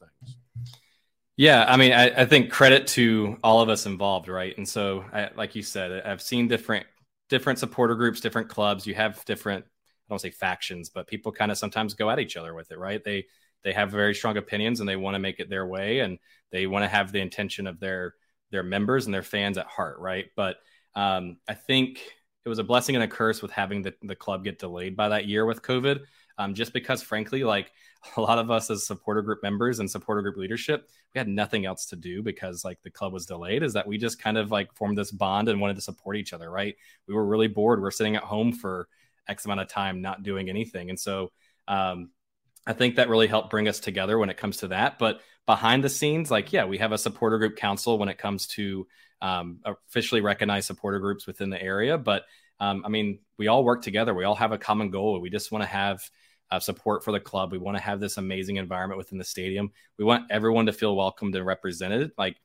things. 0.00 0.36
Yeah, 1.36 1.64
I 1.66 1.76
mean, 1.76 1.92
I, 1.92 2.22
I, 2.22 2.26
think 2.26 2.52
credit 2.52 2.86
to 2.88 3.38
all 3.42 3.60
of 3.60 3.68
us 3.68 3.86
involved, 3.86 4.28
right? 4.28 4.56
And 4.56 4.68
so, 4.68 5.04
I, 5.12 5.30
like 5.34 5.56
you 5.56 5.62
said, 5.62 6.02
I've 6.06 6.22
seen 6.22 6.46
different 6.46 6.86
different 7.28 7.58
supporter 7.58 7.96
groups, 7.96 8.20
different 8.20 8.48
clubs. 8.48 8.86
You 8.86 8.94
have 8.94 9.24
different 9.24 9.64
don't 10.08 10.20
say 10.20 10.30
factions, 10.30 10.88
but 10.88 11.06
people 11.06 11.32
kind 11.32 11.50
of 11.50 11.58
sometimes 11.58 11.94
go 11.94 12.10
at 12.10 12.18
each 12.18 12.36
other 12.36 12.54
with 12.54 12.70
it, 12.70 12.78
right? 12.78 13.02
They 13.02 13.26
they 13.62 13.72
have 13.72 13.90
very 13.90 14.14
strong 14.14 14.36
opinions 14.36 14.80
and 14.80 14.88
they 14.88 14.96
want 14.96 15.14
to 15.14 15.18
make 15.18 15.40
it 15.40 15.48
their 15.48 15.66
way 15.66 16.00
and 16.00 16.18
they 16.52 16.66
want 16.66 16.84
to 16.84 16.88
have 16.88 17.12
the 17.12 17.20
intention 17.20 17.66
of 17.66 17.80
their 17.80 18.14
their 18.50 18.62
members 18.62 19.06
and 19.06 19.14
their 19.14 19.22
fans 19.22 19.58
at 19.58 19.66
heart, 19.66 19.98
right? 19.98 20.26
But 20.36 20.56
um, 20.94 21.38
I 21.48 21.54
think 21.54 22.00
it 22.44 22.48
was 22.48 22.58
a 22.58 22.64
blessing 22.64 22.94
and 22.94 23.02
a 23.02 23.08
curse 23.08 23.42
with 23.42 23.50
having 23.50 23.82
the, 23.82 23.94
the 24.02 24.14
club 24.14 24.44
get 24.44 24.58
delayed 24.58 24.96
by 24.96 25.08
that 25.08 25.26
year 25.26 25.46
with 25.46 25.62
COVID. 25.62 26.00
Um, 26.36 26.54
just 26.54 26.72
because, 26.72 27.02
frankly, 27.02 27.44
like 27.44 27.72
a 28.16 28.20
lot 28.20 28.38
of 28.38 28.50
us 28.50 28.70
as 28.70 28.86
supporter 28.86 29.22
group 29.22 29.42
members 29.42 29.78
and 29.78 29.90
supporter 29.90 30.20
group 30.20 30.36
leadership, 30.36 30.88
we 31.14 31.18
had 31.18 31.28
nothing 31.28 31.64
else 31.64 31.86
to 31.86 31.96
do 31.96 32.22
because 32.22 32.64
like 32.64 32.82
the 32.82 32.90
club 32.90 33.12
was 33.12 33.26
delayed. 33.26 33.62
Is 33.62 33.72
that 33.74 33.86
we 33.86 33.98
just 33.98 34.20
kind 34.20 34.36
of 34.36 34.50
like 34.50 34.72
formed 34.74 34.98
this 34.98 35.10
bond 35.10 35.48
and 35.48 35.60
wanted 35.60 35.76
to 35.76 35.82
support 35.82 36.16
each 36.16 36.32
other, 36.32 36.50
right? 36.50 36.74
We 37.06 37.14
were 37.14 37.24
really 37.24 37.48
bored. 37.48 37.78
We 37.78 37.84
we're 37.84 37.90
sitting 37.92 38.16
at 38.16 38.24
home 38.24 38.52
for 38.52 38.88
X 39.28 39.44
amount 39.44 39.60
of 39.60 39.68
time 39.68 40.02
not 40.02 40.22
doing 40.22 40.48
anything. 40.48 40.90
And 40.90 40.98
so 40.98 41.32
um, 41.68 42.10
I 42.66 42.72
think 42.72 42.96
that 42.96 43.08
really 43.08 43.26
helped 43.26 43.50
bring 43.50 43.68
us 43.68 43.80
together 43.80 44.18
when 44.18 44.30
it 44.30 44.36
comes 44.36 44.58
to 44.58 44.68
that. 44.68 44.98
But 44.98 45.20
behind 45.46 45.84
the 45.84 45.88
scenes, 45.88 46.30
like, 46.30 46.52
yeah, 46.52 46.64
we 46.64 46.78
have 46.78 46.92
a 46.92 46.98
supporter 46.98 47.38
group 47.38 47.56
council 47.56 47.98
when 47.98 48.08
it 48.08 48.18
comes 48.18 48.46
to 48.48 48.86
um, 49.20 49.60
officially 49.64 50.20
recognized 50.20 50.66
supporter 50.66 50.98
groups 50.98 51.26
within 51.26 51.50
the 51.50 51.62
area. 51.62 51.98
But 51.98 52.24
um, 52.60 52.82
I 52.84 52.88
mean, 52.88 53.18
we 53.36 53.48
all 53.48 53.64
work 53.64 53.82
together. 53.82 54.14
We 54.14 54.24
all 54.24 54.34
have 54.34 54.52
a 54.52 54.58
common 54.58 54.90
goal. 54.90 55.20
We 55.20 55.30
just 55.30 55.52
want 55.52 55.62
to 55.62 55.68
have 55.68 56.02
uh, 56.50 56.60
support 56.60 57.04
for 57.04 57.12
the 57.12 57.20
club. 57.20 57.52
We 57.52 57.58
want 57.58 57.76
to 57.76 57.82
have 57.82 58.00
this 58.00 58.16
amazing 58.16 58.56
environment 58.56 58.98
within 58.98 59.18
the 59.18 59.24
stadium. 59.24 59.72
We 59.98 60.04
want 60.04 60.30
everyone 60.30 60.66
to 60.66 60.72
feel 60.72 60.94
welcomed 60.94 61.34
and 61.34 61.44
represented. 61.44 62.12
Like, 62.16 62.36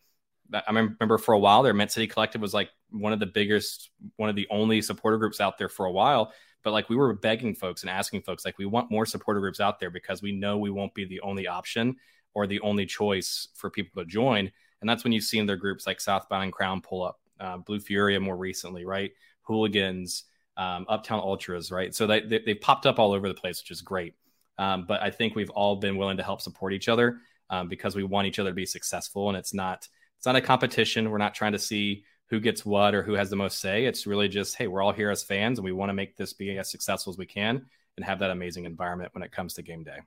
I 0.52 0.72
remember 0.72 1.20
for 1.20 1.34
a 1.34 1.40
while 1.40 1.62
there, 1.62 1.74
Mint 1.74 1.92
City 1.92 2.08
Collective 2.08 2.42
was 2.42 2.54
like 2.56 2.70
one 2.90 3.14
of 3.14 3.20
the 3.20 3.28
biggest, 3.28 3.92
one 4.16 4.30
of 4.30 4.36
the 4.36 4.48
only 4.50 4.82
supporter 4.82 5.18
groups 5.18 5.40
out 5.40 5.60
there 5.60 5.70
for 5.70 5.86
a 5.86 5.92
while 5.92 6.34
but 6.64 6.72
like 6.72 6.89
we 6.89 6.95
were 6.95 7.14
begging 7.14 7.55
folks 7.55 7.82
and 7.82 7.89
asking 7.89 8.22
folks 8.22 8.45
like 8.45 8.57
we 8.57 8.66
want 8.66 8.91
more 8.91 9.05
supporter 9.05 9.39
groups 9.39 9.60
out 9.60 9.80
there 9.80 9.89
because 9.89 10.22
we 10.22 10.32
know 10.32 10.57
we 10.57 10.70
won't 10.70 10.93
be 10.93 11.05
the 11.05 11.22
only 11.22 11.47
option 11.47 11.95
or 12.34 12.47
the 12.47 12.60
only 12.62 12.86
choice 12.86 13.49
for 13.55 13.70
people 13.70 14.01
to 14.01 14.07
join. 14.07 14.51
And 14.82 14.89
that's 14.89 15.03
when 15.03 15.14
you've 15.14 15.24
seen 15.24 15.45
their 15.45 15.57
groups 15.57 15.88
like 15.88 15.99
southbound 15.99 16.43
and 16.43 16.53
crown 16.53 16.82
pull 16.82 17.03
up 17.03 17.20
uh, 17.39 17.57
blue 17.57 17.80
furia 17.80 18.20
more 18.20 18.38
recently 18.38 18.86
right? 18.86 19.12
Hooligans 19.43 20.26
um, 20.57 20.86
uptown 20.89 21.20
ultras 21.20 21.72
right? 21.72 21.93
So 21.95 22.05
they, 22.05 22.22
they, 22.22 22.41
have 22.47 22.62
popped 22.62 22.86
up 22.86 22.99
all 22.99 23.14
over 23.14 23.28
the 23.28 23.34
place 23.34 23.62
which 23.62 23.72
is 23.72 23.82
great. 23.82 24.14
Um, 24.57 24.86
but 24.86 25.01
i 25.01 25.10
think 25.10 25.36
we've 25.36 25.49
all 25.51 25.78
been 25.78 25.95
willing 25.95 26.18
to 26.18 26.24
help 26.24 26.41
support 26.41 26.74
each 26.74 26.89
other 26.89 27.20
um, 27.49 27.70
because 27.70 27.95
we 27.95 28.03
want 28.03 28.28
each 28.28 28.39
other 28.39 28.49
to 28.49 28.53
be 28.53 28.66
successful 28.66 29.30
and 29.30 29.38
it's 29.38 29.53
not 29.53 29.88
it's 30.20 30.26
not 30.26 30.36
a 30.36 30.41
competition. 30.41 31.10
We're 31.10 31.18
not 31.18 31.34
trying 31.34 31.53
to 31.53 31.60
see 31.60 32.03
who 32.30 32.40
gets 32.40 32.66
what 32.66 32.94
or 32.94 33.02
who 33.04 33.14
has 33.14 33.30
the 33.30 33.36
most 33.36 33.60
say. 33.60 33.86
It's 33.86 34.06
really 34.06 34.28
just, 34.28 34.56
hey, 34.56 34.68
we're 34.68 34.82
all 34.82 34.94
here 34.94 35.10
as 35.10 35.24
fans 35.24 35.58
and 35.58 35.66
we 35.66 35.72
want 35.72 35.90
to 35.90 35.94
make 35.94 36.16
this 36.16 36.34
be 36.34 36.58
as 36.58 36.70
successful 36.70 37.12
as 37.12 37.18
we 37.18 37.26
can 37.26 37.66
and 37.98 38.06
have 38.06 38.20
that 38.20 38.32
amazing 38.32 38.66
environment 38.66 39.14
when 39.14 39.24
it 39.24 39.32
comes 39.32 39.56
to 39.56 39.62
game 39.62 39.84
day. 39.84 40.00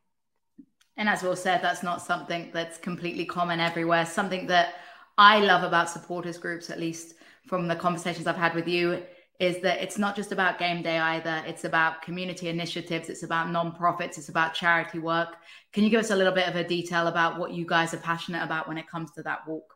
And 0.96 1.08
as 1.08 1.22
Will 1.22 1.36
said, 1.36 1.62
that's 1.62 1.82
not 1.82 2.02
something 2.02 2.50
that's 2.52 2.78
completely 2.78 3.24
common 3.24 3.60
everywhere. 3.60 4.06
Something 4.06 4.46
that 4.48 4.74
I 5.18 5.40
love 5.40 5.62
about 5.62 5.90
supporters 5.90 6.38
groups, 6.38 6.70
at 6.70 6.78
least 6.78 7.14
from 7.46 7.66
the 7.66 7.76
conversations 7.76 8.26
I've 8.26 8.36
had 8.36 8.54
with 8.54 8.68
you, 8.68 9.02
is 9.40 9.60
that 9.62 9.82
it's 9.82 9.98
not 9.98 10.14
just 10.14 10.30
about 10.30 10.58
game 10.58 10.82
day 10.82 10.98
either. 10.98 11.42
It's 11.46 11.64
about 11.64 12.02
community 12.02 12.48
initiatives, 12.48 13.08
it's 13.08 13.24
about 13.24 13.50
non-profits, 13.50 14.16
it's 14.16 14.28
about 14.28 14.54
charity 14.54 15.00
work. 15.00 15.36
Can 15.72 15.82
you 15.82 15.90
give 15.90 16.00
us 16.00 16.10
a 16.10 16.16
little 16.16 16.32
bit 16.32 16.46
of 16.46 16.54
a 16.54 16.62
detail 16.62 17.08
about 17.08 17.38
what 17.38 17.52
you 17.52 17.66
guys 17.66 17.92
are 17.92 17.98
passionate 17.98 18.44
about 18.44 18.68
when 18.68 18.78
it 18.78 18.86
comes 18.86 19.10
to 19.12 19.22
that 19.24 19.48
walk? 19.48 19.71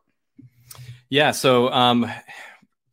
Yeah. 1.08 1.30
So, 1.30 1.70
um, 1.70 2.10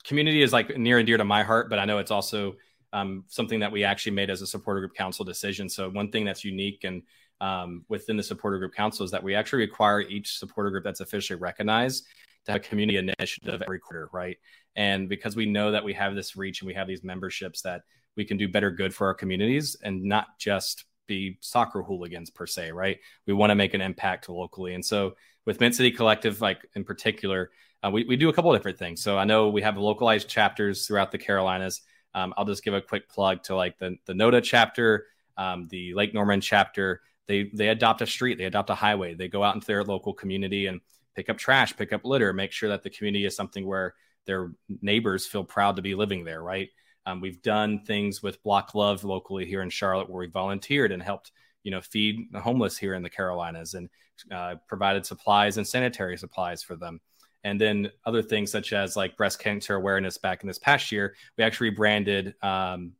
community 0.03 0.41
is 0.41 0.53
like 0.53 0.77
near 0.77 0.97
and 0.97 1.07
dear 1.07 1.17
to 1.17 1.23
my 1.23 1.43
heart, 1.43 1.69
but 1.69 1.79
I 1.79 1.85
know 1.85 1.97
it's 1.97 2.11
also 2.11 2.55
um, 2.91 3.23
something 3.27 3.61
that 3.61 3.71
we 3.71 3.83
actually 3.83 4.11
made 4.11 4.29
as 4.29 4.41
a 4.41 4.47
supporter 4.47 4.81
group 4.81 4.93
council 4.93 5.25
decision. 5.25 5.69
So, 5.69 5.89
one 5.89 6.11
thing 6.11 6.25
that's 6.25 6.43
unique 6.43 6.83
and 6.83 7.01
um, 7.41 7.83
within 7.89 8.15
the 8.15 8.23
supporter 8.23 8.57
group 8.59 8.73
council 8.73 9.03
is 9.03 9.11
that 9.11 9.23
we 9.23 9.35
actually 9.35 9.59
require 9.59 10.01
each 10.01 10.37
supporter 10.37 10.69
group 10.69 10.83
that's 10.83 11.01
officially 11.01 11.39
recognized 11.39 12.05
to 12.45 12.51
have 12.51 12.61
a 12.61 12.63
community 12.63 12.97
initiative 12.97 13.61
every 13.61 13.79
quarter, 13.79 14.09
right? 14.13 14.37
And 14.75 15.09
because 15.09 15.35
we 15.35 15.45
know 15.45 15.71
that 15.71 15.83
we 15.83 15.93
have 15.93 16.15
this 16.15 16.35
reach 16.35 16.61
and 16.61 16.67
we 16.67 16.73
have 16.73 16.87
these 16.87 17.03
memberships 17.03 17.61
that 17.63 17.81
we 18.15 18.25
can 18.25 18.37
do 18.37 18.47
better 18.47 18.71
good 18.71 18.93
for 18.93 19.07
our 19.07 19.13
communities 19.13 19.75
and 19.83 20.03
not 20.03 20.27
just 20.39 20.85
be 21.07 21.37
soccer 21.41 21.81
hooligans 21.81 22.29
per 22.29 22.45
se, 22.45 22.71
right? 22.71 22.99
We 23.25 23.33
want 23.33 23.51
to 23.51 23.55
make 23.55 23.73
an 23.73 23.81
impact 23.81 24.29
locally. 24.29 24.73
And 24.73 24.85
so 24.85 25.15
with 25.45 25.59
Mint 25.59 25.75
City 25.75 25.91
Collective, 25.91 26.41
like 26.41 26.65
in 26.75 26.83
particular, 26.83 27.51
uh, 27.83 27.89
we, 27.91 28.05
we 28.05 28.15
do 28.15 28.29
a 28.29 28.33
couple 28.33 28.51
of 28.51 28.57
different 28.57 28.79
things. 28.79 29.01
So 29.01 29.17
I 29.17 29.25
know 29.25 29.49
we 29.49 29.61
have 29.61 29.77
localized 29.77 30.29
chapters 30.29 30.87
throughout 30.87 31.11
the 31.11 31.17
Carolinas. 31.17 31.81
Um, 32.15 32.33
I'll 32.37 32.45
just 32.45 32.63
give 32.63 32.73
a 32.73 32.81
quick 32.81 33.09
plug 33.09 33.43
to 33.43 33.55
like 33.55 33.77
the, 33.77 33.97
the 34.05 34.13
NoDa 34.13 34.43
chapter, 34.43 35.07
um, 35.37 35.67
the 35.69 35.93
Lake 35.93 36.13
Norman 36.13 36.41
chapter. 36.41 37.01
They, 37.27 37.49
they 37.53 37.69
adopt 37.69 38.01
a 38.01 38.07
street, 38.07 38.37
they 38.37 38.45
adopt 38.45 38.69
a 38.69 38.75
highway, 38.75 39.13
they 39.13 39.27
go 39.27 39.43
out 39.43 39.55
into 39.55 39.67
their 39.67 39.83
local 39.83 40.13
community 40.13 40.67
and 40.67 40.81
pick 41.15 41.29
up 41.29 41.37
trash, 41.37 41.75
pick 41.75 41.93
up 41.93 42.03
litter, 42.03 42.33
make 42.33 42.51
sure 42.51 42.69
that 42.69 42.83
the 42.83 42.89
community 42.89 43.25
is 43.25 43.35
something 43.35 43.65
where 43.65 43.95
their 44.25 44.51
neighbors 44.81 45.25
feel 45.25 45.43
proud 45.43 45.75
to 45.75 45.81
be 45.81 45.95
living 45.95 46.23
there, 46.23 46.43
right? 46.43 46.69
Um, 47.05 47.21
we've 47.21 47.41
done 47.41 47.83
things 47.85 48.23
with 48.23 48.41
Block 48.43 48.75
Love 48.75 49.03
locally 49.03 49.45
here 49.45 49.61
in 49.61 49.69
Charlotte 49.69 50.09
where 50.09 50.19
we 50.19 50.27
volunteered 50.27 50.91
and 50.91 51.01
helped, 51.01 51.31
you 51.63 51.71
know, 51.71 51.81
feed 51.81 52.31
the 52.31 52.39
homeless 52.39 52.77
here 52.77 52.93
in 52.93 53.03
the 53.03 53.09
Carolinas 53.09 53.73
and 53.73 53.89
uh, 54.31 54.55
provided 54.67 55.05
supplies 55.05 55.57
and 55.57 55.67
sanitary 55.67 56.17
supplies 56.17 56.63
for 56.63 56.75
them. 56.75 57.01
And 57.43 57.59
then 57.59 57.91
other 58.05 58.21
things 58.21 58.51
such 58.51 58.73
as 58.73 58.95
like 58.95 59.17
breast 59.17 59.39
cancer 59.39 59.75
awareness 59.75 60.17
back 60.17 60.43
in 60.43 60.47
this 60.47 60.59
past 60.59 60.91
year, 60.91 61.15
we 61.37 61.43
actually 61.43 61.71
branded 61.71 62.35
um, 62.41 62.93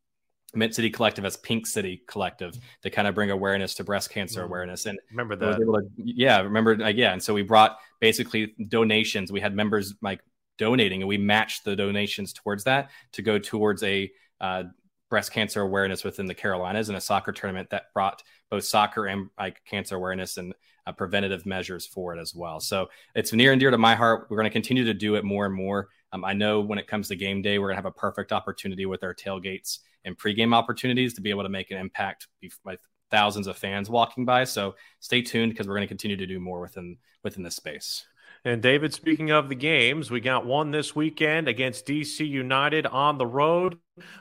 Mint 0.54 0.76
City 0.76 0.90
Collective 0.90 1.26
as 1.26 1.38
Pink 1.38 1.66
City 1.66 2.04
Collective 2.08 2.58
to 2.84 2.90
kind 2.90 3.08
of 3.08 3.16
bring 3.16 3.32
awareness 3.32 3.74
to 3.76 3.84
breast 3.84 4.10
cancer 4.10 4.42
mm. 4.42 4.46
awareness. 4.46 4.86
And 4.86 5.00
remember 5.12 5.36
that? 5.38 5.58
To, 5.58 5.84
yeah, 5.98 6.42
remember, 6.42 6.78
like, 6.78 6.96
yeah. 6.96 7.14
And 7.14 7.24
so 7.24 7.34
we 7.34 7.42
brought 7.42 7.78
basically 8.00 8.54
donations. 8.68 9.32
We 9.32 9.42
had 9.42 9.56
members 9.56 9.94
like 10.02 10.22
donating, 10.58 11.02
and 11.02 11.10
we 11.10 11.18
matched 11.18 11.66
the 11.66 11.76
donations 11.76 12.34
towards 12.34 12.66
that 12.66 12.92
to 13.14 13.22
go 13.22 13.40
towards 13.40 13.82
a 13.84 14.12
uh, 14.40 14.64
breast 15.10 15.32
cancer 15.32 15.62
awareness 15.62 16.04
within 16.04 16.26
the 16.26 16.34
Carolinas 16.36 16.90
and 16.90 16.98
a 16.98 17.02
soccer 17.02 17.32
tournament 17.32 17.70
that 17.70 17.94
brought 17.94 18.22
both 18.50 18.64
soccer 18.64 19.06
and 19.06 19.30
like 19.40 19.64
cancer 19.66 19.96
awareness 19.96 20.38
and 20.38 20.54
uh, 20.86 20.92
preventative 20.92 21.46
measures 21.46 21.86
for 21.86 22.16
it 22.16 22.20
as 22.20 22.36
well. 22.36 22.60
So 22.60 22.90
it's 23.16 23.34
near 23.34 23.52
and 23.52 23.60
dear 23.60 23.72
to 23.72 23.78
my 23.78 23.96
heart. 23.96 24.28
We're 24.30 24.38
going 24.38 24.46
to 24.46 24.52
continue 24.52 24.84
to 24.86 24.94
do 24.94 25.16
it 25.16 25.24
more 25.24 25.46
and 25.46 25.56
more. 25.56 25.90
Um, 26.12 26.24
I 26.24 26.34
know 26.34 26.62
when 26.62 26.78
it 26.78 26.88
comes 26.88 27.08
to 27.08 27.16
game 27.16 27.42
day, 27.42 27.58
we're 27.58 27.68
going 27.68 27.76
to 27.76 27.84
have 27.84 27.86
a 27.86 27.92
perfect 27.92 28.32
opportunity 28.32 28.86
with 28.86 29.04
our 29.04 29.16
tailgates 29.16 29.80
and 30.06 30.18
pregame 30.18 30.54
opportunities 30.54 31.14
to 31.16 31.22
be 31.22 31.30
able 31.30 31.44
to 31.44 31.50
make 31.50 31.72
an 31.72 31.78
impact 31.78 32.28
with 32.64 32.80
thousands 33.10 33.48
of 33.48 33.58
fans 33.58 33.90
walking 33.90 34.26
by. 34.26 34.44
So 34.44 34.76
stay 35.00 35.22
tuned 35.22 35.52
because 35.52 35.68
we're 35.68 35.76
going 35.76 35.88
to 35.88 35.88
continue 35.88 36.18
to 36.18 36.28
do 36.28 36.40
more 36.40 36.60
within 36.60 36.98
within 37.24 37.44
this 37.44 37.56
space. 37.56 38.06
And 38.46 38.62
David, 38.62 38.94
speaking 38.94 39.32
of 39.32 39.48
the 39.48 39.56
games, 39.56 40.12
we 40.12 40.20
got 40.20 40.46
one 40.46 40.72
this 40.72 40.94
weekend 40.94 41.48
against 41.48 41.86
DC 41.86 42.28
United 42.28 42.86
on 42.86 43.18
the 43.18 43.26
road. 43.26 43.78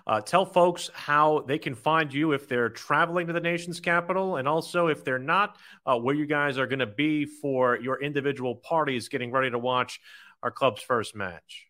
Uh, 0.07 0.21
tell 0.21 0.47
folks 0.47 0.91
how 0.95 1.45
they 1.49 1.59
can 1.59 1.75
find 1.75 2.15
you 2.15 2.31
if 2.31 2.47
they're 2.47 2.69
traveling 2.69 3.27
to 3.27 3.33
the 3.33 3.41
nation's 3.41 3.81
capital, 3.81 4.37
and 4.37 4.47
also 4.47 4.87
if 4.87 5.05
they're 5.05 5.19
not, 5.19 5.57
uh, 5.87 5.99
where 5.99 6.15
you 6.15 6.27
guys 6.27 6.57
are 6.57 6.69
going 6.69 6.79
to 6.79 6.87
be 6.87 7.25
for 7.25 7.77
your 7.81 8.01
individual 8.01 8.55
parties 8.55 9.09
getting 9.09 9.33
ready 9.33 9.51
to 9.51 9.59
watch 9.59 10.01
our 10.45 10.53
club's 10.53 10.83
first 10.83 11.17
match. 11.17 11.67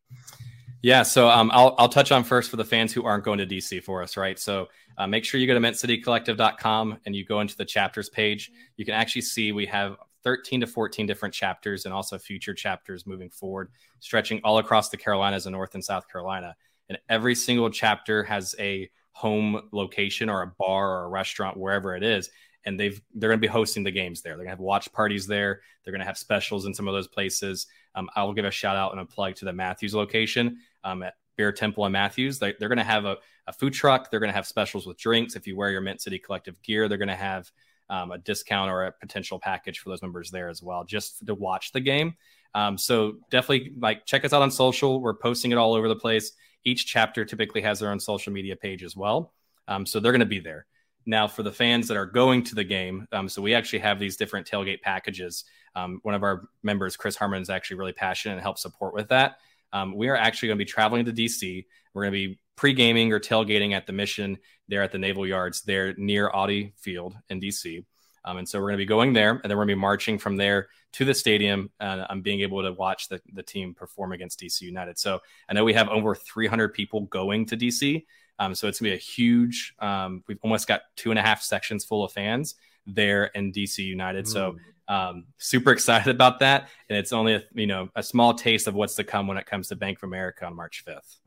Yeah, 0.82 1.04
so 1.04 1.30
um, 1.30 1.50
I'll, 1.54 1.74
I'll 1.78 1.88
touch 1.88 2.12
on 2.12 2.22
first 2.22 2.50
for 2.50 2.56
the 2.56 2.64
fans 2.64 2.92
who 2.92 3.04
aren't 3.04 3.24
going 3.24 3.38
to 3.38 3.46
DC 3.46 3.82
for 3.82 4.02
us, 4.02 4.16
right? 4.16 4.38
So 4.38 4.68
uh, 4.98 5.06
make 5.06 5.24
sure 5.24 5.40
you 5.40 5.46
go 5.46 5.54
to 5.54 5.60
mintcitycollective.com 5.60 6.98
and 7.06 7.16
you 7.16 7.24
go 7.24 7.40
into 7.40 7.56
the 7.56 7.64
chapters 7.64 8.10
page. 8.10 8.50
You 8.76 8.84
can 8.84 8.94
actually 8.94 9.22
see 9.22 9.52
we 9.52 9.66
have 9.66 9.96
13 10.24 10.60
to 10.60 10.66
14 10.66 11.06
different 11.06 11.34
chapters 11.34 11.84
and 11.84 11.94
also 11.94 12.18
future 12.18 12.54
chapters 12.54 13.06
moving 13.06 13.30
forward, 13.30 13.70
stretching 14.00 14.40
all 14.44 14.58
across 14.58 14.88
the 14.88 14.96
Carolinas 14.96 15.46
and 15.46 15.52
North 15.52 15.74
and 15.74 15.84
South 15.84 16.08
Carolina. 16.08 16.54
And 16.88 16.98
every 17.08 17.34
single 17.34 17.70
chapter 17.70 18.22
has 18.24 18.54
a 18.58 18.90
home 19.12 19.68
location 19.72 20.28
or 20.28 20.42
a 20.42 20.52
bar 20.58 20.90
or 20.90 21.04
a 21.04 21.08
restaurant, 21.08 21.56
wherever 21.56 21.94
it 21.96 22.02
is. 22.02 22.30
And 22.64 22.78
they've 22.78 23.00
they're 23.14 23.28
going 23.28 23.40
to 23.40 23.46
be 23.46 23.50
hosting 23.50 23.82
the 23.82 23.90
games 23.90 24.22
there. 24.22 24.32
They're 24.32 24.44
going 24.44 24.48
to 24.48 24.52
have 24.52 24.60
watch 24.60 24.92
parties 24.92 25.26
there. 25.26 25.60
They're 25.82 25.92
going 25.92 26.00
to 26.00 26.06
have 26.06 26.18
specials 26.18 26.66
in 26.66 26.74
some 26.74 26.86
of 26.86 26.94
those 26.94 27.08
places. 27.08 27.66
Um, 27.94 28.08
I 28.14 28.22
will 28.22 28.32
give 28.32 28.44
a 28.44 28.50
shout 28.50 28.76
out 28.76 28.92
and 28.92 29.00
a 29.00 29.04
plug 29.04 29.34
to 29.36 29.44
the 29.44 29.52
Matthews 29.52 29.94
location 29.94 30.58
um, 30.84 31.02
at 31.02 31.14
Beer 31.36 31.50
Temple 31.50 31.84
and 31.84 31.92
Matthews. 31.92 32.38
They, 32.38 32.50
are 32.50 32.68
going 32.68 32.76
to 32.78 32.84
have 32.84 33.04
a, 33.04 33.16
a 33.48 33.52
food 33.52 33.72
truck. 33.72 34.10
They're 34.10 34.20
going 34.20 34.30
to 34.30 34.34
have 34.34 34.46
specials 34.46 34.86
with 34.86 34.96
drinks. 34.96 35.34
If 35.34 35.46
you 35.46 35.56
wear 35.56 35.70
your 35.70 35.80
Mint 35.80 36.00
City 36.00 36.18
Collective 36.18 36.60
gear, 36.62 36.88
they're 36.88 36.98
going 36.98 37.08
to 37.08 37.16
have 37.16 37.50
um, 37.92 38.10
a 38.10 38.18
discount 38.18 38.70
or 38.70 38.86
a 38.86 38.92
potential 38.92 39.38
package 39.38 39.78
for 39.78 39.90
those 39.90 40.00
members 40.00 40.30
there 40.30 40.48
as 40.48 40.62
well, 40.62 40.82
just 40.82 41.24
to 41.26 41.34
watch 41.34 41.72
the 41.72 41.80
game. 41.80 42.14
Um, 42.54 42.78
so 42.78 43.16
definitely 43.30 43.72
like 43.78 44.06
check 44.06 44.24
us 44.24 44.32
out 44.32 44.40
on 44.40 44.50
social. 44.50 45.00
We're 45.00 45.14
posting 45.14 45.52
it 45.52 45.58
all 45.58 45.74
over 45.74 45.88
the 45.88 45.96
place. 45.96 46.32
Each 46.64 46.86
chapter 46.86 47.26
typically 47.26 47.60
has 47.60 47.80
their 47.80 47.90
own 47.90 48.00
social 48.00 48.32
media 48.32 48.56
page 48.56 48.82
as 48.82 48.96
well. 48.96 49.34
Um, 49.68 49.84
so 49.84 50.00
they're 50.00 50.12
going 50.12 50.20
to 50.20 50.26
be 50.26 50.40
there. 50.40 50.66
Now, 51.04 51.28
for 51.28 51.42
the 51.42 51.52
fans 51.52 51.86
that 51.88 51.96
are 51.96 52.06
going 52.06 52.44
to 52.44 52.54
the 52.54 52.64
game, 52.64 53.06
um, 53.12 53.28
so 53.28 53.42
we 53.42 53.54
actually 53.54 53.80
have 53.80 53.98
these 53.98 54.16
different 54.16 54.46
tailgate 54.46 54.80
packages. 54.80 55.44
Um, 55.74 56.00
one 56.02 56.14
of 56.14 56.22
our 56.22 56.48
members, 56.62 56.96
Chris 56.96 57.16
Harmon, 57.16 57.42
is 57.42 57.50
actually 57.50 57.76
really 57.76 57.92
passionate 57.92 58.34
and 58.34 58.42
helps 58.42 58.62
support 58.62 58.94
with 58.94 59.08
that. 59.08 59.38
Um, 59.72 59.94
we 59.94 60.08
are 60.08 60.16
actually 60.16 60.48
going 60.48 60.58
to 60.58 60.64
be 60.64 60.70
traveling 60.70 61.04
to 61.04 61.12
DC. 61.12 61.66
We're 61.92 62.02
going 62.02 62.12
to 62.12 62.28
be 62.28 62.38
pre 62.56 62.72
gaming 62.72 63.12
or 63.12 63.20
tailgating 63.20 63.72
at 63.72 63.86
the 63.86 63.92
mission 63.92 64.38
there 64.68 64.82
at 64.82 64.92
the 64.92 64.98
Naval 64.98 65.26
Yards 65.26 65.62
there 65.62 65.94
near 65.96 66.30
Audi 66.32 66.74
Field 66.76 67.14
in 67.28 67.40
DC. 67.40 67.84
Um, 68.24 68.38
and 68.38 68.48
so 68.48 68.60
we're 68.60 68.68
going 68.68 68.78
to 68.78 68.82
be 68.82 68.86
going 68.86 69.12
there, 69.12 69.30
and 69.30 69.42
then 69.44 69.50
we're 69.50 69.64
going 69.64 69.70
to 69.70 69.74
be 69.76 69.80
marching 69.80 70.18
from 70.18 70.36
there 70.36 70.68
to 70.92 71.04
the 71.04 71.14
stadium. 71.14 71.70
And 71.80 72.06
I'm 72.08 72.22
being 72.22 72.40
able 72.40 72.62
to 72.62 72.72
watch 72.72 73.08
the, 73.08 73.20
the 73.32 73.42
team 73.42 73.74
perform 73.74 74.12
against 74.12 74.40
DC 74.40 74.60
United. 74.60 74.98
So 74.98 75.20
I 75.48 75.54
know 75.54 75.64
we 75.64 75.74
have 75.74 75.88
over 75.88 76.14
300 76.14 76.72
people 76.72 77.02
going 77.02 77.46
to 77.46 77.56
DC. 77.56 78.04
Um, 78.38 78.54
so 78.54 78.68
it's 78.68 78.80
going 78.80 78.90
to 78.90 78.96
be 78.96 78.98
a 78.98 79.02
huge, 79.02 79.74
um, 79.78 80.22
we've 80.26 80.38
almost 80.42 80.66
got 80.66 80.82
two 80.96 81.10
and 81.10 81.18
a 81.18 81.22
half 81.22 81.42
sections 81.42 81.84
full 81.84 82.04
of 82.04 82.12
fans 82.12 82.54
there 82.86 83.26
in 83.26 83.52
DC 83.52 83.78
United. 83.78 84.24
Mm. 84.24 84.28
So 84.28 84.56
um, 84.88 85.26
super 85.38 85.70
excited 85.70 86.14
about 86.14 86.40
that. 86.40 86.68
And 86.88 86.98
it's 86.98 87.12
only 87.12 87.34
a, 87.34 87.42
you 87.54 87.66
know, 87.66 87.88
a 87.94 88.02
small 88.02 88.34
taste 88.34 88.66
of 88.66 88.74
what's 88.74 88.94
to 88.96 89.04
come 89.04 89.26
when 89.26 89.36
it 89.36 89.46
comes 89.46 89.68
to 89.68 89.76
Bank 89.76 89.98
of 89.98 90.04
America 90.04 90.46
on 90.46 90.56
March 90.56 90.84
5th 90.86 91.18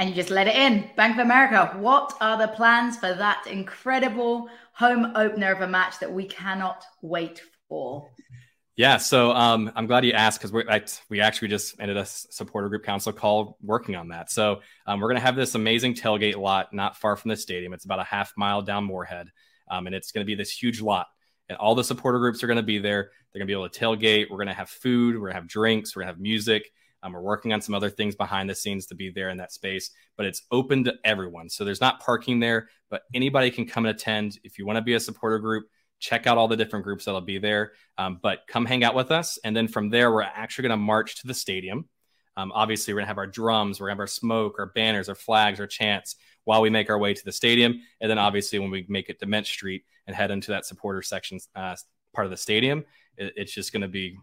and 0.00 0.08
you 0.08 0.14
just 0.14 0.30
let 0.30 0.48
it 0.48 0.56
in. 0.56 0.88
Bank 0.96 1.18
of 1.18 1.18
America, 1.26 1.76
what 1.78 2.16
are 2.22 2.38
the 2.38 2.48
plans 2.48 2.96
for 2.96 3.12
that 3.12 3.46
incredible 3.46 4.48
home 4.72 5.12
opener 5.14 5.52
of 5.52 5.60
a 5.60 5.68
match 5.68 5.98
that 5.98 6.10
we 6.10 6.24
cannot 6.24 6.82
wait 7.02 7.42
for? 7.68 8.10
Yeah, 8.76 8.96
so 8.96 9.32
um, 9.32 9.70
I'm 9.76 9.86
glad 9.86 10.06
you 10.06 10.12
asked 10.12 10.40
because 10.40 10.98
we 11.10 11.20
actually 11.20 11.48
just 11.48 11.78
ended 11.78 11.98
a 11.98 12.06
supporter 12.06 12.70
group 12.70 12.82
council 12.82 13.12
call 13.12 13.58
working 13.60 13.94
on 13.94 14.08
that. 14.08 14.30
So 14.30 14.62
um, 14.86 15.00
we're 15.00 15.08
going 15.08 15.20
to 15.20 15.26
have 15.26 15.36
this 15.36 15.54
amazing 15.54 15.92
tailgate 15.92 16.36
lot 16.36 16.72
not 16.72 16.96
far 16.96 17.14
from 17.14 17.28
the 17.28 17.36
stadium. 17.36 17.74
It's 17.74 17.84
about 17.84 17.98
a 17.98 18.04
half 18.04 18.32
mile 18.38 18.62
down 18.62 18.84
Moorhead, 18.84 19.28
um, 19.70 19.86
and 19.86 19.94
it's 19.94 20.12
going 20.12 20.24
to 20.24 20.26
be 20.26 20.34
this 20.34 20.50
huge 20.50 20.80
lot. 20.80 21.08
And 21.50 21.58
all 21.58 21.74
the 21.74 21.84
supporter 21.84 22.20
groups 22.20 22.42
are 22.42 22.46
going 22.46 22.56
to 22.56 22.62
be 22.62 22.78
there. 22.78 23.10
They're 23.32 23.40
going 23.40 23.46
to 23.46 23.50
be 23.50 23.52
able 23.52 23.68
to 23.68 23.78
tailgate. 23.78 24.30
We're 24.30 24.38
going 24.38 24.48
to 24.48 24.54
have 24.54 24.70
food. 24.70 25.16
We're 25.16 25.26
going 25.26 25.34
to 25.34 25.40
have 25.40 25.48
drinks. 25.48 25.94
We're 25.94 26.04
going 26.04 26.14
to 26.14 26.14
have 26.14 26.22
music. 26.22 26.72
Um, 27.02 27.12
we're 27.12 27.20
working 27.20 27.52
on 27.52 27.60
some 27.60 27.74
other 27.74 27.90
things 27.90 28.14
behind 28.14 28.48
the 28.50 28.54
scenes 28.54 28.86
to 28.86 28.94
be 28.94 29.10
there 29.10 29.30
in 29.30 29.38
that 29.38 29.52
space, 29.52 29.90
but 30.16 30.26
it's 30.26 30.42
open 30.50 30.84
to 30.84 30.94
everyone. 31.04 31.48
So 31.48 31.64
there's 31.64 31.80
not 31.80 32.00
parking 32.00 32.40
there, 32.40 32.68
but 32.90 33.02
anybody 33.14 33.50
can 33.50 33.66
come 33.66 33.86
and 33.86 33.94
attend. 33.94 34.38
If 34.44 34.58
you 34.58 34.66
want 34.66 34.76
to 34.76 34.82
be 34.82 34.94
a 34.94 35.00
supporter 35.00 35.38
group, 35.38 35.66
check 35.98 36.26
out 36.26 36.38
all 36.38 36.48
the 36.48 36.56
different 36.56 36.84
groups 36.84 37.04
that'll 37.04 37.20
be 37.20 37.38
there. 37.38 37.72
Um, 37.98 38.18
but 38.22 38.40
come 38.48 38.64
hang 38.64 38.84
out 38.84 38.94
with 38.94 39.10
us. 39.10 39.38
And 39.44 39.54
then 39.54 39.68
from 39.68 39.90
there, 39.90 40.12
we're 40.12 40.22
actually 40.22 40.68
going 40.68 40.78
to 40.78 40.84
march 40.84 41.20
to 41.20 41.26
the 41.26 41.34
stadium. 41.34 41.88
Um, 42.36 42.52
obviously, 42.54 42.94
we're 42.94 43.00
going 43.00 43.06
to 43.06 43.08
have 43.08 43.18
our 43.18 43.26
drums, 43.26 43.80
we're 43.80 43.88
going 43.88 43.96
to 43.96 44.02
have 44.02 44.04
our 44.04 44.06
smoke, 44.06 44.56
our 44.58 44.66
banners, 44.66 45.08
our 45.08 45.14
flags, 45.14 45.60
our 45.60 45.66
chants 45.66 46.16
while 46.44 46.62
we 46.62 46.70
make 46.70 46.88
our 46.88 46.98
way 46.98 47.12
to 47.12 47.24
the 47.24 47.32
stadium. 47.32 47.80
And 48.00 48.10
then 48.10 48.18
obviously, 48.18 48.58
when 48.58 48.70
we 48.70 48.86
make 48.88 49.10
it 49.10 49.20
to 49.20 49.26
Mint 49.26 49.46
Street 49.46 49.84
and 50.06 50.16
head 50.16 50.30
into 50.30 50.52
that 50.52 50.64
supporter 50.64 51.02
section 51.02 51.38
uh, 51.54 51.76
part 52.14 52.26
of 52.26 52.30
the 52.30 52.36
stadium, 52.36 52.84
it, 53.16 53.34
it's 53.36 53.52
just 53.52 53.72
going 53.72 53.82
to 53.82 53.88
be 53.88 54.16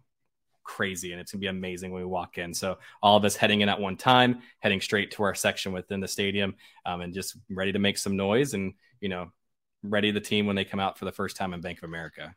crazy 0.67 1.13
and 1.13 1.21
it's 1.21 1.31
going 1.31 1.39
to 1.39 1.45
be 1.45 1.47
amazing 1.47 1.91
when 1.91 2.01
we 2.01 2.07
walk 2.07 2.37
in. 2.37 2.53
So, 2.53 2.77
all 3.01 3.17
of 3.17 3.25
us 3.25 3.35
heading 3.35 3.61
in 3.61 3.69
at 3.69 3.79
one 3.79 3.95
time, 3.95 4.41
heading 4.59 4.81
straight 4.81 5.11
to 5.11 5.23
our 5.23 5.33
section 5.33 5.71
within 5.71 5.99
the 5.99 6.07
stadium 6.07 6.55
um, 6.85 7.01
and 7.01 7.13
just 7.13 7.37
ready 7.49 7.71
to 7.71 7.79
make 7.79 7.97
some 7.97 8.15
noise 8.15 8.53
and, 8.53 8.73
you 8.99 9.09
know, 9.09 9.31
ready 9.81 10.11
the 10.11 10.21
team 10.21 10.45
when 10.45 10.55
they 10.55 10.65
come 10.65 10.79
out 10.79 10.99
for 10.99 11.05
the 11.05 11.11
first 11.11 11.37
time 11.37 11.53
in 11.53 11.61
Bank 11.61 11.79
of 11.79 11.85
America. 11.85 12.35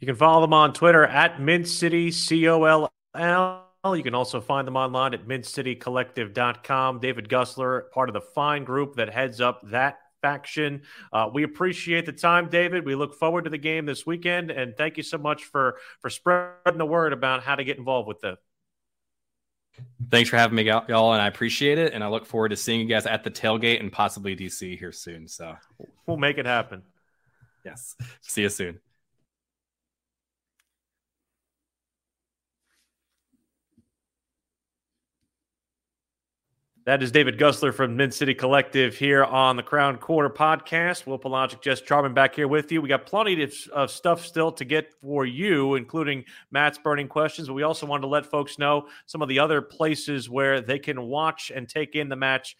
You 0.00 0.06
can 0.06 0.16
follow 0.16 0.40
them 0.40 0.54
on 0.54 0.72
Twitter 0.72 1.04
at 1.04 1.40
Mint 1.40 1.66
City 1.66 2.10
C 2.10 2.48
O 2.48 2.64
L 2.64 2.90
L. 3.14 3.64
You 3.84 4.02
can 4.02 4.14
also 4.14 4.40
find 4.40 4.66
them 4.66 4.76
online 4.76 5.12
at 5.12 5.26
mintcitycollective.com. 5.26 7.00
David 7.00 7.28
Gussler, 7.28 7.90
part 7.90 8.08
of 8.08 8.14
the 8.14 8.20
fine 8.20 8.64
group 8.64 8.94
that 8.96 9.12
heads 9.12 9.42
up 9.42 9.60
that 9.70 9.98
faction. 10.24 10.80
Uh, 11.12 11.28
we 11.30 11.42
appreciate 11.42 12.06
the 12.06 12.12
time, 12.12 12.48
David. 12.48 12.86
We 12.86 12.94
look 12.94 13.14
forward 13.14 13.44
to 13.44 13.50
the 13.50 13.58
game 13.58 13.84
this 13.84 14.06
weekend, 14.06 14.50
and 14.50 14.74
thank 14.74 14.96
you 14.96 15.02
so 15.02 15.18
much 15.18 15.44
for 15.44 15.76
for 16.00 16.08
spreading 16.08 16.78
the 16.78 16.86
word 16.86 17.12
about 17.12 17.42
how 17.42 17.54
to 17.54 17.62
get 17.62 17.76
involved 17.76 18.08
with 18.08 18.20
the. 18.20 18.38
Thanks 20.10 20.30
for 20.30 20.38
having 20.38 20.56
me, 20.56 20.62
y'all, 20.62 21.12
and 21.12 21.20
I 21.20 21.26
appreciate 21.26 21.76
it. 21.76 21.92
And 21.92 22.02
I 22.02 22.08
look 22.08 22.24
forward 22.24 22.50
to 22.50 22.56
seeing 22.56 22.80
you 22.80 22.86
guys 22.86 23.04
at 23.06 23.22
the 23.22 23.30
tailgate 23.30 23.80
and 23.80 23.92
possibly 23.92 24.34
DC 24.34 24.78
here 24.78 24.92
soon. 24.92 25.28
So 25.28 25.56
we'll 26.06 26.16
make 26.16 26.38
it 26.38 26.46
happen. 26.46 26.82
Yes. 27.64 27.96
See 28.22 28.42
you 28.42 28.48
soon. 28.48 28.78
That 36.86 37.02
is 37.02 37.10
David 37.10 37.38
Gussler 37.38 37.72
from 37.72 37.96
Mint 37.96 38.12
City 38.12 38.34
Collective 38.34 38.94
here 38.94 39.24
on 39.24 39.56
the 39.56 39.62
Crown 39.62 39.96
Corner 39.96 40.28
podcast. 40.28 41.06
Will 41.06 41.18
Palaszczuk, 41.18 41.62
Jess 41.62 41.80
Charman 41.80 42.12
back 42.12 42.34
here 42.34 42.46
with 42.46 42.70
you. 42.70 42.82
We 42.82 42.90
got 42.90 43.06
plenty 43.06 43.42
of, 43.42 43.54
of, 43.72 43.90
stuff 43.90 44.22
still 44.26 44.52
to 44.52 44.66
get 44.66 44.92
for 45.00 45.24
you, 45.24 45.76
including 45.76 46.24
Matt's 46.50 46.76
burning 46.76 47.08
questions. 47.08 47.48
But 47.48 47.54
we 47.54 47.62
also 47.62 47.86
wanted 47.86 48.02
to 48.02 48.08
let 48.08 48.26
folks 48.26 48.58
know 48.58 48.88
some 49.06 49.22
of 49.22 49.30
the 49.30 49.38
other 49.38 49.62
places 49.62 50.28
where 50.28 50.60
they 50.60 50.78
can 50.78 51.00
watch 51.00 51.50
and 51.54 51.66
take 51.66 51.94
in 51.94 52.10
the 52.10 52.16
match. 52.16 52.54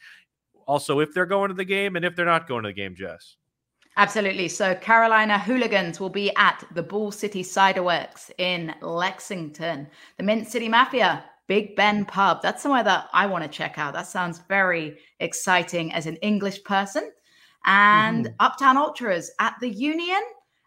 Also, 0.66 1.00
if 1.00 1.12
they're 1.12 1.26
going 1.26 1.48
to 1.48 1.54
the 1.54 1.62
game 1.62 1.94
and 1.94 2.02
if 2.02 2.16
they're 2.16 2.24
not 2.24 2.48
going 2.48 2.62
to 2.62 2.70
the 2.70 2.72
game, 2.72 2.94
Jess. 2.94 3.36
Absolutely. 3.98 4.48
So, 4.48 4.74
Carolina 4.74 5.38
Hooligans 5.38 6.00
will 6.00 6.08
be 6.08 6.34
at 6.36 6.64
the 6.72 6.82
Bull 6.82 7.12
City 7.12 7.42
Ciderworks 7.42 8.30
in 8.38 8.74
Lexington. 8.80 9.86
The 10.16 10.22
Mint 10.22 10.48
City 10.48 10.70
Mafia 10.70 11.24
Big 11.46 11.76
Ben 11.76 12.04
Pub. 12.04 12.40
That's 12.42 12.62
somewhere 12.62 12.84
that 12.84 13.08
I 13.12 13.26
want 13.26 13.44
to 13.44 13.50
check 13.50 13.78
out. 13.78 13.92
That 13.94 14.06
sounds 14.06 14.42
very 14.48 14.98
exciting 15.20 15.92
as 15.92 16.06
an 16.06 16.16
English 16.16 16.64
person. 16.64 17.10
And 17.66 18.26
mm-hmm. 18.26 18.34
Uptown 18.40 18.76
Ultras 18.76 19.30
at 19.40 19.54
the 19.60 19.68
Union 19.68 20.20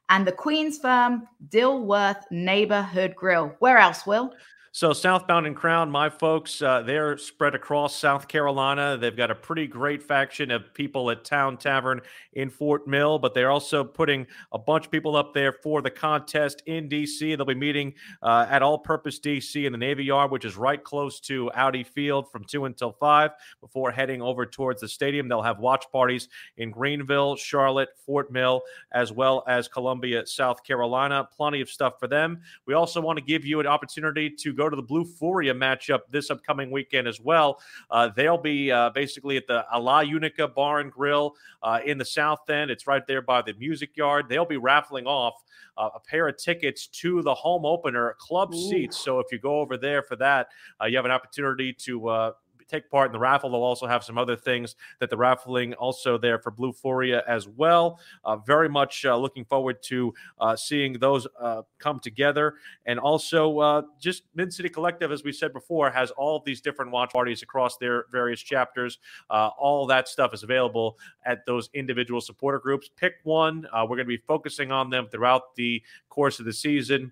and 0.09 0.25
the 0.25 0.31
Queen's 0.31 0.79
Firm 0.79 1.27
Dilworth 1.49 2.23
Neighborhood 2.31 3.15
Grill. 3.15 3.55
Where 3.59 3.77
else, 3.77 4.05
Will? 4.05 4.33
So, 4.77 4.93
Southbound 4.93 5.47
and 5.47 5.55
Crown, 5.55 5.89
my 5.89 6.07
folks, 6.07 6.61
uh, 6.61 6.83
they're 6.83 7.17
spread 7.17 7.55
across 7.55 7.95
South 7.95 8.27
Carolina. 8.27 8.95
They've 8.95 9.17
got 9.17 9.31
a 9.31 9.35
pretty 9.35 9.65
great 9.65 10.03
faction 10.03 10.51
of 10.51 10.71
people 10.71 11.09
at 11.09 11.23
Town 11.25 11.57
Tavern 11.57 11.99
in 12.33 12.51
Fort 12.51 12.87
Mill, 12.87 13.17
but 13.17 13.33
they're 13.33 13.49
also 13.49 13.83
putting 13.83 14.27
a 14.51 14.59
bunch 14.59 14.85
of 14.85 14.91
people 14.91 15.15
up 15.15 15.33
there 15.33 15.51
for 15.51 15.81
the 15.81 15.89
contest 15.89 16.61
in 16.67 16.87
DC. 16.87 17.35
They'll 17.35 17.43
be 17.43 17.55
meeting 17.55 17.95
uh, 18.21 18.45
at 18.51 18.61
All 18.61 18.77
Purpose 18.77 19.19
DC 19.19 19.65
in 19.65 19.71
the 19.71 19.79
Navy 19.79 20.03
Yard, 20.03 20.29
which 20.29 20.45
is 20.45 20.55
right 20.55 20.83
close 20.83 21.19
to 21.21 21.51
Audi 21.53 21.81
Field 21.81 22.31
from 22.31 22.43
2 22.43 22.65
until 22.65 22.91
5 22.91 23.31
before 23.59 23.89
heading 23.89 24.21
over 24.21 24.45
towards 24.45 24.81
the 24.81 24.87
stadium. 24.87 25.27
They'll 25.27 25.41
have 25.41 25.57
watch 25.57 25.85
parties 25.91 26.29
in 26.57 26.69
Greenville, 26.69 27.35
Charlotte, 27.35 27.89
Fort 28.05 28.31
Mill, 28.31 28.61
as 28.91 29.11
well 29.11 29.43
as 29.47 29.67
Columbia, 29.67 30.27
South 30.27 30.63
Carolina. 30.63 31.27
Plenty 31.35 31.61
of 31.61 31.69
stuff 31.71 31.93
for 31.99 32.07
them. 32.07 32.41
We 32.67 32.75
also 32.75 33.01
want 33.01 33.17
to 33.17 33.25
give 33.25 33.43
you 33.43 33.59
an 33.59 33.65
opportunity 33.65 34.29
to 34.29 34.53
go 34.53 34.66
to 34.69 34.75
the 34.75 34.81
Blue 34.81 35.05
Furia 35.05 35.53
matchup 35.53 36.01
this 36.09 36.29
upcoming 36.29 36.71
weekend 36.71 37.07
as 37.07 37.19
well. 37.19 37.59
Uh, 37.89 38.09
they'll 38.15 38.37
be 38.37 38.71
uh, 38.71 38.89
basically 38.91 39.37
at 39.37 39.47
the 39.47 39.65
La 39.77 40.01
Unica 40.01 40.47
Bar 40.47 40.79
and 40.79 40.91
Grill 40.91 41.35
uh, 41.63 41.79
in 41.85 41.97
the 41.97 42.05
South 42.05 42.49
End. 42.49 42.71
It's 42.71 42.87
right 42.87 43.05
there 43.07 43.21
by 43.21 43.41
the 43.41 43.53
Music 43.53 43.95
Yard. 43.95 44.27
They'll 44.29 44.45
be 44.45 44.57
raffling 44.57 45.05
off 45.05 45.35
uh, 45.77 45.89
a 45.95 45.99
pair 45.99 46.27
of 46.27 46.37
tickets 46.37 46.87
to 46.87 47.21
the 47.21 47.33
home 47.33 47.65
opener 47.65 48.15
club 48.19 48.53
Ooh. 48.53 48.69
seats. 48.69 48.97
So 48.97 49.19
if 49.19 49.31
you 49.31 49.39
go 49.39 49.59
over 49.59 49.77
there 49.77 50.01
for 50.01 50.15
that, 50.17 50.47
uh, 50.81 50.85
you 50.85 50.97
have 50.97 51.05
an 51.05 51.11
opportunity 51.11 51.73
to 51.73 52.07
uh, 52.07 52.31
take 52.67 52.89
part 52.89 53.07
in 53.07 53.13
the 53.13 53.19
raffle. 53.19 53.49
They'll 53.49 53.61
also 53.61 53.87
have 53.87 54.03
some 54.03 54.17
other 54.17 54.35
things 54.35 54.75
that 54.99 55.09
the 55.09 55.17
raffling 55.17 55.73
also 55.73 56.17
there 56.17 56.39
for 56.39 56.51
Blue 56.51 56.73
Furia 56.73 57.23
as 57.27 57.47
well. 57.47 57.99
Uh, 58.23 58.37
very 58.37 58.69
much 58.69 59.05
uh, 59.05 59.17
looking 59.17 59.45
forward 59.45 59.81
to 59.83 60.13
uh, 60.39 60.55
seeing 60.55 60.93
those 60.93 61.27
uh, 61.39 61.61
come 61.79 61.99
together. 61.99 62.55
And 62.85 62.99
also, 62.99 63.59
uh, 63.59 63.81
just 63.99 64.23
Mint 64.35 64.53
City 64.53 64.69
Collective, 64.69 65.11
as 65.11 65.23
we 65.23 65.31
said 65.31 65.53
before, 65.53 65.89
has 65.89 66.11
all 66.11 66.41
these 66.45 66.61
different 66.61 66.91
watch 66.91 67.11
parties 67.11 67.41
across 67.41 67.77
their 67.77 68.05
various 68.11 68.41
chapters. 68.41 68.99
All 69.29 69.85
that 69.87 70.07
stuff 70.07 70.33
is 70.33 70.43
available 70.43 70.97
at 71.25 71.45
those 71.45 71.69
individual 71.73 72.21
supporter 72.21 72.59
groups. 72.59 72.89
Pick 72.95 73.15
one. 73.23 73.67
we're 73.73 73.87
going 73.87 73.99
to 73.99 74.05
be 74.05 74.17
focusing 74.17 74.71
on 74.71 74.89
them 74.89 75.07
throughout 75.11 75.55
the 75.55 75.81
course 76.09 76.39
of 76.39 76.45
the 76.45 76.53
season 76.53 77.11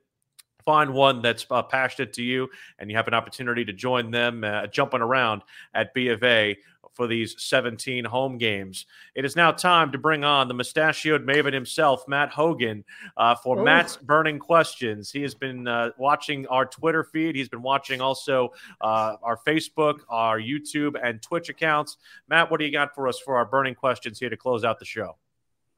find 0.66 0.94
one 0.94 1.22
that's 1.22 1.46
uh, 1.52 1.62
passionate 1.62 2.14
to 2.14 2.24
you 2.24 2.50
and 2.80 2.90
you 2.90 2.98
have 2.98 3.08
an 3.08 3.14
opportunity 3.14 3.64
to 3.64 3.74
join 3.74 4.12
them 4.12 4.44
uh, 4.44 4.68
jumping 4.68 5.02
around 5.02 5.44
at 5.74 5.94
B 5.94 6.10
of 6.10 6.24
A 6.24 6.58
for 6.96 7.08
these 7.08 7.36
17 7.38 8.06
home 8.06 8.38
games. 8.38 8.86
It 9.14 9.26
is 9.26 9.36
now 9.36 9.52
time 9.52 9.92
to 9.92 9.98
bring 9.98 10.24
on 10.24 10.48
the 10.48 10.54
mustachioed 10.54 11.26
maven 11.26 11.54
himself, 11.54 12.08
Matt 12.08 12.30
Hogan, 12.30 12.84
uh, 13.18 13.36
for 13.36 13.60
Ooh. 13.60 13.64
Matt's 13.64 13.98
burning 13.98 14.40
questions. 14.40 15.12
He 15.12 15.22
has 15.22 15.36
been 15.36 15.68
uh, 15.68 15.92
watching 15.98 16.48
our 16.48 16.66
Twitter 16.66 17.04
feed. 17.04 17.36
He's 17.36 17.50
been 17.50 17.62
watching 17.62 18.02
also 18.02 18.54
uh, 18.82 19.18
our 19.22 19.38
Facebook, 19.46 20.00
our 20.10 20.40
YouTube, 20.40 20.96
and 21.04 21.22
Twitch 21.22 21.50
accounts. 21.50 21.98
Matt, 22.30 22.50
what 22.50 22.60
do 22.60 22.66
you 22.66 22.72
got 22.72 22.96
for 22.96 23.08
us 23.08 23.20
for 23.20 23.36
our 23.36 23.46
burning 23.46 23.76
questions 23.76 24.18
here 24.18 24.30
to 24.30 24.38
close 24.38 24.64
out 24.64 24.80
the 24.80 24.86
show? 24.86 25.18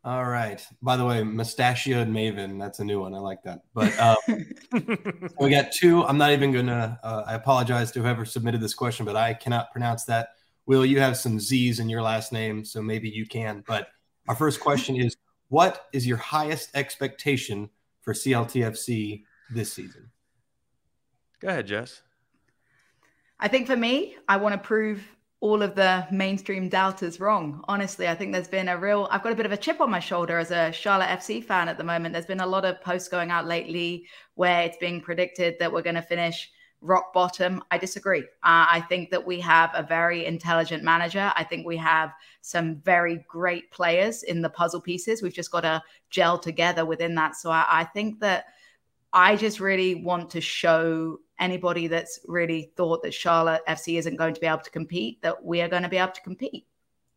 All 0.04 0.26
right. 0.26 0.66
By 0.82 0.96
the 0.96 1.06
way, 1.06 1.22
mustachioed 1.24 2.08
maven. 2.08 2.60
That's 2.60 2.80
a 2.80 2.86
new 2.86 3.02
one. 3.02 3.14
I 3.14 3.20
like 3.20 3.44
that. 3.44 3.62
But 3.74 3.98
uh, 4.00 4.16
we 5.40 5.50
got 5.50 5.72
two. 5.72 6.04
I'm 6.04 6.18
not 6.18 6.32
even 6.32 6.52
gonna. 6.52 7.00
Uh, 7.04 7.24
I 7.28 7.34
apologize 7.34 7.92
to 7.92 8.02
whoever 8.02 8.24
submitted 8.24 8.62
this 8.62 8.74
question, 8.74 9.06
but 9.06 9.16
I 9.16 9.34
cannot 9.34 9.72
pronounce 9.72 10.06
that. 10.06 10.30
Will 10.66 10.86
you 10.86 11.00
have 11.00 11.18
some 11.18 11.40
Z's 11.40 11.80
in 11.80 11.90
your 11.90 12.02
last 12.02 12.32
name, 12.32 12.64
so 12.64 12.82
maybe 12.82 13.10
you 13.10 13.26
can. 13.26 13.64
But 13.68 13.90
our 14.30 14.36
first 14.36 14.60
question 14.60 14.96
is: 14.96 15.18
What 15.50 15.88
is 15.92 16.08
your 16.08 16.18
highest 16.18 16.70
expectation 16.74 17.70
for 18.02 18.14
CLTFC 18.14 19.24
this 19.50 19.74
season? 19.74 20.12
Go 21.42 21.50
ahead, 21.50 21.68
Jess. 21.68 22.02
I 23.40 23.48
think 23.48 23.68
for 23.68 23.76
me, 23.76 24.16
I 24.28 24.38
want 24.38 24.54
to 24.54 24.60
prove 24.60 25.04
all 25.40 25.62
of 25.62 25.76
the 25.76 26.08
mainstream 26.12 26.68
doubters 26.68 27.20
wrong. 27.20 27.64
Honestly, 27.68 28.08
I 28.08 28.16
think 28.16 28.34
there's 28.34 28.48
been 28.48 28.68
a 28.68 28.78
real, 28.78 29.08
I've 29.12 29.22
got 29.22 29.34
a 29.34 29.36
bit 29.36 29.46
of 29.46 29.52
a 29.52 29.58
chip 29.58 29.80
on 29.80 29.92
my 29.92 30.00
shoulder 30.00 30.40
as 30.40 30.50
a 30.50 30.72
Charlotte 30.72 31.10
FC 31.10 31.44
fan 31.44 31.70
at 31.70 31.78
the 31.78 31.84
moment. 31.84 32.14
There's 32.14 32.26
been 32.26 32.40
a 32.40 32.48
lot 32.48 32.66
of 32.66 32.82
posts 32.82 33.08
going 33.08 33.30
out 33.30 33.46
lately 33.46 34.08
where 34.34 34.64
it's 34.64 34.78
being 34.78 35.00
predicted 35.00 35.56
that 35.60 35.72
we're 35.72 35.84
going 35.84 35.96
to 35.96 36.02
finish 36.02 36.50
rock 36.82 37.14
bottom. 37.14 37.64
I 37.70 37.78
disagree. 37.78 38.22
Uh, 38.22 38.66
I 38.70 38.84
think 38.90 39.12
that 39.12 39.26
we 39.26 39.40
have 39.42 39.72
a 39.74 39.84
very 39.84 40.26
intelligent 40.26 40.84
manager. 40.84 41.32
I 41.36 41.44
think 41.44 41.68
we 41.68 41.78
have 41.78 42.14
some 42.42 42.78
very 42.78 43.24
great 43.28 43.70
players 43.72 44.24
in 44.24 44.42
the 44.42 44.50
puzzle 44.50 44.82
pieces. 44.82 45.22
We've 45.22 45.34
just 45.34 45.52
got 45.52 45.62
to 45.62 45.84
gel 46.10 46.40
together 46.40 46.86
within 46.86 47.14
that. 47.16 47.36
So 47.36 47.52
I, 47.52 47.66
I 47.68 47.84
think 47.84 48.20
that 48.22 48.46
I 49.14 49.36
just 49.36 49.60
really 49.60 49.96
want 49.96 50.32
to 50.32 50.42
show 50.42 51.20
anybody 51.40 51.88
that's 51.88 52.20
really 52.28 52.72
thought 52.76 53.04
that 53.04 53.14
Charlotte 53.14 53.62
FC 53.68 53.98
isn't 53.98 54.16
going 54.16 54.34
to 54.34 54.42
be 54.42 54.48
able 54.48 54.60
to 54.60 54.70
compete 54.70 55.22
that 55.22 55.44
we 55.44 55.62
are 55.62 55.68
going 55.68 55.84
to 55.84 55.90
be 55.90 55.98
able 55.98 56.14
to 56.14 56.22
compete. 56.22 56.66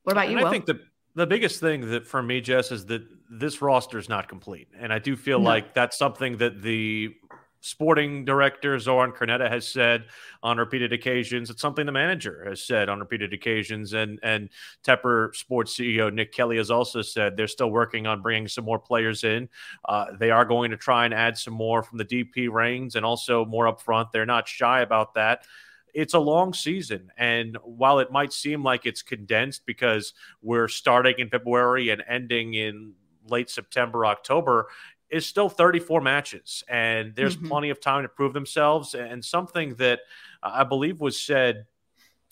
What 0.03 0.13
about 0.13 0.29
and 0.29 0.41
you? 0.41 0.47
I 0.47 0.51
think 0.51 0.67
the 0.67 0.81
the 1.15 1.27
biggest 1.27 1.61
thing 1.61 1.91
that 1.91 2.07
for 2.07 2.23
me, 2.23 2.41
Jess, 2.41 2.71
is 2.71 2.87
that 2.87 3.03
this 3.31 3.61
roster 3.61 3.99
is 3.99 4.09
not 4.09 4.29
complete, 4.29 4.69
and 4.79 4.93
I 4.93 4.99
do 4.99 5.17
feel 5.17 5.41
no. 5.41 5.49
like 5.49 5.75
that's 5.75 5.99
something 5.99 6.37
that 6.39 6.63
the 6.63 7.15
sporting 7.61 8.25
director 8.25 8.79
Zoran 8.79 9.13
Krneta 9.13 9.51
has 9.51 9.67
said 9.69 10.05
on 10.43 10.59
repeated 10.59 10.93
occasions. 10.93 11.51
It's 11.51 11.61
something 11.61 11.87
the 11.87 11.93
manager 11.93 12.45
has 12.49 12.63
said 12.63 12.89
on 12.89 12.99
repeated 12.99 13.33
occasions, 13.33 13.93
and 13.93 14.19
and 14.23 14.49
Tepper 14.85 15.35
Sports 15.35 15.75
CEO 15.75 16.13
Nick 16.13 16.33
Kelly 16.33 16.57
has 16.57 16.71
also 16.71 17.03
said 17.03 17.37
they're 17.37 17.47
still 17.47 17.71
working 17.71 18.07
on 18.07 18.23
bringing 18.23 18.49
some 18.49 18.65
more 18.65 18.79
players 18.79 19.25
in. 19.25 19.49
Uh, 19.85 20.07
they 20.19 20.31
are 20.31 20.45
going 20.45 20.71
to 20.71 20.77
try 20.77 21.05
and 21.05 21.15
add 21.15 21.37
some 21.37 21.55
more 21.55 21.83
from 21.83 21.99
the 21.99 22.05
DP 22.05 22.51
reins 22.51 22.97
and 22.97 23.05
also 23.05 23.45
more 23.45 23.69
up 23.69 23.81
front. 23.81 24.13
They're 24.13 24.27
not 24.27 24.49
shy 24.49 24.81
about 24.81 25.15
that 25.15 25.45
it's 25.95 26.15
a 26.15 26.19
long 26.21 26.53
season. 26.53 27.11
And 27.17 27.59
while 27.65 27.99
it 27.99 28.13
might 28.13 28.33
seem 28.33 28.63
like 28.63 28.87
it's 28.87 29.03
condensed 29.03 29.67
because 29.67 30.15
we're 30.43 30.69
starting 30.69 31.17
in 31.19 31.29
February 31.29 31.91
and 31.91 32.03
ending 32.09 32.55
in 32.55 32.93
late 33.29 33.51
September, 33.51 34.07
October, 34.07 34.69
is 35.11 35.27
still 35.27 35.49
34 35.49 36.01
matches, 36.01 36.65
and 36.69 37.15
there's 37.15 37.37
mm-hmm. 37.37 37.49
plenty 37.49 37.71
of 37.71 37.81
time 37.81 38.03
to 38.03 38.09
prove 38.09 38.33
themselves. 38.33 38.95
And 38.95 39.25
something 39.25 39.75
that 39.77 40.01
I 40.43 40.65
believe 40.65 41.01
was 41.01 41.21
said 41.21 41.67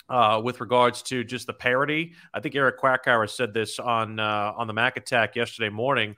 uh, 0.08 0.40
with 0.42 0.60
regards 0.60 1.02
to 1.02 1.24
just 1.24 1.46
the 1.46 1.52
parity. 1.52 2.14
I 2.32 2.40
think 2.40 2.54
Eric 2.54 2.78
Krakauer 2.78 3.26
said 3.26 3.52
this 3.52 3.78
on 3.78 4.18
uh, 4.18 4.52
on 4.56 4.66
the 4.66 4.72
Mac 4.72 4.96
Attack 4.96 5.36
yesterday 5.36 5.68
morning. 5.68 6.16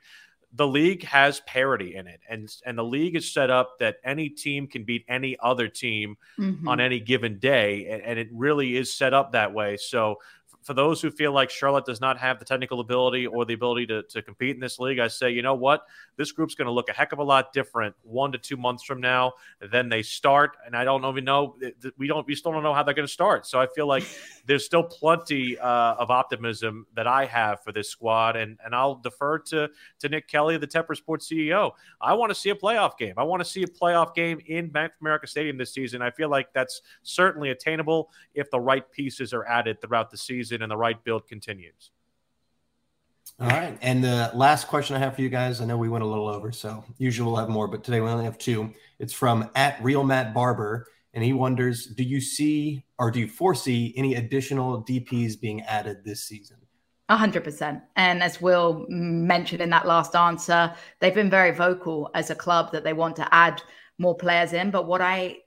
The 0.53 0.67
league 0.67 1.05
has 1.05 1.41
parity 1.41 1.95
in 1.95 2.07
it, 2.09 2.21
and 2.29 2.53
and 2.67 2.77
the 2.77 2.85
league 2.85 3.17
is 3.17 3.33
set 3.33 3.51
up 3.51 3.79
that 3.79 3.97
any 4.05 4.29
team 4.29 4.67
can 4.67 4.85
beat 4.85 5.05
any 5.09 5.37
other 5.41 5.69
team 5.69 6.17
mm-hmm. 6.39 6.67
on 6.69 6.81
any 6.81 6.99
given 6.99 7.39
day, 7.39 7.87
and, 7.89 8.03
and, 8.03 8.19
it 8.19 8.29
really 8.33 8.77
is 8.77 8.93
set 8.93 9.15
up 9.15 9.33
that 9.33 9.53
way. 9.53 9.77
So 9.77 10.17
for 10.63 10.75
those 10.75 11.01
who 11.01 11.11
feel 11.11 11.33
like 11.33 11.49
Charlotte 11.51 11.87
does 11.87 12.01
not 12.01 12.19
have 12.19 12.39
the 12.39 12.45
technical 12.45 12.81
ability 12.81 13.27
or 13.27 13.45
the 13.45 13.55
ability 13.55 13.87
to, 13.87 14.03
to 14.05 14.21
compete 14.21 14.55
in 14.55 14.61
this 14.61 14.79
league, 14.79 14.99
I 14.99 15.09
say, 15.09 15.31
you 15.31 15.43
know 15.43 15.55
what? 15.55 15.87
This 16.17 16.33
group's 16.33 16.55
going 16.55 16.67
to 16.67 16.73
look 16.73 16.91
a 16.91 16.93
heck 16.93 17.13
of 17.13 17.19
a 17.19 17.23
lot 17.23 17.53
different 17.53 17.95
one 18.03 18.31
to 18.33 18.39
two 18.39 18.59
months 18.59 18.85
from 18.85 19.01
now 19.01 19.33
than 19.73 19.89
they 19.89 20.03
start. 20.03 20.57
And 20.67 20.77
I 20.77 20.85
don't 20.85 21.05
even 21.05 21.25
know, 21.25 21.57
we 21.97 22.07
don't, 22.07 22.27
we 22.27 22.35
still 22.35 22.53
don't 22.53 22.63
know 22.63 22.75
how 22.75 22.83
they're 22.83 22.95
going 22.95 23.07
to 23.07 23.13
start. 23.13 23.47
So 23.47 23.59
I 23.59 23.67
feel 23.75 23.87
like 23.87 24.05
there's 24.47 24.65
still 24.65 24.83
plenty 24.83 25.59
uh, 25.59 25.95
of 25.95 26.11
optimism 26.11 26.87
that 26.95 27.07
I 27.07 27.25
have 27.25 27.63
for 27.63 27.73
this 27.73 27.89
squad. 27.89 28.37
And, 28.37 28.59
and 28.63 28.75
I'll 28.75 28.97
defer 28.97 29.39
to, 29.39 29.71
to 30.01 30.09
Nick 30.09 30.29
Kelly, 30.29 30.59
the 30.59 30.67
Tepper 30.67 30.95
Sports 30.95 31.27
CEO. 31.27 31.73
I 32.03 32.13
want 32.13 32.31
to 32.31 32.35
see 32.35 32.51
a 32.51 32.55
playoff 32.55 32.99
game. 32.99 33.15
I 33.17 33.23
want 33.23 33.41
to 33.41 33.49
see 33.49 33.63
a 33.63 33.67
playoff 33.67 34.15
game 34.15 34.41
in 34.47 34.69
Bank 34.69 34.93
of 34.93 35.01
America 35.01 35.27
Stadium 35.27 35.57
this 35.57 35.73
season. 35.73 36.03
I 36.03 36.11
feel 36.11 36.29
like 36.29 36.53
that's 36.53 36.83
certainly 37.03 37.49
attainable 37.51 38.11
if 38.35 38.51
the 38.51 38.61
right 38.61 38.91
pieces 38.93 39.33
are 39.33 39.47
added 39.47 39.81
throughout 39.81 40.11
the 40.11 40.19
season 40.19 40.50
season 40.51 40.63
and 40.63 40.71
the 40.71 40.77
right 40.77 41.03
build 41.03 41.27
continues. 41.27 41.91
All 43.39 43.49
right. 43.49 43.79
And 43.81 44.05
the 44.05 44.31
last 44.35 44.69
question 44.69 44.97
I 44.97 44.99
have 44.99 45.15
for 45.15 45.23
you 45.23 45.31
guys, 45.31 45.61
I 45.61 45.65
know 45.65 45.79
we 45.79 45.89
went 45.89 46.05
a 46.05 46.07
little 46.07 46.29
over, 46.29 46.53
so 46.53 46.85
usually 46.99 47.27
we'll 47.27 47.41
have 47.41 47.49
more, 47.49 47.69
but 47.69 47.83
today 47.83 48.01
we 48.01 48.09
only 48.09 48.25
have 48.25 48.37
two. 48.37 48.73
It's 48.99 49.15
from 49.15 49.51
at 49.55 49.83
Real 49.83 50.05
Matt 50.05 50.35
Barber, 50.35 50.87
and 51.15 51.25
he 51.25 51.33
wonders, 51.33 51.87
do 51.87 52.03
you 52.03 52.21
see 52.21 52.85
or 52.99 53.11
do 53.11 53.21
you 53.21 53.29
foresee 53.29 53.95
any 53.97 54.17
additional 54.17 54.83
DPs 54.83 55.41
being 55.41 55.63
added 55.63 56.05
this 56.05 56.25
season? 56.25 56.59
100%. 57.09 57.81
And 57.97 58.23
as 58.23 58.41
Will 58.41 58.85
mentioned 58.89 59.63
in 59.63 59.71
that 59.71 59.87
last 59.87 60.15
answer, 60.15 60.73
they've 61.01 61.15
been 61.15 61.31
very 61.31 61.51
vocal 61.51 62.11
as 62.15 62.31
a 62.31 62.35
club 62.35 62.73
that 62.73 62.85
they 62.85 62.93
want 62.93 63.17
to 63.17 63.35
add 63.35 63.63
more 63.99 64.17
players 64.17 64.53
in. 64.53 64.71
But 64.71 64.87
what 64.87 65.01
I 65.01 65.39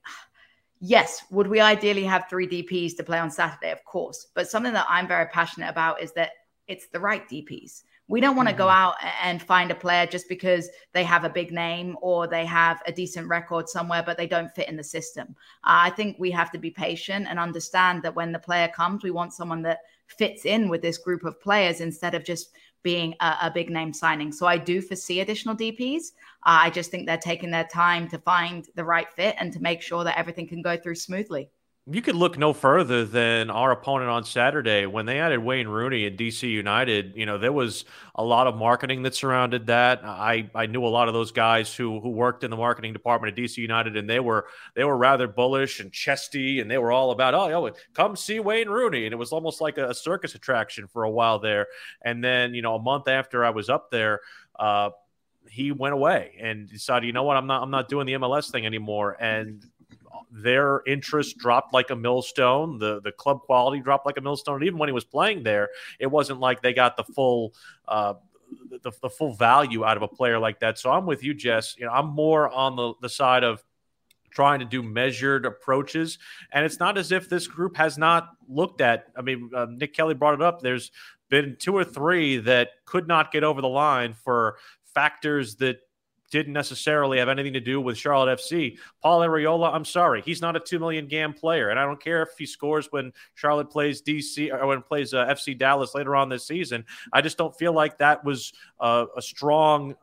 yes, 0.84 1.24
would 1.32 1.48
we 1.48 1.62
ideally 1.62 2.04
have 2.04 2.26
three 2.30 2.46
DPs 2.46 2.98
to 2.98 3.04
play 3.04 3.18
on 3.18 3.32
Saturday? 3.32 3.72
Of 3.72 3.84
course. 3.86 4.28
But 4.36 4.50
something 4.50 4.74
that 4.74 4.86
I'm 4.90 5.08
very 5.08 5.28
passionate 5.28 5.70
about 5.70 6.02
is 6.02 6.12
that 6.14 6.32
it's 6.68 6.88
the 6.88 7.00
right 7.00 7.28
DPs. 7.30 7.84
We 8.10 8.20
don't 8.20 8.36
want 8.36 8.50
to 8.50 8.54
mm-hmm. 8.54 8.64
go 8.64 8.68
out 8.68 8.96
and 9.22 9.42
find 9.42 9.72
a 9.72 9.76
player 9.76 10.06
just 10.06 10.28
because 10.28 10.70
they 10.92 11.06
have 11.06 11.24
a 11.24 11.30
big 11.30 11.54
name 11.54 11.96
or 12.02 12.28
they 12.28 12.46
have 12.46 12.82
a 12.86 12.92
decent 12.92 13.30
record 13.30 13.70
somewhere, 13.70 14.04
but 14.06 14.18
they 14.18 14.28
don't 14.28 14.52
fit 14.52 14.68
in 14.68 14.76
the 14.76 14.84
system. 14.84 15.30
Uh, 15.64 15.88
I 15.88 15.90
think 15.90 16.18
we 16.20 16.30
have 16.32 16.52
to 16.52 16.58
be 16.58 16.70
patient 16.70 17.28
and 17.30 17.40
understand 17.40 18.04
that 18.04 18.14
when 18.14 18.34
the 18.34 18.40
player 18.40 18.68
comes, 18.68 19.04
we 19.04 19.12
want 19.12 19.34
someone 19.34 19.62
that 19.62 19.80
fits 20.08 20.46
in 20.46 20.70
with 20.70 20.82
this 20.82 20.98
group 20.98 21.24
of 21.24 21.40
players 21.42 21.82
instead 21.82 22.16
of 22.16 22.24
just 22.24 22.52
being 22.84 23.16
a, 23.22 23.38
a 23.44 23.52
big 23.52 23.70
name 23.70 23.94
signing. 23.94 24.32
So 24.32 24.46
I 24.46 24.58
do 24.58 24.82
foresee 24.82 25.22
additional 25.22 25.56
DPs. 25.56 26.12
Uh, 26.46 26.64
I 26.64 26.70
just 26.70 26.92
think 26.92 27.06
they're 27.06 27.18
taking 27.18 27.52
their 27.52 27.64
time 27.64 28.08
to 28.10 28.20
find 28.20 28.68
the 28.76 28.84
right 28.84 29.08
fit 29.16 29.36
and 29.40 29.52
to 29.54 29.62
make 29.62 29.82
sure 29.82 30.04
that 30.04 30.18
everything 30.18 30.48
can 30.48 30.62
go 30.62 30.78
through 30.78 30.96
smoothly. 30.96 31.50
You 31.86 32.02
could 32.02 32.16
look 32.16 32.38
no 32.38 32.54
further 32.54 33.04
than 33.04 33.50
our 33.50 33.72
opponent 33.72 34.10
on 34.10 34.24
Saturday 34.24 34.86
when 34.86 35.06
they 35.06 35.20
added 35.20 35.40
Wayne 35.40 35.68
Rooney 35.68 36.06
and 36.06 36.18
DC 36.18 36.50
United. 36.50 37.12
You 37.18 37.26
know, 37.26 37.38
there 37.38 37.52
was 37.52 37.84
a 38.16 38.24
lot 38.24 38.48
of 38.48 38.56
marketing 38.56 39.04
that 39.04 39.14
surrounded 39.14 39.68
that. 39.68 40.00
I, 40.06 40.50
I 40.56 40.68
knew 40.68 40.86
a 40.86 40.88
lot 40.88 41.10
of 41.10 41.14
those 41.14 41.34
guys 41.34 41.76
who 41.76 42.00
who 42.00 42.12
worked 42.12 42.46
in 42.46 42.52
the 42.52 42.56
marketing 42.56 42.94
department 42.94 43.38
at 43.38 43.44
DC 43.44 43.58
United, 43.58 43.98
and 43.98 44.10
they 44.10 44.22
were 44.22 44.48
they 44.76 44.86
were 44.86 44.96
rather 44.96 45.28
bullish 45.28 45.82
and 45.82 45.92
chesty, 45.92 46.62
and 46.62 46.72
they 46.72 46.78
were 46.78 46.94
all 46.94 47.12
about 47.12 47.34
oh, 47.34 47.72
come 47.94 48.16
see 48.16 48.40
Wayne 48.40 48.70
Rooney, 48.70 49.04
and 49.04 49.12
it 49.12 49.18
was 49.18 49.34
almost 49.34 49.60
like 49.60 49.78
a, 49.78 49.94
circus 49.94 50.36
attraction 50.36 50.88
for 50.88 51.04
a 51.04 51.12
while 51.12 51.40
there. 51.40 51.68
And 52.02 52.24
then 52.24 52.54
you 52.54 52.62
know, 52.62 52.76
a 52.76 52.82
month 52.82 53.10
after 53.10 53.44
I 53.44 53.50
was 53.50 53.70
up 53.70 53.92
there. 53.92 54.22
Uh, 54.58 54.92
he 55.50 55.72
went 55.72 55.94
away 55.94 56.36
and 56.42 56.68
decided, 56.70 57.06
you 57.06 57.14
know 57.14 57.24
what, 57.24 57.38
I'm 57.38 57.46
not 57.48 57.62
I'm 57.62 57.70
not 57.70 57.88
doing 57.90 58.08
the 58.08 58.14
MLS 58.14 58.50
thing 58.50 58.66
anymore. 58.66 59.16
And 59.20 59.64
their 60.32 60.82
interest 60.86 61.38
dropped 61.38 61.74
like 61.74 61.90
a 61.90 61.96
millstone. 61.96 62.80
The 62.80 63.02
the 63.02 63.12
club 63.12 63.42
quality 63.42 63.82
dropped 63.82 64.06
like 64.06 64.18
a 64.18 64.22
millstone. 64.22 64.56
And 64.56 64.66
even 64.66 64.80
when 64.80 64.90
he 64.90 64.94
was 64.94 65.06
playing 65.06 65.44
there, 65.44 65.70
it 66.00 66.08
wasn't 66.08 66.40
like 66.40 66.62
they 66.62 66.74
got 66.74 66.98
the 66.98 67.04
full 67.04 67.54
uh, 67.88 68.16
the, 68.70 68.92
the 69.02 69.10
full 69.10 69.34
value 69.34 69.86
out 69.86 69.98
of 69.98 70.04
a 70.04 70.08
player 70.08 70.40
like 70.40 70.60
that. 70.60 70.78
So 70.80 70.92
I'm 70.92 71.06
with 71.06 71.24
you, 71.24 71.34
Jess. 71.34 71.76
You 71.78 71.86
know, 71.86 71.92
I'm 71.92 72.08
more 72.08 72.50
on 72.50 72.76
the, 72.76 72.94
the 73.02 73.10
side 73.10 73.44
of 73.44 73.64
trying 74.32 74.60
to 74.60 74.66
do 74.66 74.82
measured 74.82 75.46
approaches. 75.46 76.18
And 76.52 76.66
it's 76.66 76.80
not 76.80 76.98
as 76.98 77.12
if 77.12 77.30
this 77.30 77.48
group 77.48 77.78
has 77.78 77.98
not 77.98 78.30
looked 78.48 78.82
at. 78.82 79.06
I 79.16 79.22
mean, 79.22 79.52
uh, 79.56 79.68
Nick 79.70 79.94
Kelly 79.94 80.16
brought 80.16 80.34
it 80.34 80.42
up. 80.42 80.62
There's 80.62 80.92
been 81.30 81.56
two 81.60 81.76
or 81.76 81.84
three 81.84 82.38
that 82.38 82.70
could 82.86 83.08
not 83.08 83.32
get 83.32 83.44
over 83.44 83.62
the 83.62 83.70
line 83.70 84.14
for 84.14 84.58
factors 84.94 85.56
that 85.56 85.78
didn't 86.34 86.54
necessarily 86.54 87.20
have 87.20 87.30
anything 87.30 87.54
to 87.54 87.60
do 87.60 87.80
with 87.80 87.96
Charlotte 87.96 88.40
FC. 88.40 88.80
Paul 89.04 89.20
Arriola, 89.20 89.72
I'm 89.72 89.86
sorry, 89.86 90.24
he's 90.24 90.42
not 90.42 90.56
a 90.56 90.60
two 90.60 90.80
million 90.80 91.08
GAM 91.08 91.34
player, 91.34 91.70
and 91.70 91.80
I 91.80 91.86
don't 91.86 92.02
care 92.04 92.24
if 92.24 92.30
he 92.40 92.48
scores 92.48 92.88
when 92.92 93.14
Charlotte 93.36 93.70
plays 93.70 94.02
DC 94.02 94.52
or 94.52 94.66
when 94.66 94.82
plays 94.82 95.14
uh, 95.14 95.28
FC 95.28 95.56
Dallas 95.56 95.94
later 95.94 96.16
on 96.16 96.30
this 96.30 96.48
season. 96.48 96.86
I 97.14 97.22
just 97.22 97.38
don't 97.38 97.56
feel 97.56 97.72
like 97.72 98.00
that 98.00 98.26
was 98.26 98.52
uh, 98.80 99.06
a 99.16 99.22
strong 99.22 99.94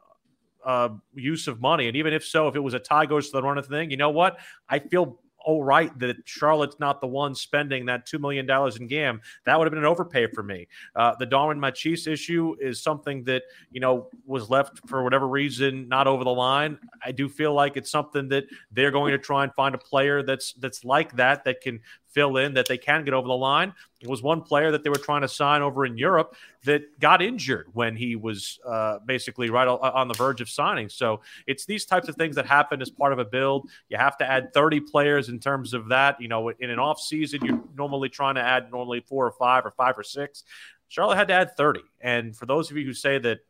uh, 0.64 0.90
use 1.14 1.48
of 1.48 1.60
money. 1.60 1.88
And 1.88 1.96
even 1.96 2.12
if 2.12 2.24
so, 2.24 2.46
if 2.46 2.54
it 2.54 2.60
was 2.60 2.74
a 2.74 2.78
tie 2.78 3.06
goes 3.06 3.26
to 3.26 3.32
the 3.32 3.42
runner 3.42 3.62
thing, 3.62 3.90
you 3.90 3.96
know 3.96 4.10
what? 4.10 4.38
I 4.68 4.78
feel 4.78 5.18
all 5.44 5.62
right 5.62 5.96
that 5.98 6.16
Charlotte's 6.24 6.78
not 6.78 7.00
the 7.00 7.06
one 7.06 7.34
spending 7.34 7.86
that 7.86 8.06
$2 8.06 8.20
million 8.20 8.48
in 8.80 8.86
GAM. 8.86 9.20
That 9.44 9.58
would 9.58 9.66
have 9.66 9.72
been 9.72 9.78
an 9.78 9.86
overpay 9.86 10.28
for 10.28 10.42
me. 10.42 10.68
Uh, 10.94 11.14
the 11.18 11.26
Darwin 11.26 11.58
Machis 11.58 12.06
issue 12.06 12.56
is 12.60 12.82
something 12.82 13.24
that, 13.24 13.42
you 13.70 13.80
know, 13.80 14.08
was 14.26 14.50
left 14.50 14.86
for 14.88 15.02
whatever 15.02 15.28
reason 15.28 15.88
not 15.88 16.06
over 16.06 16.24
the 16.24 16.30
line. 16.30 16.78
I 17.04 17.12
do 17.12 17.28
feel 17.28 17.54
like 17.54 17.76
it's 17.76 17.90
something 17.90 18.28
that 18.28 18.44
they're 18.70 18.90
going 18.90 19.12
to 19.12 19.18
try 19.18 19.44
and 19.44 19.52
find 19.54 19.74
a 19.74 19.78
player 19.78 20.22
that's 20.22 20.52
that's 20.54 20.84
like 20.84 21.16
that 21.16 21.44
that 21.44 21.60
can 21.60 21.80
fill 22.12 22.36
in 22.36 22.54
that 22.54 22.66
they 22.66 22.78
can 22.78 23.04
get 23.04 23.14
over 23.14 23.28
the 23.28 23.34
line. 23.34 23.72
It 24.00 24.08
was 24.08 24.22
one 24.22 24.42
player 24.42 24.70
that 24.70 24.82
they 24.82 24.90
were 24.90 24.96
trying 24.96 25.22
to 25.22 25.28
sign 25.28 25.62
over 25.62 25.84
in 25.84 25.96
Europe 25.96 26.34
that 26.64 26.98
got 27.00 27.22
injured 27.22 27.68
when 27.72 27.96
he 27.96 28.16
was 28.16 28.58
uh, 28.66 28.98
basically 29.04 29.50
right 29.50 29.68
on 29.68 30.08
the 30.08 30.14
verge 30.14 30.40
of 30.40 30.48
signing. 30.48 30.88
So 30.88 31.20
it's 31.46 31.66
these 31.66 31.84
types 31.84 32.08
of 32.08 32.16
things 32.16 32.36
that 32.36 32.46
happen 32.46 32.82
as 32.82 32.90
part 32.90 33.12
of 33.12 33.18
a 33.18 33.24
build. 33.24 33.70
You 33.88 33.98
have 33.98 34.16
to 34.18 34.30
add 34.30 34.52
30 34.52 34.80
players 34.80 35.28
in 35.28 35.38
terms 35.38 35.74
of 35.74 35.88
that. 35.88 36.20
You 36.20 36.28
know, 36.28 36.48
in 36.48 36.70
an 36.70 36.78
off 36.78 37.00
season, 37.00 37.44
you're 37.44 37.62
normally 37.76 38.08
trying 38.08 38.36
to 38.36 38.42
add 38.42 38.70
normally 38.70 39.00
four 39.00 39.26
or 39.26 39.32
five 39.32 39.64
or 39.64 39.70
five 39.70 39.98
or 39.98 40.02
six. 40.02 40.44
Charlotte 40.88 41.16
had 41.16 41.28
to 41.28 41.34
add 41.34 41.56
30. 41.56 41.80
And 42.00 42.36
for 42.36 42.46
those 42.46 42.70
of 42.70 42.76
you 42.76 42.84
who 42.84 42.94
say 42.94 43.18
that 43.18 43.40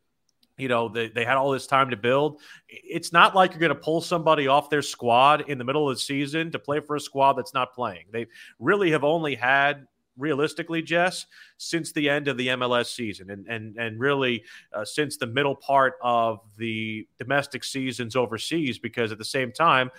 you 0.59 0.69
know 0.69 0.89
they, 0.89 1.09
they 1.09 1.25
had 1.25 1.37
all 1.37 1.51
this 1.51 1.67
time 1.67 1.91
to 1.91 1.97
build. 1.97 2.41
It's 2.69 3.13
not 3.13 3.35
like 3.35 3.53
you're 3.53 3.61
going 3.61 3.71
to 3.71 3.75
pull 3.75 4.01
somebody 4.01 4.47
off 4.47 4.71
their 4.71 4.83
squad 4.83 5.49
in 5.49 5.59
the 5.59 5.65
middle 5.65 5.89
of 5.89 5.97
the 5.97 6.01
season 6.01 6.51
to 6.53 6.59
play 6.59 6.81
for 6.81 6.97
a 6.97 7.01
squad 7.01 7.35
that's 7.35 7.55
not 7.55 7.75
playing. 7.75 8.07
They 8.13 8.27
really 8.59 8.91
have 8.91 9.05
only 9.05 9.35
had 9.35 9.87
realistically 10.19 10.83
jess 10.83 11.27
since 11.57 11.93
the 11.93 12.09
end 12.09 12.29
of 12.29 12.37
the 12.37 12.49
mls 12.49 12.95
season 12.95 13.31
and 13.31 13.47
and, 13.47 13.77
and 13.77 13.99
really 13.99 14.45
uh, 14.73 14.85
since 14.85 15.17
the 15.17 15.27
middle 15.27 15.55
part 15.55 15.95
of 16.03 16.41
the 16.59 17.07
domestic 17.19 17.65
seasons 17.65 18.15
overseas 18.17 18.79
because 18.79 19.13
at 19.13 19.19
the 19.19 19.25
same 19.25 19.51
time 19.51 19.91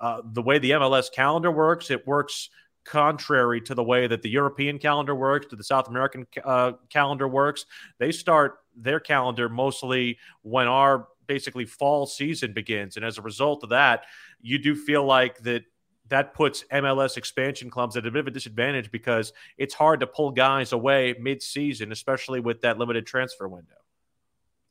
uh, 0.00 0.20
the 0.32 0.42
way 0.42 0.58
the 0.58 0.70
mls 0.70 1.10
calendar 1.10 1.50
works 1.50 1.90
it 1.90 2.06
works 2.06 2.50
contrary 2.84 3.60
to 3.62 3.74
the 3.74 3.82
way 3.82 4.06
that 4.06 4.22
the 4.22 4.28
European 4.28 4.78
calendar 4.78 5.14
works, 5.14 5.46
to 5.46 5.56
the 5.56 5.64
South 5.64 5.88
American 5.88 6.26
uh, 6.44 6.72
calendar 6.90 7.26
works. 7.26 7.66
They 7.98 8.12
start 8.12 8.58
their 8.76 9.00
calendar 9.00 9.48
mostly 9.48 10.18
when 10.42 10.66
our 10.66 11.08
basically 11.26 11.64
fall 11.64 12.06
season 12.06 12.52
begins. 12.52 12.96
And 12.96 13.04
as 13.04 13.18
a 13.18 13.22
result 13.22 13.62
of 13.62 13.70
that, 13.70 14.04
you 14.40 14.58
do 14.58 14.74
feel 14.74 15.04
like 15.04 15.38
that 15.40 15.64
that 16.08 16.34
puts 16.34 16.64
MLS 16.64 17.16
expansion 17.16 17.70
clubs 17.70 17.96
at 17.96 18.06
a 18.06 18.10
bit 18.10 18.20
of 18.20 18.26
a 18.26 18.30
disadvantage 18.30 18.90
because 18.90 19.32
it's 19.56 19.72
hard 19.72 20.00
to 20.00 20.06
pull 20.06 20.30
guys 20.30 20.72
away 20.72 21.14
mid-season, 21.18 21.92
especially 21.92 22.40
with 22.40 22.60
that 22.60 22.78
limited 22.78 23.06
transfer 23.06 23.48
window. 23.48 23.76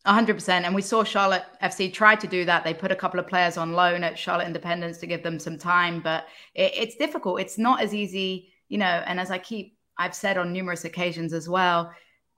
100%. 0.06 0.50
And 0.50 0.76
we 0.76 0.82
saw 0.82 1.04
Charlotte 1.04 1.46
FC 1.62 1.92
try 1.92 2.16
to 2.16 2.28
do 2.28 2.44
that. 2.46 2.64
They 2.64 2.74
put 2.74 2.92
a 2.92 2.96
couple 2.96 3.20
of 3.20 3.28
players 3.28 3.58
on 3.58 3.74
loan 3.74 4.04
at 4.04 4.20
Charlotte 4.20 4.48
Independence 4.48 4.98
to 4.98 5.08
give 5.08 5.24
them 5.24 5.40
some 5.40 5.58
time, 5.58 6.02
but 6.02 6.26
it, 6.56 6.74
it's 6.76 6.96
difficult. 6.96 7.40
It's 7.40 7.58
not 7.58 7.82
as 7.82 7.94
easy, 7.94 8.50
you 8.68 8.78
know. 8.78 9.04
And 9.06 9.20
as 9.20 9.32
I 9.32 9.38
keep, 9.38 9.78
I've 9.98 10.16
said 10.16 10.38
on 10.38 10.52
numerous 10.52 10.84
occasions 10.84 11.32
as 11.32 11.48
well, 11.48 11.94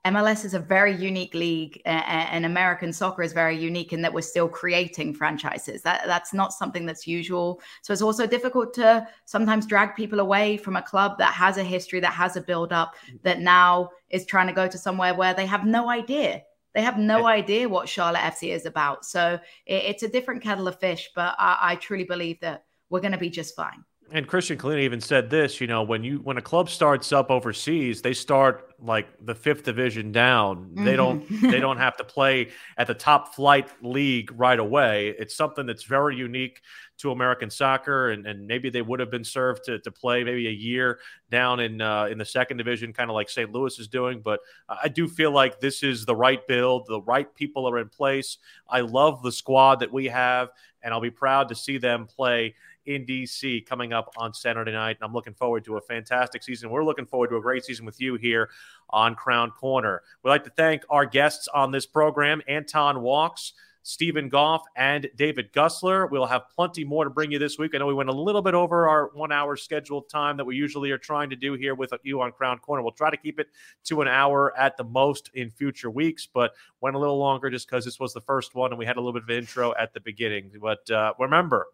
MLS 0.06 0.46
is 0.46 0.54
a 0.54 0.60
very 0.60 0.96
unique 0.96 1.34
league, 1.34 1.82
and 1.86 2.46
American 2.46 2.94
soccer 2.94 3.24
is 3.24 3.34
very 3.34 3.58
unique 3.58 3.92
in 3.92 4.04
that 4.04 4.14
we're 4.14 4.22
still 4.22 4.48
creating 4.48 5.16
franchises. 5.16 5.82
That 5.82 6.04
that's 6.06 6.32
not 6.32 6.54
something 6.54 6.86
that's 6.86 7.08
usual. 7.08 7.60
So 7.82 7.92
it's 7.92 8.04
also 8.04 8.28
difficult 8.28 8.76
to 8.76 9.08
sometimes 9.26 9.66
drag 9.66 9.96
people 9.96 10.20
away 10.20 10.58
from 10.58 10.76
a 10.76 10.82
club 10.84 11.18
that 11.18 11.34
has 11.34 11.58
a 11.58 11.64
history, 11.64 12.00
that 12.02 12.14
has 12.14 12.36
a 12.36 12.42
build 12.42 12.72
up, 12.72 12.94
that 13.24 13.40
now 13.40 13.90
is 14.12 14.28
trying 14.28 14.46
to 14.46 14.54
go 14.54 14.68
to 14.68 14.78
somewhere 14.78 15.16
where 15.16 15.34
they 15.34 15.48
have 15.48 15.66
no 15.66 15.90
idea 15.90 16.44
they 16.76 16.82
have 16.82 16.98
no 17.00 17.26
idea 17.26 17.70
what 17.70 17.88
Charlotte 17.88 18.20
FC 18.20 18.54
is 18.54 18.66
about. 18.66 19.06
So 19.06 19.40
it, 19.66 19.84
it's 19.86 20.04
a 20.04 20.10
different 20.10 20.44
kettle 20.44 20.68
of 20.68 20.78
fish, 20.80 21.10
but 21.16 21.36
I, 21.40 21.58
I 21.62 21.76
truly 21.78 22.04
believe 22.04 22.42
that 22.42 22.66
we're 22.90 23.00
going 23.00 23.14
to 23.14 23.18
be 23.18 23.30
just 23.30 23.56
fine. 23.56 23.84
And 24.12 24.28
Kristijan 24.28 24.58
Kahlina 24.58 24.82
even 24.82 25.02
said 25.02 25.32
this, 25.32 25.60
you 25.60 25.66
know, 25.66 25.82
when 25.82 26.04
you 26.04 26.18
when 26.18 26.38
a 26.38 26.42
club 26.42 26.70
starts 26.70 27.12
up 27.12 27.32
overseas, 27.32 28.04
they 28.04 28.14
start 28.14 28.76
like 28.80 29.08
the 29.26 29.34
fifth 29.34 29.64
division 29.64 30.12
down. 30.12 30.66
Mm-hmm. 30.66 30.86
They 30.86 30.96
don't 30.96 31.42
they 31.42 31.60
don't 31.60 31.78
have 31.78 31.98
to 31.98 32.04
play 32.04 32.50
at 32.78 32.86
the 32.86 32.94
top 32.94 33.34
flight 33.34 33.68
league 33.82 34.32
right 34.40 34.60
away. 34.60 35.16
It's 35.18 35.36
something 35.36 35.66
that's 35.66 35.84
very 35.84 36.16
unique 36.16 36.62
to 36.98 37.12
American 37.12 37.50
soccer, 37.50 38.12
and, 38.12 38.28
and 38.28 38.46
maybe 38.46 38.70
they 38.70 38.84
would 38.84 39.00
have 39.00 39.10
been 39.10 39.24
served 39.24 39.66
to, 39.66 39.80
to 39.80 39.92
play 39.92 40.24
maybe 40.24 40.48
a 40.48 40.52
year 40.52 41.00
down 41.32 41.60
in 41.60 41.82
uh, 41.82 42.06
in 42.06 42.20
the 42.20 42.26
second 42.26 42.58
division, 42.58 42.94
kind 42.94 43.10
of 43.10 43.16
like 43.16 43.30
St. 43.30 43.52
Louis 43.52 43.80
is 43.80 43.88
doing. 43.88 44.22
But 44.22 44.40
I 44.70 44.88
do 44.88 45.08
feel 45.08 45.32
like 45.32 45.60
this 45.60 45.82
is 45.82 46.06
the 46.06 46.16
right 46.16 46.46
build. 46.48 46.86
The 46.88 47.02
right 47.02 47.34
people 47.34 47.68
are 47.68 47.80
in 47.80 47.90
place. 47.90 48.38
I 48.70 48.82
love 48.82 49.24
the 49.24 49.32
squad 49.32 49.80
that 49.80 49.92
we 49.92 50.06
have, 50.06 50.50
and 50.84 50.94
I'll 50.94 51.02
be 51.02 51.10
proud 51.10 51.50
to 51.50 51.56
see 51.56 51.80
them 51.80 52.06
play 52.06 52.54
in 52.86 53.06
DC 53.06 53.66
coming 53.66 53.94
up 53.94 54.14
on 54.18 54.34
Saturday 54.34 54.72
night. 54.72 54.98
And 55.00 55.06
I'm 55.06 55.14
looking 55.14 55.34
forward 55.34 55.66
to 55.66 55.78
a 55.78 55.82
fantastic 55.82 56.44
season. 56.44 56.70
We're 56.70 56.84
looking 56.84 57.06
forward 57.06 57.30
to 57.30 57.38
a 57.38 57.42
great 57.42 57.66
season 57.66 57.86
with 57.86 58.00
you 58.00 58.16
here 58.16 58.50
on 58.90 59.16
Crown 59.16 59.52
Corner. 59.52 60.02
We'd 60.24 60.32
like 60.32 60.44
to 60.46 60.50
thank 60.52 60.84
our 60.90 61.06
guests 61.06 61.48
on 61.48 61.72
this 61.72 61.86
program, 61.86 62.42
Anton 62.48 63.02
Walkes. 63.02 63.54
Steven 63.88 64.30
Goff 64.30 64.64
and 64.76 65.08
David 65.16 65.54
Gussler. 65.54 66.10
We'll 66.10 66.26
have 66.26 66.50
plenty 66.50 66.84
more 66.84 67.04
to 67.04 67.12
bring 67.12 67.32
you 67.32 67.38
this 67.38 67.60
week. 67.60 67.76
I 67.76 67.78
know 67.78 67.86
we 67.86 67.94
went 67.94 68.10
a 68.10 68.14
little 68.14 68.42
bit 68.42 68.56
over 68.56 68.88
our 68.88 69.12
one 69.14 69.32
hour 69.32 69.56
scheduled 69.56 70.10
time 70.10 70.38
that 70.38 70.46
we 70.46 70.56
usually 70.56 70.90
are 70.90 70.98
trying 70.98 71.30
to 71.30 71.36
do 71.36 71.54
here 71.54 71.76
with 71.76 71.94
you 72.02 72.20
on 72.20 72.32
Crown 72.32 72.58
Corner. 72.58 72.82
We'll 72.82 72.94
try 72.94 73.12
to 73.12 73.18
keep 73.18 73.40
it 73.40 73.50
to 73.84 74.02
an 74.02 74.08
hour 74.08 74.58
at 74.58 74.76
the 74.76 74.84
most 74.84 75.30
in 75.36 75.52
future 75.52 75.92
weeks, 75.92 76.26
but 76.26 76.56
went 76.82 76.96
a 76.96 77.00
little 77.00 77.20
longer 77.20 77.52
just 77.52 77.70
because 77.70 77.86
this 77.86 78.00
was 78.00 78.12
the 78.12 78.22
first 78.22 78.56
one 78.56 78.72
and 78.72 78.80
we 78.80 78.88
had 78.88 78.98
a 78.98 79.00
little 79.00 79.14
bit 79.14 79.22
of 79.22 79.30
intro 79.30 79.76
at 79.78 79.94
the 79.94 80.00
beginning. 80.00 80.52
But 80.60 80.90
uh, 80.90 81.14
remember, 81.20 81.68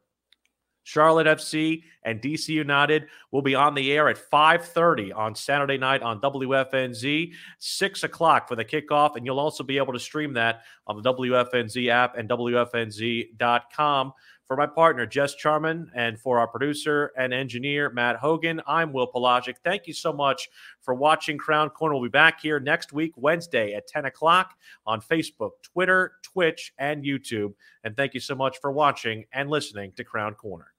Charlotte 0.83 1.27
FC 1.27 1.83
and 2.03 2.21
DC 2.21 2.49
United 2.49 3.07
will 3.31 3.41
be 3.41 3.55
on 3.55 3.75
the 3.75 3.91
air 3.91 4.09
at 4.09 4.17
5:30 4.17 5.11
on 5.13 5.35
Saturday 5.35 5.77
night 5.77 6.01
on 6.01 6.19
WFNZ, 6.21 7.33
six 7.59 8.03
o'clock 8.03 8.47
for 8.47 8.55
the 8.55 8.65
kickoff, 8.65 9.15
and 9.15 9.25
you'll 9.25 9.39
also 9.39 9.63
be 9.63 9.77
able 9.77 9.93
to 9.93 9.99
stream 9.99 10.33
that 10.33 10.63
on 10.87 11.01
the 11.01 11.13
WFNZ 11.13 11.89
app 11.89 12.17
and 12.17 12.29
WFNZ.com. 12.29 14.13
For 14.51 14.57
my 14.57 14.67
partner 14.67 15.05
Jess 15.05 15.33
Charman 15.35 15.89
and 15.95 16.19
for 16.19 16.37
our 16.37 16.45
producer 16.45 17.13
and 17.17 17.33
engineer 17.33 17.89
Matt 17.89 18.17
Hogan, 18.17 18.59
I'm 18.67 18.91
Will 18.91 19.09
Palaszczuk. 19.09 19.55
Thank 19.63 19.87
you 19.87 19.93
so 19.93 20.11
much 20.11 20.49
for 20.81 20.93
watching 20.93 21.37
Crown 21.37 21.69
Corner. 21.69 21.95
We'll 21.95 22.03
be 22.03 22.09
back 22.09 22.41
here 22.41 22.59
next 22.59 22.91
week, 22.91 23.13
Wednesday 23.15 23.75
at 23.75 23.87
10 23.87 24.03
o'clock 24.03 24.55
on 24.85 24.99
Facebook, 24.99 25.51
Twitter, 25.63 26.15
Twitch, 26.21 26.73
and 26.77 27.01
YouTube. 27.01 27.53
And 27.85 27.95
thank 27.95 28.13
you 28.13 28.19
so 28.19 28.35
much 28.35 28.59
for 28.59 28.73
watching 28.73 29.23
and 29.31 29.49
listening 29.49 29.93
to 29.93 30.03
Crown 30.03 30.33
Corner. 30.33 30.70